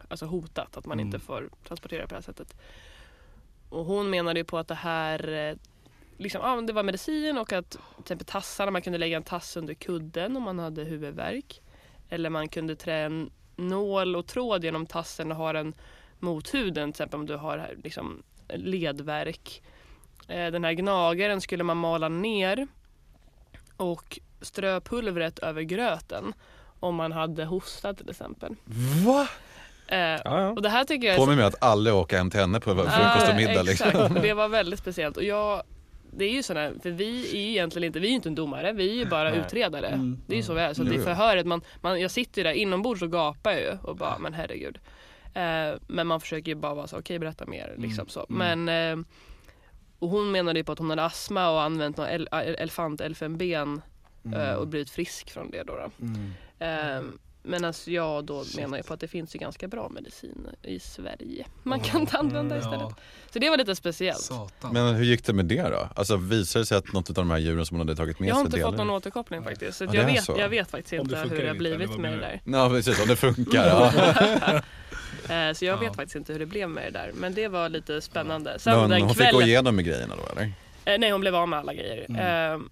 alltså 0.09 0.27
hotat, 0.27 0.77
att 0.77 0.87
man 0.87 0.99
Mm. 1.01 1.07
inte 1.07 1.19
får 1.19 1.49
transportera 1.69 2.03
på 2.03 2.09
det 2.09 2.15
här 2.15 2.23
sättet. 2.23 2.55
Och 3.69 3.85
hon 3.85 4.11
menade 4.11 4.41
ju 4.41 4.45
på 4.45 4.59
att 4.59 4.69
det 4.69 4.75
här 4.75 5.29
eh, 5.33 5.57
liksom, 6.19 6.41
ja, 6.43 6.61
det 6.61 6.73
var 6.73 6.83
medicin 6.83 7.39
och 7.39 7.53
att 7.53 7.71
till 7.71 7.81
exempel 8.01 8.27
tassarna, 8.27 8.71
man 8.71 8.83
kunde 8.83 8.99
lägga 8.99 9.17
en 9.17 9.23
tass 9.23 9.57
under 9.57 9.75
kudden 9.75 10.37
om 10.37 10.43
man 10.43 10.59
hade 10.59 10.85
huvudvärk. 10.85 11.61
Eller 12.09 12.31
man 12.31 12.49
kunde 12.49 12.77
trä 12.77 12.99
en 12.99 13.31
nål 13.57 14.17
och 14.17 14.27
tråd 14.27 14.65
genom 14.65 14.87
tassen 14.87 15.31
och 15.31 15.37
ha 15.37 15.53
den 15.53 15.75
mot 16.19 16.55
huden, 16.55 16.93
till 16.93 17.03
exempel 17.03 17.21
om 17.21 17.27
du 17.27 17.37
har 17.37 17.71
liksom, 17.85 18.23
ledvärk. 18.49 19.63
Eh, 20.29 20.47
Den 20.51 20.65
här 20.65 20.73
gnagaren 20.73 21.41
skulle 21.41 21.65
man 21.65 21.77
mala 21.77 22.09
ner 22.09 22.67
och 23.77 24.19
strö 24.41 24.81
pulvret 24.81 25.39
över 25.39 25.63
gröten 25.63 26.33
om 26.81 26.95
man 26.95 27.13
hade 27.13 27.45
hosta 27.45 27.95
till 27.95 28.11
exempel. 28.11 28.57
Va? 29.07 29.29
Eh, 29.87 29.99
Ja, 29.99 30.21
ja. 30.25 30.49
och 30.51 30.63
det 30.63 30.69
här 30.69 30.85
tycker 30.85 31.07
jag 31.07 31.15
är 31.15 31.19
På 31.19 31.27
mig 31.27 31.37
med 31.37 31.47
att 31.47 31.63
aldrig 31.63 31.95
åka 31.97 32.17
hem 32.19 32.31
till 32.31 32.41
henne 32.41 32.61
på 32.61 32.75
frukost 32.75 33.29
och 33.29 33.37
middag 33.37 33.63
liksom. 33.63 33.89
Exakt, 33.89 34.15
det 34.23 34.35
var 34.35 34.49
väldigt 34.49 34.79
speciellt. 34.79 35.17
Och 35.17 35.23
jag, 35.23 35.63
det 36.15 36.25
är 36.25 36.31
ju 36.31 36.43
sådär, 36.43 36.75
för 36.83 36.91
vi 36.91 37.37
är 37.37 37.41
ju 37.41 37.51
egentligen 37.51 37.87
inte, 37.87 38.01
vi 38.01 38.07
är 38.07 38.11
ju 38.11 38.17
inte 38.17 38.29
en 38.29 38.35
domare, 38.35 38.73
vi 38.73 38.91
är 38.91 38.95
ju 38.95 39.07
bara 39.07 39.31
Nej. 39.31 39.39
utredare. 39.39 39.89
Mm. 39.89 40.21
Det 40.27 40.35
är 40.35 40.37
ju 40.37 40.43
så 40.43 40.55
vi 40.55 40.61
är. 40.61 40.75
Så 40.75 40.83
Jo, 40.83 40.89
det 40.89 40.97
jo. 40.97 41.03
förhöret, 41.03 41.47
man, 41.47 41.63
man, 41.81 42.01
jag 42.01 42.11
sitter 42.11 42.41
ju 42.41 42.45
där 42.45 42.53
inombords 42.53 43.03
och 43.03 43.13
gapar 43.13 43.53
ju 43.53 43.79
och 43.83 43.97
bara, 43.97 44.19
men 44.19 44.35
herregud. 44.35 44.79
Eh, 45.35 45.75
men 45.87 46.07
man 46.07 46.21
försöker 46.21 46.49
ju 46.49 46.55
bara 46.55 46.75
vara 46.75 46.87
så, 46.87 46.99
okej 46.99 47.19
berätta 47.19 47.47
mer. 47.47 47.75
Liksom 47.79 48.09
så. 48.09 48.27
Mm. 48.31 48.65
Men, 48.65 48.99
eh, 48.99 49.05
och 49.99 50.09
hon 50.09 50.31
menade 50.31 50.59
ju 50.59 50.65
på 50.65 50.73
att 50.73 50.79
hon 50.79 50.91
hade 50.91 51.05
astma 51.05 51.51
och 51.51 51.63
använt 51.63 51.97
någon 51.97 52.09
el, 52.09 52.29
elefant 52.33 53.01
elfenben 53.01 53.83
eh, 54.35 54.55
och 54.55 54.69
blivit 54.69 54.91
frisk 54.91 55.31
från 55.31 55.51
det 55.51 55.63
då. 55.63 55.73
då. 55.75 55.91
Mm. 56.07 57.19
Eh, 57.45 57.51
Medan 57.51 57.73
jag 57.87 58.25
då 58.25 58.45
menar 58.57 58.77
ju 58.77 58.83
på 58.83 58.95
att 58.95 59.01
det 59.01 59.09
finns 59.09 59.35
ju 59.35 59.39
ganska 59.39 59.69
bra 59.69 59.89
medicin 59.89 60.47
i 60.63 60.79
Sverige. 60.81 61.47
Man 61.63 61.81
kan 61.81 62.07
använda 62.13 62.57
istället. 62.59 62.81
Ja, 62.81 62.95
Så 63.31 63.39
det 63.39 63.51
var 63.51 63.57
lite 63.57 63.77
speciellt. 63.77 64.19
satan. 64.21 64.73
Men 64.73 64.95
hur 64.95 65.05
gick 65.05 65.25
det 65.27 65.33
med 65.33 65.45
det 65.45 65.63
då? 65.63 65.89
Alltså 65.97 66.17
visade 66.17 66.63
det 66.63 66.67
sig 66.67 66.79
att 66.79 66.93
något 66.93 67.09
av 67.09 67.15
de 67.15 67.31
här 67.31 67.39
djuren 67.39 67.67
som 67.67 67.77
hon 67.79 67.89
hade 67.89 67.97
tagit 67.97 68.19
med 68.21 68.29
jag 68.29 68.35
har 68.35 68.41
sig 68.43 68.47
inte 68.47 68.61
fått 68.61 68.77
någon 68.77 68.91
återkoppling 68.91 69.43
faktiskt. 69.45 69.79
Så 69.79 69.85
Ja, 69.85 69.95
jag, 69.95 70.05
vet, 70.07 70.25
så. 70.25 70.35
jag 70.39 70.49
vet 70.49 70.71
faktiskt 70.71 70.93
inte 70.93 71.17
hur 71.17 71.43
det 71.43 71.49
har 71.49 71.55
blivit 71.55 71.99
med 71.99 72.13
det 72.13 72.19
där. 72.21 72.41
Ja 72.45 72.69
precis, 72.69 73.03
om 73.03 73.09
det 73.09 73.17
funkar. 73.17 73.67
Ja. 73.67 74.63
Eh, 75.29 75.53
Så 75.55 75.65
jag 75.65 75.77
Ja. 75.77 75.81
vet 75.81 75.97
faktiskt 75.97 76.17
inte 76.17 76.33
hur 76.33 76.41
det 76.41 76.47
blev 76.47 76.71
med 76.71 76.85
det 76.85 76.91
där. 76.99 77.11
Men 77.15 77.35
det 77.35 77.49
var 77.49 77.69
lite 77.69 78.01
spännande. 78.01 78.59
Sen 78.59 78.81
Men 78.81 78.91
den 78.91 79.03
hon 79.03 79.09
fick 79.15 79.19
gå 79.19 79.31
kvällen, 79.31 79.49
igenom 79.49 79.77
med 79.77 79.85
grejerna 79.85 80.15
då 80.17 80.33
eller? 80.33 80.53
eh, 80.85 80.99
nej 80.99 81.11
hon 81.11 81.21
blev 81.21 81.35
av 81.35 81.49
med 81.49 81.59
alla 81.59 81.75
grejer. 81.75 82.07
Mm. 82.09 82.53
Eh, 82.55 82.67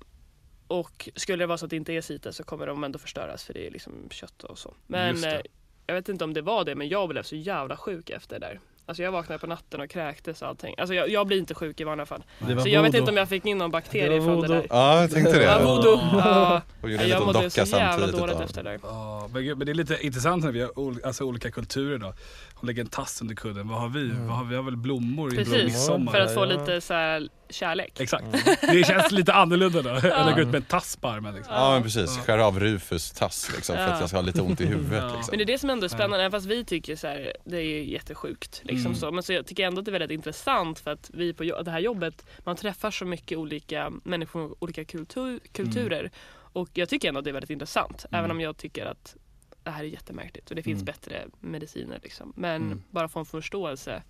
och 0.70 1.08
skulle 1.16 1.42
det 1.42 1.46
vara 1.46 1.58
så 1.58 1.64
att 1.64 1.70
det 1.70 1.76
inte 1.76 1.92
är 1.92 2.00
CITES 2.00 2.36
så 2.36 2.44
kommer 2.44 2.66
de 2.66 2.84
ändå 2.84 2.98
förstöras 2.98 3.44
för 3.44 3.54
det 3.54 3.66
är 3.66 3.70
liksom 3.70 3.92
kött 4.10 4.44
och 4.44 4.58
så. 4.58 4.74
Men 4.86 5.24
eh, 5.24 5.40
jag 5.86 5.94
vet 5.94 6.08
inte 6.08 6.24
om 6.24 6.34
det 6.34 6.42
var 6.42 6.64
det 6.64 6.74
men 6.74 6.88
jag 6.88 7.08
blev 7.08 7.22
så 7.22 7.36
jävla 7.36 7.76
sjuk 7.76 8.10
efter 8.10 8.40
det 8.40 8.46
där. 8.46 8.60
Alltså 8.86 9.02
jag 9.02 9.12
vaknade 9.12 9.38
på 9.38 9.46
natten 9.46 9.80
och 9.80 9.90
kräktes 9.90 10.42
och 10.42 10.48
allting. 10.48 10.74
Alltså 10.78 10.94
jag, 10.94 11.08
jag 11.08 11.26
blir 11.26 11.38
inte 11.38 11.54
sjuk 11.54 11.80
i 11.80 11.84
vanliga 11.84 12.06
fall. 12.06 12.24
Så 12.62 12.68
jag 12.68 12.82
vet 12.82 12.94
inte 12.94 13.10
om 13.10 13.16
jag 13.16 13.28
fick 13.28 13.44
in 13.44 13.58
någon 13.58 13.70
bakterie 13.70 14.08
Det 14.18 14.22
från 14.22 14.40
det 14.40 14.48
där. 14.48 14.66
Ja 14.70 15.00
jag 15.00 15.10
tänkte 15.10 15.42
Ja, 15.42 15.58
det. 15.58 15.64
voodoo. 15.64 15.98
Ja. 16.12 16.62
Och 16.82 16.90
gjorde 16.90 17.04
en 17.04 17.08
Jag 17.10 17.26
mådde 17.26 17.42
docka 17.42 17.66
så 17.66 17.76
jävla 17.76 18.06
dåligt 18.06 18.40
efter 18.40 18.62
det 18.62 18.70
där. 18.70 18.80
Ja, 18.82 19.28
men 19.32 19.58
det 19.66 19.72
är 19.72 19.74
lite 19.74 20.06
intressant 20.06 20.44
när 20.44 20.52
vi 20.52 20.60
har 20.60 20.68
ol- 20.78 21.00
alltså, 21.04 21.24
olika 21.24 21.50
kulturer 21.50 21.98
då. 21.98 22.14
Hon 22.54 22.66
lägger 22.66 22.82
en 22.82 22.88
tass 22.88 23.20
under 23.22 23.34
kudden. 23.34 23.68
Vad 23.68 23.80
har 23.80 23.88
vi? 23.88 24.00
Mm. 24.10 24.26
Vad 24.26 24.36
har, 24.36 24.44
vi 24.44 24.56
har 24.56 24.62
väl 24.62 24.76
blommor 24.76 25.32
i 25.34 25.36
Precis, 25.36 25.64
midsommar. 25.64 26.12
för 26.12 26.20
att 26.20 26.34
få 26.34 26.40
Ja, 26.40 26.52
ja. 26.52 26.60
lite 26.60 26.80
så 26.80 26.94
här 26.94 27.28
kärlek. 27.50 28.00
Exakt. 28.00 28.24
Det 28.60 28.86
känns 28.86 29.10
lite 29.12 29.32
annorlunda 29.32 29.82
då. 29.82 29.88
Än 29.90 30.12
att 30.12 30.34
gå 30.34 30.40
ut 30.40 30.46
med 30.48 30.54
en 30.54 30.62
tass 30.62 30.96
på 30.96 31.08
armen. 31.08 31.34
Liksom. 31.34 31.54
Ja 31.54 31.70
men 31.72 31.82
precis, 31.82 32.16
Ja. 32.16 32.22
skär 32.22 32.38
av 32.38 32.60
Rufus 32.60 33.10
tass 33.10 33.50
liksom 33.56 33.76
för 33.76 33.82
Ja. 33.82 33.88
att 33.88 34.00
jag 34.00 34.08
ska 34.08 34.18
ha 34.18 34.22
lite 34.22 34.42
ont 34.42 34.60
i 34.60 34.66
huvudet 34.66 35.02
Ja. 35.02 35.16
liksom. 35.16 35.32
Men 35.32 35.38
det 35.38 35.44
är 35.44 35.46
det 35.46 35.58
som 35.58 35.70
ändå 35.70 35.84
är 35.84 35.88
spännande, 35.88 36.16
även 36.24 36.30
fast 36.30 36.46
vi 36.46 36.64
tycker 36.64 36.96
så 36.96 37.06
här, 37.06 37.32
det 37.44 37.56
är 37.56 37.60
ju 37.62 37.90
jättesjukt. 37.92 38.60
Liksom 38.64 38.86
Mm. 38.86 38.94
så. 38.98 39.10
Men 39.12 39.22
så 39.22 39.32
jag 39.32 39.46
tycker 39.46 39.66
ändå 39.66 39.78
att 39.78 39.84
det 39.84 39.88
är 39.88 39.98
väldigt 39.98 40.10
intressant 40.10 40.78
för 40.78 40.90
att 40.90 41.10
vi 41.14 41.32
på 41.32 41.42
det 41.42 41.70
här 41.70 41.80
jobbet, 41.80 42.26
man 42.44 42.56
träffar 42.56 42.90
så 42.90 43.04
mycket 43.04 43.38
olika 43.38 43.92
människor 44.04 44.50
och 44.50 44.56
olika 44.62 44.84
kultur, 44.84 45.40
kulturer. 45.52 46.10
Och 46.52 46.68
jag 46.74 46.88
tycker 46.88 47.08
ändå 47.08 47.18
att 47.18 47.24
det 47.24 47.30
är 47.30 47.32
väldigt 47.32 47.50
intressant. 47.50 48.04
Mm. 48.10 48.18
Även 48.18 48.30
om 48.30 48.40
jag 48.40 48.56
tycker 48.56 48.86
att 48.86 49.16
det 49.62 49.70
här 49.70 49.80
är 49.84 49.88
jättemärkligt 49.88 50.50
och 50.50 50.56
det 50.56 50.62
finns 50.62 50.82
Mm. 50.82 50.84
bättre 50.84 51.24
mediciner. 51.40 52.00
Liksom. 52.02 52.32
Men 52.36 52.62
Mm. 52.62 52.82
bara 52.90 53.08
få 53.08 53.18
en 53.18 53.24
förståelse 53.26 54.02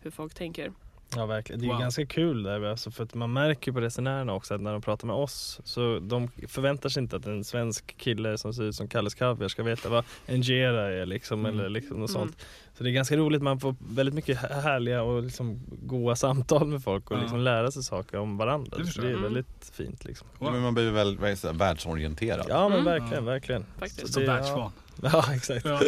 hur 0.00 0.10
folk 0.10 0.34
tänker. 0.34 0.72
Ja 1.16 1.26
verkligen, 1.26 1.60
det 1.60 1.64
är 1.64 1.66
ju 1.66 1.72
Wow. 1.72 1.80
ganska 1.80 2.06
kul 2.06 2.42
där 2.42 2.62
alltså, 2.64 2.90
för 2.90 3.04
att 3.04 3.14
man 3.14 3.32
märker 3.32 3.70
ju 3.70 3.74
på 3.74 3.80
resenärerna 3.80 4.32
också 4.34 4.54
att 4.54 4.60
när 4.60 4.72
de 4.72 4.82
pratar 4.82 5.06
med 5.06 5.16
oss 5.16 5.60
så 5.64 5.98
de 5.98 6.28
förväntar 6.48 6.88
sig 6.88 7.02
inte 7.02 7.16
att 7.16 7.26
en 7.26 7.44
svensk 7.44 7.96
kille 7.96 8.38
som 8.38 8.54
ser 8.54 8.62
ut 8.62 8.74
som 8.74 8.88
Kalles 8.88 9.14
Kaviar 9.14 9.48
ska 9.48 9.62
veta 9.62 9.88
vad 9.88 10.04
injera 10.28 10.92
är 10.94 11.06
liksom 11.06 11.46
Mm. 11.46 11.58
eller 11.58 11.68
liksom 11.68 12.00
något 12.00 12.10
Mm. 12.10 12.22
sånt. 12.22 12.46
Så 12.78 12.84
det 12.84 12.90
är 12.90 12.92
ganska 12.92 13.16
roligt, 13.16 13.42
man 13.42 13.60
får 13.60 13.74
väldigt 13.92 14.14
mycket 14.14 14.38
hä- 14.38 14.60
härliga 14.60 15.02
och 15.02 15.22
liksom 15.22 15.60
goa 15.82 16.16
samtal 16.16 16.66
med 16.66 16.82
folk 16.82 17.10
och 17.10 17.16
Ja. 17.16 17.20
liksom 17.20 17.40
lära 17.40 17.70
sig 17.70 17.82
saker 17.82 18.18
om 18.18 18.36
varandra. 18.36 18.76
Det 18.78 18.86
Så 18.86 19.00
det 19.00 19.06
är. 19.06 19.10
Mm. 19.10 19.22
väldigt 19.22 19.70
fint 19.74 20.04
liksom. 20.04 20.26
Wow. 20.38 20.52
Men 20.52 20.60
man 20.62 20.74
blir 20.74 20.90
väl 20.90 21.36
så 21.36 21.52
världsorienterad. 21.52 22.46
Ja 22.48 22.68
men 22.68 22.78
Mm. 22.80 22.84
verkligen, 22.84 23.24
Ja. 23.24 23.30
verkligen. 23.30 23.64
Faktiskt. 23.78 24.12
Som 24.12 24.22
det- 24.22 24.28
världsvan. 24.28 24.72
Ja 25.12 25.24
exakt. 25.34 25.64
Ja, 25.64 25.80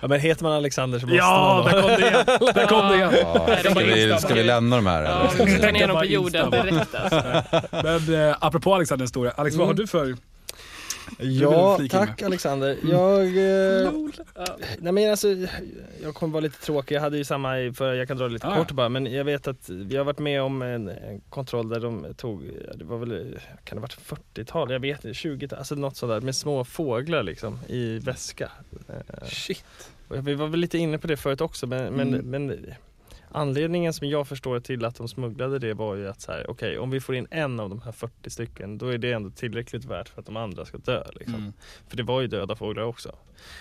Ja 0.00 0.08
men 0.08 0.20
heter 0.20 0.42
man 0.42 0.52
Alexander 0.52 0.98
så 0.98 1.06
måste 1.06 1.16
ja 1.16 1.62
man 1.64 1.72
där 1.74 1.82
då. 1.82 1.88
kom 1.88 1.96
det 2.00 2.06
igen. 2.08 2.24
Där 2.54 2.66
kom 2.66 2.88
det 2.88 2.94
igen. 2.96 3.10
Ja, 3.34 3.56
ska, 3.70 3.74
vi, 3.84 4.16
ska 4.20 4.34
vi 4.34 4.42
lämna 4.42 4.76
de 4.76 4.86
här 4.86 5.02
Ja, 5.02 5.30
eller? 5.34 5.44
vi 5.46 5.58
tar 5.58 5.72
ner 5.72 5.80
Det 5.80 5.86
dem 5.86 5.96
på 5.98 6.04
jorden 6.04 6.50
direkt 6.50 6.94
alltså. 6.94 7.22
Men 7.82 8.28
eh, 8.28 8.36
apropå 8.40 8.74
Alexander 8.74 9.02
den 9.02 9.08
store, 9.08 9.30
Alex 9.30 9.56
vad 9.56 9.66
har 9.66 9.72
Mm. 9.74 9.80
du 9.82 9.86
för... 9.86 10.16
Ja, 11.18 11.78
tack 11.90 12.20
med. 12.20 12.26
Alexander. 12.26 12.76
Jag... 12.90 13.26
Eh, 13.84 13.92
nej 14.78 14.92
men 14.92 15.10
alltså, 15.10 15.28
jag 16.02 16.14
kommer 16.14 16.32
vara 16.32 16.40
lite 16.40 16.60
tråkig. 16.60 16.94
Jag 16.94 17.00
hade 17.00 17.16
ju 17.18 17.24
samma 17.24 17.60
i 17.60 17.72
förra, 17.72 17.96
jag 17.96 18.08
kan 18.08 18.16
dra 18.16 18.24
det 18.28 18.32
lite 18.34 18.46
Ah, 18.46 18.56
kort 18.56 18.72
bara. 18.72 18.88
Men 18.88 19.06
jag 19.12 19.24
vet 19.24 19.48
att 19.48 19.68
vi 19.68 19.96
har 19.96 20.04
varit 20.04 20.18
med 20.18 20.42
om 20.42 20.62
en, 20.62 20.88
en 20.88 21.20
kontroll 21.20 21.68
där 21.68 21.80
de 21.80 22.06
tog, 22.16 22.42
det 22.74 22.84
var 22.84 22.98
väl, 22.98 23.38
kan 23.64 23.76
det 23.76 23.80
ha 23.80 23.88
varit 24.08 24.20
40-tal? 24.34 24.70
Jag 24.72 24.80
vet 24.80 25.04
inte, 25.04 25.14
20 25.14 25.48
alltså 25.56 25.74
något 25.74 25.96
sådär 25.96 26.20
med 26.20 26.36
små 26.36 26.64
fåglar 26.64 27.22
liksom 27.22 27.58
i 27.68 27.98
väska. 27.98 28.50
Eh, 28.88 29.26
Shit. 29.28 29.64
och 30.08 30.28
vi 30.28 30.34
var 30.34 30.46
väl 30.46 30.60
lite 30.60 30.78
inne 30.78 30.98
på 30.98 31.06
det 31.06 31.16
förut 31.16 31.40
också 31.40 31.66
men, 31.66 31.92
men, 31.92 32.14
Mm. 32.14 32.30
men 32.30 32.66
Anledningen 33.32 33.92
som 33.92 34.08
jag 34.08 34.28
förstår 34.28 34.60
till 34.60 34.84
att 34.84 34.94
de 34.96 35.08
smugglade 35.08 35.58
det 35.58 35.74
var 35.74 35.94
ju 35.94 36.08
att 36.08 36.20
så 36.20 36.32
här, 36.32 36.50
okej 36.50 36.78
om 36.78 36.90
vi 36.90 37.00
får 37.00 37.14
in 37.14 37.26
en 37.30 37.60
av 37.60 37.68
de 37.70 37.80
här 37.82 37.92
40 37.92 38.30
stycken 38.30 38.78
då 38.78 38.86
är 38.88 38.98
det 38.98 39.12
ändå 39.12 39.30
tillräckligt 39.30 39.84
värt 39.84 40.08
för 40.08 40.20
att 40.20 40.26
de 40.26 40.36
andra 40.36 40.64
ska 40.64 40.78
dö. 40.78 41.04
Liksom. 41.14 41.34
Mm. 41.34 41.52
För 41.88 41.96
det 41.96 42.02
var 42.02 42.20
ju 42.20 42.26
döda 42.26 42.56
fåglar 42.56 42.82
också. 42.82 43.14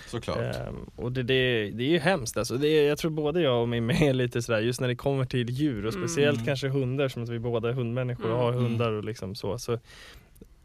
Såklart. 0.08 0.38
Ehm, 0.38 0.76
och 0.96 1.12
det, 1.12 1.24
det, 1.24 1.70
det 1.72 1.84
är 1.84 1.90
ju 1.90 2.00
hemskt 2.00 2.38
alltså. 2.38 2.58
Det 2.58 2.68
är, 2.68 2.88
jag 2.88 2.98
tror 2.98 3.12
både 3.12 3.42
jag 3.42 3.62
och 3.62 3.70
Mimmi 3.70 4.08
är 4.08 4.14
lite 4.14 4.42
sådär 4.42 4.60
just 4.60 4.82
när 4.82 4.88
det 4.88 4.96
kommer 4.96 5.26
till 5.26 5.50
djur 5.50 5.86
och 5.86 5.94
speciellt 5.94 6.38
Mm. 6.38 6.46
kanske 6.46 6.68
hundar 6.70 7.08
som 7.08 7.24
att 7.24 7.30
vi 7.30 7.40
båda 7.40 7.70
är 7.70 7.74
hundmänniskor 7.74 8.32
och 8.32 8.38
har 8.38 8.52
Mm. 8.52 8.64
hundar 8.64 8.92
och 8.92 9.04
liksom 9.04 9.36
så. 9.36 9.58
så 9.60 9.80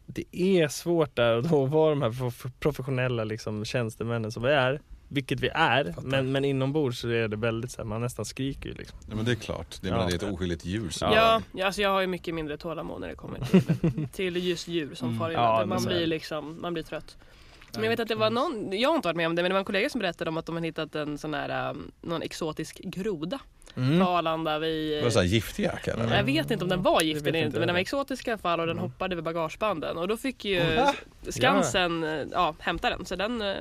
det 0.07 0.23
är 0.31 0.67
svårt 0.67 1.15
där 1.15 1.35
och 1.37 1.43
då 1.43 1.65
vara 1.65 1.89
de 1.89 2.01
här 2.01 2.09
prof- 2.09 2.51
professionella 2.59 3.23
liksom, 3.23 3.65
tjänstemännen 3.65 4.31
som 4.31 4.43
vi 4.43 4.49
är. 4.49 4.81
Vilket 5.07 5.39
vi 5.39 5.47
är, 5.53 5.83
Fattar. 5.85 6.01
men, 6.07 6.31
men 6.31 6.45
inombords 6.45 6.99
så 6.99 7.09
är 7.09 7.27
det 7.27 7.35
väldigt 7.37 7.71
så 7.71 7.77
här, 7.77 7.85
man 7.85 8.01
nästan 8.01 8.25
skriker 8.25 8.69
ju 8.69 8.75
liksom. 8.75 8.97
Ja, 9.09 9.15
men 9.15 9.25
det 9.25 9.31
är 9.31 9.35
klart. 9.35 9.81
Det 9.81 9.87
är, 9.89 9.91
Ja. 9.93 9.97
det 10.05 10.11
är 10.11 10.15
ett 10.15 10.33
oskyldigt 10.33 10.65
djur. 10.65 10.89
som- 10.89 11.11
Ja, 11.11 11.41
ja 11.53 11.65
alltså 11.65 11.81
jag 11.81 11.89
har 11.89 12.01
ju 12.01 12.07
mycket 12.07 12.35
mindre 12.35 12.57
tålamod 12.57 13.01
när 13.01 13.07
det 13.07 13.15
kommer 13.15 13.39
till, 13.39 14.07
till 14.13 14.47
just 14.47 14.67
djur 14.67 14.95
som 14.95 15.07
Mm. 15.07 15.19
far 15.19 15.29
Ja, 15.31 15.39
illa. 15.55 15.59
men 15.59 15.69
man 15.69 15.79
så 15.81 15.87
blir 15.87 15.99
det. 15.99 16.05
liksom, 16.05 16.61
man 16.61 16.73
blir 16.73 16.83
trött. 16.83 17.17
Men 17.73 17.83
jag 17.83 17.89
vet 17.89 17.99
att 17.99 18.07
det 18.07 18.15
var 18.15 18.29
någon, 18.29 18.79
jag 18.79 18.89
har 18.89 18.95
inte 18.95 19.07
varit 19.07 19.15
med 19.17 19.27
om 19.27 19.35
det, 19.35 19.41
men 19.41 19.49
det 19.49 19.53
var 19.53 19.59
en 19.59 19.65
kollega 19.65 19.89
som 19.89 19.99
berättade 19.99 20.29
om 20.29 20.37
att 20.37 20.45
de 20.45 20.55
hade 20.55 20.67
hittat 20.67 20.95
en 20.95 21.17
sån 21.17 21.33
här, 21.33 21.69
um, 21.69 21.91
någon 22.01 22.21
exotisk 22.21 22.79
groda 22.83 23.39
Mm. 23.77 23.99
på 23.99 24.05
Arlanda 24.11 24.59
vid... 24.59 24.97
Var 24.97 25.05
det 25.05 25.11
så 25.11 25.19
här 25.19 25.25
giftig 25.25 25.69
eller? 25.85 26.15
Jag 26.17 26.23
vet 26.23 26.51
inte 26.51 26.63
om 26.65 26.69
den 26.69 26.81
var 26.81 27.01
giftig 27.01 27.27
eller 27.27 27.39
inte 27.39 27.47
inte, 27.47 27.59
men 27.59 27.67
den 27.67 27.73
var 27.75 27.81
exotisk 27.81 28.27
i 28.27 28.31
alla 28.31 28.37
fall 28.37 28.59
och 28.59 28.67
den 28.67 28.77
Mm. 28.77 28.91
hoppade 28.91 29.13
över 29.15 29.21
bagagebanden. 29.23 29.97
Och 29.97 30.07
då 30.07 30.17
fick 30.17 30.45
ju. 30.45 30.79
Skansen 31.29 32.03
ja. 32.03 32.25
Ja, 32.31 32.55
hämta 32.59 32.89
den, 32.89 33.05
så 33.05 33.15
den 33.15 33.41
eh, 33.41 33.55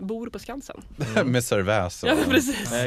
bor 0.00 0.28
på 0.28 0.38
Skansen. 0.38 0.80
Med 1.24 1.44
serväs 1.44 2.02
och 2.02 2.08
Ja, 2.08 2.14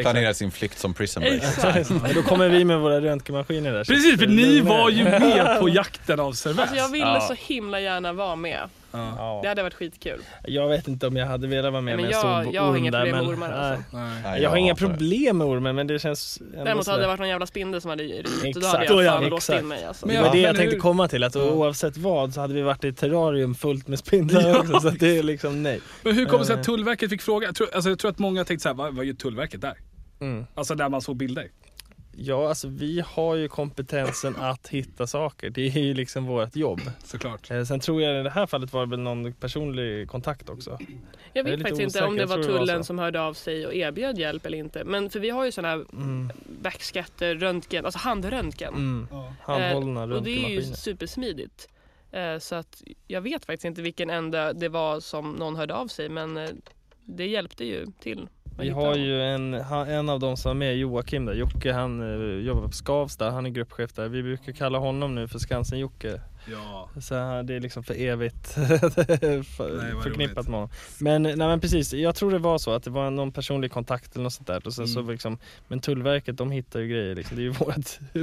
planerar 0.02 0.34
sin 0.34 0.52
flykt 0.52 0.80
som 0.80 0.94
prison 0.94 1.22
break. 1.24 1.44
Exakt. 1.44 1.90
Men 1.90 2.14
då 2.14 2.22
kommer 2.24 2.50
vi 2.50 2.66
med 2.66 2.80
våra 2.80 3.02
röntgenmaskiner 3.02 3.72
där. 3.74 3.84
Precis, 3.84 4.20
för 4.20 4.28
ni 4.28 4.62
var 4.62 4.90
ju 4.90 5.04
med 5.04 5.60
på 5.60 5.70
jakten 5.70 6.20
av 6.20 6.34
servett. 6.34 6.60
Alltså 6.60 6.76
jag 6.76 6.90
ville 6.90 7.06
Ja. 7.06 7.22
så 7.22 7.34
himla 7.54 7.80
gärna 7.80 8.14
vara 8.14 8.36
med. 8.36 8.70
Ja. 8.94 9.40
Det 9.44 9.48
hade 9.50 9.64
varit 9.64 9.74
skitkul. 9.74 10.22
Jag 10.44 10.68
vet 10.68 10.88
inte 10.88 11.08
om 11.08 11.16
jag 11.18 11.26
hade 11.26 11.48
velat 11.48 11.72
vara 11.72 11.82
med 11.82 11.98
Nej, 11.98 12.06
men 12.06 12.06
med 12.06 12.24
en 12.26 12.30
jag- 12.36 12.44
stor 12.44 12.56
jag 12.56 12.62
har 12.62 12.70
orm 12.72 12.78
inga 12.78 12.92
där, 12.92 13.00
problem 13.06 13.26
med 13.26 13.34
ormar, 13.34 13.52
alltså. 13.52 13.98
Nej. 13.98 14.22
Nej, 14.24 14.42
Jag 14.42 14.50
har 14.50 14.58
inga 14.58 14.74
det. 14.74 14.80
problem 14.80 15.38
med 15.38 15.48
ormen 15.48 15.76
men 15.76 15.88
det 15.88 16.00
känns 16.00 16.42
ändå 16.54 16.64
Däremot 16.64 16.88
hade 16.88 17.02
det 17.02 17.08
varit 17.08 17.20
någon 17.20 17.30
jävla 17.30 17.46
spindel 17.46 17.82
som 17.82 17.90
hade 17.90 18.04
rykt 18.04 18.56
och 18.56 18.62
då 18.62 18.68
hade 18.68 18.86
jag 18.86 19.04
ja, 19.04 19.12
fan 19.12 19.30
låst 19.30 19.50
in 19.50 19.68
mig 19.68 19.86
alltså. 19.86 20.06
Men 20.06 20.16
Det 20.16 20.22
ja, 20.22 20.28
var 20.28 20.36
det 20.36 20.42
jag 20.42 20.56
tänkte 20.56 20.76
hur- 20.76 20.82
komma 20.82 21.08
till, 21.08 21.24
att 21.24 21.36
oavsett 21.36 21.98
vad 21.98 22.34
så 22.34 22.42
hade 22.42 22.54
vi 22.54 22.62
varit 22.62 22.84
i 22.84 22.88
ett 22.88 22.98
terrarium 22.98 23.56
fullt 23.56 23.88
med 23.88 24.00
spindlar 24.00 24.42
Ja. 24.50 24.60
också 24.60 24.80
så 24.80 24.88
att 24.88 25.00
det 25.00 25.18
är 25.18 25.24
liksom 25.24 25.64
nej. 25.64 25.82
Men 26.04 26.16
hur 26.16 26.26
kommer 26.26 26.40
det 26.40 26.46
sig 26.46 26.54
Eh. 26.54 26.60
att 26.60 26.66
Tullverket 26.66 27.10
fick 27.10 27.22
fråga? 27.22 27.48
Jag 27.48 27.56
tror, 27.56 27.68
alltså, 27.76 27.90
jag 27.90 28.00
tror 28.00 28.12
att 28.12 28.20
många 28.20 28.46
tänkte 28.46 28.64
såhär, 28.64 28.76
vad, 28.76 28.96
vad 28.96 29.06
gör 29.06 29.14
Tullverket 29.14 29.62
där? 29.62 29.74
Mm. 30.22 30.46
Alltså 30.56 30.76
där 30.76 30.90
man 30.90 31.02
såg 31.02 31.16
bilder. 31.18 31.48
Ja 32.16 32.50
alltså 32.50 32.68
vi 32.68 33.04
har 33.08 33.36
ju 33.36 33.48
kompetensen 33.48 34.36
att 34.36 34.68
hitta 34.68 35.08
saker, 35.08 35.50
det 35.50 35.62
är 35.68 35.80
ju 35.80 35.94
liksom 35.94 36.26
vårt 36.26 36.56
jobb. 36.56 36.82
Såklart. 37.04 37.52
Eh, 37.52 37.64
Sen 37.64 37.80
tror 37.80 38.02
jag 38.02 38.20
i 38.20 38.24
det 38.24 38.30
här 38.30 38.46
fallet 38.48 38.74
var 38.74 38.86
det 38.86 38.90
väl 38.90 39.00
någon 39.00 39.34
personlig 39.34 40.10
kontakt 40.10 40.50
också. 40.50 40.70
Jag 40.80 40.88
Jag 41.34 41.44
vet 41.44 41.52
lite 41.60 41.62
faktiskt 41.70 41.82
inte 41.82 41.98
osäker, 41.98 42.08
om 42.08 42.16
det 42.16 42.22
jag 42.22 42.28
var 42.28 42.36
tror 42.36 42.46
det 42.48 42.52
var 42.54 42.60
tullen 42.60 42.84
som 42.84 43.00
hörde 43.00 43.22
av 43.22 43.34
sig 43.34 43.66
och 43.68 43.74
erbjöd 43.74 44.18
hjälp 44.18 44.46
eller 44.46 44.58
inte. 44.58 44.84
Men 44.84 45.10
för 45.10 45.20
vi 45.20 45.30
har 45.30 45.46
ju 45.46 45.52
sådana 45.52 45.70
här 45.78 45.86
Mm. 45.94 46.32
backscatter, 46.62 47.36
röntgen, 47.36 47.86
alltså 47.86 48.00
handröntgen. 48.00 48.74
Mm. 48.74 49.08
Ja. 49.12 49.34
Handhållna 49.42 50.04
Eh, 50.04 50.10
och 50.10 50.24
det 50.24 50.46
är 50.46 50.50
ju 50.50 50.62
supersmidigt. 50.64 51.68
Eh, 52.12 52.38
så 52.40 52.56
att 52.56 52.84
jag 53.08 53.22
vet 53.22 53.46
faktiskt 53.46 53.66
inte 53.66 53.82
vilken 53.82 54.10
ände 54.10 54.54
det 54.54 54.70
var 54.70 55.00
som 55.00 55.32
någon 55.32 55.56
hörde 55.56 55.74
av 55.76 55.88
sig 55.88 56.10
men 56.10 56.38
eh, 56.38 56.50
det 57.06 57.28
hjälpte 57.28 57.66
ju 57.66 57.86
till. 58.00 58.28
Vi 58.58 58.70
har 58.70 58.96
ju 58.96 59.22
en, 59.22 59.54
en 59.54 60.10
av 60.10 60.20
dem 60.20 60.38
som 60.38 60.50
var 60.50 60.54
med, 60.54 60.78
Joakim 60.78 61.26
där, 61.26 61.34
Jocke 61.34 61.74
han 61.74 62.02
eh, 62.02 62.46
jobbar 62.46 62.68
på 62.68 62.72
Skavsta, 62.72 63.32
han 63.32 63.46
är 63.46 63.50
gruppchef 63.50 63.94
där. 63.94 64.10
Vi 64.10 64.24
brukar 64.24 64.52
kalla 64.52 64.78
honom 64.78 65.16
nu 65.16 65.28
för 65.28 65.40
Skansen-Jocke. 65.40 66.22
Ja. 66.52 66.90
Så 67.02 67.14
det 67.46 67.54
är 67.56 67.60
liksom 67.60 67.84
för 67.84 67.94
evigt 68.02 68.48
för, 68.54 69.78
Nej, 69.78 70.04
förknippat 70.04 70.36
roligt. 70.38 70.48
med 70.50 70.56
honom. 70.56 70.70
Men, 71.00 71.24
nej, 71.24 71.36
men 71.38 71.60
precis, 71.60 71.94
jag 71.94 72.16
tror 72.16 72.32
det 72.32 72.38
var 72.38 72.58
så 72.58 72.72
att 72.72 72.84
det 72.84 72.90
var 72.90 73.10
någon 73.10 73.32
personlig 73.32 73.72
kontakt 73.72 74.16
eller 74.16 74.24
något 74.24 74.34
sånt 74.34 74.48
där. 74.48 74.68
Och 74.68 74.74
sen 74.74 74.84
Mm. 74.86 74.94
så 74.94 75.12
liksom, 75.12 75.38
men 75.68 75.80
Tullverket 75.80 76.38
de 76.38 76.52
hittar 76.52 76.80
ju 76.80 76.88
grejer, 76.88 77.16
liksom. 77.16 77.38
det 77.38 77.42
är 77.42 77.44
ju 77.44 77.50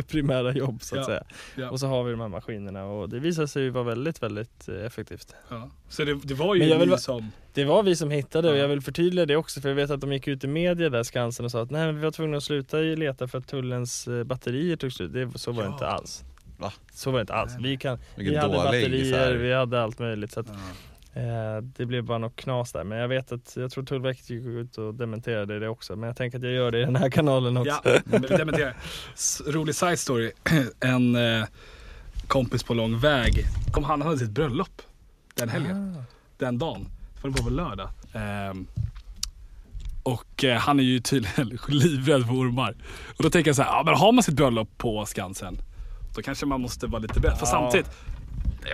vårt 0.00 0.06
primära 0.08 0.52
jobb 0.54 0.82
så 0.82 0.94
att 0.94 0.98
Ja, 1.00 1.06
säga. 1.06 1.22
ja. 1.54 1.70
Och 1.70 1.80
så 1.80 1.86
har 1.86 2.04
vi 2.04 2.10
de 2.10 2.20
här 2.20 2.28
maskinerna 2.28 2.84
och 2.84 3.08
det 3.08 3.18
visar 3.18 3.46
sig 3.46 3.62
ju 3.62 3.70
vara 3.70 3.84
väldigt, 3.84 4.22
väldigt 4.22 4.68
eh, 4.68 4.84
effektivt. 4.86 5.34
Ja. 5.48 5.70
Så 5.88 6.04
det, 6.04 6.14
det 6.24 6.34
var 6.34 6.54
ju 6.54 6.86
va- 6.86 6.96
som... 6.98 7.30
Det 7.54 7.64
var 7.64 7.82
vi 7.82 7.96
som 7.96 8.10
hittade 8.10 8.50
och 8.50 8.56
Ja. 8.56 8.60
jag 8.60 8.68
vill 8.68 8.80
förtydliga 8.80 9.26
det 9.26 9.36
också 9.36 9.60
för 9.60 9.68
jag 9.68 9.76
vet 9.76 9.90
att 9.90 10.00
de 10.00 10.12
gick 10.12 10.28
ut 10.28 10.44
i 10.44 10.46
media 10.46 10.88
där 10.90 11.02
Skansen 11.02 11.44
och 11.44 11.50
sa 11.50 11.62
att 11.62 11.70
nej 11.70 11.92
vi 11.92 12.00
var 12.00 12.10
tvungna 12.10 12.36
att 12.36 12.42
sluta 12.42 12.76
leta 12.76 13.28
för 13.28 13.38
att 13.38 13.46
tullens 13.48 14.08
eh, 14.08 14.24
batterier 14.24 14.76
tog 14.76 14.92
slut. 14.92 15.12
Det, 15.12 15.38
så 15.38 15.52
var 15.52 15.62
det 15.62 15.68
inte 15.68 15.86
alls. 15.86 16.24
Va? 16.60 16.72
Så 16.92 17.10
var 17.10 17.18
det 17.18 17.20
inte 17.20 17.34
alls. 17.34 17.52
Vi, 17.60 17.76
kan, 17.76 17.98
vi 18.16 18.36
hade 18.36 18.56
batterier, 18.56 19.34
vi 19.34 19.52
hade 19.54 19.82
allt 19.82 19.98
möjligt. 19.98 20.32
Så 20.32 20.40
att, 20.40 20.46
Ja. 21.14 21.20
eh, 21.20 21.62
det 21.62 21.86
blev 21.86 22.04
bara 22.04 22.18
något 22.18 22.36
knas 22.36 22.72
där. 22.72 22.84
Men 22.84 22.98
jag 22.98 23.08
vet 23.08 23.32
att, 23.32 23.56
jag 23.56 23.70
tror 23.70 23.84
Tullverket 23.84 24.30
gick 24.30 24.44
ut 24.46 24.78
och 24.78 24.94
dementerade 24.94 25.58
det 25.58 25.68
också. 25.68 25.96
Men 25.96 26.06
jag 26.06 26.16
tänker 26.16 26.38
att 26.38 26.44
jag 26.44 26.52
gör 26.52 26.70
det 26.70 26.78
i 26.80 26.84
den 26.84 26.96
här 26.96 27.10
kanalen 27.10 27.56
också. 27.56 27.80
Ja, 27.84 27.92
men 28.04 28.22
vi 28.22 28.28
dementerar. 28.28 28.76
S- 29.14 29.42
Rolig 29.46 29.74
side 29.74 29.98
story. 29.98 30.32
En 30.80 31.16
eh, 31.16 31.44
kompis 32.26 32.62
på 32.62 32.74
lång 32.74 32.98
väg, 32.98 33.44
kom 33.72 33.84
han 33.84 34.02
hade 34.02 34.18
sitt 34.18 34.30
bröllop 34.30 34.82
den 35.34 35.48
helgen. 35.48 35.96
Ah. 35.98 36.04
Den 36.38 36.58
dagen. 36.58 36.88
Det 37.22 37.28
var 37.28 37.42
på 37.42 37.50
lördag. 37.50 37.88
Ehm, 38.12 38.66
och 40.02 40.44
eh, 40.44 40.56
han 40.58 40.78
är 40.80 40.84
ju 40.84 41.00
tydligen 41.00 41.48
livrädd 41.68 42.26
för 42.26 42.32
ormar. 42.32 42.74
Och 43.16 43.22
då 43.22 43.30
tänker 43.30 43.48
jag 43.48 43.56
så 43.56 43.62
här, 43.62 43.70
ja 43.70 43.82
men 43.84 43.94
har 43.94 44.12
man 44.12 44.22
sitt 44.22 44.34
bröllop 44.34 44.78
på 44.78 45.06
Skansen, 45.06 45.58
då 46.14 46.22
kanske 46.22 46.46
man 46.46 46.60
måste 46.60 46.86
vara 46.86 47.02
lite 47.02 47.20
beredd. 47.20 47.38
För 47.38 47.46
samtidigt, 47.46 47.86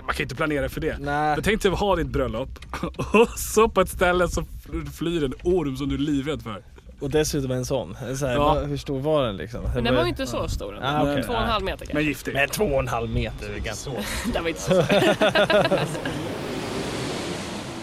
man 0.03 0.07
kan 0.07 0.17
ju 0.17 0.23
inte 0.23 0.35
planera 0.35 0.69
för 0.69 0.81
det. 0.81 0.97
Nej. 0.99 1.29
Jag 1.35 1.43
tänkte 1.43 1.69
ha 1.69 1.95
ditt 1.95 2.07
bröllop 2.07 2.49
och 3.13 3.29
så 3.39 3.69
på 3.69 3.81
ett 3.81 3.89
ställe 3.89 4.27
så 4.27 4.41
fl- 4.41 4.89
flyr 4.91 5.23
en 5.23 5.33
orm 5.43 5.77
som 5.77 5.89
du 5.89 5.95
är 5.95 5.99
livrädd 5.99 6.41
för. 6.41 6.61
Och 6.99 7.09
dessutom 7.09 7.51
en 7.51 7.65
sån. 7.65 7.95
Så 8.17 8.25
här, 8.25 8.33
Ja. 8.33 8.59
Hur 8.59 8.77
stor 8.77 8.99
var 8.99 9.25
den 9.25 9.37
liksom? 9.37 9.61
Men 9.75 9.83
den 9.83 9.95
var 9.95 10.03
ju 10.03 10.09
inte 10.09 10.27
så 10.27 10.47
stor. 10.47 10.79
Ah, 10.81 11.01
okej. 11.01 11.23
Två 11.23 11.33
och 11.33 11.39
en 11.41 11.49
halv 11.49 11.65
meter 11.65 11.79
Men 11.85 11.87
kanske. 11.87 12.01
giftig. 12.09 12.33
Men 12.33 12.49
två 12.49 12.65
och 12.65 12.79
en 12.79 12.87
halv 12.87 13.09
meter 13.09 13.49
är 13.55 13.59
ganska 13.59 13.91
Den 14.33 14.43
var 14.43 14.49
inte 14.49 14.61
så 14.61 14.83
stor. 14.83 14.83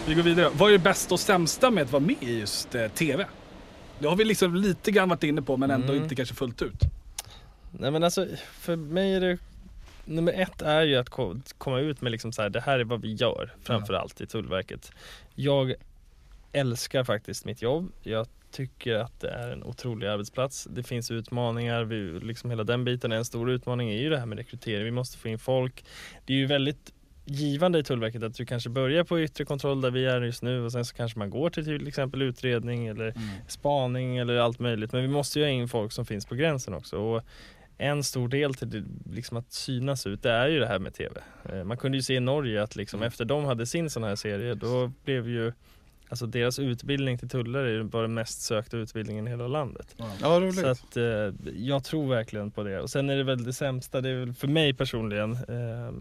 Vi 0.07 0.13
går 0.13 0.23
vidare. 0.23 0.49
Vad 0.53 0.69
är 0.69 0.71
det 0.73 0.79
bästa 0.79 1.13
och 1.13 1.19
sämsta 1.19 1.71
med 1.71 1.83
att 1.83 1.91
vara 1.91 2.03
med 2.03 2.15
i 2.19 2.39
just 2.39 2.75
eh, 2.75 2.87
TV? 2.87 3.25
Det 3.99 4.07
har 4.07 4.15
vi 4.15 4.23
liksom 4.25 4.55
lite 4.55 4.91
grann 4.91 5.09
varit 5.09 5.23
inne 5.23 5.41
på 5.41 5.57
men 5.57 5.71
ändå 5.71 5.87
Mm. 5.93 6.03
inte 6.03 6.15
kanske 6.15 6.35
fullt 6.35 6.61
ut. 6.61 6.79
Nej 7.79 7.91
men 7.91 8.03
alltså 8.03 8.27
för 8.51 8.75
mig 8.75 9.13
är 9.13 9.19
det 9.21 9.37
Nummer 10.07 10.31
ett 10.33 10.61
är 10.61 10.81
ju 10.81 10.95
att 10.95 11.09
ko- 11.09 11.35
komma 11.57 11.79
ut 11.79 12.01
med 12.01 12.11
liksom 12.11 12.31
så 12.31 12.41
här, 12.41 12.49
det 12.49 12.59
här 12.61 12.79
är 12.79 12.83
vad 12.83 13.01
vi 13.01 13.13
gör 13.13 13.53
framförallt 13.63 14.21
i 14.21 14.27
Tullverket. 14.27 14.91
Jag 15.35 15.73
älskar 16.51 17.03
faktiskt 17.03 17.45
mitt 17.45 17.61
jobb. 17.61 17.91
Jag 18.03 18.27
tycker 18.51 18.95
att 18.95 19.19
det 19.21 19.29
är 19.29 19.49
en 19.51 19.63
otrolig 19.63 20.07
arbetsplats. 20.07 20.67
Det 20.71 20.83
finns 20.83 21.11
utmaningar, 21.11 21.83
vi, 21.83 22.19
liksom 22.19 22.49
hela 22.49 22.63
den 22.63 22.85
biten 22.85 23.11
är 23.11 23.15
en 23.15 23.25
stor 23.25 23.49
utmaning 23.51 23.89
är 23.89 24.01
ju 24.01 24.09
det 24.09 24.17
här 24.17 24.25
med 24.25 24.37
rekrytering. 24.37 24.85
Vi 24.85 24.91
måste 24.91 25.17
få 25.17 25.27
in 25.27 25.39
folk. 25.39 25.85
Det 26.25 26.33
är 26.33 26.37
ju 26.37 26.45
väldigt 26.45 26.93
givande 27.27 27.79
i 27.79 27.83
Tullverket 27.83 28.23
att 28.23 28.35
du 28.35 28.45
kanske 28.45 28.69
börjar 28.69 29.03
på 29.03 29.19
yttre 29.21 29.45
kontroll 29.45 29.81
där 29.81 29.91
vi 29.91 30.05
är 30.05 30.21
just 30.21 30.43
nu 30.43 30.61
och 30.65 30.71
sen 30.71 30.85
så 30.85 30.95
kanske 30.95 31.19
man 31.19 31.29
går 31.29 31.49
till 31.49 31.65
till 31.65 31.87
exempel 31.87 32.21
utredning 32.21 32.87
eller 32.87 33.07
Mm. 33.09 33.21
spaning 33.47 34.17
eller 34.17 34.35
allt 34.37 34.59
möjligt. 34.59 34.91
Men 34.91 35.01
vi 35.01 35.07
måste 35.07 35.39
ju 35.39 35.45
ha 35.45 35.49
in 35.51 35.67
folk 35.69 35.91
som 35.91 36.05
finns 36.05 36.25
på 36.25 36.35
gränsen 36.35 36.73
också. 36.73 36.97
Och 36.97 37.23
en 37.77 38.03
stor 38.03 38.27
del 38.27 38.53
till 38.53 38.69
det, 38.69 38.83
liksom 39.15 39.37
att 39.37 39.51
synas 39.51 40.07
ut, 40.07 40.23
det 40.23 40.31
är 40.31 40.47
ju 40.47 40.59
det 40.59 40.67
här 40.67 40.79
med 40.79 40.93
TV. 40.93 41.21
Eh, 41.49 41.63
Man 41.63 41.77
kunde 41.77 41.97
ju 41.97 42.01
se 42.01 42.13
i 42.15 42.19
Norge 42.19 42.63
att 42.63 42.75
liksom 42.75 42.99
Mm. 42.99 43.07
efter 43.07 43.25
de 43.25 43.45
hade 43.45 43.65
sin 43.65 43.89
sån 43.89 44.03
här 44.03 44.15
serie, 44.15 44.53
då 44.55 44.91
blev 45.05 45.29
ju 45.29 45.53
Alltså 46.09 46.25
deras 46.25 46.59
utbildning 46.59 47.17
till 47.17 47.29
tullare 47.29 47.83
var 47.83 48.01
den 48.01 48.13
mest 48.13 48.41
sökta 48.41 48.77
utbildningen 48.77 49.27
i 49.27 49.29
hela 49.29 49.47
landet. 49.47 49.95
Ja, 50.21 50.27
roligt. 50.39 50.55
Så 50.59 50.67
att 50.67 50.97
eh, 50.97 51.03
jag 51.55 51.83
tror 51.83 52.09
verkligen 52.09 52.51
på 52.51 52.63
det. 52.63 52.79
Och 52.81 52.89
sen 52.89 53.09
är 53.09 53.17
det 53.17 53.23
väl 53.23 53.43
det 53.43 53.53
sämsta, 53.53 54.01
det 54.01 54.09
är 54.09 54.15
väl 54.19 54.33
för 54.33 54.47
mig 54.47 54.73
personligen, 54.73 55.31
eh, 55.33 55.93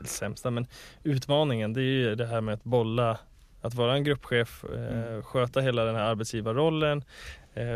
det 0.00 0.06
sämsta 0.08 0.50
men 0.50 0.66
utmaningen 1.04 1.72
det 1.72 1.80
är 1.80 1.82
ju 1.82 2.14
det 2.14 2.26
här 2.26 2.40
med 2.40 2.54
att 2.54 2.64
bolla, 2.64 3.18
att 3.62 3.74
vara 3.74 3.94
en 3.94 4.04
gruppchef, 4.04 4.64
eh, 4.74 4.98
Mm. 5.08 5.22
sköta 5.22 5.60
hela 5.60 5.84
den 5.84 5.94
här 5.94 6.02
arbetsgivarrollen, 6.04 7.02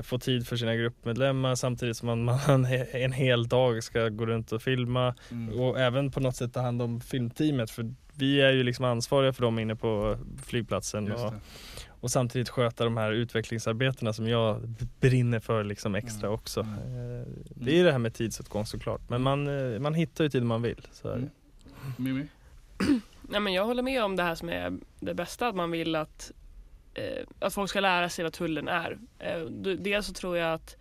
få 0.02 0.18
tid 0.18 0.46
för 0.46 0.56
sina 0.56 0.74
gruppmedlemmar 0.76 1.54
samtidigt 1.54 1.96
som 1.96 2.06
man, 2.06 2.24
man 2.48 2.64
en 2.92 3.12
hel 3.12 3.48
dag 3.48 3.82
ska 3.82 4.08
gå 4.08 4.26
runt 4.26 4.52
och 4.52 4.62
filma 4.62 5.14
Mm. 5.30 5.60
och 5.60 5.80
även 5.80 6.10
på 6.10 6.20
något 6.20 6.36
sätt 6.36 6.52
ta 6.54 6.60
hand 6.60 6.82
om 6.82 7.00
filmteamet 7.00 7.70
för 7.70 7.94
vi 8.14 8.40
är 8.40 8.52
ju 8.52 8.62
liksom 8.62 8.84
ansvariga 8.84 9.32
för 9.32 9.42
dem 9.42 9.58
inne 9.58 9.76
på 9.76 10.16
flygplatsen 10.44 11.12
och, 11.12 11.32
och 11.88 12.10
samtidigt 12.10 12.48
sköta 12.48 12.84
de 12.84 12.96
här 12.96 13.12
utvecklingsarbetena 13.12 14.12
som 14.12 14.28
jag 14.28 14.74
brinner 15.00 15.40
för 15.40 15.64
liksom 15.64 15.94
extra 15.94 16.26
Mm. 16.26 16.34
också. 16.34 16.60
Mm. 16.60 17.20
Eh, 17.20 17.26
Det 17.54 17.72
är 17.72 17.76
ju 17.76 17.84
det 17.84 17.92
här 17.92 17.98
med 17.98 18.14
tidsåtgång 18.14 18.66
såklart 18.66 19.00
men 19.08 19.22
man, 19.22 19.72
eh, 19.74 19.78
man 19.80 19.94
hittar 19.94 20.24
ju 20.24 20.30
tid 20.30 20.42
man 20.42 20.62
vill. 20.62 20.86
Så 20.92 21.08
är. 21.08 21.14
Mm. 21.16 21.30
Mimmi? 21.96 22.26
Nej, 23.22 23.40
men 23.40 23.52
jag 23.52 23.64
håller 23.66 23.82
med 23.82 24.04
om 24.04 24.16
det 24.16 24.22
här 24.22 24.34
som 24.34 24.48
är 24.48 24.72
det 25.00 25.14
bästa, 25.14 25.48
att 25.48 25.54
man 25.54 25.70
vill 25.70 25.96
att, 25.96 26.32
eh, 26.32 26.36
att 27.38 27.54
folk 27.54 27.70
ska 27.70 27.80
lära 27.80 28.08
sig 28.08 28.22
vad 28.22 28.32
tullen 28.32 28.68
är. 28.68 28.98
Eh, 29.18 29.40
dels 29.78 30.06
så 30.06 30.12
tror 30.12 30.36
jag 30.36 30.54
att 30.54 30.76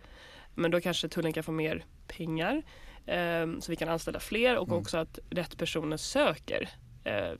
men 0.54 0.70
då 0.70 0.80
kanske 0.80 1.08
tullen 1.08 1.32
kan 1.32 1.42
få 1.42 1.52
mer 1.52 1.84
pengar 2.06 2.62
eh, 3.06 3.46
så 3.60 3.72
vi 3.72 3.76
kan 3.76 3.88
anställa 3.88 4.20
fler 4.20 4.56
och 4.56 4.68
Mm. 4.68 4.80
också 4.80 4.98
att 4.98 5.18
rätt 5.30 5.58
personer 5.58 5.96
söker. 5.96 6.68
Eh, 7.04 7.32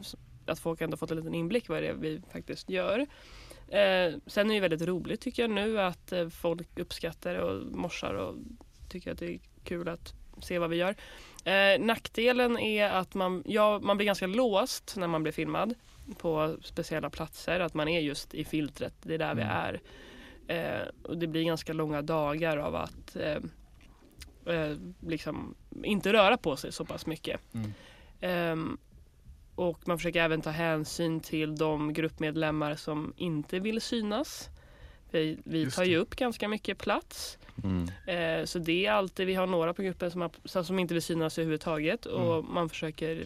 att 0.46 0.58
folk 0.58 0.80
ändå 0.80 0.96
fått 0.96 1.10
en 1.10 1.16
liten 1.16 1.34
inblick 1.34 1.68
vad 1.68 1.82
det 1.82 1.88
är 1.88 1.94
vi 1.94 2.22
faktiskt 2.32 2.70
gör. 2.70 2.98
Eh, 3.68 4.14
sen 4.26 4.50
är 4.50 4.54
det 4.54 4.60
väldigt 4.60 4.88
roligt 4.88 5.20
tycker 5.20 5.42
jag 5.42 5.50
nu 5.50 5.80
att 5.80 6.12
eh, 6.12 6.28
folk 6.28 6.78
uppskattar 6.78 7.34
och 7.34 7.66
morsar 7.66 8.14
och 8.14 8.34
tycker 8.88 9.12
att 9.12 9.18
det 9.18 9.34
är 9.34 9.40
kul 9.64 9.88
att 9.88 10.14
se 10.42 10.58
vad 10.58 10.70
vi 10.70 10.76
gör. 10.76 10.94
Eh, 11.44 11.80
nackdelen 11.80 12.58
är 12.58 12.88
att 12.90 13.14
man, 13.14 13.42
ja, 13.46 13.78
man 13.82 13.96
blir 13.96 14.06
ganska 14.06 14.26
låst 14.26 14.94
när 14.96 15.06
man 15.06 15.22
blir 15.22 15.32
filmad 15.32 15.74
på 16.18 16.56
speciella 16.62 17.10
platser. 17.10 17.60
Att 17.60 17.74
man 17.74 17.88
är 17.88 18.00
just 18.00 18.34
i 18.34 18.44
filtret, 18.44 18.94
det 19.02 19.14
är 19.14 19.18
där 19.18 19.34
vi 19.34 19.42
Mm. 19.42 19.56
är. 19.56 19.80
Eh, 20.46 20.88
och 21.02 21.18
det 21.18 21.26
blir 21.26 21.44
ganska 21.44 21.72
långa 21.72 22.02
dagar 22.02 22.56
av 22.56 22.74
att 22.74 23.16
eh, 23.16 23.36
eh, 24.54 24.76
liksom 25.00 25.54
inte 25.82 26.12
röra 26.12 26.36
på 26.36 26.56
sig 26.56 26.72
så 26.72 26.84
pass 26.84 27.06
mycket. 27.06 27.40
Mm. 27.54 27.72
Ehm, 28.20 28.78
och 29.54 29.88
man 29.88 29.98
försöker 29.98 30.22
även 30.22 30.42
ta 30.42 30.50
hänsyn 30.50 31.20
till 31.20 31.56
de 31.56 31.92
gruppmedlemmar 31.92 32.74
som 32.74 33.12
inte 33.16 33.58
vill 33.58 33.80
synas. 33.80 34.48
Vi, 35.10 35.38
vi 35.44 35.70
tar 35.70 35.84
ju 35.84 35.96
upp 35.96 36.16
ganska 36.16 36.48
mycket 36.48 36.78
plats. 36.78 37.38
Mm. 37.64 37.88
Eh, 38.06 38.44
så 38.44 38.58
det 38.58 38.86
är 38.86 38.92
alltid, 38.92 39.26
vi 39.26 39.34
har 39.34 39.46
några 39.46 39.74
på 39.74 39.82
gruppen 39.82 40.10
som, 40.10 40.20
har, 40.20 40.62
som 40.62 40.78
inte 40.78 40.94
vill 40.94 41.02
synas 41.02 41.38
överhuvudtaget 41.38 42.06
och 42.06 42.44
man 42.44 42.68
försöker 42.68 43.24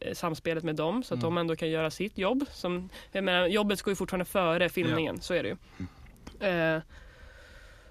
eh, 0.00 0.14
samspelet 0.14 0.64
med 0.64 0.76
dem 0.76 1.02
så 1.02 1.14
att 1.14 1.18
Mm. 1.22 1.34
de 1.34 1.38
ändå 1.40 1.56
kan 1.56 1.68
göra 1.70 1.90
sitt 1.90 2.18
jobb. 2.18 2.44
Som, 2.52 2.88
jag 3.12 3.24
menar, 3.24 3.46
jobbet 3.46 3.82
går 3.82 3.90
ju 3.92 3.96
fortfarande 3.96 4.24
före 4.24 4.68
filmningen, 4.68 5.20
så 5.20 5.34
är 5.34 5.42
det 5.42 5.48
ju. 5.48 5.56
Eh, 6.48 6.82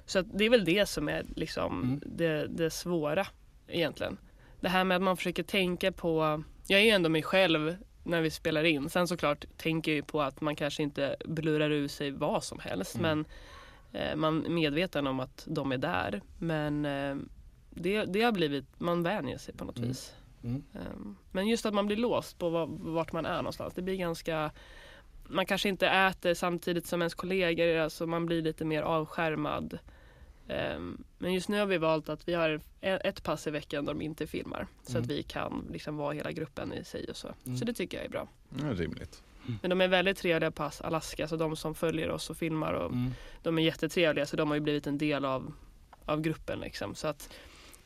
så 0.05 0.21
det 0.21 0.45
är 0.45 0.49
väl 0.49 0.65
det 0.65 0.85
som 0.89 1.09
är 1.09 1.25
liksom 1.35 1.81
Mm. 1.83 2.01
det, 2.05 2.47
det 2.47 2.69
svåra 2.69 3.27
egentligen. 3.67 4.17
Det 4.59 4.69
här 4.69 4.83
med 4.83 4.95
att 4.95 5.01
man 5.03 5.17
försöker 5.17 5.43
tänka 5.43 5.91
på, 5.91 6.43
jag 6.67 6.79
är 6.79 6.83
ju 6.83 6.89
ändå 6.91 7.09
mig 7.09 7.23
själv 7.23 7.75
när 8.03 8.21
vi 8.21 8.29
spelar 8.31 8.63
in. 8.63 8.89
Sen 8.89 9.07
såklart 9.07 9.45
tänker 9.57 9.91
jag 9.91 9.95
ju 9.95 10.01
på 10.03 10.21
att 10.21 10.41
man 10.41 10.55
kanske 10.55 10.83
inte 10.83 11.15
blurrar 11.25 11.69
ur 11.71 11.87
sig 11.87 12.11
vad 12.11 12.43
som 12.43 12.59
helst 12.59 12.95
Mm. 12.95 13.25
men 13.91 14.01
eh, 14.01 14.15
man 14.15 14.45
är 14.45 14.49
medveten 14.49 15.07
om 15.07 15.19
att 15.19 15.43
de 15.49 15.71
är 15.71 15.77
där. 15.77 16.21
Men 16.39 16.85
eh, 16.85 17.15
det, 17.69 18.05
det 18.05 18.21
har 18.21 18.31
blivit, 18.31 18.65
man 18.79 19.03
vänjer 19.03 19.37
sig 19.37 19.53
på 19.53 19.65
något 19.65 19.77
Mm. 19.77 19.89
vis. 19.89 20.13
Mm. 20.43 20.63
Um, 20.73 21.17
Men 21.31 21.47
just 21.47 21.65
att 21.65 21.73
man 21.73 21.85
blir 21.85 21.97
låst 21.97 22.39
på 22.39 22.49
var- 22.49 22.67
vart 22.93 23.11
man 23.11 23.25
är 23.25 23.37
någonstans. 23.37 23.73
Det 23.73 23.81
blir 23.81 23.95
ganska 23.95 24.51
Man 25.27 25.45
kanske 25.45 25.69
inte 25.69 25.87
äter 25.87 26.33
samtidigt 26.33 26.85
som 26.87 27.01
ens 27.01 27.13
kollegor. 27.13 27.75
Alltså 27.77 28.07
man 28.07 28.25
blir 28.25 28.41
lite 28.41 28.65
mer 28.65 28.81
avskärmad. 28.81 29.77
Um, 30.47 31.03
Men 31.17 31.33
just 31.33 31.49
nu 31.49 31.59
har 31.59 31.65
vi 31.65 31.77
valt 31.77 32.09
att 32.09 32.27
vi 32.27 32.33
har 32.33 32.49
e- 32.81 32.99
ett 33.03 33.23
pass 33.23 33.47
i 33.47 33.51
veckan 33.51 33.85
där 33.85 33.93
de 33.93 34.01
inte 34.01 34.27
filmar. 34.27 34.67
Så 34.83 34.91
Mm. 34.91 35.03
att 35.03 35.09
vi 35.09 35.23
kan 35.23 35.67
liksom 35.71 35.97
vara 35.97 36.13
hela 36.13 36.31
gruppen 36.31 36.73
i 36.73 36.83
sig 36.83 37.05
och 37.09 37.17
så. 37.17 37.27
Mm. 37.45 37.57
Så 37.57 37.65
det 37.65 37.73
tycker 37.73 37.97
jag 37.97 38.05
är 38.05 38.09
bra. 38.09 38.27
Ja, 38.61 38.73
rimligt. 38.73 39.23
Men 39.61 39.69
de 39.69 39.81
är 39.81 39.87
väldigt 39.87 40.17
trevliga 40.17 40.51
pass 40.51 40.81
Alaska. 40.81 41.27
Så 41.27 41.35
de 41.35 41.55
som 41.55 41.75
följer 41.75 42.09
oss 42.11 42.29
och 42.29 42.37
filmar. 42.37 42.73
Och 42.73 42.91
Mm. 42.91 43.11
De 43.43 43.57
är 43.57 43.61
jättetrevliga. 43.63 44.25
Så 44.25 44.35
de 44.37 44.47
har 44.47 44.55
ju 44.55 44.61
blivit 44.61 44.87
en 44.87 44.97
del 44.97 45.25
av, 45.25 45.53
av 46.05 46.21
gruppen. 46.21 46.59
Liksom. 46.59 46.95
Så 46.95 47.07
att 47.07 47.29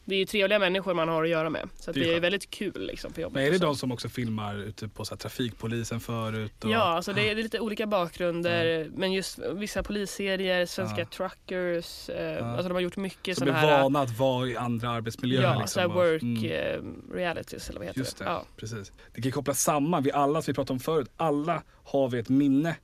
det 0.08 0.16
är 0.16 0.20
ju 0.20 0.26
trevliga 0.26 0.60
människor 0.60 0.94
man 0.94 1.10
har 1.10 1.24
att 1.24 1.30
göra 1.30 1.50
med. 1.50 1.70
Så 1.80 1.92
Det 1.92 2.00
är 2.00 2.04
det 2.04 2.16
är 2.16 2.20
väldigt 2.20 2.50
kul 2.50 2.88
liksom, 2.88 3.14
på 3.14 3.22
jobbet. 3.22 3.36
Men 3.36 3.46
är 3.46 3.52
det 3.52 3.58
de 3.58 3.76
som 3.76 3.92
också 3.92 4.10
filmar 4.10 4.56
ute 4.56 4.88
på 4.88 5.06
så 5.06 5.14
här, 5.14 5.18
trafikpolisen 5.18 6.00
förut? 6.00 6.64
Och... 6.64 6.70
Ja, 6.70 6.80
alltså 6.84 7.14
det 7.14 7.30
är 7.30 7.36
det 7.36 7.42
är 7.42 7.44
lite 7.44 7.60
olika 7.60 7.88
bakgrunder. 7.88 8.90
Men 8.96 9.14
just 9.14 9.40
vissa 9.54 9.84
polisserier, 9.84 10.66
Svenska 10.66 11.00
Ja. 11.00 11.06
Truckers. 11.06 12.10
Eh, 12.10 12.28
Ja. 12.38 12.46
Alltså 12.46 12.68
de 12.68 12.74
har 12.74 12.82
gjort 12.82 12.98
mycket 12.98 13.38
Som 13.38 13.48
är 13.48 13.52
sådana 13.52 13.68
här, 13.68 13.84
vana 13.84 14.02
att 14.02 14.18
vara 14.20 14.48
i 14.48 14.58
andra 14.58 14.90
arbetsmiljöer. 14.90 15.44
ja, 15.44 15.50
liksom, 15.60 15.68
så 15.68 15.80
här 15.80 15.88
work 15.88 16.22
mm. 16.22 16.46
eh, 16.46 17.16
realities 17.16 17.70
eller 17.70 17.80
vad 17.80 17.88
heter 17.88 18.00
Just 18.00 18.18
det, 18.18 18.26
Ja. 18.26 18.46
precis. 18.58 18.92
Det 19.14 19.22
kan 19.22 19.32
kopplas 19.32 19.62
samman. 19.62 20.04
Vi 20.04 20.12
alla, 20.12 20.42
som 20.42 20.52
vi 20.52 20.56
pratade 20.56 20.74
om 20.74 20.80
förut, 20.80 21.12
alla 21.18 21.64
har 21.84 22.10
vi 22.10 22.20
ett 22.20 22.30
minne 22.30 22.76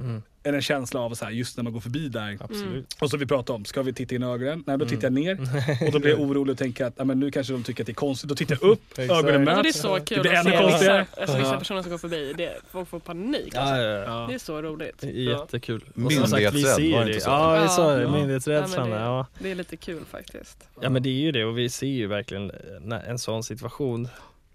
Mm. 0.00 0.22
eller 0.42 0.56
en 0.56 0.62
känsla 0.62 1.00
av 1.00 1.14
så 1.14 1.24
här, 1.24 1.32
just 1.32 1.56
när 1.56 1.64
man 1.64 1.72
går 1.72 1.80
förbi 1.80 2.08
där. 2.08 2.38
Absolut. 2.40 2.96
Och 3.00 3.10
som 3.10 3.18
vi 3.18 3.26
pratade 3.26 3.56
om, 3.56 3.64
ska 3.64 3.82
vi 3.82 3.92
titta 3.92 4.14
in 4.14 4.22
i 4.22 4.26
ögonen? 4.26 4.64
Nej, 4.66 4.78
då 4.78 4.86
tittar 4.86 5.08
Mm. 5.08 5.22
jag 5.24 5.38
ner. 5.38 5.86
Och 5.86 5.92
då 5.92 5.98
blir 5.98 6.10
jag 6.10 6.20
orolig 6.20 6.52
och 6.52 6.58
tänker 6.58 6.84
att 6.84 6.94
ja, 6.96 7.04
men 7.04 7.20
nu 7.20 7.30
kanske 7.30 7.52
de 7.52 7.62
tycker 7.62 7.82
att 7.82 7.86
det 7.86 7.92
är 7.92 7.94
konstigt. 7.94 8.28
Då 8.28 8.34
tittar 8.34 8.58
jag 8.60 8.70
upp, 8.70 8.80
ögonen 8.98 9.10
Alltså, 9.16 9.26
det 9.26 9.32
är 9.60 9.62
möts. 9.64 9.80
så 9.80 9.94
Det 9.98 10.04
kul 10.04 10.20
blir 10.20 10.32
att 10.32 10.46
ännu 10.46 10.50
se 10.56 10.62
konstigare. 10.62 11.06
vissa, 11.10 11.20
alltså, 11.20 11.38
vissa 11.38 11.56
personer 11.58 11.82
som 11.82 11.90
går 11.90 11.98
förbi. 11.98 12.32
Det, 12.36 12.52
folk 12.70 12.88
får 12.88 12.98
panik. 12.98 13.54
Alltså. 13.54 13.74
Ja, 13.74 13.82
ja, 13.82 13.90
ja. 13.98 14.04
Ja. 14.20 14.26
Det 14.28 14.34
är 14.34 14.38
så 14.38 14.62
roligt. 14.62 14.94
Det 15.00 15.10
jättekul. 15.10 15.84
Myndighetsrädd, 15.94 16.28
som 16.30 16.38
sagt, 16.38 16.54
vi 16.54 16.62
var 16.62 16.74
ser 16.74 16.98
det 16.98 17.04
det. 17.04 17.10
inte 17.12 17.24
så? 17.24 17.30
Ja, 17.30 17.62
vi 17.62 17.68
sa 17.68 17.94
det. 17.96 18.02
Ja. 18.02 18.12
Myndighetsrädslan. 18.12 18.90
Ja, 18.90 19.26
det- 19.38 19.44
Det 19.44 19.50
är 19.50 19.54
lite 19.54 19.76
kul 19.76 20.04
faktiskt. 20.10 20.68
ja, 20.80 20.90
men 20.90 21.02
det 21.02 21.08
är 21.08 21.20
ju 21.20 21.32
det 21.32 21.44
och 21.44 21.58
vi 21.58 21.68
ser 21.70 21.86
ju 21.86 22.06
verkligen 22.06 22.52
när 22.80 23.02
en 23.02 23.18
sån 23.18 23.42
situation 23.42 24.08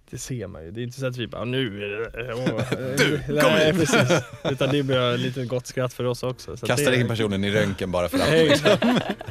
det 0.09 0.17
ser 0.17 0.47
man 0.47 0.63
ju. 0.65 0.71
Det 0.71 0.81
är 0.81 0.83
inte 0.83 0.99
så 0.99 1.05
att 1.05 1.17
vi 1.17 1.27
bara 1.27 1.45
nu 1.45 1.83
är 1.83 1.89
det... 1.89 2.33
Åh, 2.33 2.61
Du, 2.97 3.21
nej, 3.33 3.41
kom 3.43 3.51
hit! 3.51 3.75
precis. 3.91 4.23
Utan 4.51 4.69
det 4.69 4.83
blir 4.83 5.13
ett 5.13 5.19
litet 5.19 5.47
gott 5.47 5.67
skratt 5.67 5.93
för 5.93 6.03
oss 6.03 6.23
också. 6.23 6.57
Så 6.57 6.65
Kastar 6.65 6.91
det, 6.91 6.97
in 6.99 7.07
personen 7.07 7.43
i 7.43 7.51
röntgen 7.51 7.91
bara 7.91 8.09
för 8.09 8.17
att. 8.53 8.79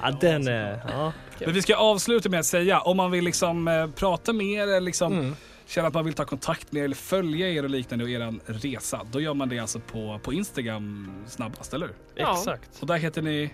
Ja, 0.02 0.18
den 0.20 0.48
är... 0.48 0.80
Ja. 0.88 1.12
Men 1.40 1.52
vi 1.54 1.62
ska 1.62 1.76
avsluta 1.76 2.28
med 2.28 2.40
att 2.40 2.46
säga, 2.46 2.80
om 2.80 2.96
man 2.96 3.10
vill 3.10 3.24
liksom 3.24 3.68
eh, 3.68 3.86
prata 3.90 4.32
med 4.32 4.46
er 4.46 4.62
eller 4.62 4.80
liksom 4.80 5.12
Mm. 5.18 5.36
känna 5.66 5.88
att 5.88 5.94
man 5.94 6.04
vill 6.04 6.14
ta 6.14 6.24
kontakt 6.24 6.72
med 6.72 6.80
er 6.80 6.84
eller 6.84 6.96
följa 6.96 7.48
er 7.48 7.62
och 7.62 7.70
liknande 7.70 8.04
och 8.04 8.10
er 8.10 8.34
resa. 8.46 9.00
Då 9.12 9.20
gör 9.20 9.34
man 9.34 9.48
det 9.48 9.58
alltså 9.58 9.80
på, 9.80 10.20
på 10.22 10.32
Instagram 10.32 11.14
snabbast, 11.26 11.74
eller 11.74 11.86
hur? 11.86 11.94
Ja. 12.14 12.32
Exakt. 12.38 12.70
Och 12.80 12.86
där 12.86 12.96
heter 12.96 13.22
ni? 13.22 13.50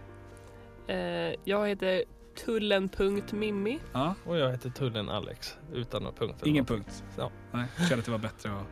Eh, 0.89 0.97
jag 1.45 1.69
heter 1.69 2.03
tullen.mimmi. 2.45 3.79
Ja, 3.93 4.15
Och 4.27 4.37
jag 4.37 4.51
heter 4.51 4.71
Tullen 4.71 5.09
Alex 5.09 5.57
utan 5.75 6.03
någon 6.03 6.15
punkt. 6.15 6.35
eller 6.43 6.51
ingen 6.51 6.63
något. 6.63 6.69
punkt. 6.69 7.05
Ja. 7.19 7.31
Nej, 7.53 7.65
jag 7.79 7.89
kände 7.89 7.99
att 8.01 8.05
det 8.05 8.11
var 8.11 8.19
bättre 8.19 8.51
att... 8.53 8.67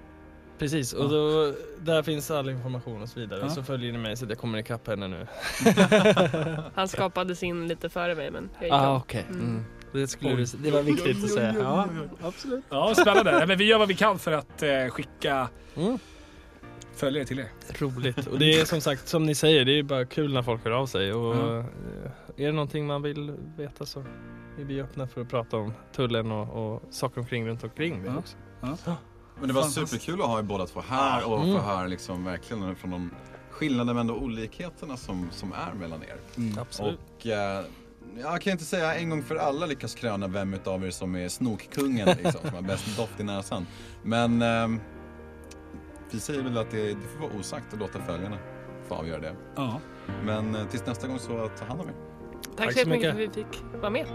Precis, 0.59 0.93
och 0.93 1.05
Ja. 1.05 1.09
då, 1.09 1.55
där 1.81 2.03
finns 2.03 2.31
all 2.31 2.51
information 2.51 3.03
och 3.03 3.09
så 3.09 3.21
vidare. 3.21 3.41
Ja. 3.43 3.49
Så 3.49 3.63
följer 3.63 3.93
ni 3.93 3.99
mig 3.99 4.17
så 4.17 4.25
att 4.25 4.31
jag 4.31 4.39
kommer 4.39 4.59
ikapp 4.59 4.87
henne 4.87 5.09
nu. 5.09 5.27
Han 6.75 6.89
skapade 6.89 7.37
sin 7.37 7.69
lite 7.69 7.89
före 7.89 8.15
mig 8.15 8.31
men 8.31 8.51
jag 8.55 8.65
gick 8.65 8.73
Ah, 8.73 8.89
om. 8.91 8.97
okej. 8.97 9.25
Mm. 9.29 9.41
Mm. 9.41 9.65
Det, 9.93 10.07
skulle 10.09 10.47
det 10.59 10.71
var 10.71 10.83
viktigt 10.83 11.25
att 11.25 11.31
säga. 11.31 11.55
Ja, 11.59 11.89
absolut. 12.23 12.65
Ja, 12.71 12.95
spännande. 12.95 13.33
Nej, 13.39 13.47
men 13.47 13.59
vi 13.59 13.65
gör 13.65 13.79
vad 13.79 13.89
vi 13.89 13.95
kan 13.95 14.19
för 14.19 14.33
att 14.33 14.63
eh, 14.63 14.87
skicka 14.89 15.49
Mm. 15.77 15.99
Följare 16.99 17.25
till 17.25 17.39
er. 17.39 17.49
Roligt. 17.79 18.27
Och 18.27 18.39
det 18.39 18.61
är 18.61 18.65
som 18.65 18.81
sagt, 18.81 19.09
som 19.09 19.27
ni 19.27 19.35
säger, 19.35 19.65
det 19.65 19.79
är 19.79 19.83
bara 19.83 20.05
kul 20.05 20.33
när 20.35 20.43
folk 20.43 20.65
hör 20.65 20.71
av 20.71 20.87
sig. 20.87 21.13
Och 21.13 21.35
eh, 21.37 21.65
är 22.37 22.47
det 22.47 22.53
någonting 22.53 22.87
man 22.87 23.03
vill 23.03 23.35
veta 23.57 23.87
så 23.87 24.01
är 24.61 24.65
vi 24.65 24.81
öppna 24.81 25.07
för 25.07 25.21
att 25.21 25.29
prata 25.29 25.57
om 25.57 25.73
tullen 25.93 26.31
och, 26.33 26.75
och 26.75 26.83
saker 26.91 27.21
omkring 27.21 27.47
runt 27.49 27.65
omkring 27.65 28.03
Ja. 28.07 28.19
också. 28.19 28.37
Men 29.39 29.49
det 29.49 29.55
var 29.55 29.63
superkul 29.63 30.21
att 30.21 30.27
ha 30.27 30.39
er 30.39 30.43
båda 30.43 30.67
två 30.67 30.81
här 30.89 31.29
och 31.29 31.39
Mm. 31.45 31.55
få 31.57 31.61
höra 31.63 31.87
liksom 31.87 32.25
verkligen 32.25 32.77
från 32.77 32.91
de 32.91 33.11
skillnader 33.51 33.95
men 33.95 34.01
ändå 34.01 34.15
olikheterna 34.15 34.97
som, 34.97 35.29
som 35.33 35.53
är 35.53 35.75
mellan 35.81 36.03
er. 36.03 36.17
Mm. 36.37 36.59
Absolut. 36.59 36.99
Och 37.21 37.27
eh, 37.27 37.65
jag 38.23 38.41
kan 38.43 38.53
inte 38.53 38.65
säga 38.65 38.95
en 38.95 39.11
gång 39.11 39.23
för 39.23 39.37
alla 39.37 39.67
lyckas 39.67 39.95
kröna 39.95 40.27
vem 40.29 40.55
utav 40.55 40.85
er 40.87 40.91
som 40.91 41.15
är 41.17 41.29
snokkungen 41.29 42.09
liksom, 42.23 42.41
som 42.41 42.55
har 42.55 42.63
bäst 42.63 42.97
doft 42.97 43.21
i 43.21 43.23
näsan. 43.25 43.67
Men 44.03 44.43
ehm, 44.43 44.81
vi 46.15 46.21
säger 46.21 46.43
väl 46.43 46.59
att 46.59 46.71
det, 46.71 46.87
det 46.89 47.07
får 47.15 47.29
vara 47.29 47.39
osagt 47.39 47.73
och 47.73 47.79
låta 47.79 47.99
följarna 47.99 48.39
få 48.89 48.95
avgöra 48.95 49.21
det. 49.21 49.35
Ja. 49.57 49.81
Men 50.25 50.55
eh, 50.55 50.67
tills 50.67 50.87
nästa 50.87 51.09
gång 51.09 51.19
så 51.19 51.49
ta 51.59 51.65
hand 51.65 51.81
om 51.81 51.89
er. 51.89 51.95
Tack, 52.57 52.73
så 52.73 52.89
mycket 52.89 53.15
för 53.15 53.23
att 53.23 53.37
vi 53.37 53.45
fick 53.45 53.63
vara 53.81 53.91
med. 53.91 54.07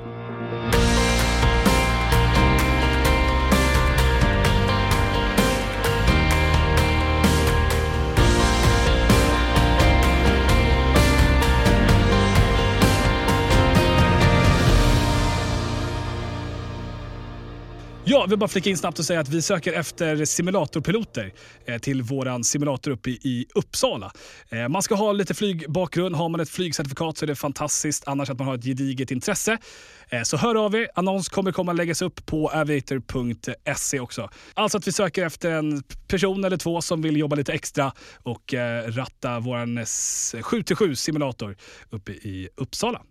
Ja, 18.06 18.24
vi 18.26 18.30
vill 18.30 18.40
bara 18.40 18.48
flika 18.48 18.70
in 18.70 18.78
snabbt 18.78 19.00
och 19.00 19.06
säga 19.06 19.20
att 19.20 19.30
vi 19.30 19.42
söker 19.42 19.74
efter 19.74 20.26
simulatorpiloter 20.26 21.34
eh, 21.66 21.78
till 21.78 22.02
våran 22.02 22.44
simulator 22.44 22.92
uppe 22.92 23.10
i, 23.10 23.46
Uppsala. 23.56 24.12
Eh, 24.50 24.68
man 24.68 24.82
ska 24.82 24.96
ha 24.96 25.12
lite 25.12 25.34
flygbakgrund. 25.34 26.16
Har 26.16 26.30
man 26.30 26.40
ett 26.40 26.50
flygcertifikat 26.50 27.18
så 27.18 27.26
är 27.26 27.28
det 27.28 27.36
fantastiskt. 27.36 28.08
Annars 28.08 28.30
att 28.30 28.38
man 28.38 28.48
har 28.48 28.56
ett 28.56 28.64
gediget 28.64 29.12
intresse. 29.12 29.58
Eh, 30.10 30.24
så 30.24 30.38
hör 30.38 30.66
av 30.66 30.76
er. 30.76 30.90
Annons 30.96 31.30
kommer 31.30 31.52
komma 31.52 31.74
läggas 31.74 32.02
upp 32.02 32.26
på 32.26 32.50
aviator.se 32.50 34.00
också. 34.00 34.30
Alltså 34.54 34.78
att 34.78 34.88
vi 34.88 34.92
söker 34.92 35.26
efter 35.26 35.52
en 35.52 35.84
person 36.08 36.44
eller 36.44 36.58
två 36.58 36.82
som 36.82 37.02
vill 37.02 37.18
jobba 37.18 37.36
lite 37.36 37.54
extra 37.54 37.92
och 38.24 38.54
ratta 38.88 39.40
våran 39.40 39.80
7-7 39.80 40.96
simulator 40.96 41.58
uppe 41.90 42.12
i 42.12 42.50
Uppsala. 42.56 43.02